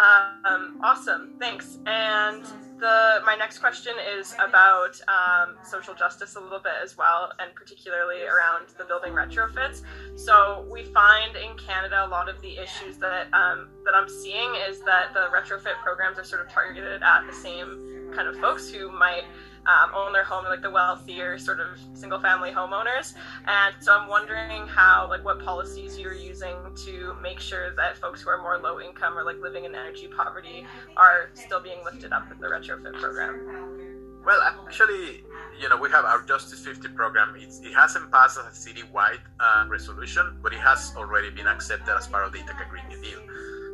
Um, 0.02 0.80
awesome, 0.82 1.34
thanks. 1.38 1.78
And 1.86 2.44
the 2.80 3.20
my 3.24 3.36
next 3.36 3.58
question 3.58 3.94
is 4.18 4.34
about 4.34 5.00
um, 5.06 5.54
social 5.62 5.94
justice 5.94 6.34
a 6.34 6.40
little 6.40 6.58
bit 6.58 6.72
as 6.82 6.98
well, 6.98 7.30
and 7.38 7.54
particularly 7.54 8.22
around 8.22 8.66
the 8.78 8.84
building 8.84 9.12
retrofits. 9.12 9.82
So 10.16 10.66
we 10.68 10.84
find 10.86 11.36
in 11.36 11.56
Canada 11.56 12.04
a 12.04 12.08
lot 12.08 12.28
of 12.28 12.40
the 12.42 12.58
issues 12.58 12.98
that 12.98 13.32
um, 13.32 13.68
that 13.84 13.94
I'm 13.94 14.08
seeing 14.08 14.56
is 14.68 14.80
that 14.80 15.14
the 15.14 15.28
retrofit 15.32 15.80
programs 15.84 16.18
are 16.18 16.24
sort 16.24 16.40
of 16.40 16.48
targeted 16.48 17.02
at 17.02 17.26
the 17.26 17.32
same 17.32 18.10
kind 18.12 18.26
of 18.26 18.36
folks 18.40 18.68
who 18.68 18.90
might 18.90 19.24
um, 19.66 19.94
own 19.94 20.12
their 20.12 20.24
home, 20.24 20.44
like 20.44 20.62
the 20.62 20.70
wealthier 20.70 21.38
sort 21.38 21.60
of 21.60 21.78
single 21.94 22.18
family 22.18 22.50
homeowners. 22.50 23.14
And 23.46 23.74
so 23.80 23.96
I'm 23.96 24.08
wondering 24.08 24.66
how, 24.66 25.06
like, 25.08 25.24
what 25.24 25.44
policies 25.44 25.98
you're 25.98 26.14
using 26.14 26.56
to 26.84 27.14
make 27.22 27.38
sure 27.38 27.74
that 27.76 27.96
folks 27.96 28.22
who 28.22 28.30
are 28.30 28.38
more 28.38 28.58
low 28.58 28.80
income 28.80 29.16
or 29.16 29.24
like 29.24 29.38
living 29.40 29.64
in 29.64 29.74
energy 29.74 30.08
poverty 30.08 30.66
are 30.96 31.30
still 31.34 31.60
being 31.60 31.84
lifted 31.84 32.12
up 32.12 32.28
with 32.28 32.40
the 32.40 32.46
retrofit 32.46 32.98
program. 33.00 34.20
Well, 34.24 34.40
actually, 34.40 35.24
you 35.60 35.68
know, 35.68 35.76
we 35.76 35.90
have 35.90 36.04
our 36.04 36.22
Justice 36.22 36.64
50 36.64 36.88
program. 36.88 37.34
It's, 37.36 37.60
it 37.60 37.74
hasn't 37.74 38.10
passed 38.12 38.38
as 38.38 38.46
a 38.46 38.70
citywide 38.70 39.18
uh, 39.40 39.66
resolution, 39.68 40.38
but 40.42 40.52
it 40.52 40.60
has 40.60 40.92
already 40.96 41.30
been 41.30 41.48
accepted 41.48 41.92
as 41.96 42.06
part 42.06 42.24
of 42.24 42.32
the 42.32 42.38
Ithaca 42.38 42.66
Green 42.70 42.86
New 42.88 43.02
Deal. 43.02 43.20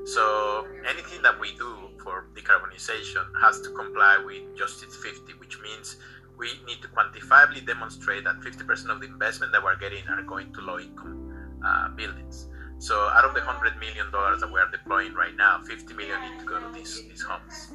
So 0.07 0.67
anything 0.89 1.21
that 1.23 1.39
we 1.39 1.53
do 1.57 1.88
for 2.03 2.29
decarbonization 2.35 3.25
has 3.41 3.61
to 3.61 3.71
comply 3.71 4.23
with 4.25 4.57
Justice 4.57 4.97
50, 4.97 5.35
which 5.35 5.59
means 5.61 5.97
we 6.39 6.49
need 6.67 6.81
to 6.83 6.89
quantifiably 6.89 7.67
demonstrate 7.67 8.25
that 8.25 8.41
50% 8.41 8.91
of 8.91 9.01
the 9.01 9.07
investment 9.07 9.53
that 9.53 9.63
we're 9.63 9.77
getting 9.77 10.07
are 10.09 10.23
going 10.23 10.53
to 10.55 10.61
low 10.61 10.79
income 10.79 11.59
uh, 11.65 11.89
buildings. 11.91 12.49
So 12.79 12.95
out 12.95 13.25
of 13.25 13.35
the 13.35 13.41
$100 13.41 13.81
million 13.81 14.07
that 14.13 14.51
we 14.53 14.61
are 14.61 14.71
deploying 14.71 15.15
right 15.15 15.35
now, 15.35 15.61
50 15.67 15.95
million 15.95 16.21
need 16.23 16.39
to 16.39 16.47
go 16.47 16.61
to 16.61 16.73
these, 16.73 17.03
these 17.09 17.23
homes. 17.23 17.73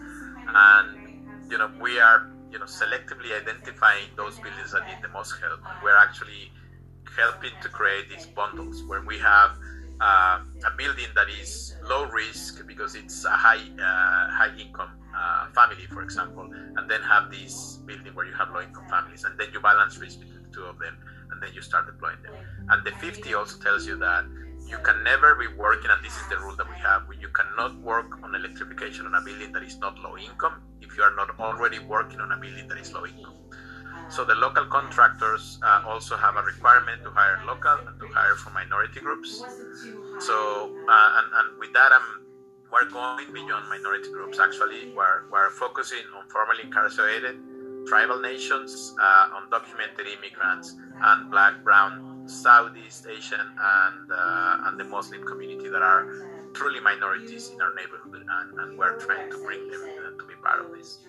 And, 0.47 1.25
you 1.51 1.57
know, 1.57 1.69
we 1.81 1.99
are, 1.99 2.31
you 2.51 2.59
know, 2.59 2.65
selectively 2.65 3.35
identifying 3.35 4.07
those 4.15 4.39
buildings 4.39 4.71
that 4.71 4.87
need 4.87 5.01
the 5.01 5.09
most 5.09 5.33
help. 5.41 5.59
We're 5.83 5.97
actually 5.97 6.51
helping 7.17 7.51
to 7.61 7.67
create 7.67 8.09
these 8.09 8.25
bundles 8.27 8.83
where 8.83 9.01
we 9.01 9.19
have 9.19 9.57
uh, 10.01 10.39
a 10.65 10.71
building 10.77 11.07
that 11.15 11.29
is 11.29 11.75
low 11.83 12.05
risk 12.05 12.65
because 12.67 12.95
it's 12.95 13.25
a 13.25 13.29
high 13.29 13.61
uh, 13.79 14.31
high 14.31 14.51
income 14.59 14.91
uh, 15.15 15.47
family, 15.53 15.85
for 15.87 16.01
example, 16.01 16.49
and 16.77 16.89
then 16.89 17.01
have 17.01 17.29
this 17.29 17.79
building 17.85 18.13
where 18.15 18.25
you 18.25 18.33
have 18.33 18.49
low 18.51 18.61
income 18.61 18.87
families, 18.89 19.23
and 19.23 19.37
then 19.39 19.47
you 19.53 19.59
balance 19.59 19.97
risk 19.97 20.19
between 20.19 20.43
the 20.43 20.49
two 20.49 20.63
of 20.63 20.79
them, 20.79 20.97
and 21.31 21.41
then 21.41 21.53
you 21.53 21.61
start 21.61 21.85
deploying 21.85 22.21
them. 22.23 22.33
And 22.69 22.85
the 22.85 22.91
50 22.91 23.33
also 23.33 23.59
tells 23.59 23.85
you 23.85 23.97
that 23.97 24.25
you 24.67 24.77
can 24.79 25.03
never 25.03 25.35
be 25.35 25.47
working, 25.47 25.91
and 25.91 26.03
this 26.03 26.15
is 26.15 26.27
the 26.29 26.37
rule 26.37 26.55
that 26.55 26.69
we 26.69 26.75
have, 26.77 27.03
you 27.19 27.29
cannot 27.29 27.79
work 27.81 28.23
on 28.23 28.33
electrification 28.35 29.05
on 29.05 29.15
a 29.15 29.21
building 29.21 29.51
that 29.51 29.63
is 29.63 29.77
not 29.77 29.97
low 29.99 30.17
income 30.17 30.61
if 30.81 30.97
you 30.97 31.03
are 31.03 31.15
not 31.15 31.39
already 31.39 31.79
working 31.79 32.19
on 32.19 32.31
a 32.31 32.37
building 32.37 32.67
that 32.67 32.77
is 32.77 32.93
low 32.93 33.05
income. 33.05 33.33
So 34.09 34.23
the 34.25 34.35
local 34.35 34.65
contractors 34.65 35.59
uh, 35.63 35.83
also 35.87 36.15
have 36.17 36.35
a 36.35 36.43
requirement 36.43 37.03
to 37.03 37.09
hire 37.09 37.39
local 37.45 37.77
and 37.87 37.99
to 37.99 38.07
hire 38.07 38.35
for 38.35 38.51
minority 38.51 38.99
groups. 38.99 39.43
So 40.19 40.71
uh, 40.87 41.19
and, 41.19 41.27
and 41.33 41.59
with 41.59 41.73
that, 41.73 41.91
I'm 41.91 42.23
we're 42.71 42.89
going 42.89 43.31
beyond 43.31 43.69
minority 43.69 44.11
groups. 44.11 44.39
Actually, 44.39 44.93
we're 44.95 45.29
we're 45.31 45.51
focusing 45.51 46.05
on 46.17 46.27
formerly 46.29 46.63
incarcerated 46.63 47.37
tribal 47.85 48.19
nations, 48.19 48.95
uh, 48.99 49.29
undocumented 49.37 50.07
immigrants, 50.07 50.75
and 51.01 51.29
Black, 51.29 51.63
Brown, 51.63 52.27
Southeast 52.27 53.05
Asian, 53.07 53.39
and 53.39 54.11
uh, 54.11 54.57
and 54.65 54.79
the 54.79 54.85
Muslim 54.85 55.23
community 55.25 55.69
that 55.69 55.81
are 55.81 56.07
truly 56.53 56.79
minorities 56.79 57.49
in 57.49 57.61
our 57.61 57.73
neighborhood, 57.75 58.25
and, 58.29 58.59
and 58.59 58.77
we're 58.77 58.97
trying 58.99 59.29
to 59.29 59.37
bring 59.37 59.67
them 59.69 60.17
to 60.19 60.25
be 60.25 60.35
part 60.41 60.65
of 60.65 60.71
this. 60.71 60.99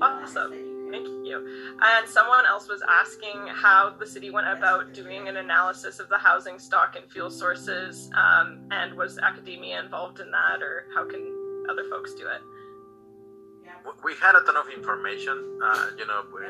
Awesome. 0.00 0.69
Thank 0.90 1.06
you. 1.06 1.76
And 1.80 2.08
someone 2.08 2.44
else 2.46 2.68
was 2.68 2.82
asking 2.88 3.46
how 3.48 3.94
the 3.98 4.06
city 4.06 4.30
went 4.30 4.48
about 4.48 4.92
doing 4.92 5.28
an 5.28 5.36
analysis 5.36 6.00
of 6.00 6.08
the 6.08 6.18
housing 6.18 6.58
stock 6.58 6.96
and 6.96 7.10
fuel 7.10 7.30
sources, 7.30 8.10
um, 8.14 8.66
and 8.70 8.94
was 8.94 9.18
academia 9.18 9.80
involved 9.80 10.20
in 10.20 10.30
that, 10.30 10.62
or 10.62 10.86
how 10.94 11.08
can 11.08 11.66
other 11.70 11.84
folks 11.88 12.14
do 12.14 12.26
it? 12.26 12.42
We 14.04 14.14
had 14.20 14.34
a 14.34 14.42
ton 14.44 14.56
of 14.56 14.68
information. 14.68 15.60
Uh, 15.62 15.90
you 15.96 16.06
know, 16.06 16.24
we, 16.34 16.40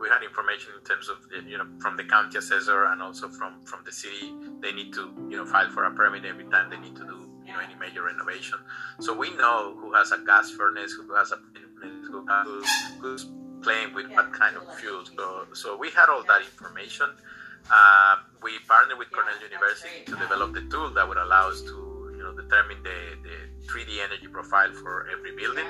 we 0.00 0.08
had 0.08 0.22
information 0.22 0.72
in 0.78 0.84
terms 0.84 1.08
of 1.08 1.18
you 1.46 1.58
know 1.58 1.66
from 1.80 1.96
the 1.96 2.04
county 2.04 2.38
assessor 2.38 2.86
and 2.86 3.02
also 3.02 3.28
from 3.28 3.64
from 3.64 3.80
the 3.84 3.92
city. 3.92 4.34
They 4.60 4.72
need 4.72 4.92
to 4.94 5.12
you 5.28 5.36
know 5.36 5.46
file 5.46 5.70
for 5.70 5.84
a 5.84 5.90
permit 5.90 6.24
every 6.24 6.44
time 6.44 6.70
they 6.70 6.78
need 6.78 6.96
to 6.96 7.04
do 7.04 7.28
you 7.46 7.52
know 7.52 7.60
any 7.60 7.74
major 7.74 8.02
renovation. 8.02 8.58
So 9.00 9.14
we 9.14 9.30
know 9.36 9.76
who 9.78 9.94
has 9.94 10.12
a 10.12 10.18
gas 10.18 10.50
furnace, 10.50 10.92
who 10.92 11.14
has 11.14 11.32
a 11.32 11.38
who 11.80 12.26
has 12.26 12.46
who's 13.00 13.26
playing 13.62 13.94
with 13.94 14.10
what 14.10 14.32
kind 14.32 14.56
of 14.56 14.62
fuel. 14.78 15.04
So, 15.04 15.46
so 15.54 15.76
we 15.76 15.90
had 15.90 16.08
all 16.08 16.24
that 16.24 16.42
information. 16.42 17.10
Uh, 17.70 18.16
we 18.42 18.52
partnered 18.66 18.98
with 18.98 19.10
Cornell 19.10 19.40
University 19.42 20.04
to 20.06 20.16
develop 20.16 20.54
the 20.54 20.62
tool 20.70 20.90
that 20.94 21.06
would 21.06 21.18
allow 21.18 21.48
us 21.48 21.60
to, 21.62 22.14
you 22.16 22.22
know, 22.22 22.32
determine 22.32 22.82
the, 22.82 23.18
the 23.22 23.36
3D 23.66 23.98
energy 24.04 24.28
profile 24.28 24.72
for 24.72 25.08
every 25.12 25.36
building. 25.36 25.66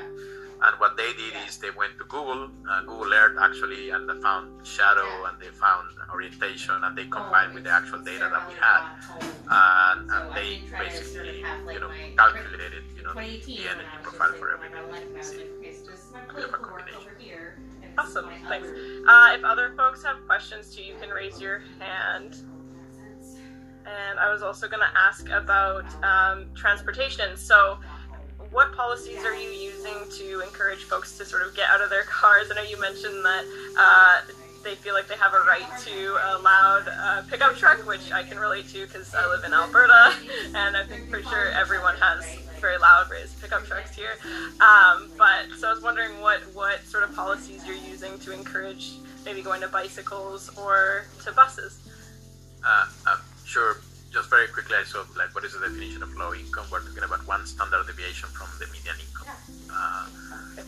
And 0.60 0.78
what 0.80 0.96
they 0.96 1.12
did 1.12 1.34
is 1.46 1.58
they 1.58 1.70
went 1.70 1.98
to 1.98 2.04
Google, 2.04 2.50
uh, 2.68 2.82
Google 2.82 3.14
Earth 3.14 3.38
actually, 3.40 3.90
and 3.90 4.08
they 4.08 4.20
found 4.20 4.66
shadow 4.66 5.26
and 5.26 5.40
they 5.40 5.48
found 5.48 5.88
orientation 6.12 6.74
and 6.82 6.98
they 6.98 7.04
combined 7.04 7.54
with 7.54 7.64
the 7.64 7.70
actual 7.70 8.00
data 8.02 8.28
that 8.30 8.48
we 8.48 8.54
had. 8.54 8.82
And, 9.50 10.10
and 10.10 10.34
they 10.34 10.62
basically, 10.76 11.38
you 11.72 11.80
know, 11.80 11.90
calculated, 12.16 12.82
you 12.96 13.02
know, 13.02 13.14
the 13.14 13.68
energy 13.70 13.98
profile 14.02 14.32
for 14.34 14.50
every 14.52 14.68
building. 14.70 15.14
We 16.34 16.42
have 16.42 16.50
a 16.50 16.58
combination. 16.58 17.67
Awesome, 17.98 18.30
thanks. 18.48 18.68
Uh, 19.08 19.34
if 19.36 19.42
other 19.44 19.72
folks 19.76 20.04
have 20.04 20.24
questions 20.26 20.74
too, 20.74 20.82
you 20.82 20.94
can 21.00 21.10
raise 21.10 21.40
your 21.40 21.62
hand. 21.80 22.36
And 23.86 24.18
I 24.20 24.30
was 24.30 24.42
also 24.42 24.68
going 24.68 24.82
to 24.82 24.98
ask 24.98 25.28
about 25.30 25.84
um, 26.04 26.46
transportation. 26.54 27.36
So, 27.36 27.78
what 28.50 28.72
policies 28.74 29.24
are 29.24 29.34
you 29.34 29.48
using 29.50 29.96
to 30.18 30.40
encourage 30.40 30.84
folks 30.84 31.18
to 31.18 31.24
sort 31.24 31.42
of 31.42 31.56
get 31.56 31.68
out 31.70 31.82
of 31.82 31.90
their 31.90 32.04
cars? 32.04 32.48
I 32.50 32.54
know 32.54 32.62
you 32.62 32.80
mentioned 32.80 33.24
that 33.24 33.44
uh, 33.76 34.20
they 34.62 34.74
feel 34.74 34.94
like 34.94 35.08
they 35.08 35.16
have 35.16 35.34
a 35.34 35.40
right 35.40 35.66
to 35.84 36.18
a 36.22 36.38
loud 36.38 36.84
uh, 36.88 37.22
pickup 37.28 37.56
truck, 37.56 37.84
which 37.86 38.12
I 38.12 38.22
can 38.22 38.38
relate 38.38 38.68
to 38.68 38.86
because 38.86 39.14
I 39.14 39.26
live 39.26 39.44
in 39.44 39.52
Alberta, 39.52 40.14
and 40.54 40.76
I 40.76 40.84
think 40.84 41.10
for 41.10 41.22
sure 41.22 41.50
everyone 41.50 41.96
has 41.96 42.47
very 42.60 42.78
loud 42.78 43.10
raised 43.10 43.40
pickup 43.40 43.64
trucks 43.64 43.94
here. 43.94 44.16
Um, 44.60 45.10
but 45.16 45.46
so 45.58 45.68
I 45.68 45.72
was 45.72 45.82
wondering 45.82 46.20
what 46.20 46.40
what 46.54 46.84
sort 46.84 47.04
of 47.04 47.14
policies 47.14 47.66
you're 47.66 47.76
using 47.76 48.18
to 48.20 48.32
encourage 48.32 48.92
maybe 49.24 49.42
going 49.42 49.60
to 49.60 49.68
bicycles 49.68 50.50
or 50.56 51.04
to 51.24 51.32
buses. 51.32 51.78
Uh, 52.64 52.86
um, 53.10 53.20
sure. 53.44 53.76
Just 54.10 54.30
very 54.30 54.48
quickly, 54.48 54.76
so 54.86 55.04
like, 55.18 55.34
what 55.34 55.44
is 55.44 55.52
the 55.52 55.60
definition 55.60 56.02
of 56.02 56.10
low 56.16 56.32
income? 56.32 56.64
We're 56.72 56.80
talking 56.80 57.04
about 57.04 57.26
one 57.28 57.44
standard 57.44 57.86
deviation 57.86 58.30
from 58.30 58.48
the 58.58 58.64
median 58.72 58.96
income. 58.96 59.28
Uh, 59.70 60.06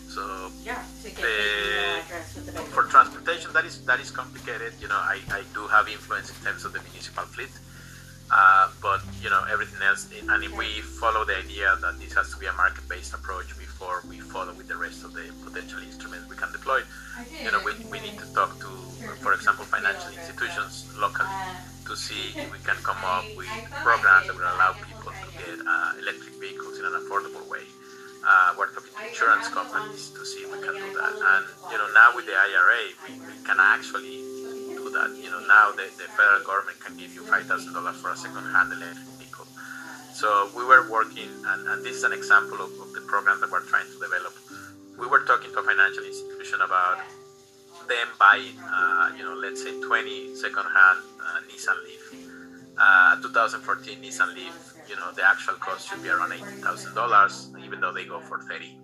so 0.08 0.52
Yeah, 0.62 0.84
the 1.02 1.08
the, 1.08 1.24
email 1.24 2.04
address 2.04 2.36
with 2.36 2.52
the 2.52 2.60
for 2.68 2.84
transportation, 2.84 3.50
that 3.54 3.64
is 3.64 3.80
that 3.86 3.98
is 3.98 4.10
complicated. 4.10 4.74
You 4.78 4.88
know, 4.88 5.00
I, 5.00 5.20
I 5.32 5.42
do 5.54 5.66
have 5.68 5.88
influence 5.88 6.28
in 6.28 6.36
terms 6.44 6.66
of 6.66 6.74
the 6.74 6.80
municipal 6.80 7.24
fleet, 7.24 7.48
uh, 8.32 8.70
but 8.80 9.00
you 9.22 9.30
know 9.30 9.42
everything 9.50 9.82
else. 9.82 10.08
And 10.28 10.44
if 10.44 10.56
we 10.56 10.80
follow 11.02 11.24
the 11.24 11.36
idea 11.36 11.76
that 11.80 11.98
this 11.98 12.14
has 12.14 12.30
to 12.30 12.38
be 12.38 12.46
a 12.46 12.52
market-based 12.52 13.14
approach 13.14 13.56
before 13.58 14.02
we 14.08 14.20
follow 14.20 14.52
with 14.54 14.68
the 14.68 14.76
rest 14.76 15.04
of 15.04 15.12
the 15.12 15.32
potential 15.44 15.80
instruments 15.82 16.28
we 16.28 16.36
can 16.36 16.52
deploy, 16.52 16.80
you 17.42 17.50
know, 17.50 17.60
we, 17.64 17.72
we 17.90 17.98
need 18.00 18.18
to 18.18 18.26
talk 18.34 18.58
to, 18.60 18.70
for 19.24 19.34
example, 19.34 19.64
financial 19.64 20.12
institutions 20.12 20.86
locally 20.96 21.28
to 21.86 21.96
see 21.96 22.30
if 22.38 22.46
we 22.52 22.58
can 22.62 22.76
come 22.86 22.98
up 23.02 23.24
with 23.36 23.50
programs 23.82 24.26
that 24.26 24.36
will 24.36 24.46
allow 24.46 24.72
people 24.78 25.10
to 25.10 25.28
get 25.34 25.58
uh, 25.66 25.92
electric 25.98 26.34
vehicles 26.38 26.78
in 26.78 26.84
an 26.84 26.94
affordable 26.94 27.42
way. 27.50 27.66
Uh, 28.22 28.54
we're 28.58 28.68
talking 28.70 28.92
to 28.94 29.08
insurance 29.08 29.48
companies 29.48 30.10
to 30.10 30.22
see 30.24 30.44
if 30.44 30.52
we 30.52 30.60
can 30.60 30.76
do 30.76 30.88
that. 30.94 31.14
And 31.18 31.44
you 31.72 31.78
know, 31.78 31.88
now 31.96 32.14
with 32.14 32.26
the 32.26 32.36
IRA, 32.36 32.94
we, 33.08 33.18
we 33.26 33.34
can 33.42 33.56
actually 33.58 34.29
that. 34.92 35.10
You 35.16 35.30
know, 35.30 35.40
now 35.46 35.72
the, 35.72 35.86
the 35.96 36.06
federal 36.16 36.42
government 36.44 36.78
can 36.80 36.96
give 36.96 37.14
you 37.14 37.22
five 37.24 37.46
thousand 37.46 37.72
dollars 37.72 37.96
for 38.00 38.10
a 38.10 38.16
second-hand 38.16 38.72
electric 38.72 39.06
vehicle. 39.18 39.46
So 40.14 40.50
we 40.56 40.64
were 40.64 40.90
working, 40.90 41.30
and, 41.46 41.68
and 41.68 41.84
this 41.84 41.96
is 41.96 42.04
an 42.04 42.12
example 42.12 42.60
of, 42.60 42.70
of 42.80 42.92
the 42.92 43.00
program 43.06 43.40
that 43.40 43.50
we're 43.50 43.64
trying 43.66 43.86
to 43.86 43.98
develop. 43.98 44.34
We 44.98 45.06
were 45.06 45.24
talking 45.24 45.50
to 45.52 45.58
a 45.60 45.62
financial 45.62 46.04
institution 46.04 46.60
about 46.60 46.98
them 47.88 48.08
buying, 48.18 48.54
uh, 48.62 49.12
you 49.16 49.24
know, 49.24 49.34
let's 49.34 49.62
say 49.62 49.72
20 49.80 50.34
second-hand 50.36 50.98
uh, 51.18 51.40
Nissan 51.48 51.78
Leaf, 51.84 52.04
Uh, 52.78 53.20
2014 53.20 54.00
Nissan 54.00 54.34
Leaf, 54.34 54.56
you 54.88 54.96
know, 54.96 55.10
the 55.12 55.24
actual 55.24 55.54
cost 55.54 55.88
should 55.88 56.02
be 56.02 56.08
around 56.08 56.30
$18,000, 56.32 57.64
even 57.64 57.80
though 57.80 57.92
they 57.92 58.04
go 58.04 58.20
for 58.20 58.38
30. 58.40 58.76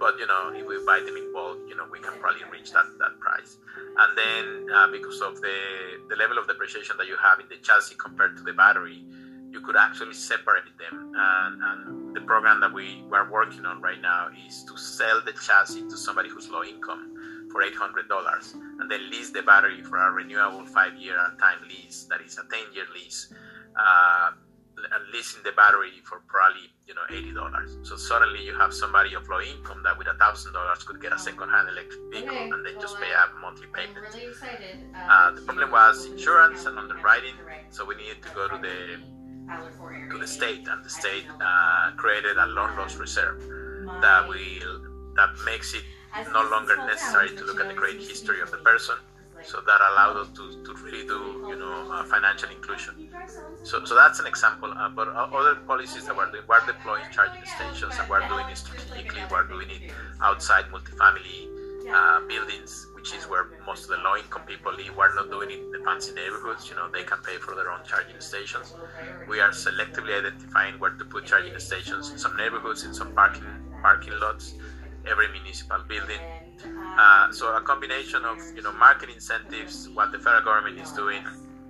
But 0.00 0.18
you 0.18 0.26
know, 0.26 0.50
if 0.54 0.66
we 0.66 0.82
buy 0.86 1.00
them 1.04 1.14
in 1.14 1.32
bulk, 1.32 1.58
you 1.68 1.76
know, 1.76 1.84
we 1.92 2.00
can 2.00 2.18
probably 2.18 2.42
reach 2.50 2.72
that 2.72 2.86
that 2.98 3.20
price. 3.20 3.58
And 3.98 4.16
then 4.16 4.74
uh, 4.74 4.88
because 4.90 5.20
of 5.20 5.40
the 5.40 5.58
the 6.08 6.16
level 6.16 6.38
of 6.38 6.48
depreciation 6.48 6.96
that 6.96 7.06
you 7.06 7.16
have 7.22 7.38
in 7.38 7.46
the 7.48 7.58
chassis 7.62 7.96
compared 7.96 8.36
to 8.38 8.42
the 8.42 8.54
battery, 8.54 9.04
you 9.52 9.60
could 9.60 9.76
actually 9.76 10.14
separate 10.14 10.64
them. 10.78 11.12
And, 11.14 11.62
and 11.62 12.16
the 12.16 12.22
program 12.22 12.60
that 12.60 12.72
we 12.72 13.04
are 13.12 13.30
working 13.30 13.66
on 13.66 13.82
right 13.82 14.00
now 14.00 14.28
is 14.46 14.64
to 14.64 14.76
sell 14.78 15.20
the 15.20 15.32
chassis 15.32 15.82
to 15.82 15.96
somebody 15.96 16.28
who's 16.28 16.48
low 16.48 16.64
income 16.64 17.48
for 17.50 17.62
$800 17.62 18.54
and 18.80 18.90
then 18.90 19.10
lease 19.10 19.30
the 19.30 19.42
battery 19.42 19.82
for 19.82 19.98
a 19.98 20.10
renewable 20.12 20.64
five 20.66 20.94
year 20.96 21.18
time 21.40 21.58
lease 21.68 22.06
that 22.08 22.20
is 22.20 22.38
a 22.38 22.44
10 22.50 22.72
year 22.72 22.84
lease. 22.94 23.32
Uh, 23.76 24.30
and 24.92 25.02
leasing 25.12 25.42
the 25.44 25.52
battery 25.52 25.92
for 26.04 26.20
probably 26.26 26.66
you 26.86 26.94
know 26.94 27.06
eighty 27.10 27.32
dollars. 27.32 27.78
So 27.82 27.96
suddenly 27.96 28.42
you 28.44 28.54
have 28.56 28.72
somebody 28.74 29.14
of 29.14 29.28
low 29.28 29.40
income 29.40 29.82
that 29.84 29.96
with 29.98 30.08
a 30.08 30.14
thousand 30.14 30.52
dollars 30.52 30.82
could 30.84 31.00
get 31.00 31.12
a 31.12 31.18
second-hand 31.18 31.68
electric 31.68 32.00
vehicle 32.10 32.36
Okay, 32.36 32.50
and 32.50 32.64
then 32.64 32.74
well, 32.74 32.82
just 32.82 32.96
pay 33.00 33.10
a 33.10 33.40
monthly 33.40 33.66
I'm 33.66 33.72
payment. 33.72 33.98
really 34.14 34.26
excited. 34.28 34.76
Uh, 34.94 35.30
the 35.32 35.42
problem 35.42 35.70
was 35.70 36.06
insurance 36.06 36.66
and 36.66 36.78
underwriting, 36.78 37.34
so 37.70 37.84
we 37.84 37.94
needed 37.96 38.22
to 38.22 38.30
go 38.34 38.48
to 38.48 38.58
the 38.58 38.76
to 40.10 40.18
the 40.18 40.26
state, 40.26 40.66
and 40.68 40.84
the 40.84 40.90
state 40.90 41.26
uh, 41.40 41.90
created 41.96 42.36
a 42.36 42.46
loan 42.46 42.76
loss 42.76 42.96
reserve 42.96 43.40
that 44.00 44.28
will 44.28 44.80
that 45.16 45.30
makes 45.44 45.74
it 45.74 45.84
no 46.32 46.42
longer 46.50 46.76
necessary 46.86 47.30
to 47.36 47.44
look 47.44 47.60
at 47.60 47.68
the 47.68 47.74
credit 47.74 48.00
history 48.00 48.40
of 48.40 48.50
the 48.50 48.58
person. 48.58 48.96
So 49.42 49.60
that 49.60 49.80
allowed 49.92 50.16
us 50.16 50.28
to, 50.36 50.62
to 50.64 50.74
really 50.84 51.06
do 51.06 51.46
you 51.48 51.56
know 51.56 51.90
uh, 51.92 52.04
financial 52.04 52.50
inclusion. 52.50 53.08
So, 53.62 53.84
so 53.84 53.94
that's 53.94 54.20
an 54.20 54.26
example. 54.26 54.72
Uh, 54.72 54.88
but 54.88 55.08
other 55.08 55.56
policies 55.66 56.06
that 56.06 56.16
we're 56.16 56.30
doing, 56.30 56.44
we're 56.48 56.64
deploying 56.66 57.04
charging 57.10 57.44
stations, 57.44 57.94
and 57.98 58.08
we're 58.08 58.26
doing 58.28 58.48
it 58.48 58.56
strategically. 58.56 59.22
We're 59.30 59.46
doing 59.48 59.70
it 59.70 59.92
outside 60.22 60.66
multifamily 60.66 61.48
uh, 61.92 62.20
buildings, 62.28 62.86
which 62.94 63.14
is 63.14 63.24
where 63.28 63.46
most 63.66 63.84
of 63.84 63.90
the 63.90 63.96
low-income 63.98 64.42
people 64.46 64.72
live. 64.74 64.96
We're 64.96 65.14
not 65.14 65.30
doing 65.30 65.50
it 65.50 65.58
in 65.58 65.70
the 65.72 65.80
fancy 65.84 66.12
neighborhoods. 66.12 66.68
You 66.68 66.76
know, 66.76 66.90
they 66.90 67.04
can 67.04 67.18
pay 67.22 67.36
for 67.36 67.54
their 67.54 67.70
own 67.70 67.80
charging 67.86 68.20
stations. 68.20 68.74
We 69.28 69.40
are 69.40 69.50
selectively 69.50 70.18
identifying 70.18 70.78
where 70.78 70.90
to 70.90 71.04
put 71.04 71.26
charging 71.26 71.58
stations 71.58 72.10
in 72.10 72.18
some 72.18 72.36
neighborhoods, 72.36 72.84
in 72.84 72.94
some 72.94 73.12
parking 73.14 73.44
parking 73.82 74.12
lots, 74.20 74.54
every 75.10 75.28
municipal 75.32 75.82
building. 75.88 76.20
Uh, 76.66 77.32
so 77.32 77.56
a 77.56 77.60
combination 77.60 78.24
of 78.24 78.38
you 78.54 78.62
know 78.62 78.72
market 78.72 79.10
incentives, 79.10 79.88
what 79.90 80.12
the 80.12 80.18
federal 80.18 80.42
government 80.42 80.78
is 80.78 80.92
doing. 80.92 81.24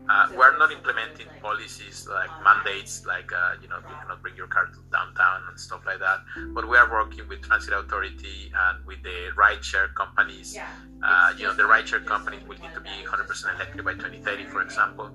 Uh, 0.09 0.27
we're 0.37 0.59
not 0.59 0.73
implementing 0.73 1.27
policies 1.41 2.09
like 2.11 2.31
mandates, 2.43 3.07
like 3.07 3.31
uh, 3.33 3.55
you 3.63 3.69
know 3.69 3.77
you 3.77 3.95
cannot 4.03 4.21
bring 4.23 4.35
your 4.35 4.49
car 4.49 4.67
to 4.67 4.81
downtown 4.91 5.43
and 5.49 5.61
stuff 5.61 5.83
like 5.87 6.01
that. 6.01 6.19
But 6.53 6.69
we 6.69 6.77
are 6.77 6.91
working 6.91 7.29
with 7.29 7.43
Transit 7.43 7.75
Authority 7.75 8.51
and 8.55 8.85
with 8.85 9.03
the 9.05 9.31
rideshare 9.37 9.95
companies. 9.95 10.57
Uh, 11.03 11.33
you 11.39 11.45
know 11.45 11.55
the 11.55 11.63
rideshare 11.63 12.05
companies 12.05 12.43
will 12.49 12.59
need 12.59 12.75
to 12.75 12.81
be 12.81 12.91
100% 13.07 13.55
electric 13.55 13.85
by 13.85 13.93
2030, 13.93 14.45
for 14.47 14.63
example. 14.63 15.11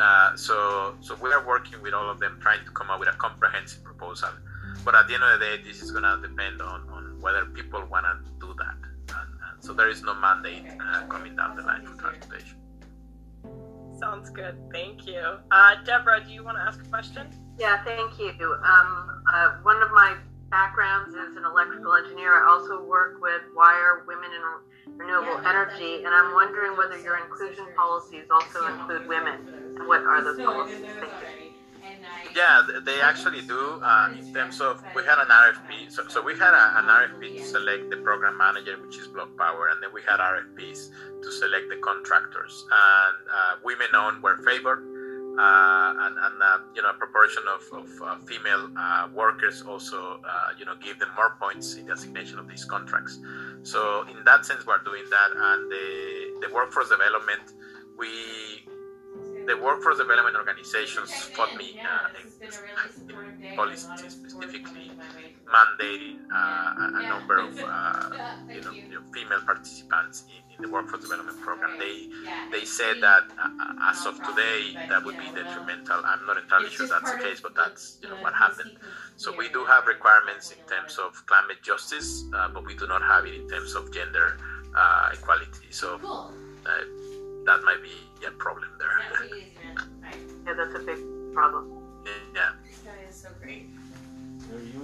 Uh, 0.00 0.34
so 0.34 0.96
so 1.00 1.14
we 1.22 1.30
are 1.30 1.46
working 1.46 1.82
with 1.82 1.92
all 1.92 2.08
of 2.08 2.18
them, 2.18 2.38
trying 2.40 2.64
to 2.64 2.70
come 2.70 2.90
up 2.90 3.00
with 3.00 3.10
a 3.10 3.16
comprehensive 3.18 3.84
proposal. 3.84 4.30
But 4.84 4.94
at 4.94 5.08
the 5.08 5.14
end 5.14 5.22
of 5.22 5.38
the 5.38 5.44
day, 5.44 5.62
this 5.62 5.82
is 5.82 5.90
going 5.90 6.04
to 6.04 6.26
depend 6.26 6.60
on, 6.60 6.88
on 6.88 7.20
whether 7.20 7.44
people 7.46 7.84
want 7.86 8.06
to 8.06 8.46
do 8.46 8.54
that. 8.58 8.91
And, 9.62 9.70
and 9.70 9.70
so 9.70 9.72
there 9.74 9.88
is 9.88 10.02
no 10.02 10.14
mandate 10.14 10.64
uh, 10.80 11.06
coming 11.06 11.36
down 11.36 11.56
the 11.56 11.62
line 11.62 11.86
for 11.86 11.94
transportation. 12.00 12.58
Sounds 13.98 14.30
good. 14.30 14.56
Thank 14.72 15.06
you. 15.06 15.36
Uh, 15.50 15.76
Deborah, 15.84 16.22
do 16.24 16.32
you 16.32 16.44
want 16.44 16.56
to 16.56 16.62
ask 16.62 16.80
a 16.80 16.88
question? 16.88 17.28
Yeah, 17.58 17.84
thank 17.84 18.18
you. 18.18 18.56
Um, 18.64 19.22
uh, 19.32 19.50
one 19.62 19.80
of 19.82 19.90
my 19.92 20.16
backgrounds 20.50 21.14
is 21.14 21.36
an 21.36 21.44
electrical 21.44 21.94
engineer. 21.94 22.44
I 22.44 22.50
also 22.50 22.84
work 22.84 23.20
with 23.22 23.42
Wire 23.54 24.04
Women 24.06 24.30
in 24.34 24.96
Renewable 24.98 25.38
Energy, 25.46 26.04
and 26.04 26.08
I'm 26.08 26.34
wondering 26.34 26.76
whether 26.76 26.98
your 27.00 27.18
inclusion 27.18 27.66
policies 27.76 28.24
also 28.30 28.66
include 28.66 29.08
women, 29.08 29.76
and 29.78 29.86
what 29.86 30.02
are 30.02 30.22
those 30.22 30.38
policies? 30.38 30.84
Thank 31.00 31.12
you. 31.22 31.41
Yeah, 32.34 32.62
they 32.84 33.00
actually 33.00 33.42
do. 33.42 33.80
Uh, 33.82 34.14
in 34.18 34.32
terms 34.32 34.60
of, 34.60 34.82
we 34.96 35.04
had 35.04 35.18
an 35.18 35.28
RFP. 35.28 35.90
So, 35.90 36.08
so 36.08 36.22
we 36.22 36.32
had 36.32 36.54
a, 36.54 36.78
an 36.78 36.86
RFP 36.86 37.36
to 37.36 37.44
select 37.44 37.90
the 37.90 37.98
program 37.98 38.38
manager, 38.38 38.76
which 38.80 38.96
is 38.98 39.08
BlocPower, 39.08 39.70
and 39.70 39.82
then 39.82 39.90
we 39.92 40.00
had 40.02 40.18
RFPs 40.18 40.90
to 41.22 41.32
select 41.32 41.68
the 41.68 41.76
contractors. 41.76 42.64
And 42.70 43.28
uh, 43.28 43.56
women-owned 43.64 44.22
were 44.22 44.38
favored, 44.38 44.80
uh, 45.38 45.94
and, 45.98 46.16
and 46.18 46.42
uh, 46.42 46.58
you 46.74 46.82
know, 46.82 46.90
a 46.90 46.94
proportion 46.94 47.42
of, 47.48 47.62
of 47.72 48.02
uh, 48.02 48.18
female 48.24 48.70
uh, 48.78 49.08
workers 49.14 49.62
also, 49.62 50.20
uh, 50.26 50.48
you 50.58 50.64
know, 50.64 50.74
give 50.82 50.98
them 50.98 51.08
more 51.16 51.36
points 51.40 51.74
in 51.74 51.86
the 51.86 51.92
assignation 51.92 52.38
of 52.38 52.48
these 52.48 52.64
contracts. 52.64 53.18
So, 53.62 54.06
in 54.08 54.24
that 54.24 54.46
sense, 54.46 54.66
we're 54.66 54.82
doing 54.84 55.04
that. 55.10 55.30
And 55.36 55.70
the, 55.70 56.46
the 56.46 56.54
workforce 56.54 56.88
development, 56.88 57.52
we 57.98 58.08
the 59.46 59.56
workforce 59.56 59.98
development 59.98 60.36
organizations 60.36 61.10
fought 61.34 61.54
me 61.56 61.80
uh, 61.80 62.08
policies 63.56 64.12
specifically 64.12 64.90
mandating 65.46 66.18
uh, 66.32 67.00
a 67.00 67.02
number 67.08 67.38
of 67.38 67.58
uh, 67.58 68.10
you 68.48 68.60
know, 68.60 69.02
female 69.12 69.40
participants 69.44 70.24
in, 70.28 70.56
in 70.56 70.62
the 70.62 70.68
workforce 70.68 71.02
development 71.02 71.40
program. 71.40 71.78
They 71.78 72.08
they 72.50 72.64
said 72.64 73.00
that 73.00 73.24
uh, 73.38 73.90
as 73.90 74.06
of 74.06 74.16
today 74.22 74.74
that 74.88 75.04
would 75.04 75.18
be 75.18 75.26
detrimental. 75.34 76.00
I'm 76.04 76.24
not 76.26 76.38
entirely 76.38 76.70
sure 76.70 76.86
that's 76.86 77.12
the 77.12 77.18
case, 77.18 77.40
but 77.40 77.54
that's 77.54 77.98
you 78.02 78.08
know 78.08 78.16
what 78.16 78.34
happened. 78.34 78.78
So 79.16 79.34
we 79.36 79.48
do 79.50 79.64
have 79.64 79.86
requirements 79.86 80.50
in 80.52 80.58
terms 80.66 80.98
of 80.98 81.24
climate 81.26 81.62
justice, 81.62 82.24
uh, 82.34 82.48
but 82.48 82.64
we 82.64 82.74
do 82.76 82.86
not 82.86 83.02
have 83.02 83.26
it 83.26 83.34
in 83.34 83.48
terms 83.48 83.74
of 83.74 83.92
gender 83.92 84.38
uh, 84.74 85.10
equality. 85.12 85.70
So 85.70 86.00
uh, 86.66 86.84
that 87.44 87.62
might 87.64 87.82
be 87.82 87.96
a 88.26 88.30
problem 88.32 88.68
there. 88.78 88.98
Yeah, 90.46 90.54
that's 90.54 90.74
a 90.74 90.78
big 90.80 90.98
problem. 91.32 91.70
yeah. 92.34 92.52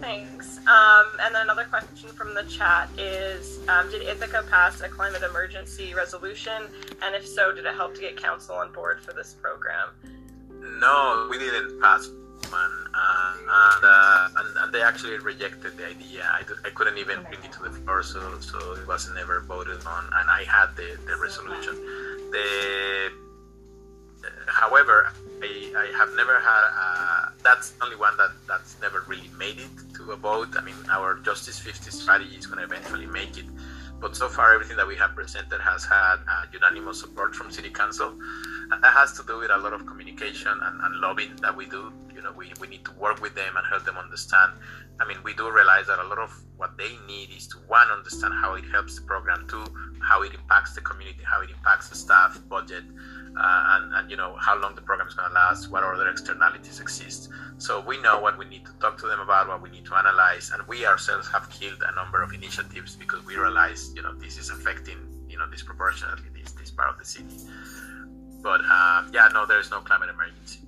Thanks. 0.01 0.59
Um, 0.66 1.06
and 1.20 1.35
then 1.35 1.43
another 1.43 1.65
question 1.65 2.09
from 2.10 2.35
the 2.35 2.44
chat 2.44 2.89
is 2.97 3.59
um, 3.69 3.90
Did 3.90 4.02
Ithaca 4.02 4.44
pass 4.48 4.81
a 4.81 4.89
climate 4.89 5.23
emergency 5.23 5.94
resolution? 5.94 6.69
And 7.02 7.15
if 7.15 7.27
so, 7.27 7.52
did 7.52 7.66
it 7.66 7.74
help 7.74 7.94
to 7.97 8.01
get 8.01 8.16
council 8.16 8.55
on 8.55 8.73
board 8.73 9.01
for 9.02 9.12
this 9.12 9.35
program? 9.35 9.89
No, 10.81 11.27
we 11.31 11.39
didn't 11.39 11.81
pass 11.81 12.09
one, 12.51 12.86
uh, 12.94 13.35
and, 13.36 13.85
uh, 13.85 14.28
and 14.36 14.56
and 14.59 14.73
they 14.73 14.81
actually 14.81 15.19
rejected 15.19 15.77
the 15.77 15.86
idea. 15.86 16.24
I, 16.32 16.43
d- 16.43 16.55
I 16.65 16.70
couldn't 16.70 16.97
even 16.97 17.23
bring 17.24 17.43
it 17.44 17.52
to 17.52 17.62
the 17.65 17.70
floor, 17.70 18.02
so 18.02 18.39
so 18.40 18.73
it 18.73 18.86
was 18.86 19.10
never 19.15 19.40
voted 19.40 19.85
on. 19.85 20.05
And 20.15 20.31
I 20.31 20.44
had 20.44 20.69
the, 20.77 20.98
the 21.06 21.16
resolution. 21.16 21.74
The 22.31 23.10
however, 24.46 25.12
I, 25.42 25.72
I 25.76 25.98
have 25.98 26.10
never 26.16 26.40
had. 26.40 26.64
Uh, 26.74 27.30
that's 27.42 27.70
the 27.70 27.84
only 27.84 27.96
one 27.96 28.16
that 28.16 28.30
that's 28.46 28.80
never 28.80 29.05
really 29.06 29.30
made 29.38 29.59
it 29.59 29.94
to 29.96 30.12
a 30.12 30.16
vote. 30.16 30.48
I 30.56 30.62
mean, 30.62 30.74
our 30.90 31.14
Justice 31.20 31.59
50 31.59 31.90
strategy 31.90 32.36
is 32.36 32.46
going 32.46 32.59
to 32.59 32.64
eventually 32.64 33.06
make 33.06 33.38
it. 33.38 33.46
But 34.00 34.14
so 34.14 34.28
far, 34.28 34.55
everything 34.55 34.76
that 34.76 34.86
we 34.86 34.94
have 34.96 35.14
presented 35.16 35.60
has 35.60 35.84
had 35.84 36.16
uh, 36.30 36.44
unanimous 36.52 37.00
support 37.00 37.34
from 37.34 37.50
City 37.50 37.70
Council. 37.70 38.16
And 38.70 38.82
that 38.82 38.92
has 38.92 39.12
to 39.14 39.24
do 39.26 39.38
with 39.38 39.50
a 39.50 39.56
lot 39.59 39.72
of 39.72 39.86
communication 39.86 40.52
and, 40.52 40.80
and 40.80 41.00
lobbying 41.00 41.34
that 41.42 41.56
we 41.56 41.66
do. 41.66 41.92
You 42.14 42.22
know, 42.22 42.32
we, 42.32 42.52
we 42.60 42.68
need 42.68 42.84
to 42.84 42.92
work 42.92 43.20
with 43.20 43.34
them 43.34 43.56
and 43.56 43.66
help 43.66 43.84
them 43.84 43.96
understand. 43.96 44.52
I 45.00 45.06
mean, 45.06 45.18
we 45.24 45.34
do 45.34 45.50
realize 45.50 45.86
that 45.86 45.98
a 45.98 46.06
lot 46.06 46.18
of 46.18 46.32
what 46.56 46.76
they 46.76 46.96
need 47.06 47.30
is 47.36 47.46
to 47.48 47.56
one, 47.66 47.88
understand 47.90 48.34
how 48.34 48.55
it 48.55 48.64
helps 48.66 48.96
the 48.96 49.02
program, 49.02 49.46
two, 49.48 49.64
how 50.00 50.22
it 50.22 50.32
impacts 50.34 50.74
the 50.74 50.80
community, 50.80 51.20
how 51.24 51.40
it 51.42 51.50
impacts 51.50 51.88
the 51.88 51.96
staff, 51.96 52.40
budget, 52.48 52.84
and, 53.40 53.94
and 53.94 54.10
you 54.10 54.16
know 54.16 54.36
how 54.36 54.59
long 54.59 54.74
the 54.74 54.82
program 54.82 55.09
is 55.09 55.15
going 55.15 55.28
to 55.28 55.35
last, 55.35 55.70
what 55.70 55.82
other 55.82 56.09
externalities 56.09 56.81
exist. 56.81 57.31
So 57.59 57.81
we 57.81 58.01
know 58.01 58.20
what 58.20 58.39
we 58.39 58.44
need 58.44 58.65
to 58.66 58.73
talk 58.81 58.98
to 58.98 59.06
them 59.06 59.20
about, 59.20 59.48
what 59.48 59.62
we 59.62 59.70
need 59.70 59.85
to 59.86 59.94
analyze, 59.94 60.51
and 60.52 60.66
we 60.66 60.86
ourselves 60.86 61.28
have 61.28 61.48
killed 61.51 61.82
a 61.86 61.94
number 61.94 62.23
of 62.23 62.32
initiatives 62.32 62.97
because 62.97 63.24
we 63.24 63.36
realize 63.36 63.93
you 63.94 64.02
know 64.02 64.15
this 64.15 64.39
is 64.39 64.51
affecting 64.51 64.98
you 65.28 65.39
know 65.39 65.47
disproportionately 65.48 66.28
this 66.35 66.52
this 66.52 66.70
part 66.70 66.90
of 66.90 66.98
the 66.98 67.05
city. 67.05 67.36
But 68.43 68.60
um, 68.60 69.10
yeah, 69.12 69.28
no, 69.32 69.47
there 69.47 69.59
is 69.59 69.70
no 69.70 69.81
climate 69.81 70.09
emergency. 70.10 70.68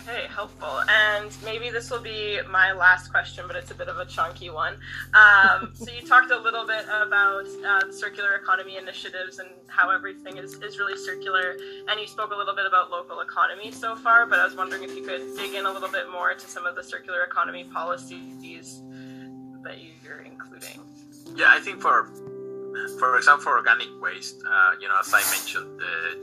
Okay, 0.00 0.26
helpful. 0.34 0.80
And 0.88 1.30
maybe 1.44 1.68
this 1.68 1.90
will 1.90 2.00
be 2.00 2.40
my 2.48 2.72
last 2.72 3.10
question, 3.10 3.44
but 3.46 3.54
it's 3.54 3.70
a 3.70 3.74
bit 3.74 3.88
of 3.88 3.98
a 3.98 4.06
chunky 4.06 4.48
one. 4.48 4.78
Um, 5.12 5.72
so 5.74 5.90
you 5.90 6.06
talked 6.06 6.30
a 6.30 6.38
little 6.38 6.66
bit 6.66 6.84
about 6.84 7.46
uh, 7.66 7.92
circular 7.92 8.36
economy 8.36 8.76
initiatives 8.76 9.38
and 9.38 9.48
how 9.66 9.90
everything 9.90 10.38
is, 10.38 10.54
is 10.54 10.78
really 10.78 10.96
circular. 10.96 11.56
And 11.88 12.00
you 12.00 12.06
spoke 12.06 12.32
a 12.32 12.36
little 12.36 12.54
bit 12.54 12.66
about 12.66 12.90
local 12.90 13.20
economy 13.20 13.70
so 13.70 13.94
far, 13.94 14.26
but 14.26 14.38
I 14.38 14.44
was 14.44 14.56
wondering 14.56 14.84
if 14.84 14.94
you 14.94 15.04
could 15.04 15.36
dig 15.36 15.54
in 15.54 15.66
a 15.66 15.72
little 15.72 15.90
bit 15.90 16.10
more 16.10 16.32
to 16.32 16.46
some 16.48 16.64
of 16.64 16.76
the 16.76 16.82
circular 16.82 17.24
economy 17.24 17.64
policies 17.64 18.80
that 19.62 19.76
you're 20.02 20.20
including. 20.20 20.80
Yeah, 21.36 21.48
I 21.48 21.60
think 21.60 21.80
for 21.80 22.10
for 22.98 23.16
example, 23.16 23.42
for 23.42 23.56
organic 23.56 23.88
waste, 24.00 24.42
uh, 24.48 24.72
you 24.80 24.88
know, 24.88 24.94
as 24.98 25.12
I 25.12 25.20
mentioned, 25.30 25.80
uh, 25.80 26.14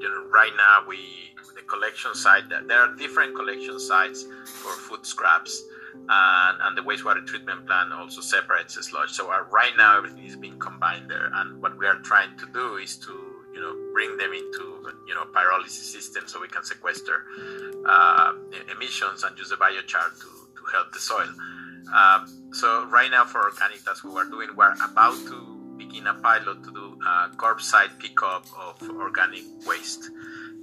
you 0.00 0.08
know, 0.08 0.26
right 0.30 0.52
now 0.56 0.84
we 0.86 1.34
the 1.56 1.62
collection 1.62 2.14
site. 2.14 2.44
There 2.48 2.78
are 2.78 2.94
different 2.94 3.34
collection 3.34 3.80
sites 3.80 4.24
for 4.44 4.72
food 4.72 5.04
scraps, 5.06 5.64
and, 5.94 6.58
and 6.62 6.76
the 6.76 6.82
wastewater 6.82 7.26
treatment 7.26 7.66
plant 7.66 7.92
also 7.92 8.20
separates 8.20 8.76
the 8.76 8.82
sludge. 8.82 9.10
So 9.10 9.32
uh, 9.32 9.44
right 9.50 9.72
now 9.76 9.96
everything 9.96 10.24
is 10.24 10.36
being 10.36 10.58
combined 10.58 11.10
there, 11.10 11.30
and 11.32 11.60
what 11.62 11.76
we 11.78 11.86
are 11.86 11.98
trying 12.00 12.36
to 12.38 12.46
do 12.52 12.76
is 12.76 12.96
to 12.98 13.12
you 13.54 13.60
know 13.60 13.74
bring 13.92 14.16
them 14.18 14.32
into 14.32 14.92
you 15.08 15.14
know 15.14 15.24
pyrolysis 15.34 15.88
system 15.96 16.24
so 16.26 16.40
we 16.40 16.48
can 16.48 16.62
sequester 16.62 17.24
uh, 17.88 18.32
emissions 18.74 19.22
and 19.22 19.36
use 19.38 19.48
the 19.48 19.56
biochar 19.56 20.12
to, 20.20 20.28
to 20.56 20.62
help 20.72 20.92
the 20.92 21.00
soil. 21.00 21.28
Um, 21.94 22.52
so 22.52 22.84
right 22.86 23.10
now 23.10 23.24
for 23.24 23.44
organic, 23.44 23.82
that's 23.84 24.02
what 24.04 24.14
we're 24.14 24.28
doing. 24.28 24.48
We're 24.56 24.74
about 24.84 25.16
to 25.28 25.56
begin 25.78 26.06
a 26.06 26.14
pilot 26.14 26.64
to 26.64 26.72
do 26.72 26.98
uh, 27.06 27.28
curbside 27.36 27.98
pickup 27.98 28.44
of 28.58 28.82
organic 28.90 29.44
waste 29.66 30.10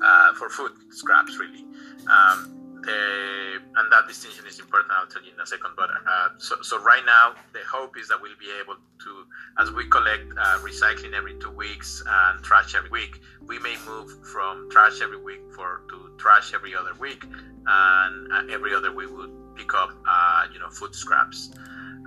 uh, 0.02 0.34
for 0.34 0.50
food 0.50 0.72
scraps, 0.92 1.38
really. 1.38 1.66
Um, 2.08 2.64
the, 2.84 3.62
and 3.78 3.92
that 3.92 4.08
distinction 4.08 4.46
is 4.46 4.60
important. 4.60 4.92
I'll 4.92 5.08
tell 5.08 5.24
you 5.24 5.32
in 5.34 5.40
a 5.40 5.46
second. 5.46 5.72
But 5.78 5.90
uh, 5.90 6.30
so, 6.38 6.62
so 6.62 6.82
right 6.84 7.04
now, 7.06 7.34
the 7.54 7.60
hope 7.70 7.98
is 7.98 8.10
that 8.10 8.22
we'll 8.22 8.38
be 8.40 8.52
able 8.62 8.76
to, 8.76 9.26
as 9.58 9.72
we 9.72 9.88
collect 9.88 10.26
uh, 10.38 10.60
recycling 10.60 11.14
every 11.14 11.40
two 11.40 11.52
weeks 11.52 12.04
and 12.06 12.44
trash 12.44 12.76
every 12.76 12.90
week, 12.90 13.22
we 13.48 13.58
may 13.60 13.76
move 13.86 14.12
from 14.28 14.70
trash 14.70 15.02
every 15.02 15.22
week 15.22 15.42
for 15.56 15.84
to 15.90 16.12
trash 16.18 16.54
every 16.54 16.76
other 16.76 16.94
week, 17.00 17.24
and 17.24 18.34
uh, 18.34 18.54
every 18.54 18.76
other 18.76 18.92
week 18.94 19.10
we 19.10 19.16
would 19.16 19.56
pick 19.56 19.74
up, 19.74 19.92
uh, 20.08 20.48
you 20.54 20.60
know, 20.60 20.70
food 20.70 20.94
scraps. 20.94 21.52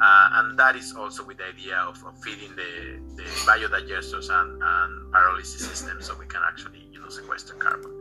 Uh, 0.02 0.28
and 0.34 0.58
that 0.58 0.76
is 0.76 0.94
also 0.94 1.24
with 1.24 1.38
the 1.38 1.44
idea 1.44 1.76
of, 1.76 2.02
of 2.04 2.18
feeding 2.22 2.54
the, 2.54 3.00
the 3.16 3.22
biodigesters 3.48 4.28
and, 4.28 4.62
and 4.62 5.14
pyrolysis 5.14 5.60
systems 5.60 6.04
so 6.04 6.14
we 6.18 6.26
can 6.26 6.42
actually 6.46 6.85
sequester 7.10 7.54
carbon. 7.54 7.92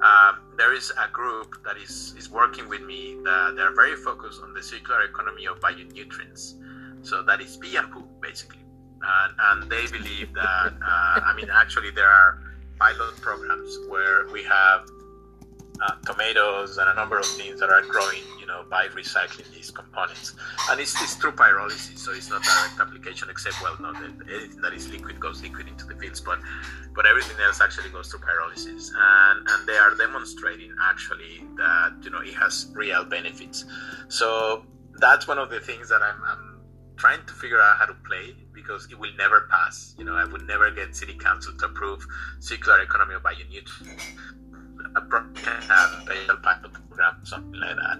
Um, 0.00 0.40
there 0.58 0.74
is 0.74 0.92
a 0.98 1.10
group 1.10 1.56
that 1.64 1.76
is, 1.76 2.14
is 2.18 2.30
working 2.30 2.68
with 2.68 2.82
me 2.82 3.16
that 3.24 3.54
they're 3.56 3.74
very 3.74 3.96
focused 3.96 4.42
on 4.42 4.52
the 4.52 4.62
circular 4.62 5.02
economy 5.04 5.46
of 5.46 5.60
bionutrients. 5.60 6.54
So 7.02 7.22
that 7.22 7.40
is 7.40 7.56
pee 7.56 7.76
and 7.76 7.90
poo, 7.90 8.06
basically. 8.20 8.60
And, 9.02 9.34
and 9.38 9.70
they 9.70 9.86
believe 9.86 10.34
that, 10.34 10.72
uh, 10.82 11.20
I 11.24 11.32
mean, 11.36 11.48
actually, 11.50 11.90
there 11.90 12.08
are 12.08 12.42
pilot 12.78 13.16
programs 13.20 13.78
where 13.88 14.26
we 14.28 14.42
have 14.44 14.86
uh, 15.80 15.94
tomatoes 16.04 16.78
and 16.78 16.88
a 16.88 16.94
number 16.94 17.18
of 17.18 17.26
things 17.26 17.60
that 17.60 17.70
are 17.70 17.82
growing, 17.82 18.22
you 18.40 18.46
know, 18.46 18.64
by 18.70 18.86
recycling 18.88 19.50
these 19.52 19.70
components. 19.70 20.34
And 20.70 20.80
it's, 20.80 21.00
it's 21.02 21.14
through 21.14 21.32
pyrolysis, 21.32 21.98
so 21.98 22.12
it's 22.12 22.30
not 22.30 22.42
direct 22.42 22.80
application, 22.80 23.28
except 23.30 23.60
well, 23.62 23.76
no, 23.80 23.92
the, 23.92 24.34
anything 24.34 24.60
that 24.60 24.72
is 24.72 24.88
liquid 24.88 25.20
goes 25.20 25.42
liquid 25.42 25.68
into 25.68 25.86
the 25.86 25.94
fields, 25.94 26.20
but 26.20 26.38
but 26.94 27.04
everything 27.04 27.36
else 27.44 27.60
actually 27.60 27.90
goes 27.90 28.08
through 28.08 28.20
pyrolysis, 28.20 28.90
and 28.96 29.46
and 29.48 29.68
they 29.68 29.76
are 29.76 29.94
demonstrating 29.94 30.74
actually 30.82 31.44
that 31.56 31.92
you 32.02 32.10
know 32.10 32.20
it 32.20 32.34
has 32.34 32.70
real 32.74 33.04
benefits. 33.04 33.64
So 34.08 34.64
that's 34.98 35.28
one 35.28 35.38
of 35.38 35.50
the 35.50 35.60
things 35.60 35.88
that 35.90 36.02
I'm, 36.02 36.22
I'm 36.26 36.60
trying 36.96 37.24
to 37.26 37.32
figure 37.34 37.60
out 37.60 37.76
how 37.76 37.84
to 37.84 37.94
play 38.06 38.34
because 38.54 38.90
it 38.90 38.98
will 38.98 39.14
never 39.18 39.46
pass. 39.50 39.94
You 39.98 40.04
know, 40.04 40.14
I 40.14 40.24
would 40.24 40.46
never 40.46 40.70
get 40.70 40.96
city 40.96 41.14
council 41.14 41.52
to 41.58 41.66
approve 41.66 42.06
circular 42.40 42.80
economy 42.80 43.14
of 43.14 43.22
bionutrients 43.22 44.06
a 44.96 46.36
pilot 46.36 46.72
program, 46.72 47.14
something 47.24 47.60
like 47.60 47.76
that. 47.76 47.98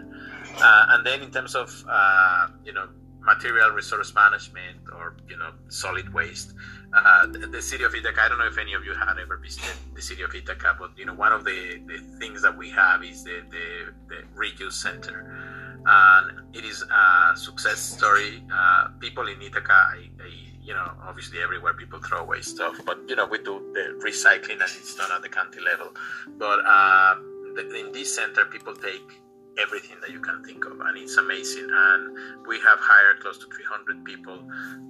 Uh, 0.59 0.87
and 0.91 1.07
then 1.07 1.23
in 1.23 1.31
terms 1.31 1.55
of 1.55 1.85
uh, 1.89 2.49
you 2.65 2.73
know 2.73 2.89
material 3.21 3.71
resource 3.71 4.15
management 4.15 4.79
or 4.93 5.17
you 5.29 5.37
know 5.37 5.51
solid 5.69 6.13
waste, 6.15 6.55
uh, 6.95 7.27
the, 7.27 7.39
the, 7.39 7.61
city 7.61 7.85
of 7.85 7.95
Ithaca. 7.95 8.23
I 8.23 8.29
don't 8.29 8.39
know 8.39 8.47
if 8.47 8.59
any 8.59 8.73
of 8.75 8.85
you 8.85 8.95
had 8.95 9.19
ever 9.19 9.37
visited 9.37 9.77
the 9.95 10.01
city 10.01 10.23
of 10.23 10.35
Ithaca, 10.35 10.77
but 10.79 10.91
you 10.97 11.05
know 11.05 11.15
one 11.15 11.33
of 11.33 11.45
the, 11.45 11.83
the 11.87 11.99
things 12.19 12.43
that 12.43 12.57
we 12.57 12.71
have 12.71 13.05
is 13.05 13.25
the, 13.25 13.43
the, 13.51 13.93
the 14.09 14.23
reuse 14.35 14.73
center, 14.73 15.37
and 15.85 16.57
it 16.57 16.65
is 16.65 16.83
a 16.83 17.37
success 17.37 17.79
story. 17.79 18.43
Uh, 18.53 18.89
people 19.01 19.27
in 19.27 19.43
Ithaca, 19.43 19.73
I, 19.73 20.09
I 20.21 20.46
you 20.67 20.75
know, 20.75 20.91
obviously 21.05 21.39
everywhere 21.41 21.73
people 21.75 22.01
throw 22.01 22.19
away 22.19 22.41
stuff, 22.41 22.81
but 22.85 22.99
you 23.09 23.15
know, 23.15 23.27
we 23.27 23.39
do 23.39 23.63
the 23.73 23.99
recycling 24.05 24.55
and 24.55 24.63
it's 24.63 24.97
done 24.97 25.11
at 25.13 25.23
the 25.23 25.29
county 25.29 25.61
level. 25.61 25.95
But 26.39 26.59
uh, 26.67 27.15
in 27.57 27.93
this 27.93 28.15
center, 28.15 28.45
people 28.47 28.75
take 28.75 29.23
everything 29.59 29.97
that 30.01 30.11
you 30.11 30.21
can 30.21 30.43
think 30.45 30.67
of, 30.67 30.81
and 30.81 30.99
it's 30.99 31.17
amazing. 31.17 31.69
And 31.71 32.47
we 32.47 32.57
have 32.61 32.79
hired 32.81 33.21
close 33.21 33.39
to 33.39 33.47
300 33.47 34.05
people 34.05 34.41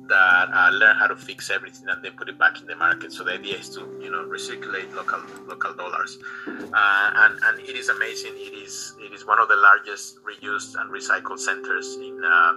that 0.09 0.48
uh, 0.53 0.70
learn 0.73 0.97
how 0.97 1.09
to 1.09 1.16
fix 1.16 1.51
everything 1.51 1.89
and 1.89 2.03
then 2.03 2.12
put 2.16 2.28
it 2.28 2.39
back 2.39 2.59
in 2.61 2.66
the 2.66 2.74
market. 2.74 3.12
So 3.12 3.23
the 3.23 3.32
idea 3.32 3.59
is 3.59 3.69
to, 3.70 3.81
you 4.01 4.11
know, 4.11 4.24
recirculate 4.24 4.94
local 4.94 5.20
local 5.47 5.74
dollars, 5.74 6.19
uh, 6.47 7.11
and 7.16 7.39
and 7.44 7.61
it 7.61 7.77
is 7.77 7.90
amazing. 7.90 8.32
It 8.35 8.55
is 8.55 8.97
it 8.98 9.12
is 9.12 9.27
one 9.27 9.40
of 9.40 9.48
the 9.48 9.57
largest 9.57 10.19
reused 10.24 10.81
and 10.81 10.90
recycled 10.90 11.39
centers 11.39 11.97
in. 11.97 12.23
Uh, 12.24 12.55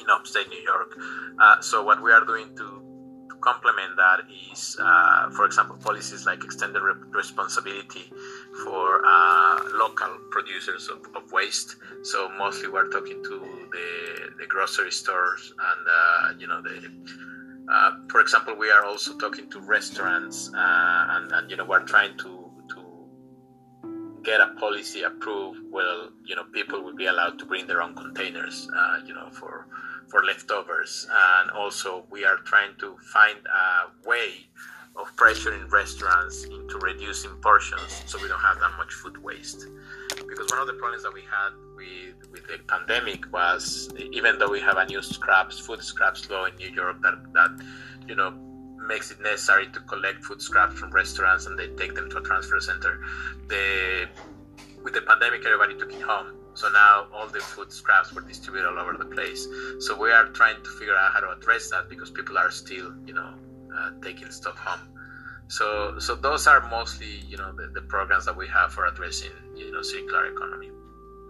in 0.00 0.10
upstate 0.10 0.48
New 0.48 0.60
York. 0.60 0.96
Uh, 1.38 1.60
so 1.60 1.82
what 1.82 2.02
we 2.02 2.12
are 2.12 2.24
doing 2.24 2.48
to, 2.56 2.82
to 3.28 3.36
complement 3.40 3.96
that 3.96 4.20
is, 4.52 4.76
uh, 4.80 5.30
for 5.30 5.44
example, 5.44 5.76
policies 5.76 6.26
like 6.26 6.44
extended 6.44 6.80
re- 6.82 6.94
responsibility 7.10 8.12
for 8.64 9.02
uh, 9.04 9.60
local 9.74 10.18
producers 10.30 10.88
of, 10.88 10.98
of, 11.14 11.30
waste. 11.32 11.76
So 12.02 12.28
mostly 12.38 12.68
we're 12.68 12.88
talking 12.88 13.22
to 13.22 13.38
the, 13.72 14.30
the 14.38 14.46
grocery 14.46 14.92
stores 14.92 15.52
and 15.58 15.86
uh, 15.88 16.38
you 16.40 16.46
know 16.46 16.62
the. 16.62 16.90
Uh, 17.72 17.92
for 18.08 18.20
example, 18.20 18.56
we 18.56 18.68
are 18.68 18.84
also 18.84 19.16
talking 19.16 19.48
to 19.48 19.60
restaurants, 19.60 20.50
uh, 20.52 21.06
and, 21.10 21.30
and 21.30 21.50
you 21.50 21.56
know 21.56 21.64
we're 21.64 21.84
trying 21.84 22.18
to 22.18 22.39
get 24.22 24.40
a 24.40 24.48
policy 24.58 25.02
approved 25.02 25.60
well 25.70 26.10
you 26.24 26.36
know 26.36 26.44
people 26.52 26.82
will 26.82 26.94
be 26.94 27.06
allowed 27.06 27.38
to 27.38 27.44
bring 27.44 27.66
their 27.66 27.82
own 27.82 27.94
containers 27.94 28.68
uh, 28.76 28.98
you 29.06 29.14
know 29.14 29.28
for 29.30 29.66
for 30.10 30.24
leftovers. 30.24 31.06
And 31.10 31.50
also, 31.52 32.04
we 32.10 32.24
are 32.24 32.36
trying 32.38 32.74
to 32.80 32.96
find 33.12 33.38
a 33.46 34.08
way 34.08 34.48
of 34.96 35.14
pressuring 35.16 35.70
restaurants 35.70 36.44
into 36.44 36.78
reducing 36.78 37.30
portions 37.36 38.02
so 38.06 38.20
we 38.20 38.28
don't 38.28 38.40
have 38.40 38.58
that 38.58 38.76
much 38.76 38.92
food 38.92 39.16
waste. 39.22 39.66
Because 40.08 40.50
one 40.50 40.60
of 40.60 40.66
the 40.66 40.74
problems 40.74 41.04
that 41.04 41.14
we 41.14 41.22
had 41.22 41.50
with, 41.76 42.30
with 42.32 42.46
the 42.48 42.58
pandemic 42.66 43.32
was 43.32 43.88
even 44.12 44.38
though 44.38 44.50
we 44.50 44.60
have 44.60 44.76
a 44.76 44.84
new 44.86 45.00
scraps, 45.00 45.58
food 45.60 45.82
scraps 45.82 46.28
law 46.28 46.46
in 46.46 46.56
New 46.56 46.70
York 46.70 47.00
that, 47.02 47.14
that 47.32 47.64
you 48.08 48.16
know, 48.16 48.34
makes 48.92 49.10
it 49.12 49.18
necessary 49.20 49.66
to 49.74 49.80
collect 49.92 50.18
food 50.26 50.40
scraps 50.48 50.74
from 50.80 50.90
restaurants 51.02 51.46
and 51.46 51.54
they 51.58 51.68
take 51.82 51.94
them 51.94 52.06
to 52.10 52.16
a 52.22 52.24
transfer 52.28 52.60
center. 52.70 52.92
The 53.48 53.64
with 54.84 54.94
the 54.94 55.02
pandemic, 55.10 55.40
everybody 55.46 55.74
took 55.80 55.92
it 55.92 56.04
home 56.12 56.28
so 56.54 56.68
now 56.68 57.06
all 57.14 57.28
the 57.28 57.40
food 57.40 57.72
scraps 57.72 58.12
were 58.12 58.22
distributed 58.22 58.68
all 58.68 58.78
over 58.78 58.96
the 58.96 59.04
place. 59.04 59.46
So 59.78 59.96
we 59.96 60.10
are 60.10 60.26
trying 60.26 60.62
to 60.62 60.70
figure 60.78 60.96
out 60.96 61.12
how 61.12 61.20
to 61.20 61.30
address 61.30 61.70
that 61.70 61.88
because 61.88 62.10
people 62.10 62.36
are 62.36 62.50
still, 62.50 62.92
you 63.06 63.14
know, 63.14 63.34
uh, 63.74 63.90
taking 64.02 64.30
stuff 64.30 64.58
home. 64.58 64.88
So 65.48 65.98
so 65.98 66.14
those 66.14 66.46
are 66.46 66.68
mostly, 66.68 67.22
you 67.28 67.36
know, 67.36 67.52
the, 67.52 67.70
the 67.72 67.82
programs 67.82 68.24
that 68.26 68.36
we 68.36 68.46
have 68.48 68.72
for 68.72 68.86
addressing, 68.86 69.30
you 69.56 69.72
know, 69.72 69.82
circular 69.82 70.26
economy. 70.26 70.70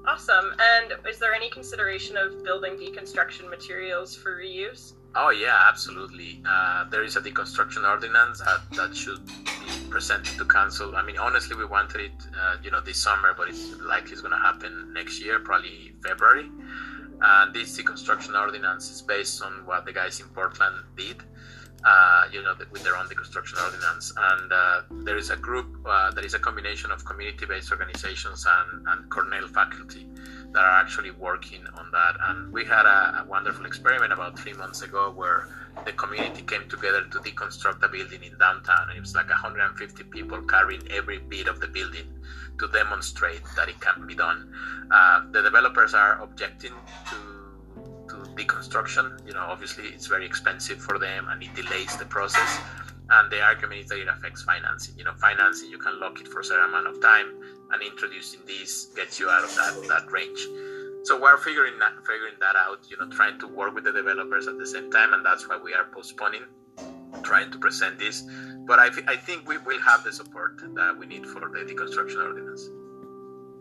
Awesome. 0.07 0.53
And 0.59 0.95
is 1.07 1.19
there 1.19 1.35
any 1.35 1.51
consideration 1.51 2.17
of 2.17 2.43
building 2.43 2.73
deconstruction 2.73 3.49
materials 3.49 4.17
for 4.17 4.37
reuse? 4.37 4.95
Oh 5.15 5.31
yeah, 5.31 5.65
absolutely. 5.69 6.41
Uh, 6.49 6.85
there 6.89 7.03
is 7.03 7.17
a 7.17 7.21
deconstruction 7.21 7.89
ordinance 7.89 8.39
that, 8.39 8.61
that 8.77 8.97
should 8.97 9.27
be 9.27 9.33
presented 9.91 10.39
to 10.39 10.45
council. 10.45 10.95
I 10.95 11.03
mean, 11.03 11.19
honestly, 11.19 11.57
we 11.57 11.65
wanted 11.65 12.01
it, 12.01 12.13
uh, 12.41 12.57
you 12.63 12.71
know, 12.71 12.81
this 12.81 12.99
summer, 12.99 13.35
but 13.37 13.49
it's 13.49 13.77
likely 13.81 14.13
it's 14.13 14.21
going 14.21 14.33
to 14.33 14.39
happen 14.39 14.93
next 14.95 15.21
year, 15.21 15.41
probably 15.41 15.95
February. 16.07 16.49
And 17.23 17.53
this 17.53 17.77
deconstruction 17.77 18.41
ordinance 18.41 18.89
is 18.91 19.03
based 19.03 19.43
on 19.43 19.67
what 19.67 19.85
the 19.85 19.93
guys 19.93 20.21
in 20.21 20.27
Portland 20.29 20.77
did, 20.97 21.17
uh, 21.85 22.29
you 22.33 22.43
know, 22.43 22.55
with 22.71 22.85
their 22.85 22.97
own 22.97 23.07
deconstruction 23.07 23.63
ordinance. 23.65 24.13
And 24.17 24.53
uh, 24.53 24.83
there 25.05 25.17
is 25.17 25.31
a 25.31 25.37
group 25.37 25.77
uh, 25.87 26.13
that 26.13 26.25
is 26.25 26.35
a 26.35 26.39
combination 26.39 26.93
of 26.93 27.05
community-based 27.05 27.73
organizations 27.73 28.47
and, 28.49 28.87
and 28.87 29.11
Cornell 29.11 29.49
faculty 29.49 30.07
that 30.53 30.65
are 30.65 30.81
actually 30.81 31.11
working 31.13 31.65
on 31.79 31.91
that. 31.93 32.17
And 32.29 32.53
we 32.53 32.65
had 32.65 32.87
a, 32.87 33.23
a, 33.23 33.25
wonderful 33.29 33.67
experiment 33.67 34.13
about 34.13 34.39
three 34.39 34.53
months 34.53 34.83
ago 34.83 35.13
where 35.15 35.49
the 35.85 35.93
community 35.93 36.43
came 36.43 36.69
together 36.69 37.05
to 37.05 37.19
deconstruct 37.19 37.83
a 37.83 37.89
building 37.89 38.23
in 38.25 38.37
downtown. 38.39 38.89
And 38.89 38.97
it 38.97 39.01
was 39.01 39.15
like 39.15 39.29
150 39.29 40.05
people 40.05 40.43
carrying 40.43 40.83
every 40.91 41.19
bit 41.19 41.47
of 41.47 41.61
the 41.61 41.69
building 41.69 42.07
to 42.59 42.69
demonstrate 42.69 43.43
that 43.57 43.69
it 43.69 43.81
can 43.81 44.07
be 44.07 44.15
done. 44.15 44.53
Uh, 44.91 45.23
the 45.31 45.43
developers 45.43 45.95
are 45.95 46.21
objecting 46.23 46.73
to 47.11 47.17
to 48.09 48.17
deconstruction. 48.35 49.25
You 49.25 49.35
know, 49.35 49.47
obviously 49.49 49.85
it's 49.85 50.09
very 50.09 50.27
expensive 50.27 50.79
for 50.79 50.99
them 50.99 51.29
and 51.29 51.41
it 51.43 51.55
delays 51.55 51.97
the 51.97 52.07
process. 52.07 52.59
And 53.09 53.31
the 53.31 53.41
argument 53.41 53.81
is 53.83 53.89
that 53.89 53.99
it 53.99 54.09
affects 54.09 54.43
financing. 54.43 54.99
You 54.99 55.05
know, 55.05 55.15
financing 55.15 55.71
you 55.71 55.79
can 55.79 56.01
lock 56.01 56.21
it 56.21 56.27
for 56.29 56.41
a 56.41 56.45
certain 56.45 56.67
amount 56.67 56.89
of 56.89 57.01
time 57.01 57.60
and 57.73 57.83
introducing 57.83 58.41
this 58.47 58.87
gets 58.97 59.19
you 59.19 59.29
out 59.29 59.45
of 59.45 59.55
that, 59.55 59.89
that 59.89 60.11
range. 60.11 60.41
So 61.05 61.21
we're 61.21 61.39
figuring 61.39 61.79
that 61.79 61.93
figuring 62.07 62.35
that 62.41 62.57
out, 62.57 62.81
you 62.89 62.97
know, 62.99 63.09
trying 63.09 63.39
to 63.41 63.47
work 63.49 63.75
with 63.75 63.85
the 63.85 63.93
developers 63.93 64.47
at 64.47 64.59
the 64.59 64.67
same 64.67 64.91
time, 64.91 65.15
and 65.15 65.25
that's 65.25 65.49
why 65.49 65.57
we 65.57 65.73
are 65.73 65.85
postponing 65.85 66.43
trying 67.23 67.51
to 67.51 67.59
present 67.59 67.99
this. 67.99 68.23
But 68.67 68.79
I, 68.79 68.91
I 69.09 69.17
think 69.17 69.49
we 69.49 69.59
will 69.59 69.81
have 69.81 70.05
the 70.05 70.13
support 70.13 70.61
that 70.75 70.97
we 70.97 71.07
need 71.07 71.27
for 71.27 71.41
the 71.41 71.61
deconstruction 71.61 72.25
ordinance. 72.25 72.69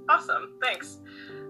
Awesome, 0.10 0.54
thanks. 0.62 0.98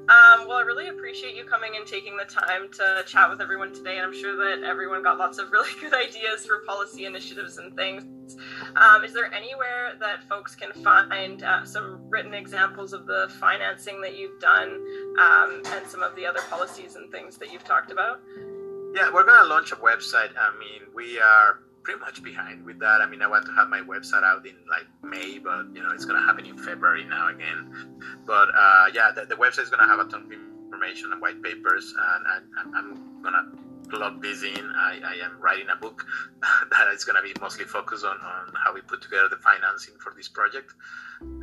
Um, 0.09 0.47
well, 0.47 0.57
I 0.57 0.61
really 0.61 0.87
appreciate 0.87 1.35
you 1.35 1.43
coming 1.43 1.75
and 1.75 1.85
taking 1.85 2.17
the 2.17 2.25
time 2.25 2.67
to 2.71 3.03
chat 3.05 3.29
with 3.29 3.41
everyone 3.41 3.71
today, 3.71 3.97
and 3.97 4.07
I'm 4.07 4.13
sure 4.13 4.35
that 4.37 4.65
everyone 4.65 5.03
got 5.03 5.19
lots 5.19 5.37
of 5.37 5.51
really 5.51 5.69
good 5.79 5.93
ideas 5.93 6.47
for 6.47 6.63
policy 6.65 7.05
initiatives 7.05 7.57
and 7.57 7.75
things. 7.75 8.35
Um, 8.75 9.03
is 9.03 9.13
there 9.13 9.31
anywhere 9.31 9.93
that 9.99 10.27
folks 10.27 10.55
can 10.55 10.71
find 10.83 11.43
uh, 11.43 11.63
some 11.63 12.09
written 12.09 12.33
examples 12.33 12.91
of 12.91 13.05
the 13.05 13.31
financing 13.39 14.01
that 14.01 14.17
you've 14.17 14.39
done 14.39 14.83
um, 15.19 15.61
and 15.67 15.85
some 15.85 16.01
of 16.01 16.15
the 16.15 16.25
other 16.25 16.41
policies 16.49 16.95
and 16.95 17.11
things 17.11 17.37
that 17.37 17.53
you've 17.53 17.63
talked 17.63 17.91
about? 17.91 18.19
Yeah, 18.95 19.13
we're 19.13 19.25
going 19.25 19.43
to 19.43 19.47
launch 19.47 19.71
a 19.71 19.75
website. 19.75 20.31
I 20.35 20.57
mean, 20.57 20.89
we 20.95 21.19
are 21.19 21.59
pretty 21.89 22.05
much 22.05 22.23
behind 22.23 22.63
with 22.65 22.79
that. 22.79 23.01
I 23.01 23.07
mean, 23.07 23.21
I 23.23 23.27
want 23.27 23.45
to 23.47 23.51
have 23.53 23.67
my 23.67 23.81
website 23.81 24.23
out 24.23 24.45
in 24.45 24.53
like 24.69 24.85
May, 25.03 25.39
but 25.39 25.65
you 25.73 25.81
know, 25.81 25.89
it's 25.91 26.05
gonna 26.05 26.21
happen 26.21 26.45
in 26.45 26.55
February 26.55 27.03
now 27.03 27.29
again. 27.29 27.97
But 28.27 28.49
uh, 28.55 28.85
yeah, 28.93 29.11
the, 29.11 29.25
the 29.25 29.35
website 29.35 29.63
is 29.63 29.69
gonna 29.71 29.87
have 29.87 29.99
a 29.99 30.05
ton 30.05 30.23
of 30.23 30.31
information 30.31 31.11
and 31.11 31.19
white 31.19 31.41
papers, 31.41 31.93
and, 31.97 32.43
and 32.59 32.75
I'm 32.75 33.23
gonna 33.23 33.51
plug 33.89 34.21
this 34.21 34.43
in. 34.43 34.71
I, 34.75 34.99
I 35.03 35.25
am 35.25 35.39
writing 35.39 35.67
a 35.71 35.75
book 35.75 36.05
that 36.71 36.93
is 36.93 37.03
gonna 37.03 37.21
be 37.21 37.33
mostly 37.41 37.65
focused 37.65 38.05
on, 38.05 38.17
on 38.17 38.53
how 38.63 38.73
we 38.73 38.81
put 38.81 39.01
together 39.01 39.27
the 39.29 39.37
financing 39.37 39.95
for 39.99 40.13
this 40.15 40.27
project. 40.27 40.73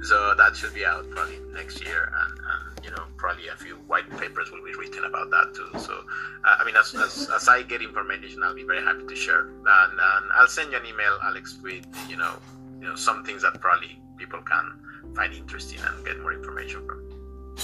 So 0.02 0.35
that 0.36 0.56
should 0.56 0.74
be 0.74 0.86
out 0.86 1.09
probably 1.10 1.39
next 1.52 1.85
year, 1.85 2.10
and, 2.16 2.39
and 2.39 2.85
you 2.85 2.90
know, 2.90 3.05
probably 3.18 3.48
a 3.48 3.56
few 3.56 3.74
white 3.74 4.09
papers 4.18 4.51
will 4.51 4.64
be 4.64 4.73
written 4.74 5.05
about 5.05 5.31
that 5.31 5.55
too. 5.55 5.68
So, 5.81 6.05
uh, 6.44 6.56
I 6.59 6.64
mean, 6.64 6.77
as, 6.77 6.94
as, 6.94 7.28
as, 7.35 7.48
I 7.48 7.62
get 7.62 7.82
information, 7.82 8.43
I'll 8.43 8.55
be 8.55 8.64
very 8.64 8.82
happy 8.82 9.05
to 9.06 9.16
share. 9.16 9.48
And, 9.48 9.93
and 9.93 10.32
I'll 10.32 10.48
send 10.48 10.73
you 10.73 10.78
an 10.78 10.86
email, 10.86 11.18
Alex, 11.23 11.59
with 11.62 11.85
you 12.09 12.16
know, 12.16 12.36
you 12.81 12.89
know, 12.89 12.97
some 12.97 13.24
things 13.24 13.43
that 13.43 13.60
probably 13.60 14.01
people 14.16 14.40
can 14.43 14.81
find 15.14 15.35
interesting 15.35 15.81
and 15.81 16.05
get 16.06 16.20
more 16.20 16.32
information 16.32 16.86
from. 16.86 17.15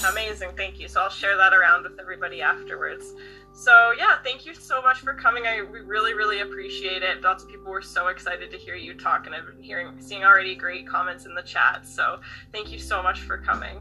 Amazing, 0.09 0.51
thank 0.57 0.79
you. 0.79 0.87
So 0.87 1.01
I'll 1.01 1.09
share 1.09 1.37
that 1.37 1.53
around 1.53 1.83
with 1.83 1.99
everybody 1.99 2.41
afterwards. 2.41 3.13
So 3.53 3.91
yeah, 3.97 4.17
thank 4.23 4.45
you 4.45 4.53
so 4.53 4.81
much 4.81 4.99
for 4.99 5.13
coming. 5.13 5.45
I 5.45 5.61
we 5.61 5.81
really 5.81 6.13
really 6.15 6.41
appreciate 6.41 7.03
it. 7.03 7.21
Lots 7.21 7.43
of 7.43 7.49
people 7.49 7.71
were 7.71 7.81
so 7.81 8.07
excited 8.07 8.49
to 8.51 8.57
hear 8.57 8.75
you 8.75 8.95
talk, 8.95 9.27
and 9.27 9.35
I've 9.35 9.45
been 9.45 9.61
hearing 9.61 9.95
seeing 9.99 10.23
already 10.23 10.55
great 10.55 10.87
comments 10.87 11.25
in 11.25 11.35
the 11.35 11.43
chat. 11.43 11.85
So 11.85 12.19
thank 12.51 12.71
you 12.71 12.79
so 12.79 13.03
much 13.03 13.21
for 13.21 13.37
coming. 13.37 13.79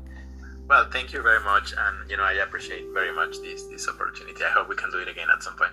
Well, 0.69 0.89
thank 0.91 1.13
you 1.13 1.23
very 1.23 1.41
much, 1.41 1.73
and 1.77 2.11
you 2.11 2.19
know 2.19 2.23
I 2.23 2.35
appreciate 2.35 2.85
very 2.93 3.15
much 3.15 3.39
this 3.41 3.65
this 3.65 3.89
opportunity. 3.89 4.45
I 4.45 4.51
hope 4.51 4.69
we 4.69 4.77
can 4.77 4.91
do 4.91 4.99
it 4.99 5.09
again 5.09 5.29
at 5.35 5.43
some 5.43 5.57
point. 5.57 5.73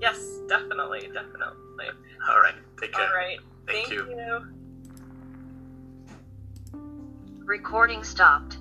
Yes, 0.00 0.40
definitely, 0.48 1.08
definitely. 1.12 1.86
All 2.28 2.40
right, 2.40 2.54
take 2.80 2.92
care. 2.92 3.06
All 3.06 3.14
right, 3.14 3.38
thank, 3.66 3.88
thank 3.88 3.90
you. 3.90 4.08
you. 4.10 4.46
Recording 7.44 8.02
stopped. 8.04 8.58